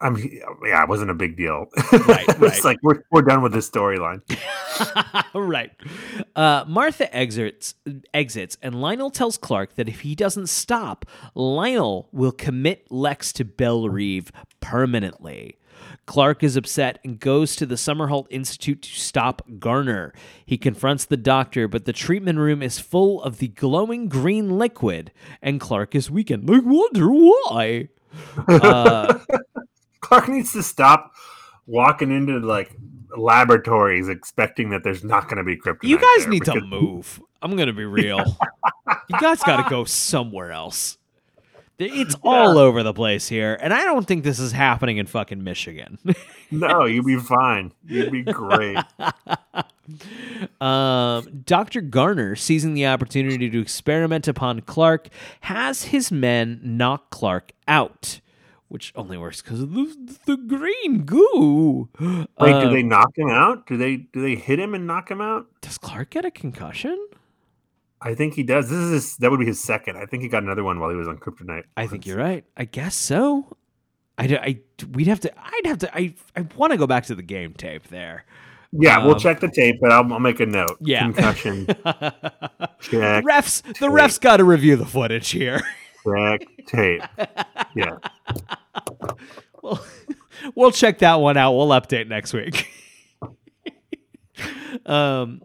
I'm. 0.00 0.16
Yeah, 0.16 0.82
it 0.82 0.88
wasn't 0.88 1.10
a 1.10 1.14
big 1.14 1.36
deal. 1.36 1.66
Right, 1.92 2.24
it's 2.28 2.38
right. 2.38 2.64
like 2.64 2.78
we're 2.82 3.02
we're 3.10 3.22
done 3.22 3.42
with 3.42 3.52
this 3.52 3.68
storyline. 3.68 4.22
right. 5.34 5.72
Uh, 6.36 6.64
Martha 6.68 7.14
exits, 7.14 7.74
exits, 8.14 8.56
and 8.62 8.80
Lionel 8.80 9.10
tells 9.10 9.36
Clark 9.36 9.74
that 9.74 9.88
if 9.88 10.00
he 10.00 10.14
doesn't 10.14 10.48
stop, 10.48 11.04
Lionel 11.34 12.08
will 12.12 12.32
commit 12.32 12.86
Lex 12.90 13.32
to 13.34 13.44
Belle 13.44 13.88
Reve 13.88 14.30
permanently. 14.60 15.58
Clark 16.06 16.42
is 16.42 16.56
upset 16.56 16.98
and 17.04 17.20
goes 17.20 17.54
to 17.56 17.66
the 17.66 17.74
Summerholt 17.74 18.26
Institute 18.30 18.82
to 18.82 18.90
stop 18.90 19.42
Garner. 19.58 20.12
He 20.44 20.56
confronts 20.56 21.04
the 21.04 21.16
doctor, 21.16 21.68
but 21.68 21.84
the 21.84 21.92
treatment 21.92 22.38
room 22.38 22.62
is 22.62 22.78
full 22.78 23.22
of 23.22 23.38
the 23.38 23.48
glowing 23.48 24.08
green 24.08 24.58
liquid, 24.58 25.12
and 25.42 25.60
Clark 25.60 25.94
is 25.94 26.10
weakened. 26.10 26.50
I 26.50 26.60
wonder 26.60 27.08
why. 27.08 27.88
Uh, 28.48 29.18
Clark 30.00 30.28
needs 30.28 30.52
to 30.52 30.62
stop 30.62 31.12
walking 31.66 32.10
into 32.10 32.38
like 32.38 32.70
laboratories 33.16 34.08
expecting 34.08 34.70
that 34.70 34.84
there's 34.84 35.04
not 35.04 35.24
going 35.28 35.38
to 35.38 35.44
be 35.44 35.56
kryptonite. 35.56 35.88
You 35.88 35.98
guys 35.98 36.26
need 36.26 36.44
to 36.44 36.60
move. 36.60 37.20
I'm 37.40 37.56
gonna 37.56 37.72
be 37.72 37.84
real. 37.84 38.18
you 39.08 39.18
guys 39.20 39.42
got 39.42 39.62
to 39.62 39.70
go 39.70 39.84
somewhere 39.84 40.50
else. 40.50 40.98
It's 41.78 42.16
all 42.24 42.58
over 42.58 42.82
the 42.82 42.92
place 42.92 43.28
here, 43.28 43.56
and 43.60 43.72
I 43.72 43.84
don't 43.84 44.06
think 44.06 44.24
this 44.24 44.40
is 44.40 44.50
happening 44.50 44.96
in 44.96 45.06
fucking 45.06 45.42
Michigan. 45.42 45.98
No, 46.50 46.86
you'd 46.86 47.04
be 47.04 47.18
fine. 47.18 47.72
You'd 47.86 48.10
be 48.10 48.22
great. 48.22 48.78
Um, 50.60 51.42
Dr. 51.46 51.80
Garner, 51.80 52.36
seizing 52.36 52.74
the 52.74 52.86
opportunity 52.86 53.48
to 53.48 53.60
experiment 53.60 54.28
upon 54.28 54.60
Clark, 54.60 55.08
has 55.42 55.84
his 55.84 56.12
men 56.12 56.60
knock 56.62 57.10
Clark 57.10 57.52
out, 57.66 58.20
which 58.68 58.92
only 58.94 59.16
works 59.16 59.40
because 59.42 59.60
of 59.62 59.72
the, 59.72 60.16
the 60.26 60.36
green 60.36 61.02
goo. 61.04 61.88
Wait, 62.00 62.26
Uh, 62.38 62.60
do 62.64 62.70
they 62.70 62.82
knock 62.82 63.16
him 63.16 63.30
out? 63.30 63.66
Do 63.66 63.76
they 63.76 63.96
do 63.96 64.20
they 64.22 64.34
hit 64.34 64.58
him 64.58 64.74
and 64.74 64.86
knock 64.86 65.10
him 65.10 65.20
out? 65.20 65.46
does 65.60 65.78
Clark 65.78 66.10
get 66.10 66.24
a 66.24 66.30
concussion? 66.30 66.98
I 68.00 68.14
think 68.14 68.34
he 68.34 68.44
does. 68.44 68.70
This 68.70 68.78
is 68.78 68.90
his, 68.92 69.16
that 69.16 69.30
would 69.30 69.40
be 69.40 69.46
his 69.46 69.60
second. 69.60 69.96
I 69.96 70.06
think 70.06 70.22
he 70.22 70.28
got 70.28 70.42
another 70.44 70.62
one 70.62 70.78
while 70.78 70.88
he 70.90 70.94
was 70.96 71.08
on 71.08 71.16
Kryptonite. 71.18 71.64
I 71.76 71.88
think 71.88 72.06
you're 72.06 72.16
right. 72.18 72.44
I 72.56 72.64
guess 72.64 72.94
so. 72.94 73.56
I, 74.16 74.24
I- 74.24 74.60
we'd 74.94 75.08
have 75.08 75.20
to. 75.20 75.32
I'd 75.36 75.66
have 75.66 75.78
to. 75.78 75.94
I 75.96 76.14
I 76.36 76.42
want 76.56 76.72
to 76.72 76.76
go 76.76 76.86
back 76.86 77.06
to 77.06 77.14
the 77.16 77.22
game 77.22 77.54
tape 77.54 77.88
there. 77.88 78.24
Yeah, 78.72 79.02
we'll 79.04 79.14
Um, 79.14 79.18
check 79.20 79.40
the 79.40 79.48
tape, 79.50 79.76
but 79.80 79.90
I'll, 79.90 80.12
I'll 80.12 80.20
make 80.20 80.40
a 80.40 80.46
note. 80.46 80.76
Yeah. 80.80 81.04
Concussion. 81.04 81.66
check. 82.80 83.24
refs, 83.24 83.62
the 83.80 83.86
refs 83.88 84.20
got 84.20 84.36
to 84.38 84.44
review 84.44 84.76
the 84.76 84.84
footage 84.86 85.30
here. 85.30 85.60
Check 86.04 86.46
tape. 86.68 87.02
Yeah. 87.74 87.98
We'll, 89.60 89.80
we'll 90.54 90.70
check 90.70 91.00
that 91.00 91.16
one 91.16 91.36
out. 91.36 91.52
We'll 91.52 91.68
update 91.68 92.06
next 92.06 92.32
week. 92.32 92.68
um, 94.86 95.42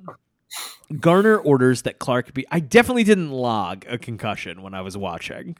Garner 0.99 1.37
orders 1.37 1.81
that 1.81 1.97
Clark 1.97 2.33
be. 2.33 2.45
I 2.51 2.59
definitely 2.59 3.03
didn't 3.03 3.31
log 3.31 3.85
a 3.89 3.97
concussion 3.97 4.61
when 4.61 4.75
I 4.75 4.81
was 4.81 4.95
watching, 4.95 5.57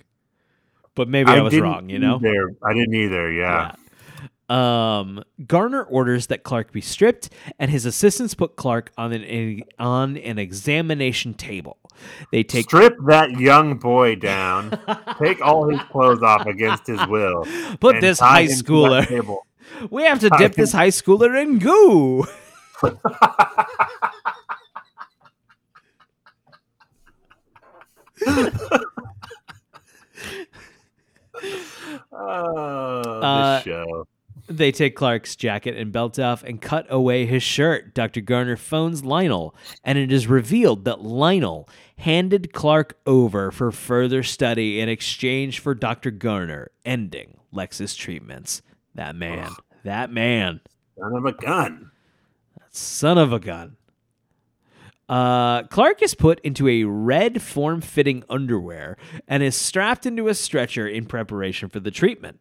but 0.93 1.09
maybe 1.09 1.31
I, 1.31 1.41
was 1.41 1.57
wrong. 1.59 1.89
You 1.89 1.97
know. 1.97 2.17
either. 2.17 2.55
I 2.63 2.73
didn't 2.73 2.93
either. 2.93 3.31
Yeah. 3.31 3.71
Yeah. 3.71 3.75
Um, 4.49 5.23
Garner 5.47 5.83
orders 5.83 6.27
that 6.27 6.43
Clark 6.43 6.71
be 6.71 6.81
stripped, 6.81 7.29
and 7.59 7.71
his 7.71 7.85
assistants 7.85 8.33
put 8.35 8.55
Clark 8.55 8.91
on 8.97 9.13
an 9.13 9.63
on 9.79 10.17
an 10.17 10.37
examination 10.37 11.33
table. 11.33 11.77
They 12.31 12.43
take 12.43 12.65
Strip 12.65 12.95
that 13.07 13.31
young 13.39 13.77
boy 13.77 14.15
down. 14.15 14.77
Take 15.19 15.41
all 15.41 15.69
his 15.69 15.79
clothes 15.83 16.21
off 16.23 16.45
against 16.45 16.87
his 16.87 17.05
will. 17.07 17.45
put 17.79 18.01
this 18.01 18.19
high 18.19 18.45
schooler. 18.47 19.07
table. 19.07 19.45
We 19.89 20.03
have 20.03 20.19
to 20.19 20.29
dip 20.37 20.53
this 20.53 20.71
high 20.71 20.89
schooler 20.89 21.41
in 21.41 21.57
goo. 21.57 22.25
Oh, 32.11 33.01
this 33.03 33.23
Uh, 33.23 33.61
show. 33.61 34.07
They 34.47 34.71
take 34.71 34.95
Clark's 34.95 35.35
jacket 35.35 35.77
and 35.77 35.91
belt 35.91 36.19
off 36.19 36.43
and 36.43 36.61
cut 36.61 36.85
away 36.89 37.25
his 37.25 37.43
shirt. 37.43 37.93
Dr. 37.93 38.21
Garner 38.21 38.57
phones 38.57 39.05
Lionel, 39.05 39.55
and 39.83 39.97
it 39.97 40.11
is 40.11 40.27
revealed 40.27 40.83
that 40.85 41.01
Lionel 41.01 41.69
handed 41.97 42.51
Clark 42.51 42.97
over 43.05 43.51
for 43.51 43.71
further 43.71 44.21
study 44.21 44.79
in 44.79 44.89
exchange 44.89 45.59
for 45.59 45.73
Dr. 45.73 46.11
Garner 46.11 46.71
ending 46.83 47.39
Lex's 47.51 47.95
treatments. 47.95 48.61
That 48.95 49.15
man, 49.15 49.49
that 49.83 50.11
man, 50.11 50.61
Son 50.99 51.15
of 51.15 51.25
a 51.25 51.31
gun. 51.33 51.91
That 52.59 52.75
son 52.75 53.17
of 53.17 53.33
a 53.33 53.39
gun. 53.39 53.77
Uh, 55.09 55.63
Clark 55.63 56.01
is 56.01 56.15
put 56.15 56.39
into 56.41 56.67
a 56.67 56.83
red 56.85 57.41
form 57.41 57.81
fitting 57.81 58.23
underwear 58.29 58.97
and 59.27 59.43
is 59.43 59.55
strapped 59.55 60.05
into 60.05 60.27
a 60.27 60.33
stretcher 60.33 60.87
in 60.87 61.05
preparation 61.05 61.69
for 61.69 61.79
the 61.79 61.91
treatment. 61.91 62.39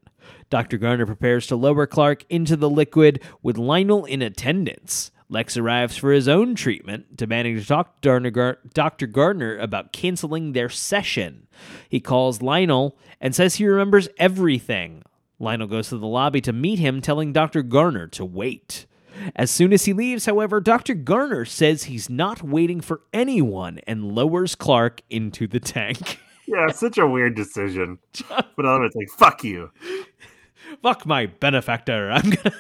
Dr. 0.51 0.79
Garner 0.79 1.07
prepares 1.07 1.47
to 1.49 1.57
lower 1.57 1.87
Clark 1.87 2.25
into 2.29 2.57
the 2.57 2.71
liquid 2.71 3.21
with 3.43 3.59
Lionel 3.59 4.05
in 4.05 4.23
attendance. 4.23 5.11
Lex 5.29 5.57
arrives 5.57 5.97
for 5.97 6.13
his 6.13 6.29
own 6.29 6.55
treatment, 6.55 7.17
demanding 7.17 7.59
to 7.59 7.65
talk 7.65 8.01
to 8.03 8.57
Dr. 8.75 9.07
Garner 9.07 9.57
about 9.57 9.93
canceling 9.93 10.53
their 10.53 10.69
session. 10.69 11.49
He 11.89 12.01
calls 12.01 12.43
Lionel 12.43 12.99
and 13.21 13.35
says 13.35 13.55
he 13.55 13.67
remembers 13.67 14.09
everything. 14.19 15.03
Lionel 15.39 15.69
goes 15.69 15.89
to 15.89 15.99
the 15.99 16.07
lobby 16.07 16.41
to 16.43 16.53
meet 16.53 16.79
him, 16.79 17.01
telling 17.01 17.33
Dr. 17.33 17.63
Garner 17.63 18.07
to 18.09 18.25
wait. 18.25 18.87
As 19.37 19.51
soon 19.51 19.73
as 19.73 19.85
he 19.85 19.93
leaves, 19.93 20.27
however, 20.27 20.61
Dr. 20.61 20.95
Garner 20.95 21.45
says 21.45 21.85
he's 21.85 22.09
not 22.11 22.43
waiting 22.43 22.81
for 22.81 23.03
anyone 23.13 23.81
and 23.87 24.15
lowers 24.15 24.55
Clark 24.55 25.03
into 25.11 25.47
the 25.47 25.61
tank. 25.61 26.19
Yeah, 26.45 26.73
such 26.73 26.99
a 26.99 27.07
weird 27.07 27.37
decision. 27.37 27.99
But 28.29 28.67
I'm 28.67 28.83
like, 28.83 29.09
fuck 29.17 29.45
you. 29.45 29.71
Fuck 30.83 31.07
my 31.07 31.27
benefactor. 31.27 32.11
I'm 32.11 32.31
gonna 32.31 32.53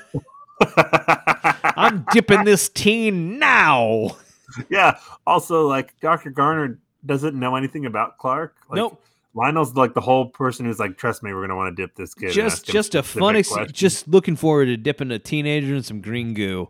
I'm 1.77 2.07
dipping 2.13 2.45
this 2.45 2.69
teen 2.69 3.39
now. 3.39 4.17
yeah. 4.71 4.99
Also, 5.27 5.67
like 5.67 5.99
Dr. 6.01 6.31
Garner 6.31 6.79
doesn't 7.05 7.39
know 7.39 7.57
anything 7.57 7.87
about 7.87 8.19
Clark. 8.19 8.55
Like, 8.69 8.77
Nope. 8.77 9.03
Lionel's 9.35 9.75
like 9.75 9.95
the 9.95 10.01
whole 10.01 10.27
person 10.27 10.67
who's 10.67 10.79
like, 10.79 10.99
trust 10.99 11.23
me, 11.23 11.33
we're 11.33 11.43
gonna 11.43 11.57
want 11.57 11.75
to 11.75 11.83
dip 11.83 11.95
this 11.97 12.15
kid. 12.15 12.33
Just 12.33 12.67
just 12.67 12.95
a 12.95 13.03
fun 13.03 13.37
ex- 13.37 13.53
just 13.73 14.07
looking 14.09 14.37
forward 14.37 14.67
to 14.67 14.77
dipping 14.77 15.11
a 15.11 15.19
teenager 15.19 15.75
in 15.75 15.83
some 15.83 16.01
green 16.01 16.35
goo. 16.35 16.69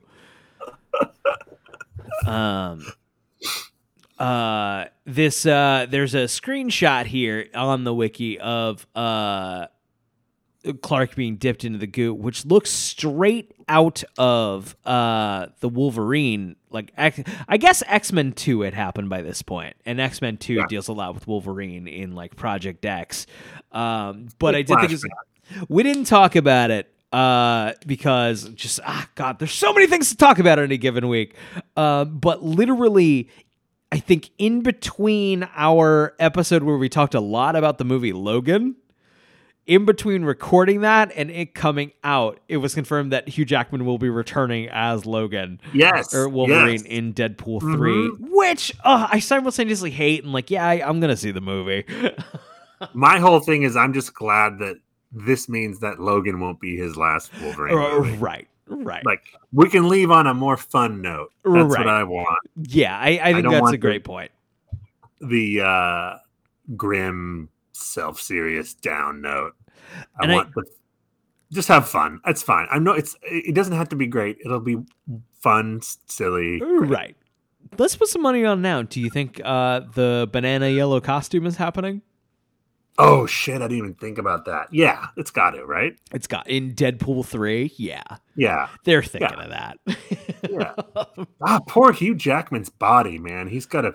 um 2.27 2.87
uh 4.19 4.85
this 5.05 5.45
uh 5.47 5.87
there's 5.89 6.15
a 6.15 6.25
screenshot 6.25 7.07
here 7.07 7.49
on 7.55 7.85
the 7.85 7.93
wiki 7.93 8.39
of 8.39 8.87
uh 8.95 9.67
Clark 10.81 11.17
being 11.17 11.37
dipped 11.37 11.65
into 11.65 11.79
the 11.79 11.87
goo, 11.87 12.15
which 12.15 12.45
looks 12.47 12.71
straight 12.71 13.53
out 13.69 14.05
of 14.17 14.77
uh 14.85 15.47
the 15.61 15.69
Wolverine. 15.69 16.57
Like 16.71 16.93
X- 16.97 17.23
I 17.49 17.57
guess 17.57 17.83
X 17.87 18.13
Men 18.13 18.33
Two 18.33 18.61
had 18.63 18.73
happened 18.75 19.11
by 19.11 19.23
this 19.23 19.43
point, 19.43 19.75
and 19.85 20.01
X 20.01 20.21
Men 20.23 20.37
Two 20.37 20.55
Yeah. 20.55 20.67
deals 20.69 20.89
a 20.89 20.93
lot 20.93 21.15
with 21.15 21.27
Wolverine 21.27 21.89
in 21.89 22.15
like 22.15 22.37
Project 22.37 22.85
X. 22.85 23.27
Um, 23.73 24.29
but 24.39 24.55
I 24.55 24.63
did 24.63 24.79
think 24.79 24.91
was, 24.91 25.05
we 25.69 25.83
didn't 25.83 26.05
talk 26.05 26.37
about 26.37 26.71
it 26.71 26.93
uh, 27.13 27.73
because 27.87 28.49
just 28.51 28.79
ah 28.85 29.09
God, 29.17 29.39
there's 29.39 29.53
so 29.53 29.73
many 29.73 29.87
things 29.87 30.11
to 30.11 30.17
talk 30.17 30.39
about 30.39 30.59
in 30.59 30.71
a 30.71 30.77
given 30.77 31.09
week. 31.09 31.35
Uh, 31.77 32.05
but 32.05 32.43
literally, 32.45 33.29
I 33.91 33.99
think 33.99 34.31
in 34.39 34.63
between 34.63 35.49
our 35.57 36.15
episode 36.19 36.63
where 36.63 36.77
we 36.79 36.89
talked 36.89 37.15
a 37.15 37.21
lot 37.21 37.57
about 37.57 37.79
the 37.79 37.85
movie 37.85 38.13
Logan, 38.13 38.77
in 39.67 39.85
between 39.85 40.25
recording 40.25 40.81
that 40.81 41.13
and 41.15 41.31
it 41.31 41.55
coming 41.55 41.93
out, 42.03 42.41
it 42.49 42.57
was 42.57 42.75
confirmed 42.75 43.13
that 43.13 43.29
Hugh 43.29 43.45
Jackman 43.45 43.85
will 43.85 43.99
be 43.99 44.11
returning 44.11 44.69
as 44.71 45.07
Logan 45.07 45.61
yes, 45.73 46.13
or 46.15 46.29
Wolverine 46.29 46.73
yes. 46.73 46.83
in 46.83 47.15
Deadpool 47.15 47.61
Mhm. 47.61 47.77
3, 47.77 48.09
which 48.31 48.73
uh, 48.85 49.07
I 49.11 49.21
simultaneously 49.21 49.91
hate 49.91 50.25
and 50.25 50.33
like, 50.33 50.51
yeah, 50.51 50.67
I, 50.67 50.87
I'm 50.87 50.99
gonna 51.01 51.17
see 51.17 51.31
the 51.31 51.41
movie. 51.41 51.85
My 52.95 53.19
whole 53.21 53.39
thing 53.41 53.63
is, 53.63 53.77
I'm 53.77 53.93
just 53.93 54.13
glad 54.15 54.59
that 54.59 54.77
this 55.13 55.49
means 55.49 55.79
that 55.81 56.01
Logan 56.01 56.41
won't 56.41 56.59
be 56.61 56.77
his 56.77 56.97
last 56.97 57.31
Wolverine. 57.41 57.77
Uh, 57.79 58.17
right, 58.19 58.49
right. 58.67 59.05
Like 59.07 59.23
we 59.53 59.69
can 59.69 59.89
leave 59.89 60.11
on 60.11 60.27
a 60.27 60.35
more 60.35 60.57
fun 60.57 61.01
note. 61.03 61.31
That's 61.45 61.55
Right. 61.55 61.69
what 61.87 61.89
I 61.89 62.03
want. 62.03 62.39
yeah, 62.57 62.99
I, 62.99 63.21
I 63.23 63.33
think 63.33 63.45
don't 63.45 63.53
that's 63.53 63.73
a 63.73 63.77
great 63.79 64.03
the- 64.03 64.09
point. 64.09 64.31
The 65.21 65.61
uh 65.61 66.17
grim, 66.77 67.49
self-serious 67.83 68.75
down 68.75 69.21
note. 69.21 69.53
I 70.19 70.23
And 70.25 70.33
I- 70.33 70.35
want 70.37 70.55
the 70.55 70.65
just 71.53 71.69
have 71.69 71.87
fun. 71.87 72.19
That's 72.25 72.43
fine. 72.43 72.67
I 72.71 72.79
know 72.79 72.93
it's 72.93 73.15
it 73.23 73.55
doesn't 73.55 73.75
have 73.77 73.91
to 73.91 73.97
be 73.97 74.07
great. 74.07 74.39
It'll 74.43 74.59
be 74.59 74.79
fun, 75.43 75.81
silly. 76.07 76.63
Right. 76.63 77.15
Let's 77.77 77.95
put 77.95 78.09
some 78.09 78.23
money 78.23 78.45
on 78.47 78.63
now. 78.63 78.81
Do 78.83 79.01
you 79.01 79.11
think 79.11 79.39
uh, 79.45 79.81
the 79.95 80.29
banana 80.33 80.69
yellow 80.71 81.01
costume 81.01 81.45
is 81.47 81.57
happening? 81.57 82.01
Oh 82.99 83.27
shit! 83.27 83.57
I 83.57 83.69
didn't 83.69 83.79
even 83.79 83.95
think 83.95 84.17
about 84.19 84.45
that. 84.47 84.69
Yeah, 84.73 85.07
it's 85.17 85.31
got 85.31 85.51
to 85.51 85.65
right. 85.65 85.95
It's 86.13 86.27
got 86.27 86.49
in 86.49 86.75
Deadpool 86.75 87.25
3. 87.27 87.73
Yeah. 87.77 88.03
Yeah, 88.37 88.69
They're 88.85 89.03
thinking 89.03 89.37
Yeah. 89.39 89.45
of 89.45 89.51
that. 89.51 89.79
yeah. 90.51 91.25
ah, 91.43 91.61
poor 91.69 91.93
Hugh 91.93 92.15
Jackman's 92.15 92.69
body, 92.71 93.19
man. 93.19 93.49
He's 93.49 93.65
got 93.67 93.83
to 93.83 93.95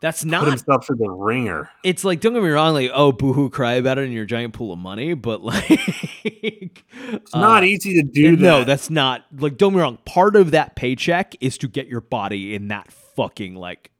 That's 0.00 0.24
not 0.24 0.44
put 0.44 0.50
himself 0.50 0.86
through 0.86 0.96
the 0.96 1.10
ringer. 1.10 1.70
It's 1.82 2.04
like, 2.04 2.20
don't 2.20 2.32
get 2.32 2.42
me 2.42 2.50
wrong, 2.50 2.72
like, 2.74 2.90
oh, 2.94 3.10
boohoo, 3.10 3.50
cry 3.50 3.74
about 3.74 3.98
it 3.98 4.02
in 4.02 4.12
your 4.12 4.26
giant 4.26 4.54
pool 4.54 4.72
of 4.72 4.78
money, 4.78 5.14
but 5.14 5.42
like. 5.42 5.80
It's 6.24 7.34
not 7.34 7.62
uh, 7.62 7.66
easy 7.66 7.94
to 7.94 8.02
do 8.02 8.36
that. 8.36 8.42
No, 8.42 8.64
that's 8.64 8.90
not. 8.90 9.24
Like, 9.36 9.56
don't 9.56 9.72
get 9.72 9.78
me 9.78 9.82
wrong. 9.82 9.98
Part 10.04 10.36
of 10.36 10.52
that 10.52 10.76
paycheck 10.76 11.34
is 11.40 11.58
to 11.58 11.68
get 11.68 11.88
your 11.88 12.00
body 12.00 12.54
in 12.54 12.68
that 12.68 12.92
fucking, 12.92 13.56
like. 13.56 13.90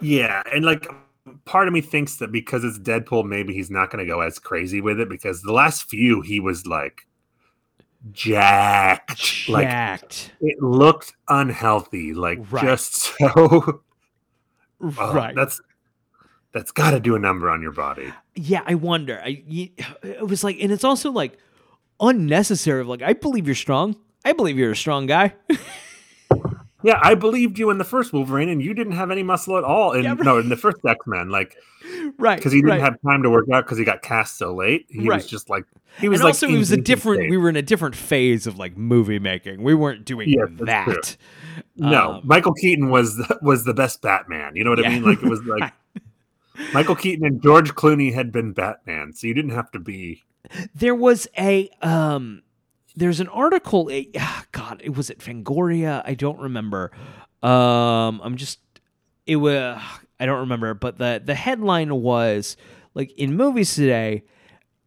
Yeah, 0.00 0.42
and 0.52 0.64
like 0.64 0.86
part 1.46 1.68
of 1.68 1.72
me 1.72 1.80
thinks 1.80 2.16
that 2.16 2.30
because 2.30 2.64
it's 2.64 2.78
Deadpool, 2.78 3.24
maybe 3.24 3.54
he's 3.54 3.70
not 3.70 3.90
going 3.90 4.04
to 4.04 4.10
go 4.10 4.20
as 4.20 4.38
crazy 4.38 4.80
with 4.80 5.00
it 5.00 5.08
because 5.08 5.40
the 5.42 5.52
last 5.52 5.84
few 5.88 6.20
he 6.20 6.40
was 6.40 6.66
like 6.66 7.06
jacked. 8.12 9.48
Like 9.48 9.66
Jacked. 9.68 10.32
it 10.40 10.60
looked 10.62 11.14
unhealthy. 11.28 12.12
Like 12.12 12.40
Right. 12.50 12.64
just 12.64 12.94
so. 13.18 13.82
Oh, 14.80 15.14
right. 15.14 15.34
That's 15.34 15.60
that's 16.52 16.70
got 16.70 16.92
to 16.92 17.00
do 17.00 17.16
a 17.16 17.18
number 17.18 17.50
on 17.50 17.60
your 17.62 17.72
body. 17.72 18.12
yeah, 18.34 18.62
I 18.64 18.74
wonder. 18.74 19.20
I 19.24 19.42
it 20.02 20.26
was 20.26 20.44
like, 20.44 20.56
and 20.60 20.70
it's 20.70 20.84
also 20.84 21.10
like 21.10 21.36
unnecessary. 22.00 22.84
Like, 22.84 23.02
I 23.02 23.12
believe 23.12 23.46
you're 23.46 23.54
strong. 23.54 23.96
I 24.24 24.32
believe 24.32 24.56
you're 24.56 24.70
a 24.72 24.76
strong 24.76 25.06
guy. 25.06 25.34
Yeah, 26.84 27.00
I 27.02 27.14
believed 27.14 27.58
you 27.58 27.70
in 27.70 27.78
the 27.78 27.84
first 27.84 28.12
Wolverine, 28.12 28.50
and 28.50 28.62
you 28.62 28.74
didn't 28.74 28.92
have 28.92 29.10
any 29.10 29.22
muscle 29.22 29.56
at 29.56 29.64
all. 29.64 29.92
In 29.92 30.04
Yeah, 30.04 30.10
right. 30.10 30.20
no, 30.20 30.38
in 30.38 30.50
the 30.50 30.56
first 30.56 30.76
X 30.86 31.04
Men, 31.06 31.30
like 31.30 31.56
right. 32.18 32.36
because 32.36 32.52
he 32.52 32.58
didn't 32.60 32.70
right. 32.72 32.80
have 32.80 33.00
time 33.02 33.22
to 33.22 33.30
work 33.30 33.46
out 33.52 33.64
because 33.64 33.78
he 33.78 33.84
got 33.84 34.02
cast 34.02 34.36
so 34.36 34.54
late. 34.54 34.86
He 34.90 35.08
Right. 35.08 35.16
was 35.16 35.26
just 35.26 35.48
like 35.50 35.64
he 35.98 36.08
was 36.08 36.20
and 36.20 36.24
like 36.24 36.34
also, 36.34 36.46
it 36.48 36.58
was 36.58 36.70
a 36.72 36.76
different. 36.76 37.20
state. 37.22 37.30
We 37.30 37.36
were 37.38 37.48
in 37.48 37.56
a 37.56 37.62
different 37.62 37.96
phase 37.96 38.46
of 38.46 38.58
like 38.58 38.76
movie 38.76 39.18
making. 39.18 39.62
We 39.62 39.74
weren't 39.74 40.04
doing 40.04 40.28
Yeah, 40.28 40.44
that. 40.66 41.16
No, 41.76 42.12
Um, 42.16 42.20
Michael 42.24 42.52
Keaton 42.54 42.90
was 42.90 43.16
the, 43.16 43.38
was 43.42 43.64
the 43.64 43.74
best 43.74 44.02
Batman. 44.02 44.54
You 44.56 44.64
know 44.64 44.70
what 44.70 44.80
Yeah. 44.80 44.88
I 44.88 44.90
mean? 44.90 45.04
Like 45.04 45.22
it 45.22 45.28
was 45.28 45.42
like 45.44 45.72
Michael 46.72 46.94
Keaton 46.96 47.24
and 47.26 47.42
George 47.42 47.74
Clooney 47.74 48.12
had 48.14 48.30
been 48.30 48.52
Batman, 48.52 49.12
so 49.12 49.26
you 49.26 49.34
didn't 49.34 49.50
have 49.52 49.70
to 49.72 49.78
be. 49.78 50.22
There 50.74 50.94
was 50.94 51.26
a 51.38 51.68
um 51.82 52.42
there's 52.94 53.20
an 53.20 53.28
article 53.28 53.88
eh, 53.90 54.04
ah, 54.18 54.44
god, 54.52 54.80
it 54.84 54.96
was 54.96 55.10
at 55.10 55.18
Fangoria, 55.18 56.02
I 56.04 56.14
don't 56.14 56.38
remember. 56.38 56.90
Um 57.42 58.20
I'm 58.22 58.36
just 58.36 58.60
it 59.26 59.36
was 59.36 59.80
I 60.20 60.26
don't 60.26 60.40
remember, 60.40 60.74
but 60.74 60.98
the 60.98 61.20
the 61.24 61.34
headline 61.34 61.94
was 62.02 62.56
like 62.94 63.12
in 63.12 63.36
movies 63.36 63.74
today, 63.74 64.24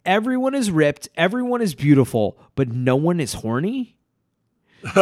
everyone 0.05 0.55
is 0.55 0.71
ripped, 0.71 1.09
everyone 1.15 1.61
is 1.61 1.75
beautiful, 1.75 2.39
but 2.55 2.69
no 2.69 2.95
one 2.95 3.19
is 3.19 3.33
horny. 3.33 3.97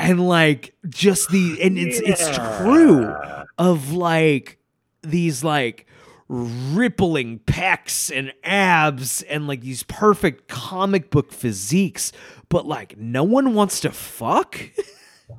And 0.00 0.26
like 0.26 0.74
just 0.88 1.30
the 1.30 1.60
and 1.60 1.76
it's 1.76 1.98
it's 2.00 2.36
true 2.60 3.12
of 3.58 3.92
like 3.92 4.58
these 5.02 5.42
like 5.42 5.86
rippling 6.28 7.38
pecs 7.40 8.14
and 8.16 8.32
abs 8.44 9.22
and 9.22 9.46
like 9.46 9.62
these 9.62 9.82
perfect 9.84 10.48
comic 10.48 11.10
book 11.10 11.32
physiques, 11.32 12.12
but 12.48 12.66
like 12.66 12.96
no 12.98 13.24
one 13.24 13.54
wants 13.54 13.80
to 13.80 13.90
fuck. 13.90 14.58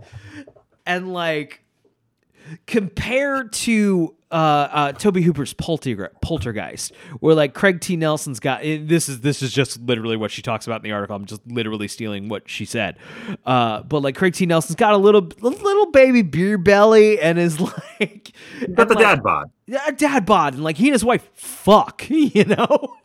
and 0.86 1.14
like 1.14 1.62
compared 2.68 3.52
to 3.54 4.16
uh, 4.32 4.36
uh, 4.72 4.92
Tobe 4.92 5.18
Hooper's 5.18 5.54
Poltergeist, 5.54 6.94
where 7.20 7.34
like 7.34 7.54
Craig 7.54 7.82
T. 7.82 7.96
Nelson's 7.96 8.40
got 8.40 8.64
eh, 8.64 8.78
this 8.82 9.10
is 9.10 9.22
this 9.22 9.42
is 9.42 9.52
just 9.52 9.82
literally 9.82 10.18
what 10.18 10.30
she 10.30 10.42
talks 10.42 10.68
about 10.68 10.78
in 10.78 10.84
the 10.84 10.92
article. 10.92 11.16
I'm 11.16 11.26
just 11.26 11.42
literally 11.48 11.88
stealing 11.88 12.30
what 12.30 12.48
she 12.48 12.66
said. 12.66 12.98
Uh, 13.46 13.82
but 13.84 14.02
like 14.02 14.16
Craig 14.16 14.34
T. 14.34 14.46
Nelson's 14.46 14.76
got 14.76 14.94
a 14.94 14.98
little 14.98 15.28
little 15.42 15.92
baby 15.92 16.22
beer 16.22 16.58
belly 16.58 17.20
and 17.20 17.40
is 17.40 17.60
like 18.00 18.32
Got 18.74 18.88
the 18.90 18.96
like, 18.96 19.04
dad 19.04 19.24
bod. 19.24 19.52
yeah, 19.66 19.90
dad 19.92 20.26
bod, 20.26 20.54
and 20.54 20.64
like 20.64 20.78
he 20.78 20.88
and 20.90 20.94
his 20.94 21.04
wife 21.06 21.28
fuck, 21.34 22.06
you 22.10 22.46
know. 22.46 22.96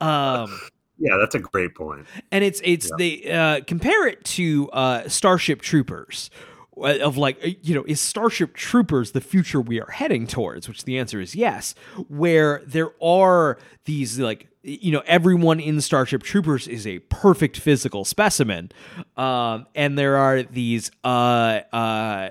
um, 0.00 0.58
Yeah, 0.98 1.16
that's 1.18 1.34
a 1.34 1.38
great 1.38 1.74
point. 1.74 2.06
and 2.32 2.42
it's 2.42 2.60
it's 2.64 2.90
they 2.98 3.30
uh, 3.30 3.60
compare 3.66 4.06
it 4.06 4.24
to 4.36 4.68
uh, 4.72 5.08
Starship 5.08 5.60
Troopers. 5.62 6.30
uh, 6.76 6.98
Of 6.98 7.16
like, 7.16 7.38
uh, 7.44 7.50
you 7.62 7.74
know, 7.74 7.84
is 7.86 8.00
Starship 8.00 8.54
Troopers 8.54 9.12
the 9.12 9.20
future 9.20 9.60
we 9.60 9.80
are 9.80 9.90
heading 9.90 10.26
towards? 10.26 10.68
Which 10.68 10.84
the 10.84 10.98
answer 10.98 11.20
is 11.20 11.34
yes. 11.34 11.74
Where 12.08 12.62
there 12.66 12.90
are 13.02 13.58
these, 13.84 14.18
like, 14.18 14.48
you 14.62 14.92
know, 14.92 15.02
everyone 15.06 15.60
in 15.60 15.80
Starship 15.80 16.22
Troopers 16.22 16.68
is 16.68 16.86
a 16.86 16.98
perfect 16.98 17.58
physical 17.58 18.04
specimen. 18.04 18.70
Um, 19.16 19.66
and 19.74 19.98
there 19.98 20.16
are 20.16 20.42
these, 20.42 20.90
uh, 21.04 21.60
uh, 21.72 22.30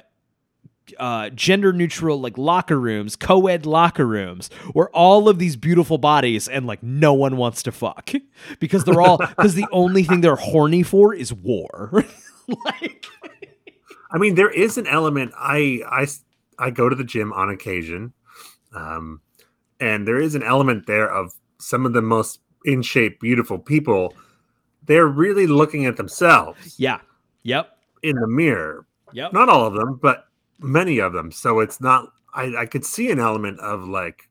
uh, 1.00 1.30
gender 1.30 1.74
neutral 1.74 2.20
like 2.20 2.38
locker 2.38 2.80
rooms, 2.80 3.16
co-ed 3.16 3.66
locker 3.66 4.06
rooms, 4.06 4.50
where 4.74 4.90
all 4.90 5.30
of 5.30 5.40
these 5.40 5.56
beautiful 5.56 5.98
bodies 5.98 6.48
and 6.48 6.66
like 6.66 6.82
no 6.84 7.14
one 7.14 7.38
wants 7.38 7.64
to 7.64 7.72
fuck 7.72 8.12
because 8.60 8.84
they're 8.84 9.02
all 9.02 9.18
because 9.30 9.56
the 9.56 9.68
only 9.72 10.04
thing 10.04 10.22
they're 10.22 10.36
horny 10.36 10.84
for 10.84 11.14
is 11.14 11.34
war. 11.34 12.04
like 12.66 13.06
I 14.12 14.18
mean, 14.18 14.36
there 14.36 14.50
is 14.50 14.78
an 14.78 14.88
element. 14.88 15.34
I 15.38 15.82
I 15.90 16.08
I 16.60 16.72
go 16.72 16.90
to 16.90 16.96
the 16.96 17.04
gym 17.04 17.34
on 17.34 17.50
occasion, 17.50 18.14
um, 18.74 19.22
and 19.80 20.08
there 20.08 20.20
is 20.20 20.36
an 20.36 20.44
element 20.44 20.88
there 20.88 21.10
of 21.10 21.34
some 21.60 21.86
of 21.86 21.94
the 21.94 22.02
most 22.02 22.40
in 22.66 22.82
shape, 22.82 23.20
beautiful 23.20 23.60
people. 23.60 24.14
They're 24.86 25.08
really 25.08 25.48
looking 25.48 25.86
at 25.86 25.98
themselves 25.98 26.80
yeah, 26.80 27.02
yep, 27.44 27.78
in 28.04 28.16
the 28.16 28.28
mirror. 28.28 28.86
yep, 29.12 29.34
Not 29.34 29.50
all 29.50 29.66
of 29.66 29.74
them, 29.74 30.00
but 30.02 30.27
many 30.60 31.00
of 31.00 31.14
them. 31.14 31.32
So 31.32 31.60
it's 31.60 31.80
not. 31.82 32.10
I 32.34 32.56
I 32.58 32.66
could 32.66 32.86
see 32.86 33.10
an 33.12 33.20
element 33.20 33.60
of 33.60 33.88
like 33.88 34.30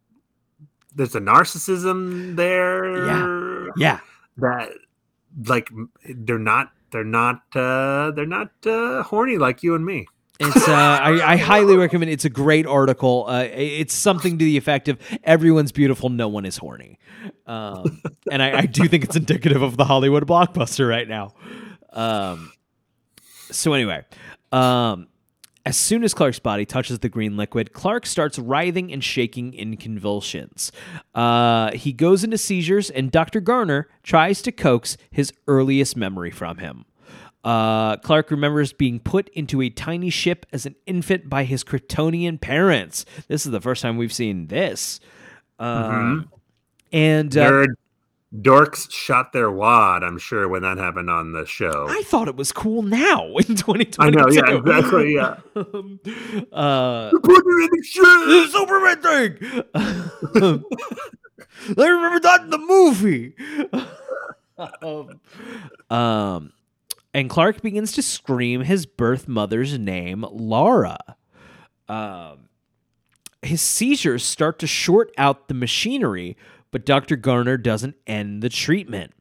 there's 0.94 1.15
a 1.15 1.20
narcissism 1.20 2.36
there. 2.36 3.07
yeah. 3.07 3.66
Yeah. 3.77 4.01
that 4.39 4.70
like 5.47 5.69
they're 6.09 6.39
not 6.39 6.70
they're 6.90 7.05
not 7.05 7.43
uh 7.55 8.11
they're 8.12 8.27
not 8.27 8.51
uh 8.65 9.03
horny 9.03 9.36
like 9.36 9.62
you 9.62 9.74
and 9.74 9.85
me 9.85 10.07
It's 10.40 10.69
uh, 10.69 10.73
I, 10.73 11.32
I 11.32 11.36
highly 11.53 11.77
recommend. 11.77 12.11
It's 12.11 12.24
a 12.24 12.31
great 12.31 12.66
article. 12.66 13.24
Uh, 13.28 13.47
it's 13.53 13.93
something 13.94 14.39
to 14.39 14.44
the 14.44 14.57
effect 14.57 14.89
of 14.89 14.98
"Everyone's 15.24 15.73
beautiful, 15.73 16.09
no 16.11 16.28
one 16.28 16.44
is 16.47 16.57
horny," 16.59 16.98
um, 17.47 18.03
and 18.31 18.43
I, 18.43 18.59
I 18.61 18.66
do 18.66 18.86
think 18.89 19.05
it's 19.05 19.16
indicative 19.16 19.62
of 19.62 19.77
the 19.77 19.85
Hollywood 19.85 20.27
blockbuster 20.27 20.89
right 20.89 21.09
now. 21.09 21.35
Um, 21.93 22.53
so 23.51 23.73
anyway, 23.73 24.05
um, 24.53 25.09
as 25.66 25.76
soon 25.76 26.05
as 26.05 26.14
Clark's 26.14 26.38
body 26.38 26.64
touches 26.64 27.01
the 27.01 27.09
green 27.09 27.36
liquid, 27.36 27.72
Clark 27.72 28.06
starts 28.06 28.38
writhing 28.38 28.93
and 28.93 29.02
shaking 29.02 29.52
in 29.52 29.76
convulsions. 29.76 30.70
Uh, 31.12 31.72
he 31.72 31.93
goes 31.93 32.22
into 32.22 32.38
seizures, 32.38 32.88
and 32.88 33.10
Dr. 33.10 33.40
Garner 33.40 33.88
tries 34.05 34.40
to 34.43 34.52
coax 34.52 34.97
his 35.10 35.32
earliest 35.48 35.97
memory 35.97 36.30
from 36.30 36.59
him. 36.59 36.84
Uh, 37.43 37.97
Clark 37.97 38.30
remembers 38.30 38.72
being 38.72 39.01
put 39.01 39.28
into 39.30 39.60
a 39.60 39.68
tiny 39.68 40.09
ship 40.09 40.47
as 40.52 40.66
an 40.66 40.76
infant 40.86 41.28
by 41.28 41.43
his 41.43 41.64
Kryptonian 41.64 42.40
parents. 42.40 43.05
This 43.26 43.44
is 43.44 43.51
the 43.51 43.60
first 43.60 43.82
time 43.82 43.97
we've 43.97 44.12
seen 44.12 44.47
this. 44.47 45.01
Um, 45.59 46.30
And 46.93 47.36
uh, 47.36 47.51
nerd 47.51 47.74
dorks 48.35 48.90
shot 48.90 49.32
their 49.32 49.51
wad 49.51 50.03
i'm 50.03 50.19
sure 50.19 50.48
when 50.48 50.62
that 50.62 50.77
happened 50.78 51.09
on 51.09 51.32
the 51.32 51.47
show 51.47 51.86
I 51.89 52.03
thought 52.05 52.27
it 52.28 52.35
was 52.36 52.51
cool 52.53 52.82
now 52.82 53.24
in 53.36 53.55
2022. 53.57 54.03
i 54.03 54.11
know 54.11 54.27
yeah 54.31 54.57
exactly 54.57 55.15
yeah 55.15 55.36
Um, 55.57 56.01
uh, 56.53 57.11
put 57.23 57.44
her 57.44 57.62
in 57.62 57.70
the 57.70 58.48
Superman 58.51 59.03
thing. 59.03 60.65
I 61.78 61.89
remember 61.89 62.20
that 62.20 62.43
in 62.43 62.51
the 62.51 62.59
movie. 62.59 63.35
um, 64.82 65.20
um, 65.97 66.53
and 67.15 67.31
Clark 67.31 67.62
begins 67.62 67.93
to 67.93 68.03
scream 68.03 68.62
his 68.62 68.85
birth 68.86 69.28
mother's 69.28 69.78
name, 69.78 70.24
Laura. 70.31 70.98
Um, 71.89 72.48
his 73.43 73.62
seizures 73.62 74.24
start 74.24 74.59
to 74.59 74.66
short 74.66 75.12
out 75.16 75.48
the 75.48 75.55
machinery, 75.55 76.36
but 76.77 76.85
Dr. 76.85 77.16
Garner 77.16 77.57
doesn't 77.57 77.97
end 78.07 78.43
the 78.43 78.51
treatment. 78.51 79.15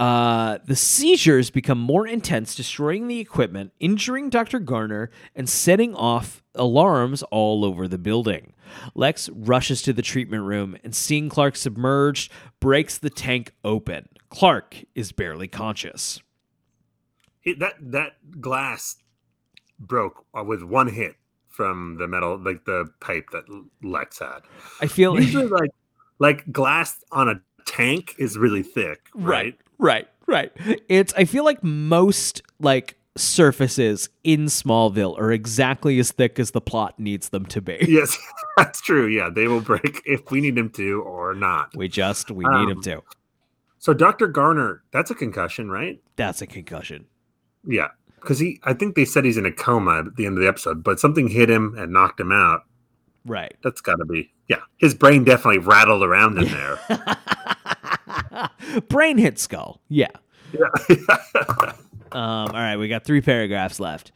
Uh, 0.00 0.56
the 0.64 0.74
seizures 0.74 1.50
become 1.50 1.76
more 1.76 2.06
intense, 2.06 2.54
destroying 2.54 3.06
the 3.06 3.20
equipment, 3.20 3.74
injuring 3.80 4.30
Dr. 4.30 4.58
Garner, 4.58 5.10
and 5.34 5.46
setting 5.46 5.94
off 5.94 6.42
alarms 6.54 7.22
all 7.24 7.66
over 7.66 7.86
the 7.86 7.98
building. 7.98 8.54
Lex 8.94 9.28
rushes 9.28 9.82
to 9.82 9.92
the 9.92 10.00
treatment 10.00 10.44
room 10.44 10.74
and, 10.82 10.94
seeing 10.94 11.28
Clark 11.28 11.54
submerged, 11.54 12.32
breaks 12.60 12.96
the 12.96 13.10
tank 13.10 13.52
open. 13.62 14.08
Clark 14.30 14.84
is 14.94 15.12
barely 15.12 15.48
conscious. 15.48 16.22
It- 17.44 17.58
that 17.58 17.74
that 17.78 18.40
glass 18.40 18.96
broke 19.78 20.24
with 20.32 20.62
one 20.62 20.88
hit 20.88 21.16
from 21.50 21.96
the 21.98 22.08
metal 22.08 22.38
like 22.38 22.64
the 22.64 22.86
pipe 23.00 23.28
that 23.32 23.44
lex 23.82 24.18
had 24.18 24.40
I 24.82 24.86
feel 24.86 25.18
usually 25.18 25.46
like 25.46 25.70
like 26.18 26.50
glass 26.52 27.02
on 27.12 27.28
a 27.28 27.40
tank 27.66 28.14
is 28.18 28.38
really 28.38 28.62
thick 28.62 29.08
right, 29.14 29.58
right, 29.78 30.08
right. 30.26 30.52
It's 30.88 31.12
I 31.14 31.24
feel 31.24 31.44
like 31.44 31.62
most 31.64 32.42
like 32.60 32.96
surfaces 33.16 34.08
in 34.24 34.44
Smallville 34.46 35.18
are 35.18 35.32
exactly 35.32 35.98
as 35.98 36.12
thick 36.12 36.38
as 36.38 36.50
the 36.52 36.60
plot 36.60 36.98
needs 37.00 37.30
them 37.30 37.44
to 37.46 37.60
be. 37.60 37.78
yes 37.88 38.16
that's 38.56 38.80
true 38.80 39.06
yeah 39.06 39.28
they 39.34 39.46
will 39.48 39.60
break 39.60 40.02
if 40.06 40.30
we 40.30 40.40
need 40.40 40.54
them 40.54 40.70
to 40.70 41.02
or 41.02 41.34
not 41.34 41.74
We 41.76 41.88
just 41.88 42.30
we 42.30 42.44
need 42.44 42.68
him 42.70 42.76
Um, 42.78 42.82
to. 42.82 43.02
so 43.78 43.92
dr 43.94 44.26
garner 44.28 44.82
that's 44.92 45.10
a 45.10 45.14
concussion 45.14 45.70
right 45.70 46.00
That's 46.16 46.40
a 46.42 46.46
concussion. 46.46 47.06
yeah 47.66 47.88
because 48.20 48.38
he 48.38 48.60
i 48.64 48.72
think 48.74 48.94
they 48.96 49.04
said 49.04 49.24
he's 49.24 49.36
in 49.38 49.46
a 49.46 49.52
coma 49.52 50.00
at 50.06 50.16
the 50.16 50.26
end 50.26 50.36
of 50.38 50.42
the 50.42 50.48
episode 50.48 50.82
but 50.84 51.00
something 51.00 51.28
hit 51.28 51.48
him 51.50 51.74
and 51.78 51.92
knocked 51.92 52.20
him 52.20 52.32
out 52.32 52.62
Right. 53.26 53.54
That's 53.62 53.80
got 53.80 53.96
to 53.96 54.04
be. 54.04 54.32
Yeah, 54.48 54.60
his 54.78 54.94
brain 54.94 55.24
definitely 55.24 55.58
rattled 55.58 56.02
around 56.02 56.38
in 56.38 56.44
there. 56.44 56.78
Brain 58.88 59.18
hit 59.18 59.38
skull. 59.38 59.80
Yeah. 59.88 60.10
yeah. 60.52 61.72
Um, 62.12 62.22
all 62.22 62.52
right, 62.52 62.76
we 62.76 62.88
got 62.88 63.04
three 63.04 63.20
paragraphs 63.20 63.80
left. 63.80 64.12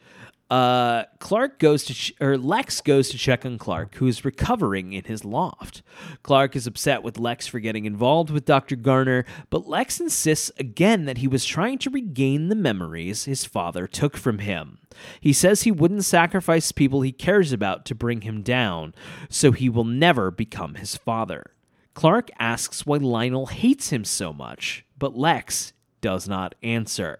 Uh, 0.51 1.05
Clark 1.19 1.59
goes 1.59 1.85
to 1.85 1.93
ch- 1.93 2.13
or 2.19 2.37
Lex 2.37 2.81
goes 2.81 3.07
to 3.09 3.17
check 3.17 3.45
on 3.45 3.57
Clark, 3.57 3.95
who 3.95 4.07
is 4.07 4.25
recovering 4.25 4.91
in 4.91 5.05
his 5.05 5.23
loft. 5.23 5.81
Clark 6.23 6.57
is 6.57 6.67
upset 6.67 7.03
with 7.03 7.17
Lex 7.17 7.47
for 7.47 7.61
getting 7.61 7.85
involved 7.85 8.29
with 8.29 8.43
Dr. 8.43 8.75
Garner, 8.75 9.23
but 9.49 9.65
Lex 9.65 10.01
insists 10.01 10.51
again 10.59 11.05
that 11.05 11.19
he 11.19 11.27
was 11.27 11.45
trying 11.45 11.77
to 11.77 11.89
regain 11.89 12.49
the 12.49 12.55
memories 12.55 13.23
his 13.23 13.45
father 13.45 13.87
took 13.87 14.17
from 14.17 14.39
him. 14.39 14.79
He 15.21 15.31
says 15.31 15.61
he 15.61 15.71
wouldn't 15.71 16.03
sacrifice 16.03 16.73
people 16.73 16.99
he 16.99 17.13
cares 17.13 17.53
about 17.53 17.85
to 17.85 17.95
bring 17.95 18.19
him 18.21 18.41
down, 18.41 18.93
so 19.29 19.53
he 19.53 19.69
will 19.69 19.85
never 19.85 20.31
become 20.31 20.75
his 20.75 20.97
father. 20.97 21.53
Clark 21.93 22.29
asks 22.39 22.85
why 22.85 22.97
Lionel 22.97 23.45
hates 23.45 23.91
him 23.91 24.03
so 24.03 24.33
much, 24.33 24.83
but 24.99 25.17
Lex 25.17 25.71
does 26.01 26.27
not 26.27 26.55
answer. 26.61 27.19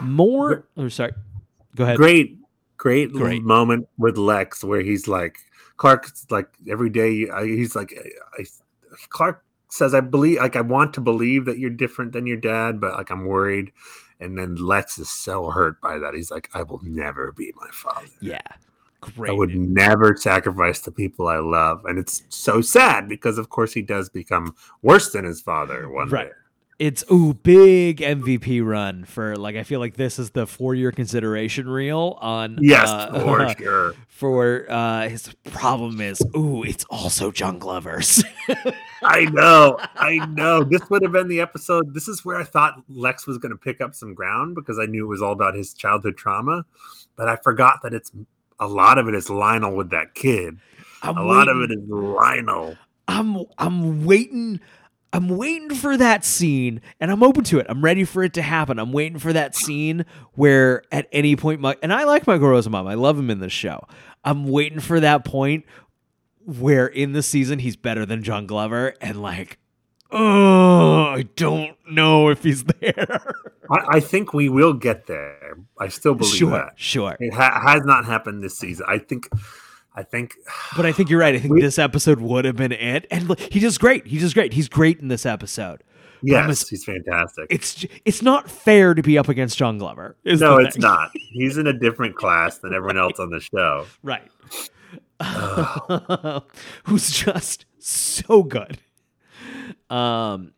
More, 0.00 0.68
or 0.76 0.90
sorry, 0.90 1.12
go 1.76 1.84
ahead. 1.84 1.96
great, 1.96 2.38
great, 2.76 3.12
Great. 3.12 3.42
moment 3.42 3.88
with 3.98 4.16
Lex 4.18 4.64
where 4.64 4.80
he's 4.82 5.06
like, 5.06 5.38
Clark's 5.76 6.26
like 6.30 6.48
every 6.68 6.90
day. 6.90 7.26
He's 7.44 7.76
like, 7.76 7.94
I, 8.38 8.44
Clark 9.10 9.44
says, 9.68 9.94
I 9.94 10.00
believe, 10.00 10.38
like, 10.38 10.56
I 10.56 10.60
want 10.62 10.94
to 10.94 11.00
believe 11.00 11.44
that 11.44 11.58
you're 11.58 11.70
different 11.70 12.12
than 12.12 12.26
your 12.26 12.36
dad, 12.38 12.80
but 12.80 12.94
like, 12.94 13.10
I'm 13.10 13.26
worried. 13.26 13.72
And 14.20 14.38
then 14.38 14.54
Lex 14.56 14.98
is 14.98 15.10
so 15.10 15.50
hurt 15.50 15.80
by 15.82 15.98
that. 15.98 16.14
He's 16.14 16.30
like, 16.30 16.48
I 16.54 16.62
will 16.62 16.80
never 16.82 17.32
be 17.32 17.52
my 17.56 17.68
father. 17.72 18.06
Yeah, 18.22 18.40
great. 19.00 19.30
I 19.30 19.34
would 19.34 19.54
never 19.54 20.16
sacrifice 20.16 20.80
the 20.80 20.90
people 20.92 21.28
I 21.28 21.36
love. 21.38 21.84
And 21.84 21.98
it's 21.98 22.22
so 22.30 22.62
sad 22.62 23.08
because, 23.10 23.36
of 23.36 23.50
course, 23.50 23.74
he 23.74 23.82
does 23.82 24.08
become 24.08 24.54
worse 24.80 25.12
than 25.12 25.26
his 25.26 25.42
father 25.42 25.90
one 25.90 26.08
Right. 26.08 26.28
day. 26.28 26.32
It's 26.78 27.02
ooh 27.10 27.32
big 27.32 28.00
MVP 28.00 28.62
run 28.64 29.04
for 29.04 29.34
like 29.36 29.56
I 29.56 29.62
feel 29.62 29.80
like 29.80 29.94
this 29.94 30.18
is 30.18 30.30
the 30.30 30.46
four 30.46 30.74
year 30.74 30.92
consideration 30.92 31.68
reel 31.68 32.18
on 32.20 32.58
Yes, 32.60 32.88
uh, 32.90 33.18
for 33.20 33.48
sure. 33.58 33.94
for 34.08 34.66
uh 34.68 35.08
his 35.08 35.34
problem 35.44 36.02
is 36.02 36.20
ooh 36.36 36.62
it's 36.64 36.84
also 36.90 37.30
John 37.30 37.58
Glover's 37.58 38.22
I 39.02 39.24
know, 39.26 39.78
I 39.96 40.26
know. 40.26 40.64
This 40.64 40.88
would 40.90 41.02
have 41.02 41.12
been 41.12 41.28
the 41.28 41.40
episode. 41.40 41.94
This 41.94 42.08
is 42.08 42.24
where 42.24 42.36
I 42.36 42.44
thought 42.44 42.82
Lex 42.88 43.26
was 43.26 43.38
going 43.38 43.52
to 43.52 43.58
pick 43.58 43.80
up 43.80 43.94
some 43.94 44.14
ground 44.14 44.54
because 44.54 44.78
I 44.78 44.86
knew 44.86 45.04
it 45.04 45.08
was 45.08 45.22
all 45.22 45.32
about 45.32 45.54
his 45.54 45.72
childhood 45.74 46.16
trauma, 46.16 46.64
but 47.16 47.28
I 47.28 47.36
forgot 47.36 47.80
that 47.82 47.94
it's 47.94 48.10
a 48.58 48.66
lot 48.66 48.98
of 48.98 49.06
it 49.08 49.14
is 49.14 49.30
Lionel 49.30 49.76
with 49.76 49.90
that 49.90 50.14
kid. 50.14 50.58
I'm 51.02 51.16
A 51.16 51.22
lot 51.22 51.48
of 51.48 51.58
it 51.60 51.70
is 51.70 51.88
Lionel. 51.88 52.76
I'm 53.08 53.44
I'm 53.58 54.04
waiting 54.04 54.60
I'm 55.16 55.30
waiting 55.30 55.70
for 55.70 55.96
that 55.96 56.26
scene 56.26 56.82
and 57.00 57.10
I'm 57.10 57.22
open 57.22 57.42
to 57.44 57.58
it. 57.58 57.64
I'm 57.70 57.82
ready 57.82 58.04
for 58.04 58.22
it 58.22 58.34
to 58.34 58.42
happen. 58.42 58.78
I'm 58.78 58.92
waiting 58.92 59.18
for 59.18 59.32
that 59.32 59.54
scene 59.54 60.04
where 60.34 60.82
at 60.92 61.08
any 61.10 61.36
point 61.36 61.58
my 61.58 61.74
and 61.82 61.90
I 61.90 62.04
like 62.04 62.26
Michael 62.26 62.48
Rosenbaum. 62.48 62.86
I 62.86 62.94
love 62.94 63.18
him 63.18 63.30
in 63.30 63.40
this 63.40 63.52
show. 63.52 63.80
I'm 64.26 64.46
waiting 64.46 64.78
for 64.78 65.00
that 65.00 65.24
point 65.24 65.64
where 66.44 66.86
in 66.86 67.14
the 67.14 67.22
season 67.22 67.60
he's 67.60 67.76
better 67.76 68.04
than 68.04 68.22
John 68.22 68.46
Glover 68.46 68.92
and 69.00 69.22
like 69.22 69.58
oh, 70.10 71.14
I 71.16 71.22
don't 71.34 71.78
know 71.90 72.28
if 72.28 72.42
he's 72.42 72.64
there. 72.80 73.18
I, 73.70 73.96
I 73.96 74.00
think 74.00 74.34
we 74.34 74.50
will 74.50 74.74
get 74.74 75.06
there. 75.06 75.56
I 75.80 75.88
still 75.88 76.14
believe 76.14 76.34
sure, 76.34 76.50
that. 76.50 76.72
sure. 76.76 77.16
It 77.18 77.32
ha- 77.32 77.58
has 77.64 77.86
not 77.86 78.04
happened 78.04 78.42
this 78.42 78.58
season. 78.58 78.84
I 78.86 78.98
think. 78.98 79.30
I 79.96 80.02
think. 80.02 80.34
But 80.76 80.84
I 80.86 80.92
think 80.92 81.08
you're 81.10 81.20
right. 81.20 81.34
I 81.34 81.38
think 81.38 81.54
We- 81.54 81.60
this 81.62 81.78
episode 81.78 82.20
would 82.20 82.44
have 82.44 82.56
been 82.56 82.72
it. 82.72 83.06
And 83.10 83.28
look, 83.28 83.40
he 83.40 83.58
does 83.60 83.78
great. 83.78 84.06
He 84.06 84.18
does 84.18 84.34
great. 84.34 84.52
He's 84.52 84.68
great 84.68 85.00
in 85.00 85.08
this 85.08 85.24
episode. 85.26 85.82
Yes, 86.22 86.68
he's 86.68 86.84
fantastic. 86.84 87.46
It's 87.50 87.84
it's 88.04 88.22
not 88.22 88.50
fair 88.50 88.94
to 88.94 89.02
be 89.02 89.16
up 89.18 89.28
against 89.28 89.58
John 89.58 89.78
Glover. 89.78 90.16
no, 90.24 90.56
it's 90.56 90.78
not. 90.78 91.10
He's 91.14 91.56
in 91.58 91.66
a 91.66 91.72
different 91.78 92.16
class 92.16 92.58
than 92.58 92.72
everyone 92.74 92.96
else 92.98 93.20
on 93.20 93.28
the 93.30 93.38
show. 93.40 93.86
Right. 94.02 94.22
Who's 96.84 97.10
just 97.10 97.66
so 97.78 98.42
good. 98.42 98.78
Um 99.90 100.52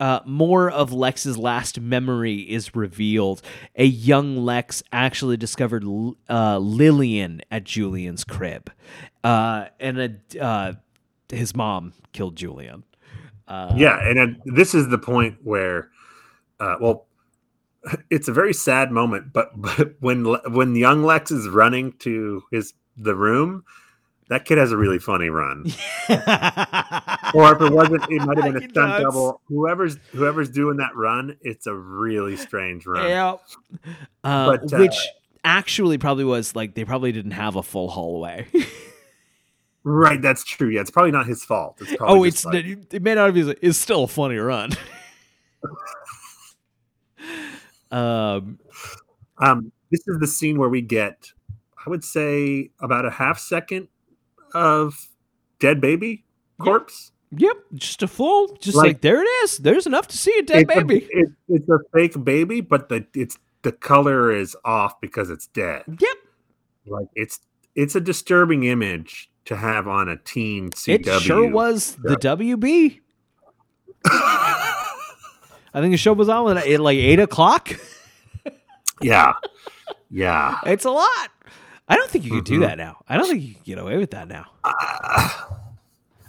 uh, 0.00 0.20
more 0.24 0.70
of 0.70 0.92
Lex's 0.92 1.38
last 1.38 1.80
memory 1.80 2.40
is 2.40 2.74
revealed. 2.74 3.42
A 3.76 3.84
young 3.84 4.36
Lex 4.36 4.82
actually 4.92 5.36
discovered 5.36 5.84
uh, 6.28 6.58
Lillian 6.58 7.42
at 7.50 7.64
Julian's 7.64 8.24
crib, 8.24 8.70
uh, 9.22 9.66
and 9.78 9.98
a, 10.00 10.42
uh, 10.42 10.72
his 11.28 11.54
mom 11.54 11.92
killed 12.12 12.36
Julian. 12.36 12.84
Uh, 13.46 13.74
yeah, 13.76 13.98
and 14.00 14.40
this 14.46 14.74
is 14.74 14.88
the 14.88 14.98
point 14.98 15.36
where, 15.42 15.90
uh, 16.58 16.76
well, 16.80 17.06
it's 18.10 18.28
a 18.28 18.32
very 18.32 18.54
sad 18.54 18.90
moment. 18.90 19.32
But, 19.32 19.50
but 19.56 19.94
when 20.00 20.24
when 20.52 20.74
young 20.74 21.02
Lex 21.04 21.30
is 21.30 21.48
running 21.48 21.92
to 22.00 22.42
his 22.50 22.74
the 22.96 23.14
room, 23.14 23.64
that 24.28 24.44
kid 24.44 24.58
has 24.58 24.72
a 24.72 24.76
really 24.76 24.98
funny 24.98 25.28
run. 25.28 25.64
or 27.34 27.52
if 27.52 27.60
it 27.60 27.72
wasn't, 27.72 28.02
it 28.10 28.22
might 28.24 28.36
have 28.38 28.54
been 28.54 28.56
a 28.56 28.68
stunt 28.68 28.74
does. 28.74 29.02
double. 29.02 29.40
Whoever's 29.48 29.98
whoever's 30.12 30.48
doing 30.48 30.78
that 30.78 30.94
run, 30.94 31.36
it's 31.42 31.66
a 31.66 31.74
really 31.74 32.36
strange 32.36 32.86
run. 32.86 33.08
Yeah. 33.08 33.36
Uh, 34.22 34.56
But, 34.56 34.72
uh, 34.72 34.78
which 34.78 34.96
actually 35.44 35.98
probably 35.98 36.24
was 36.24 36.56
like 36.56 36.74
they 36.74 36.84
probably 36.84 37.12
didn't 37.12 37.32
have 37.32 37.56
a 37.56 37.62
full 37.62 37.88
hallway. 37.88 38.46
Right, 39.86 40.20
that's 40.20 40.44
true. 40.44 40.70
Yeah, 40.70 40.80
it's 40.80 40.90
probably 40.90 41.10
not 41.10 41.26
his 41.26 41.44
fault. 41.44 41.76
It's 41.82 41.94
oh, 42.00 42.24
it's 42.24 42.42
like- 42.46 42.64
it 42.90 43.02
may 43.02 43.14
not 43.14 43.34
be. 43.34 43.42
It's 43.60 43.76
still 43.76 44.04
a 44.04 44.08
funny 44.08 44.38
run. 44.38 44.70
um. 47.90 48.58
Um, 49.36 49.72
this 49.90 50.00
is 50.08 50.18
the 50.20 50.26
scene 50.26 50.58
where 50.58 50.70
we 50.70 50.80
get, 50.80 51.32
I 51.86 51.90
would 51.90 52.02
say, 52.02 52.70
about 52.80 53.04
a 53.04 53.10
half 53.10 53.38
second 53.38 53.88
of 54.54 55.08
dead 55.58 55.80
baby 55.80 56.24
corpse. 56.60 57.12
Yep. 57.36 57.56
Just 57.74 58.02
a 58.02 58.06
full. 58.08 58.54
Just 58.60 58.76
like, 58.76 58.86
Like- 58.86 59.00
there 59.00 59.20
it 59.22 59.28
is. 59.44 59.58
There's 59.58 59.86
enough 59.86 60.06
to 60.08 60.16
see 60.18 60.36
a 60.38 60.42
dead 60.42 60.62
it's 60.68 60.76
a- 60.76 60.84
baby. 60.84 61.06
it- 61.10 61.32
it's 61.48 61.68
a 61.68 61.78
fake 61.92 62.22
baby, 62.24 62.60
but 62.60 62.88
the 62.88 63.04
it's 63.14 63.38
the 63.62 63.72
color 63.72 64.30
is 64.30 64.56
off 64.64 65.00
because 65.00 65.30
it's 65.30 65.46
dead. 65.48 65.82
Yep. 65.88 66.16
Like 66.86 67.06
it's 67.14 67.40
it's 67.74 67.94
a 67.96 68.00
disturbing 68.00 68.64
image 68.64 69.30
to 69.46 69.56
have 69.56 69.88
on 69.88 70.08
a 70.08 70.16
teen 70.16 70.70
CW. 70.70 70.94
It 71.00 71.22
sure 71.22 71.50
was 71.50 71.96
the 71.96 72.16
WB. 72.16 73.00
I 74.06 75.80
think 75.80 75.92
the 75.92 75.96
show 75.96 76.12
was 76.12 76.28
on 76.28 76.56
at 76.56 76.80
like 76.80 76.96
eight 76.98 77.18
o'clock. 77.18 77.70
yeah, 79.02 79.32
yeah. 80.10 80.58
It's 80.66 80.84
a 80.84 80.90
lot. 80.90 81.30
I 81.88 81.96
don't 81.96 82.10
think 82.10 82.24
you 82.24 82.30
could 82.30 82.44
do 82.44 82.58
Mhm. 82.58 82.66
that 82.66 82.78
now. 82.78 82.96
I 83.08 83.16
don't 83.16 83.26
think 83.28 83.42
you 83.42 83.54
could 83.54 83.64
get 83.64 83.78
away 83.78 83.96
with 83.98 84.10
that 84.12 84.28
now. 84.28 84.46
Uh, 84.64 84.72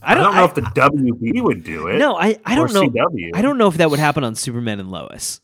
I 0.07 0.11
I 0.11 0.13
don't, 0.13 0.23
don't 0.25 0.35
know 0.35 0.45
if 0.45 0.53
the 0.53 0.61
WB 0.61 1.41
would 1.41 1.63
do 1.63 1.87
it. 1.87 1.97
No, 1.97 2.15
I, 2.15 2.37
I 2.45 2.53
don't 2.55 2.71
know. 2.73 2.83
CW. 2.83 3.31
I 3.33 3.41
don't 3.41 3.57
know 3.57 3.67
if 3.67 3.77
that 3.77 3.89
would 3.89 3.99
happen 3.99 4.23
on 4.23 4.35
Superman 4.35 4.79
and 4.79 4.91
Lois. 4.91 5.41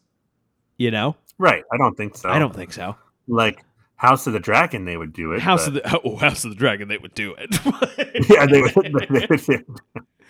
You 0.77 0.91
know, 0.91 1.15
Right, 1.37 1.63
I 1.71 1.77
don't 1.77 1.95
think 1.97 2.15
so. 2.17 2.29
I 2.29 2.37
don't 2.39 2.55
think 2.55 2.71
so. 2.73 2.95
like 3.27 3.63
House 3.95 4.27
of 4.27 4.33
the 4.33 4.39
Dragon. 4.39 4.85
They 4.85 4.97
would 4.97 5.13
do 5.13 5.31
it. 5.33 5.41
House 5.41 5.67
but- 5.67 5.77
of 5.85 6.01
the 6.01 6.01
oh, 6.05 6.15
House 6.17 6.43
of 6.43 6.51
the 6.51 6.55
Dragon, 6.55 6.87
they 6.87 6.97
would 6.97 7.13
do 7.15 7.33
it. 7.37 7.49
yeah, 8.29 8.45
they 8.45 8.61
would, 8.61 8.73
they 8.75 9.27
would 9.29 9.65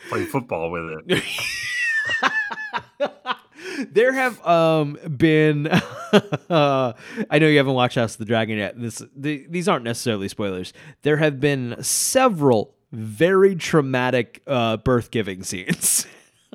play 0.09 0.25
football 0.25 0.71
with 0.71 1.03
it. 1.07 1.23
there 3.91 4.13
have 4.13 4.45
um 4.45 4.97
been 5.17 5.67
uh, 5.67 6.93
I 7.29 7.39
know 7.39 7.47
you 7.47 7.57
haven't 7.57 7.73
watched 7.73 7.95
House 7.95 8.13
of 8.13 8.19
the 8.19 8.25
Dragon 8.25 8.57
yet. 8.57 8.79
This 8.79 9.01
the, 9.15 9.45
these 9.49 9.67
aren't 9.67 9.85
necessarily 9.85 10.27
spoilers. 10.27 10.73
There 11.01 11.17
have 11.17 11.39
been 11.39 11.75
several 11.81 12.75
very 12.91 13.55
traumatic 13.55 14.41
uh 14.47 14.77
birth 14.77 15.11
giving 15.11 15.43
scenes. 15.43 16.05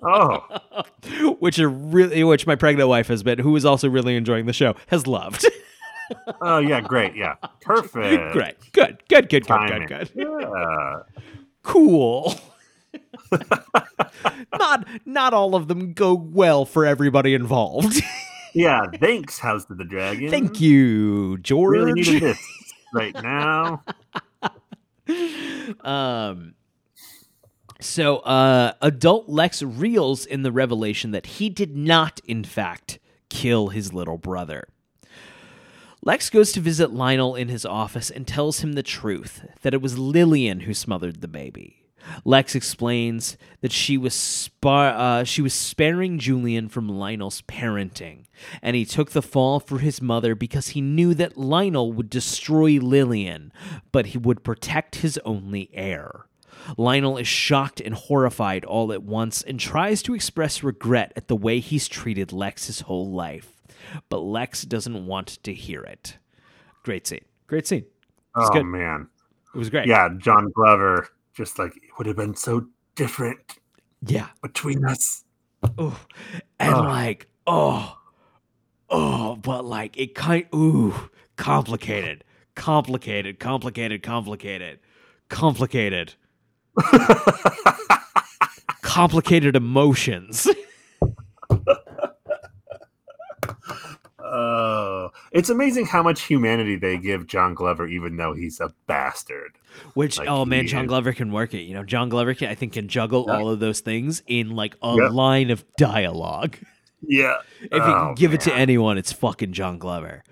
Oh, 0.02 0.44
which 1.40 1.58
are 1.58 1.68
really 1.70 2.22
which 2.24 2.46
my 2.46 2.54
pregnant 2.54 2.88
wife 2.88 3.08
has 3.08 3.22
been 3.22 3.38
who 3.38 3.56
is 3.56 3.64
also 3.64 3.88
really 3.88 4.16
enjoying 4.16 4.46
the 4.46 4.52
show 4.52 4.74
has 4.88 5.06
loved. 5.06 5.46
oh 6.42 6.58
yeah, 6.58 6.80
great, 6.80 7.16
yeah, 7.16 7.34
perfect, 7.62 8.32
Great. 8.32 8.56
Good. 8.72 9.02
Good, 9.08 9.28
good, 9.28 9.28
good, 9.28 9.44
timing. 9.46 9.86
good, 9.88 10.10
good. 10.14 10.26
Yeah. 10.42 11.02
Cool. 11.62 12.34
not 14.58 14.86
not 15.04 15.34
all 15.34 15.54
of 15.54 15.68
them 15.68 15.92
go 15.92 16.14
well 16.14 16.64
for 16.64 16.84
everybody 16.84 17.34
involved. 17.34 18.02
yeah, 18.54 18.82
thanks, 19.00 19.38
House 19.38 19.68
of 19.70 19.78
the 19.78 19.84
Dragon. 19.84 20.30
Thank 20.30 20.60
you, 20.60 21.38
George. 21.38 21.78
Really 21.78 21.92
needed 21.92 22.22
this 22.22 22.38
right 22.92 23.14
now. 23.22 23.82
um 25.82 26.54
so 27.80 28.16
uh 28.18 28.72
adult 28.82 29.28
Lex 29.28 29.62
reels 29.62 30.26
in 30.26 30.42
the 30.42 30.50
revelation 30.50 31.12
that 31.12 31.26
he 31.26 31.48
did 31.48 31.76
not 31.76 32.20
in 32.24 32.42
fact 32.42 32.98
kill 33.28 33.68
his 33.68 33.92
little 33.92 34.18
brother. 34.18 34.68
Lex 36.02 36.30
goes 36.30 36.52
to 36.52 36.60
visit 36.60 36.92
Lionel 36.92 37.34
in 37.34 37.48
his 37.48 37.66
office 37.66 38.10
and 38.10 38.26
tells 38.26 38.60
him 38.60 38.74
the 38.74 38.82
truth 38.82 39.44
that 39.62 39.74
it 39.74 39.82
was 39.82 39.98
Lillian 39.98 40.60
who 40.60 40.72
smothered 40.72 41.20
the 41.20 41.28
baby. 41.28 41.85
Lex 42.24 42.54
explains 42.54 43.36
that 43.60 43.72
she 43.72 43.98
was 43.98 44.14
spar- 44.14 44.94
uh, 44.96 45.24
she 45.24 45.42
was 45.42 45.54
sparing 45.54 46.18
Julian 46.18 46.68
from 46.68 46.88
Lionel's 46.88 47.42
parenting, 47.42 48.24
and 48.62 48.76
he 48.76 48.84
took 48.84 49.10
the 49.10 49.22
fall 49.22 49.58
for 49.60 49.78
his 49.78 50.00
mother 50.00 50.34
because 50.34 50.68
he 50.68 50.80
knew 50.80 51.14
that 51.14 51.36
Lionel 51.36 51.92
would 51.92 52.08
destroy 52.10 52.78
Lillian, 52.78 53.52
but 53.92 54.06
he 54.06 54.18
would 54.18 54.44
protect 54.44 54.96
his 54.96 55.18
only 55.24 55.68
heir. 55.72 56.26
Lionel 56.76 57.16
is 57.16 57.28
shocked 57.28 57.80
and 57.80 57.94
horrified 57.94 58.64
all 58.64 58.92
at 58.92 59.02
once 59.02 59.42
and 59.42 59.60
tries 59.60 60.02
to 60.02 60.14
express 60.14 60.62
regret 60.62 61.12
at 61.16 61.28
the 61.28 61.36
way 61.36 61.60
he's 61.60 61.86
treated 61.86 62.32
Lex 62.32 62.66
his 62.66 62.80
whole 62.82 63.10
life, 63.12 63.62
but 64.08 64.18
Lex 64.18 64.62
doesn't 64.62 65.06
want 65.06 65.42
to 65.44 65.52
hear 65.54 65.82
it. 65.82 66.18
Great 66.82 67.06
scene. 67.06 67.24
Great 67.46 67.66
scene. 67.66 67.84
Oh 68.34 68.48
good. 68.52 68.64
man, 68.64 69.08
It 69.54 69.58
was 69.58 69.70
great. 69.70 69.86
yeah, 69.86 70.08
John 70.18 70.50
Glover. 70.54 71.08
Just 71.36 71.58
like 71.58 71.76
it 71.76 71.82
would 71.98 72.06
have 72.06 72.16
been 72.16 72.34
so 72.34 72.66
different 72.94 73.38
Yeah. 74.06 74.28
between 74.42 74.84
us. 74.84 75.24
Ooh. 75.80 75.94
And 76.58 76.72
like, 76.78 77.26
oh, 77.46 77.98
oh, 78.88 79.36
but 79.36 79.64
like 79.64 79.96
it 79.98 80.14
kind 80.14 80.46
ooh, 80.54 80.94
complicated, 81.36 82.24
complicated, 82.54 83.38
complicated, 83.38 84.02
complicated, 84.02 84.78
complicated, 85.28 86.14
complicated 88.82 89.56
emotions. 89.56 90.48
Oh, 94.36 95.10
it's 95.32 95.48
amazing 95.50 95.86
how 95.86 96.02
much 96.02 96.22
humanity 96.22 96.76
they 96.76 96.98
give 96.98 97.26
John 97.26 97.54
Glover, 97.54 97.86
even 97.86 98.16
though 98.16 98.34
he's 98.34 98.60
a 98.60 98.72
bastard. 98.86 99.52
Which 99.94 100.18
Like, 100.18 100.28
oh 100.28 100.44
man, 100.44 100.66
John 100.66 100.84
is- 100.84 100.88
Glover 100.88 101.12
can 101.12 101.32
work 101.32 101.54
it. 101.54 101.62
You 101.62 101.74
know, 101.74 101.84
John 101.84 102.08
Glover 102.08 102.34
can 102.34 102.48
I 102.48 102.54
think 102.54 102.74
can 102.74 102.88
juggle 102.88 103.24
Yeah. 103.28 103.38
all 103.38 103.48
of 103.48 103.60
those 103.60 103.80
things 103.80 104.22
in 104.26 104.50
like 104.50 104.74
a 104.82 104.94
Yeah. 104.98 105.08
line 105.08 105.50
of 105.50 105.64
dialogue. 105.76 106.56
Yeah. 107.02 107.36
If 107.62 107.72
you 107.72 107.78
Oh, 107.80 108.06
can 108.06 108.14
give 108.14 108.34
it 108.34 108.40
to 108.42 108.54
anyone, 108.54 108.98
it's 108.98 109.12
fucking 109.12 109.52
John 109.52 109.78
Glover. 109.78 110.22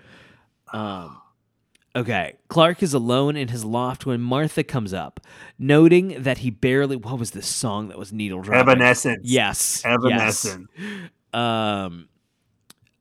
Um, 0.73 1.17
okay, 1.95 2.35
Clark 2.49 2.83
is 2.83 2.93
alone 2.93 3.35
in 3.35 3.47
his 3.49 3.63
loft 3.65 4.05
when 4.05 4.21
Martha 4.21 4.63
comes 4.63 4.93
up, 4.93 5.19
noting 5.57 6.21
that 6.21 6.39
he 6.39 6.49
barely. 6.49 6.95
What 6.95 7.17
was 7.19 7.31
this 7.31 7.47
song 7.47 7.87
that 7.89 7.97
was 7.97 8.11
needle 8.13 8.41
dropping? 8.41 8.59
Evanescence. 8.61 9.21
Yes, 9.23 9.81
yes. 9.83 9.85
Evanescence. 9.85 10.67
Um, 11.33 12.07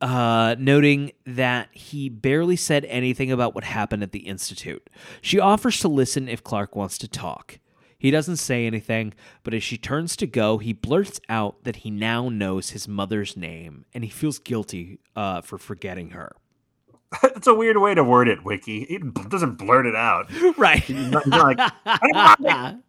uh, 0.05 0.55
noting 0.59 1.13
that 1.25 1.69
he 1.73 2.09
barely 2.11 2.57
said 2.57 2.85
anything 2.85 3.33
about 3.33 3.55
what 3.55 3.65
happened 3.65 4.03
at 4.03 4.13
the 4.13 4.21
institute. 4.21 4.91
She 5.23 5.39
offers 5.41 5.81
to 5.81 5.89
listen 5.89 6.29
if 6.29 6.45
Clark 6.45 6.77
wants 6.77 6.99
to 6.99 7.09
talk. 7.09 7.59
He 7.99 8.11
doesn't 8.11 8.37
say 8.37 8.67
anything, 8.67 9.15
but 9.45 9.55
as 9.55 9.63
she 9.63 9.79
turns 9.79 10.15
to 10.17 10.27
go, 10.27 10.59
he 10.59 10.75
blurts 10.75 11.21
out 11.31 11.65
that 11.65 11.77
he 11.77 11.91
now 11.91 12.29
knows 12.29 12.71
his 12.71 12.87
mother's 12.87 13.35
name 13.35 13.87
and 13.95 14.05
he 14.05 14.11
feels 14.11 14.39
guilty 14.39 14.99
uh, 15.17 15.41
for 15.41 15.57
forgetting 15.59 16.11
her. 16.11 16.37
It's 17.23 17.47
a 17.47 17.55
weird 17.55 17.79
way 17.79 17.95
to 17.95 18.03
word 18.05 18.29
it, 18.29 18.45
Wiki. 18.45 18.85
He 18.85 18.99
doesn't 19.29 19.55
blurt 19.55 19.87
it 19.87 19.95
out. 19.97 20.27
Right. 20.59 20.83
He's 20.83 21.11
not, 21.11 21.23
he's 21.25 21.31
not 21.31 21.59
like, 21.59 21.73
I 21.87 21.99
know, 22.13 22.19
what 22.25 22.41
mom. 22.41 22.83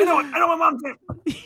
I 0.00 0.04
know, 0.04 0.14
what- 0.16 0.24
I 0.26 0.38
know 0.38 0.48
what 0.48 0.58
mom 0.58 0.78
did. 0.78 1.36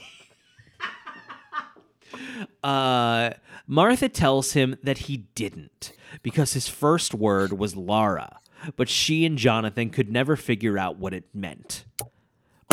uh, 2.65 3.31
Martha 3.67 4.09
tells 4.09 4.53
him 4.53 4.77
that 4.83 4.99
he 4.99 5.19
didn't 5.35 5.93
because 6.23 6.53
his 6.53 6.69
first 6.69 7.15
word 7.15 7.53
was 7.53 7.77
Lara, 7.77 8.39
but 8.77 8.89
she 8.89 9.27
and 9.27 9.37
Jonathan 9.37 9.91
could 9.91 10.11
never 10.11 10.37
figure 10.37 10.79
out 10.79 10.99
what 10.99 11.13
it 11.13 11.25
meant. 11.35 11.85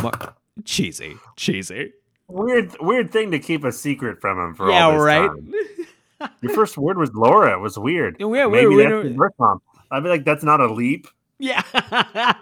Mar- 0.02 0.36
cheesy, 0.64 1.18
cheesy. 1.36 1.94
Weird, 2.28 2.76
weird 2.80 3.12
thing 3.12 3.32
to 3.32 3.40
keep 3.40 3.64
a 3.64 3.72
secret 3.72 4.22
from 4.22 4.40
him 4.40 4.56
for 4.56 4.70
yeah, 4.70 4.86
all 4.86 4.94
this 4.94 5.02
right. 5.02 5.28
time. 5.28 5.54
Your 6.42 6.54
first 6.54 6.78
word 6.78 6.98
was 6.98 7.12
Laura. 7.14 7.54
It 7.54 7.60
was 7.60 7.78
weird. 7.78 8.18
Yeah, 8.20 8.28
we- 8.28 8.48
Maybe 8.48 8.76
that's. 8.78 9.62
I'd 9.92 10.04
be 10.04 10.10
like, 10.10 10.26
that's 10.26 10.44
not 10.44 10.60
a 10.62 10.72
leap. 10.72 11.08
Yeah. 11.38 11.62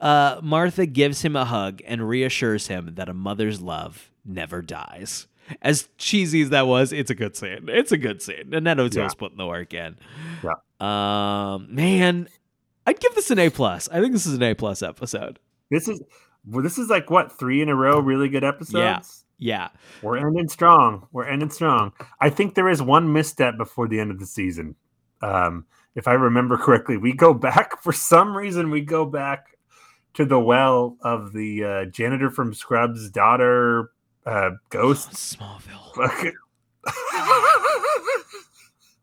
uh, 0.00 0.40
Martha 0.42 0.86
gives 0.86 1.22
him 1.22 1.36
a 1.36 1.44
hug 1.44 1.82
and 1.86 2.08
reassures 2.08 2.68
him 2.68 2.94
that 2.94 3.08
a 3.08 3.14
mother's 3.14 3.60
love 3.60 4.10
never 4.24 4.62
dies. 4.62 5.26
As 5.62 5.88
cheesy 5.98 6.42
as 6.42 6.50
that 6.50 6.66
was, 6.66 6.92
it's 6.92 7.10
a 7.10 7.14
good 7.14 7.36
scene. 7.36 7.66
It's 7.68 7.92
a 7.92 7.98
good 7.98 8.22
scene. 8.22 8.52
And 8.52 8.64
Neto 8.64 8.88
Yeah. 8.90 9.04
was 9.04 9.14
putting 9.14 9.36
the 9.38 9.46
work 9.46 9.74
in. 9.74 9.96
Yeah. 10.42 10.52
Um, 10.80 11.74
man, 11.74 12.28
I'd 12.86 13.00
give 13.00 13.14
this 13.14 13.30
an 13.30 13.38
A 13.38 13.50
plus. 13.50 13.88
I 13.92 14.00
think 14.00 14.12
this 14.12 14.26
is 14.26 14.34
an 14.34 14.42
A 14.42 14.54
plus 14.54 14.82
episode. 14.82 15.38
This 15.70 15.88
is 15.88 16.02
well, 16.46 16.62
this 16.62 16.76
is 16.76 16.88
like 16.90 17.08
what 17.10 17.32
three 17.38 17.62
in 17.62 17.68
a 17.70 17.74
row, 17.74 17.98
really 18.00 18.28
good 18.28 18.44
episodes. 18.44 19.24
Yeah. 19.38 19.68
We're 20.02 20.18
ending 20.18 20.48
strong. 20.48 21.08
We're 21.12 21.24
ending 21.26 21.50
strong. 21.50 21.92
I 22.20 22.30
think 22.30 22.54
there 22.54 22.68
is 22.68 22.80
one 22.82 23.12
misstep 23.12 23.56
before 23.56 23.88
the 23.88 23.98
end 23.98 24.10
of 24.10 24.18
the 24.18 24.26
season. 24.26 24.76
Um, 25.22 25.64
if 25.94 26.06
I 26.06 26.12
remember 26.12 26.56
correctly, 26.56 26.96
we 26.98 27.12
go 27.12 27.32
back 27.34 27.80
for 27.82 27.92
some 27.92 28.36
reason. 28.36 28.70
We 28.70 28.82
go 28.82 29.06
back 29.06 29.56
to 30.14 30.24
the 30.24 30.38
well 30.38 30.96
of 31.00 31.32
the 31.32 31.64
uh, 31.64 31.84
janitor 31.86 32.30
from 32.30 32.52
Scrubs' 32.54 33.10
daughter, 33.10 33.90
uh, 34.26 34.50
Ghost. 34.70 35.10
Smallville. 35.12 35.94
Fucking- 35.94 36.32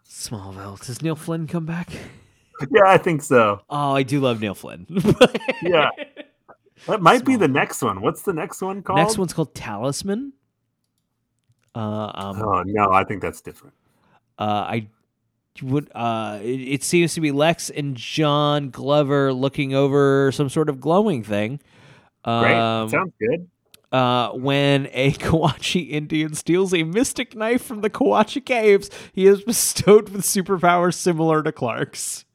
Smallville. 0.08 0.86
Does 0.86 1.02
Neil 1.02 1.16
Flynn 1.16 1.48
come 1.48 1.66
back? 1.66 1.90
yeah, 2.72 2.84
I 2.86 2.98
think 2.98 3.22
so. 3.24 3.62
Oh, 3.70 3.96
I 3.96 4.04
do 4.04 4.20
love 4.20 4.40
Neil 4.42 4.56
Flynn. 4.56 4.86
Yeah. 5.64 5.90
That 6.88 7.02
might 7.02 7.24
be 7.24 7.36
the 7.36 7.48
next 7.48 7.84
one. 7.84 8.02
What's 8.02 8.24
the 8.24 8.34
next 8.34 8.62
one 8.62 8.82
called? 8.82 8.98
Next 8.98 9.16
one's 9.18 9.34
called 9.34 9.54
Talisman. 9.54 10.34
Uh, 11.76 12.12
um, 12.14 12.42
Oh 12.42 12.64
no, 12.66 12.92
I 12.92 13.04
think 13.04 13.22
that's 13.22 13.42
different. 13.42 13.76
Uh, 14.40 14.66
I 14.68 14.88
would. 15.62 15.92
Uh, 15.94 16.40
it, 16.42 16.48
it 16.62 16.84
seems 16.84 17.14
to 17.14 17.22
be 17.22 17.32
Lex 17.32 17.70
and 17.70 17.96
John 17.96 18.72
Glover 18.72 19.32
looking 19.32 19.76
over 19.76 20.32
some 20.32 20.50
sort 20.50 20.68
of 20.70 20.82
glowing 20.82 21.22
thing. 21.24 21.60
Great. 22.26 22.56
Um, 22.56 22.90
Sounds 22.90 23.14
good. 23.20 23.48
Uh, 23.92 24.30
when 24.32 24.88
a 24.94 25.12
Kawatche 25.14 25.90
Indian 25.90 26.34
steals 26.34 26.74
a 26.74 26.84
mystic 26.84 27.36
knife 27.36 27.64
from 27.64 27.82
the 27.82 27.90
Kawatche 27.90 28.46
caves, 28.46 28.90
he 29.14 29.28
is 29.28 29.42
bestowed 29.42 30.10
with 30.10 30.22
superpowers 30.22 30.94
similar 30.94 31.44
to 31.44 31.52
Clark's. 31.52 32.26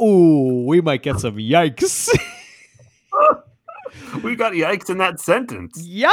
Ooh, 0.00 0.64
we 0.66 0.80
might 0.80 1.02
get 1.02 1.18
some 1.20 1.36
yikes. 1.36 2.08
We 4.22 4.36
got 4.36 4.52
yikes 4.52 4.90
in 4.90 4.98
that 4.98 5.20
sentence. 5.20 5.80
yep. 5.82 6.12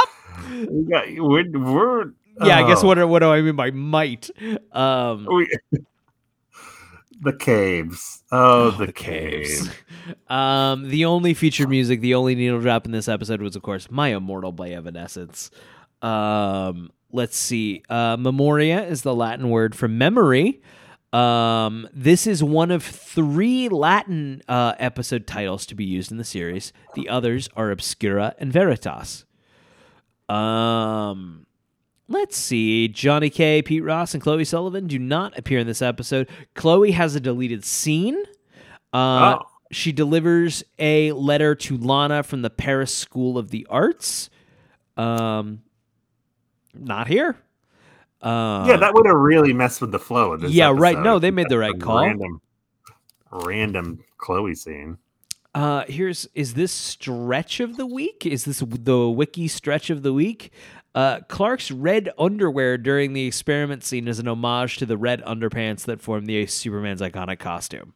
We 0.50 0.84
got 0.90 1.06
we're, 1.18 1.50
we're 1.52 2.06
Yeah, 2.44 2.60
I 2.60 2.68
guess 2.68 2.84
oh, 2.84 2.88
what 2.88 3.08
what 3.08 3.20
do 3.20 3.32
I 3.32 3.42
mean 3.42 3.56
by 3.56 3.72
might? 3.72 4.30
Um, 4.72 5.26
we, 5.26 5.50
the 7.24 7.34
caves. 7.34 8.24
Oh, 8.32 8.72
the, 8.72 8.92
caves. 8.92 9.70
um, 10.28 10.90
the 10.90 11.06
only 11.06 11.34
featured 11.34 11.70
music, 11.70 12.02
the 12.02 12.16
only 12.16 12.36
needle 12.36 12.60
drop 12.60 12.86
in 12.86 12.92
this 12.92 13.08
episode 13.08 13.42
was, 13.42 13.56
of 13.56 13.62
course, 13.62 13.90
"My 13.90 14.10
Immortal" 14.10 14.52
by 14.52 14.70
Evanescence. 14.70 15.52
Um, 16.02 16.92
let's 17.12 17.38
see. 17.38 17.84
Uh, 17.90 18.18
memoria 18.18 18.86
is 18.86 19.02
the 19.04 19.16
Latin 19.16 19.50
word 19.50 19.76
for 19.76 19.88
memory. 19.88 20.62
Um, 21.14 21.88
this 21.94 22.26
is 22.26 22.44
one 22.44 22.72
of 22.72 22.84
three 22.84 23.70
Latin 23.70 24.42
uh, 24.48 24.74
episode 24.80 25.28
titles 25.28 25.68
to 25.68 25.76
be 25.76 25.86
used 25.86 26.12
in 26.12 26.18
the 26.18 26.24
series. 26.24 26.74
The 26.96 27.08
others 27.08 27.48
are 27.56 27.70
Obscura 27.70 28.34
and 28.40 28.52
Veritas. 28.52 29.26
Um, 30.28 31.46
let's 32.08 32.38
see. 32.38 32.88
Johnny 32.88 33.30
K, 33.30 33.62
Pete 33.62 33.84
Ross, 33.84 34.14
and 34.14 34.22
Chloe 34.22 34.46
Sullivan 34.46 34.88
do 34.88 35.00
not 35.00 35.38
appear 35.38 35.60
in 35.60 35.68
this 35.68 35.82
episode. 35.82 36.30
Chloe 36.56 36.92
has 36.92 37.16
a 37.16 37.20
deleted 37.20 37.64
scene. 37.66 38.18
Uh, 38.94 39.38
Oh. 39.40 39.48
She 39.72 39.92
delivers 39.92 40.64
a 40.78 41.12
letter 41.14 41.56
to 41.56 41.78
Lana 41.78 42.22
from 42.22 42.44
the 42.44 42.52
Paris 42.52 42.96
School 42.96 43.40
of 43.40 43.50
the 43.50 43.66
Arts. 43.72 44.30
Um, 44.98 45.64
not 46.76 47.08
here. 47.08 47.38
Uh, 48.22 48.66
yeah, 48.68 48.78
that 48.78 48.94
would 48.94 49.08
have 49.08 49.16
really 49.16 49.52
messed 49.52 49.82
with 49.82 49.92
the 49.92 49.98
flow 50.00 50.34
of 50.34 50.42
this. 50.42 50.52
Yeah, 50.52 50.72
right. 50.76 51.00
No, 51.00 51.18
they 51.18 51.32
made 51.32 51.50
the 51.50 51.58
right 51.58 51.78
call. 51.80 52.02
Random, 52.02 52.40
random 53.32 54.04
Chloe 54.18 54.54
scene. 54.56 54.98
Uh, 55.56 55.84
here's 55.88 56.28
is 56.34 56.54
this 56.54 56.72
stretch 56.72 57.60
of 57.60 57.76
the 57.76 57.86
week? 57.86 58.26
Is 58.26 58.46
this 58.46 58.60
the 58.60 59.10
wiki 59.10 59.48
stretch 59.48 59.90
of 59.90 60.04
the 60.04 60.14
week? 60.14 60.52
Uh, 60.96 61.22
Clark's 61.22 61.72
red 61.72 62.10
underwear 62.20 62.78
during 62.78 63.14
the 63.14 63.26
experiment 63.26 63.84
scene 63.84 64.08
is 64.08 64.20
an 64.20 64.28
homage 64.28 64.78
to 64.78 64.86
the 64.86 64.98
red 64.98 65.24
underpants 65.24 65.86
that 65.86 66.02
form 66.02 66.26
the 66.26 66.46
Superman's 66.46 67.02
iconic 67.02 67.40
costume. 67.40 67.94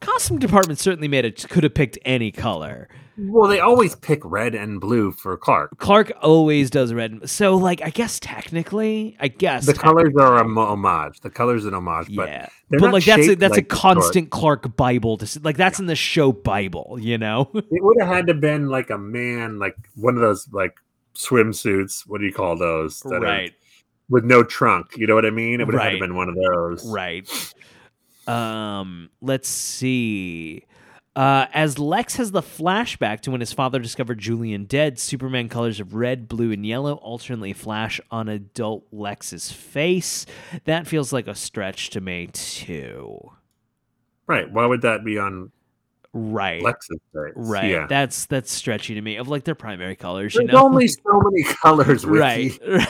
Costume 0.00 0.38
department 0.38 0.78
certainly 0.78 1.08
made 1.08 1.24
it. 1.24 1.48
Could 1.48 1.64
have 1.64 1.74
picked 1.74 1.98
any 2.04 2.30
color. 2.30 2.88
Well, 3.18 3.48
they 3.48 3.60
always 3.60 3.94
pick 3.94 4.20
red 4.24 4.54
and 4.54 4.78
blue 4.78 5.10
for 5.10 5.36
Clark. 5.38 5.78
Clark 5.78 6.12
always 6.20 6.68
does 6.68 6.92
red. 6.92 7.28
So, 7.28 7.56
like, 7.56 7.80
I 7.82 7.88
guess 7.88 8.20
technically, 8.20 9.16
I 9.18 9.28
guess 9.28 9.64
The 9.64 9.72
colors 9.72 10.14
are 10.20 10.36
a 10.36 10.44
homage. 10.44 11.20
The 11.20 11.30
colors 11.30 11.64
an 11.64 11.72
homage, 11.72 12.14
but 12.14 12.28
yeah, 12.28 12.48
they're 12.68 12.78
but 12.78 12.92
like 12.92 13.04
that's 13.04 13.26
a, 13.26 13.34
that's 13.34 13.52
like 13.52 13.64
a 13.64 13.66
constant 13.66 14.30
Clark 14.30 14.76
Bible. 14.76 15.16
To 15.16 15.40
like 15.40 15.56
that's 15.56 15.80
in 15.80 15.86
the 15.86 15.96
show 15.96 16.30
Bible, 16.30 16.98
you 17.00 17.16
know. 17.16 17.50
It 17.54 17.82
would 17.82 17.98
have 18.00 18.08
had 18.08 18.26
to 18.26 18.34
been 18.34 18.68
like 18.68 18.90
a 18.90 18.98
man, 18.98 19.58
like 19.58 19.76
one 19.94 20.14
of 20.14 20.20
those 20.20 20.46
like 20.52 20.74
swimsuits. 21.16 22.06
What 22.06 22.20
do 22.20 22.26
you 22.26 22.32
call 22.32 22.56
those? 22.56 23.00
that 23.00 23.24
are 23.24 23.48
with 24.08 24.24
no 24.24 24.42
trunk. 24.44 24.96
You 24.96 25.06
know 25.06 25.14
what 25.14 25.26
I 25.26 25.30
mean? 25.30 25.60
It 25.60 25.66
would 25.66 25.74
have 25.74 25.82
Right. 25.82 25.92
to 25.94 26.00
been 26.00 26.14
one 26.14 26.28
of 26.28 26.36
those. 26.36 26.88
Right. 26.88 27.28
Um, 28.26 29.10
let's 29.20 29.48
see. 29.48 30.64
Uh, 31.14 31.46
as 31.54 31.78
Lex 31.78 32.16
has 32.16 32.30
the 32.30 32.42
flashback 32.42 33.20
to 33.20 33.30
when 33.30 33.40
his 33.40 33.52
father 33.52 33.78
discovered 33.78 34.18
Julian 34.18 34.64
dead, 34.66 34.98
Superman 34.98 35.48
colors 35.48 35.80
of 35.80 35.94
red, 35.94 36.28
blue, 36.28 36.52
and 36.52 36.66
yellow 36.66 36.94
alternately 36.96 37.54
flash 37.54 38.00
on 38.10 38.28
adult 38.28 38.84
Lex's 38.92 39.50
face. 39.50 40.26
That 40.64 40.86
feels 40.86 41.14
like 41.14 41.26
a 41.26 41.34
stretch 41.34 41.88
to 41.90 42.02
me, 42.02 42.28
too. 42.32 43.32
Right. 44.26 44.50
Why 44.50 44.66
would 44.66 44.82
that 44.82 45.04
be 45.04 45.18
on 45.18 45.52
Right. 46.18 46.62
Right. 47.34 47.70
Yeah. 47.70 47.86
That's 47.88 48.24
that's 48.26 48.50
stretchy 48.50 48.94
to 48.94 49.02
me. 49.02 49.16
Of 49.16 49.28
like 49.28 49.44
their 49.44 49.54
primary 49.54 49.96
colors, 49.96 50.34
you 50.34 50.40
There's 50.46 50.52
know. 50.54 50.64
only 50.64 50.88
so 50.88 51.20
many 51.24 51.42
colors. 51.62 52.04
right. 52.06 52.58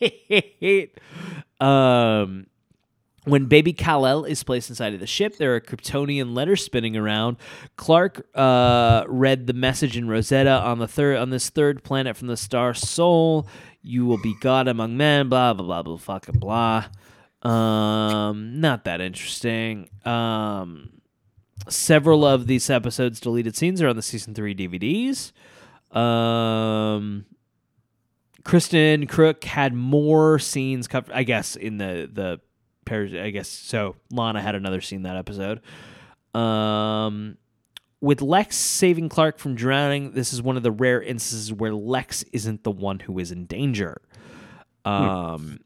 Right. 0.00 0.90
um, 1.60 2.46
when 3.24 3.46
baby 3.46 3.72
Kal-El 3.72 4.24
is 4.24 4.42
placed 4.42 4.68
inside 4.68 4.92
of 4.92 5.00
the 5.00 5.06
ship, 5.06 5.36
there 5.38 5.54
are 5.54 5.60
Kryptonian 5.60 6.34
letters 6.34 6.62
spinning 6.62 6.96
around. 6.96 7.36
Clark 7.76 8.26
uh, 8.34 9.04
read 9.08 9.46
the 9.46 9.52
message 9.54 9.96
in 9.96 10.08
Rosetta 10.08 10.50
on 10.50 10.78
the 10.78 10.88
third 10.88 11.16
on 11.18 11.30
this 11.30 11.48
third 11.48 11.82
planet 11.84 12.16
from 12.16 12.28
the 12.28 12.36
star 12.36 12.74
Sol. 12.74 13.46
You 13.82 14.04
will 14.04 14.20
be 14.20 14.34
God 14.40 14.68
among 14.68 14.96
men. 14.96 15.28
Blah 15.28 15.54
blah 15.54 15.64
blah 15.64 15.82
blah 15.82 15.96
fucking 15.96 16.38
blah. 16.38 16.86
Um, 17.42 18.60
not 18.60 18.84
that 18.84 19.00
interesting. 19.00 19.88
Um, 20.04 20.90
several 21.68 22.24
of 22.24 22.46
these 22.46 22.68
episodes' 22.70 23.20
deleted 23.20 23.56
scenes 23.56 23.80
are 23.82 23.88
on 23.88 23.96
the 23.96 24.02
season 24.02 24.34
three 24.34 24.54
DVDs. 24.54 25.32
Um, 25.96 27.26
Kristin 28.44 29.08
Kreuk 29.08 29.44
had 29.44 29.74
more 29.74 30.38
scenes 30.38 30.86
covered, 30.86 31.12
I 31.14 31.22
guess, 31.22 31.56
in 31.56 31.78
the 31.78 32.08
the 32.12 32.40
pairs. 32.84 33.14
I 33.14 33.30
guess 33.30 33.48
so. 33.48 33.96
Lana 34.10 34.42
had 34.42 34.54
another 34.54 34.80
scene 34.80 35.02
that 35.02 35.16
episode. 35.16 35.60
Um, 36.38 37.38
with 38.00 38.20
Lex 38.20 38.56
saving 38.56 39.08
Clark 39.08 39.38
from 39.38 39.54
drowning, 39.54 40.12
this 40.12 40.32
is 40.32 40.42
one 40.42 40.56
of 40.58 40.62
the 40.62 40.70
rare 40.70 41.00
instances 41.00 41.52
where 41.52 41.72
Lex 41.72 42.22
isn't 42.32 42.62
the 42.64 42.70
one 42.70 43.00
who 43.00 43.18
is 43.18 43.32
in 43.32 43.46
danger. 43.46 44.02
Um, 44.84 45.60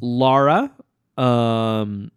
Laura, 0.00 0.72
um, 1.16 2.10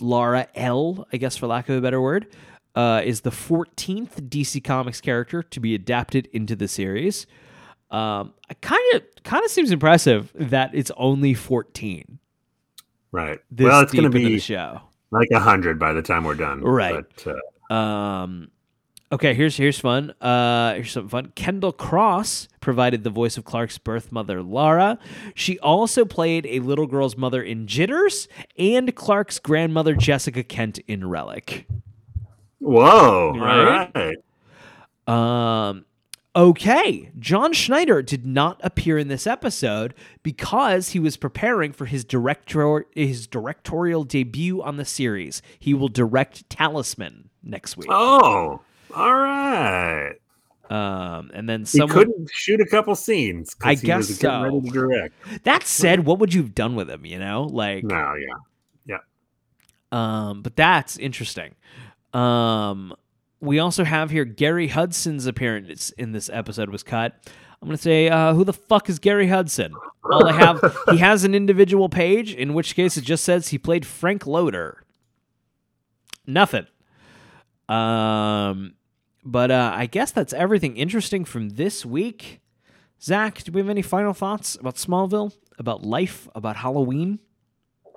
Laura 0.00 0.48
L, 0.54 1.06
I 1.12 1.16
guess 1.16 1.36
for 1.36 1.46
lack 1.46 1.68
of 1.68 1.76
a 1.76 1.80
better 1.80 2.00
word, 2.00 2.26
uh, 2.74 3.02
is 3.04 3.20
the 3.20 3.30
14th 3.30 4.28
DC 4.28 4.62
Comics 4.64 5.00
character 5.00 5.42
to 5.42 5.60
be 5.60 5.74
adapted 5.74 6.26
into 6.32 6.56
the 6.56 6.66
series. 6.68 7.26
Um, 7.90 8.34
I 8.50 8.54
kind 8.60 8.82
of 8.94 9.02
kind 9.22 9.44
of 9.44 9.50
seems 9.50 9.70
impressive 9.70 10.32
that 10.34 10.70
it's 10.74 10.90
only 10.96 11.34
14. 11.34 12.18
Right. 13.12 13.38
This 13.50 13.66
well, 13.66 13.80
it's 13.82 13.92
going 13.92 14.10
to 14.10 14.16
into 14.16 14.28
the 14.28 14.34
be 14.34 14.40
show. 14.40 14.80
like 15.12 15.28
a 15.32 15.38
hundred 15.38 15.78
by 15.78 15.92
the 15.92 16.02
time 16.02 16.24
we're 16.24 16.34
done. 16.34 16.60
Right. 16.62 17.04
But, 17.24 17.36
uh, 17.70 17.74
Um, 17.74 18.50
okay, 19.12 19.34
here's 19.34 19.56
here's 19.56 19.78
fun. 19.78 20.10
Uh, 20.20 20.74
here's 20.74 20.92
something 20.92 21.08
fun. 21.08 21.32
Kendall 21.34 21.72
Cross 21.72 22.48
provided 22.60 23.04
the 23.04 23.10
voice 23.10 23.36
of 23.36 23.44
Clark's 23.44 23.78
birth 23.78 24.12
mother, 24.12 24.42
Lara. 24.42 24.98
She 25.34 25.58
also 25.60 26.04
played 26.04 26.46
a 26.46 26.60
little 26.60 26.86
girl's 26.86 27.16
mother 27.16 27.42
in 27.42 27.66
Jitters 27.66 28.28
and 28.58 28.94
Clark's 28.94 29.38
grandmother, 29.38 29.94
Jessica 29.94 30.42
Kent, 30.42 30.78
in 30.86 31.08
Relic. 31.08 31.66
whoa. 32.58 33.36
Right? 33.38 33.90
All 33.94 34.02
right. 34.02 34.16
Um, 35.06 35.84
okay, 36.34 37.10
John 37.18 37.52
Schneider 37.52 38.00
did 38.02 38.24
not 38.24 38.58
appear 38.64 38.96
in 38.96 39.08
this 39.08 39.26
episode 39.26 39.94
because 40.22 40.90
he 40.90 40.98
was 40.98 41.16
preparing 41.18 41.72
for 41.72 41.84
his 41.84 42.04
director 42.04 42.86
his 42.94 43.26
directorial 43.26 44.04
debut 44.04 44.62
on 44.62 44.78
the 44.78 44.84
series. 44.84 45.42
He 45.58 45.74
will 45.74 45.88
direct 45.88 46.48
Talisman 46.48 47.28
next 47.42 47.76
week. 47.76 47.88
Oh. 47.90 48.62
All 48.94 49.14
right. 49.14 50.14
Um, 50.70 51.30
and 51.34 51.48
then 51.48 51.64
He 51.66 51.86
couldn't 51.86 52.30
shoot 52.32 52.60
a 52.60 52.66
couple 52.66 52.94
scenes. 52.94 53.54
I 53.62 53.74
he 53.74 53.86
guess 53.86 54.08
so. 54.18 54.42
ready 54.42 54.60
to 54.62 54.70
direct. 54.70 55.14
That 55.44 55.64
said, 55.64 56.06
what 56.06 56.18
would 56.20 56.32
you 56.32 56.42
have 56.42 56.54
done 56.54 56.74
with 56.74 56.88
him? 56.88 57.04
You 57.04 57.18
know, 57.18 57.42
like, 57.44 57.84
No, 57.84 58.14
yeah, 58.14 58.34
yeah. 58.86 58.98
um, 59.92 60.42
but 60.42 60.56
that's 60.56 60.96
interesting. 60.96 61.54
Um, 62.14 62.94
we 63.40 63.58
also 63.58 63.84
have 63.84 64.10
here 64.10 64.24
Gary 64.24 64.68
Hudson's 64.68 65.26
appearance 65.26 65.90
in 65.90 66.12
this 66.12 66.30
episode 66.32 66.70
was 66.70 66.82
cut. 66.82 67.14
I'm 67.60 67.68
gonna 67.68 67.76
say, 67.78 68.08
uh, 68.08 68.32
who 68.34 68.44
the 68.44 68.52
fuck 68.52 68.88
is 68.88 68.98
Gary 68.98 69.26
Hudson? 69.28 69.74
All 70.10 70.26
I 70.26 70.32
have, 70.32 70.76
he 70.90 70.98
has 70.98 71.24
an 71.24 71.34
individual 71.34 71.88
page, 71.88 72.32
in 72.34 72.54
which 72.54 72.74
case 72.74 72.96
it 72.96 73.04
just 73.04 73.24
says 73.24 73.48
he 73.48 73.58
played 73.58 73.84
Frank 73.86 74.26
Loader. 74.26 74.82
Nothing. 76.26 76.66
Um, 77.68 78.74
but 79.24 79.50
uh, 79.50 79.72
I 79.74 79.86
guess 79.86 80.10
that's 80.10 80.32
everything 80.32 80.76
interesting 80.76 81.24
from 81.24 81.50
this 81.50 81.84
week. 81.86 82.40
Zach, 83.02 83.42
do 83.42 83.52
we 83.52 83.60
have 83.60 83.68
any 83.68 83.82
final 83.82 84.14
thoughts 84.14 84.54
about 84.56 84.76
Smallville, 84.76 85.32
about 85.58 85.82
life, 85.84 86.28
about 86.34 86.56
Halloween? 86.56 87.20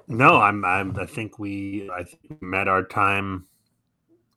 No, 0.07 0.37
I'm. 0.37 0.63
I'm. 0.65 0.97
I 0.99 1.05
think 1.05 1.37
we. 1.39 1.89
I 1.93 2.03
think 2.03 2.19
we 2.29 2.47
met 2.47 2.67
our 2.67 2.83
time 2.83 3.45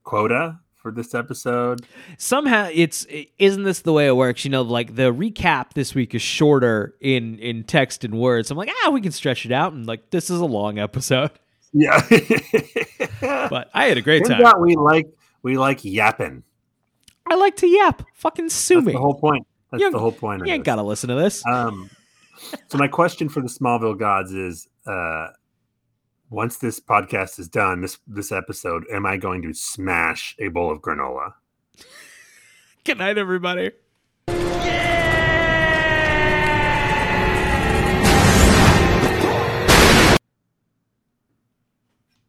quota 0.05 0.59
for 0.77 0.91
this 0.91 1.15
episode. 1.15 1.83
somehow 2.17 2.67
it's 2.73 3.07
isn't 3.39 3.65
this 3.65 3.81
the 3.81 3.93
way 3.93 4.07
it 4.07 4.17
works 4.17 4.47
you 4.47 4.51
know 4.51 4.63
like 4.63 4.95
the 4.97 5.13
recap 5.13 5.75
this 5.75 5.95
week 5.95 6.15
is 6.15 6.23
shorter 6.23 6.95
in 7.03 7.39
in 7.39 7.63
text 7.65 8.03
and 8.03 8.19
words 8.19 8.51
i'm 8.51 8.57
like 8.57 8.71
ah 8.87 8.89
we 8.91 8.99
can 9.03 9.13
stretch 9.13 9.45
it 9.45 9.53
out 9.53 9.75
and 9.75 9.87
like 9.87 10.09
this 10.09 10.31
is 10.31 10.41
a 10.41 10.47
long 10.47 10.79
episode 10.79 11.31
Yeah. 11.75 12.01
but 13.21 13.69
i 13.75 13.85
had 13.85 13.99
a 13.99 14.01
great 14.01 14.25
Turns 14.25 14.39
time 14.39 14.47
out 14.47 14.59
we 14.61 14.75
like 14.75 15.07
we 15.43 15.59
like 15.59 15.85
yapping. 15.85 16.45
I 17.31 17.35
like 17.37 17.57
to 17.57 17.67
yap 17.67 18.03
fucking 18.15 18.49
sue 18.51 18.75
That's 18.77 18.87
me 18.89 18.93
the 18.93 18.99
whole 18.99 19.19
point. 19.19 19.47
That's 19.71 19.81
You- 19.83 19.91
the 19.93 19.99
whole 19.99 20.13
point. 20.13 20.45
You 20.47 20.53
ain't 20.53 20.65
gotta 20.65 20.83
listen 20.83 21.09
to 21.09 21.15
this 21.15 21.47
Um, 21.47 21.89
so 22.69 22.77
my 22.79 22.89
question 22.89 23.29
for 23.29 23.41
the 23.41 23.49
Smallville 23.49 23.99
gods 23.99 24.33
is: 24.33 24.67
uh, 24.87 25.29
Once 26.31 26.57
this 26.59 26.81
podcast 26.81 27.39
is 27.39 27.49
done, 27.49 27.81
this 27.83 27.99
this 28.07 28.33
episode, 28.33 28.85
am 28.93 29.05
I 29.07 29.17
going 29.17 29.43
to 29.43 29.53
smash 29.55 30.35
a 30.39 30.49
bowl 30.49 30.71
of 30.73 30.81
granola? 30.81 31.35
good 32.85 32.99
night 32.99 33.17
everybody! 33.19 33.71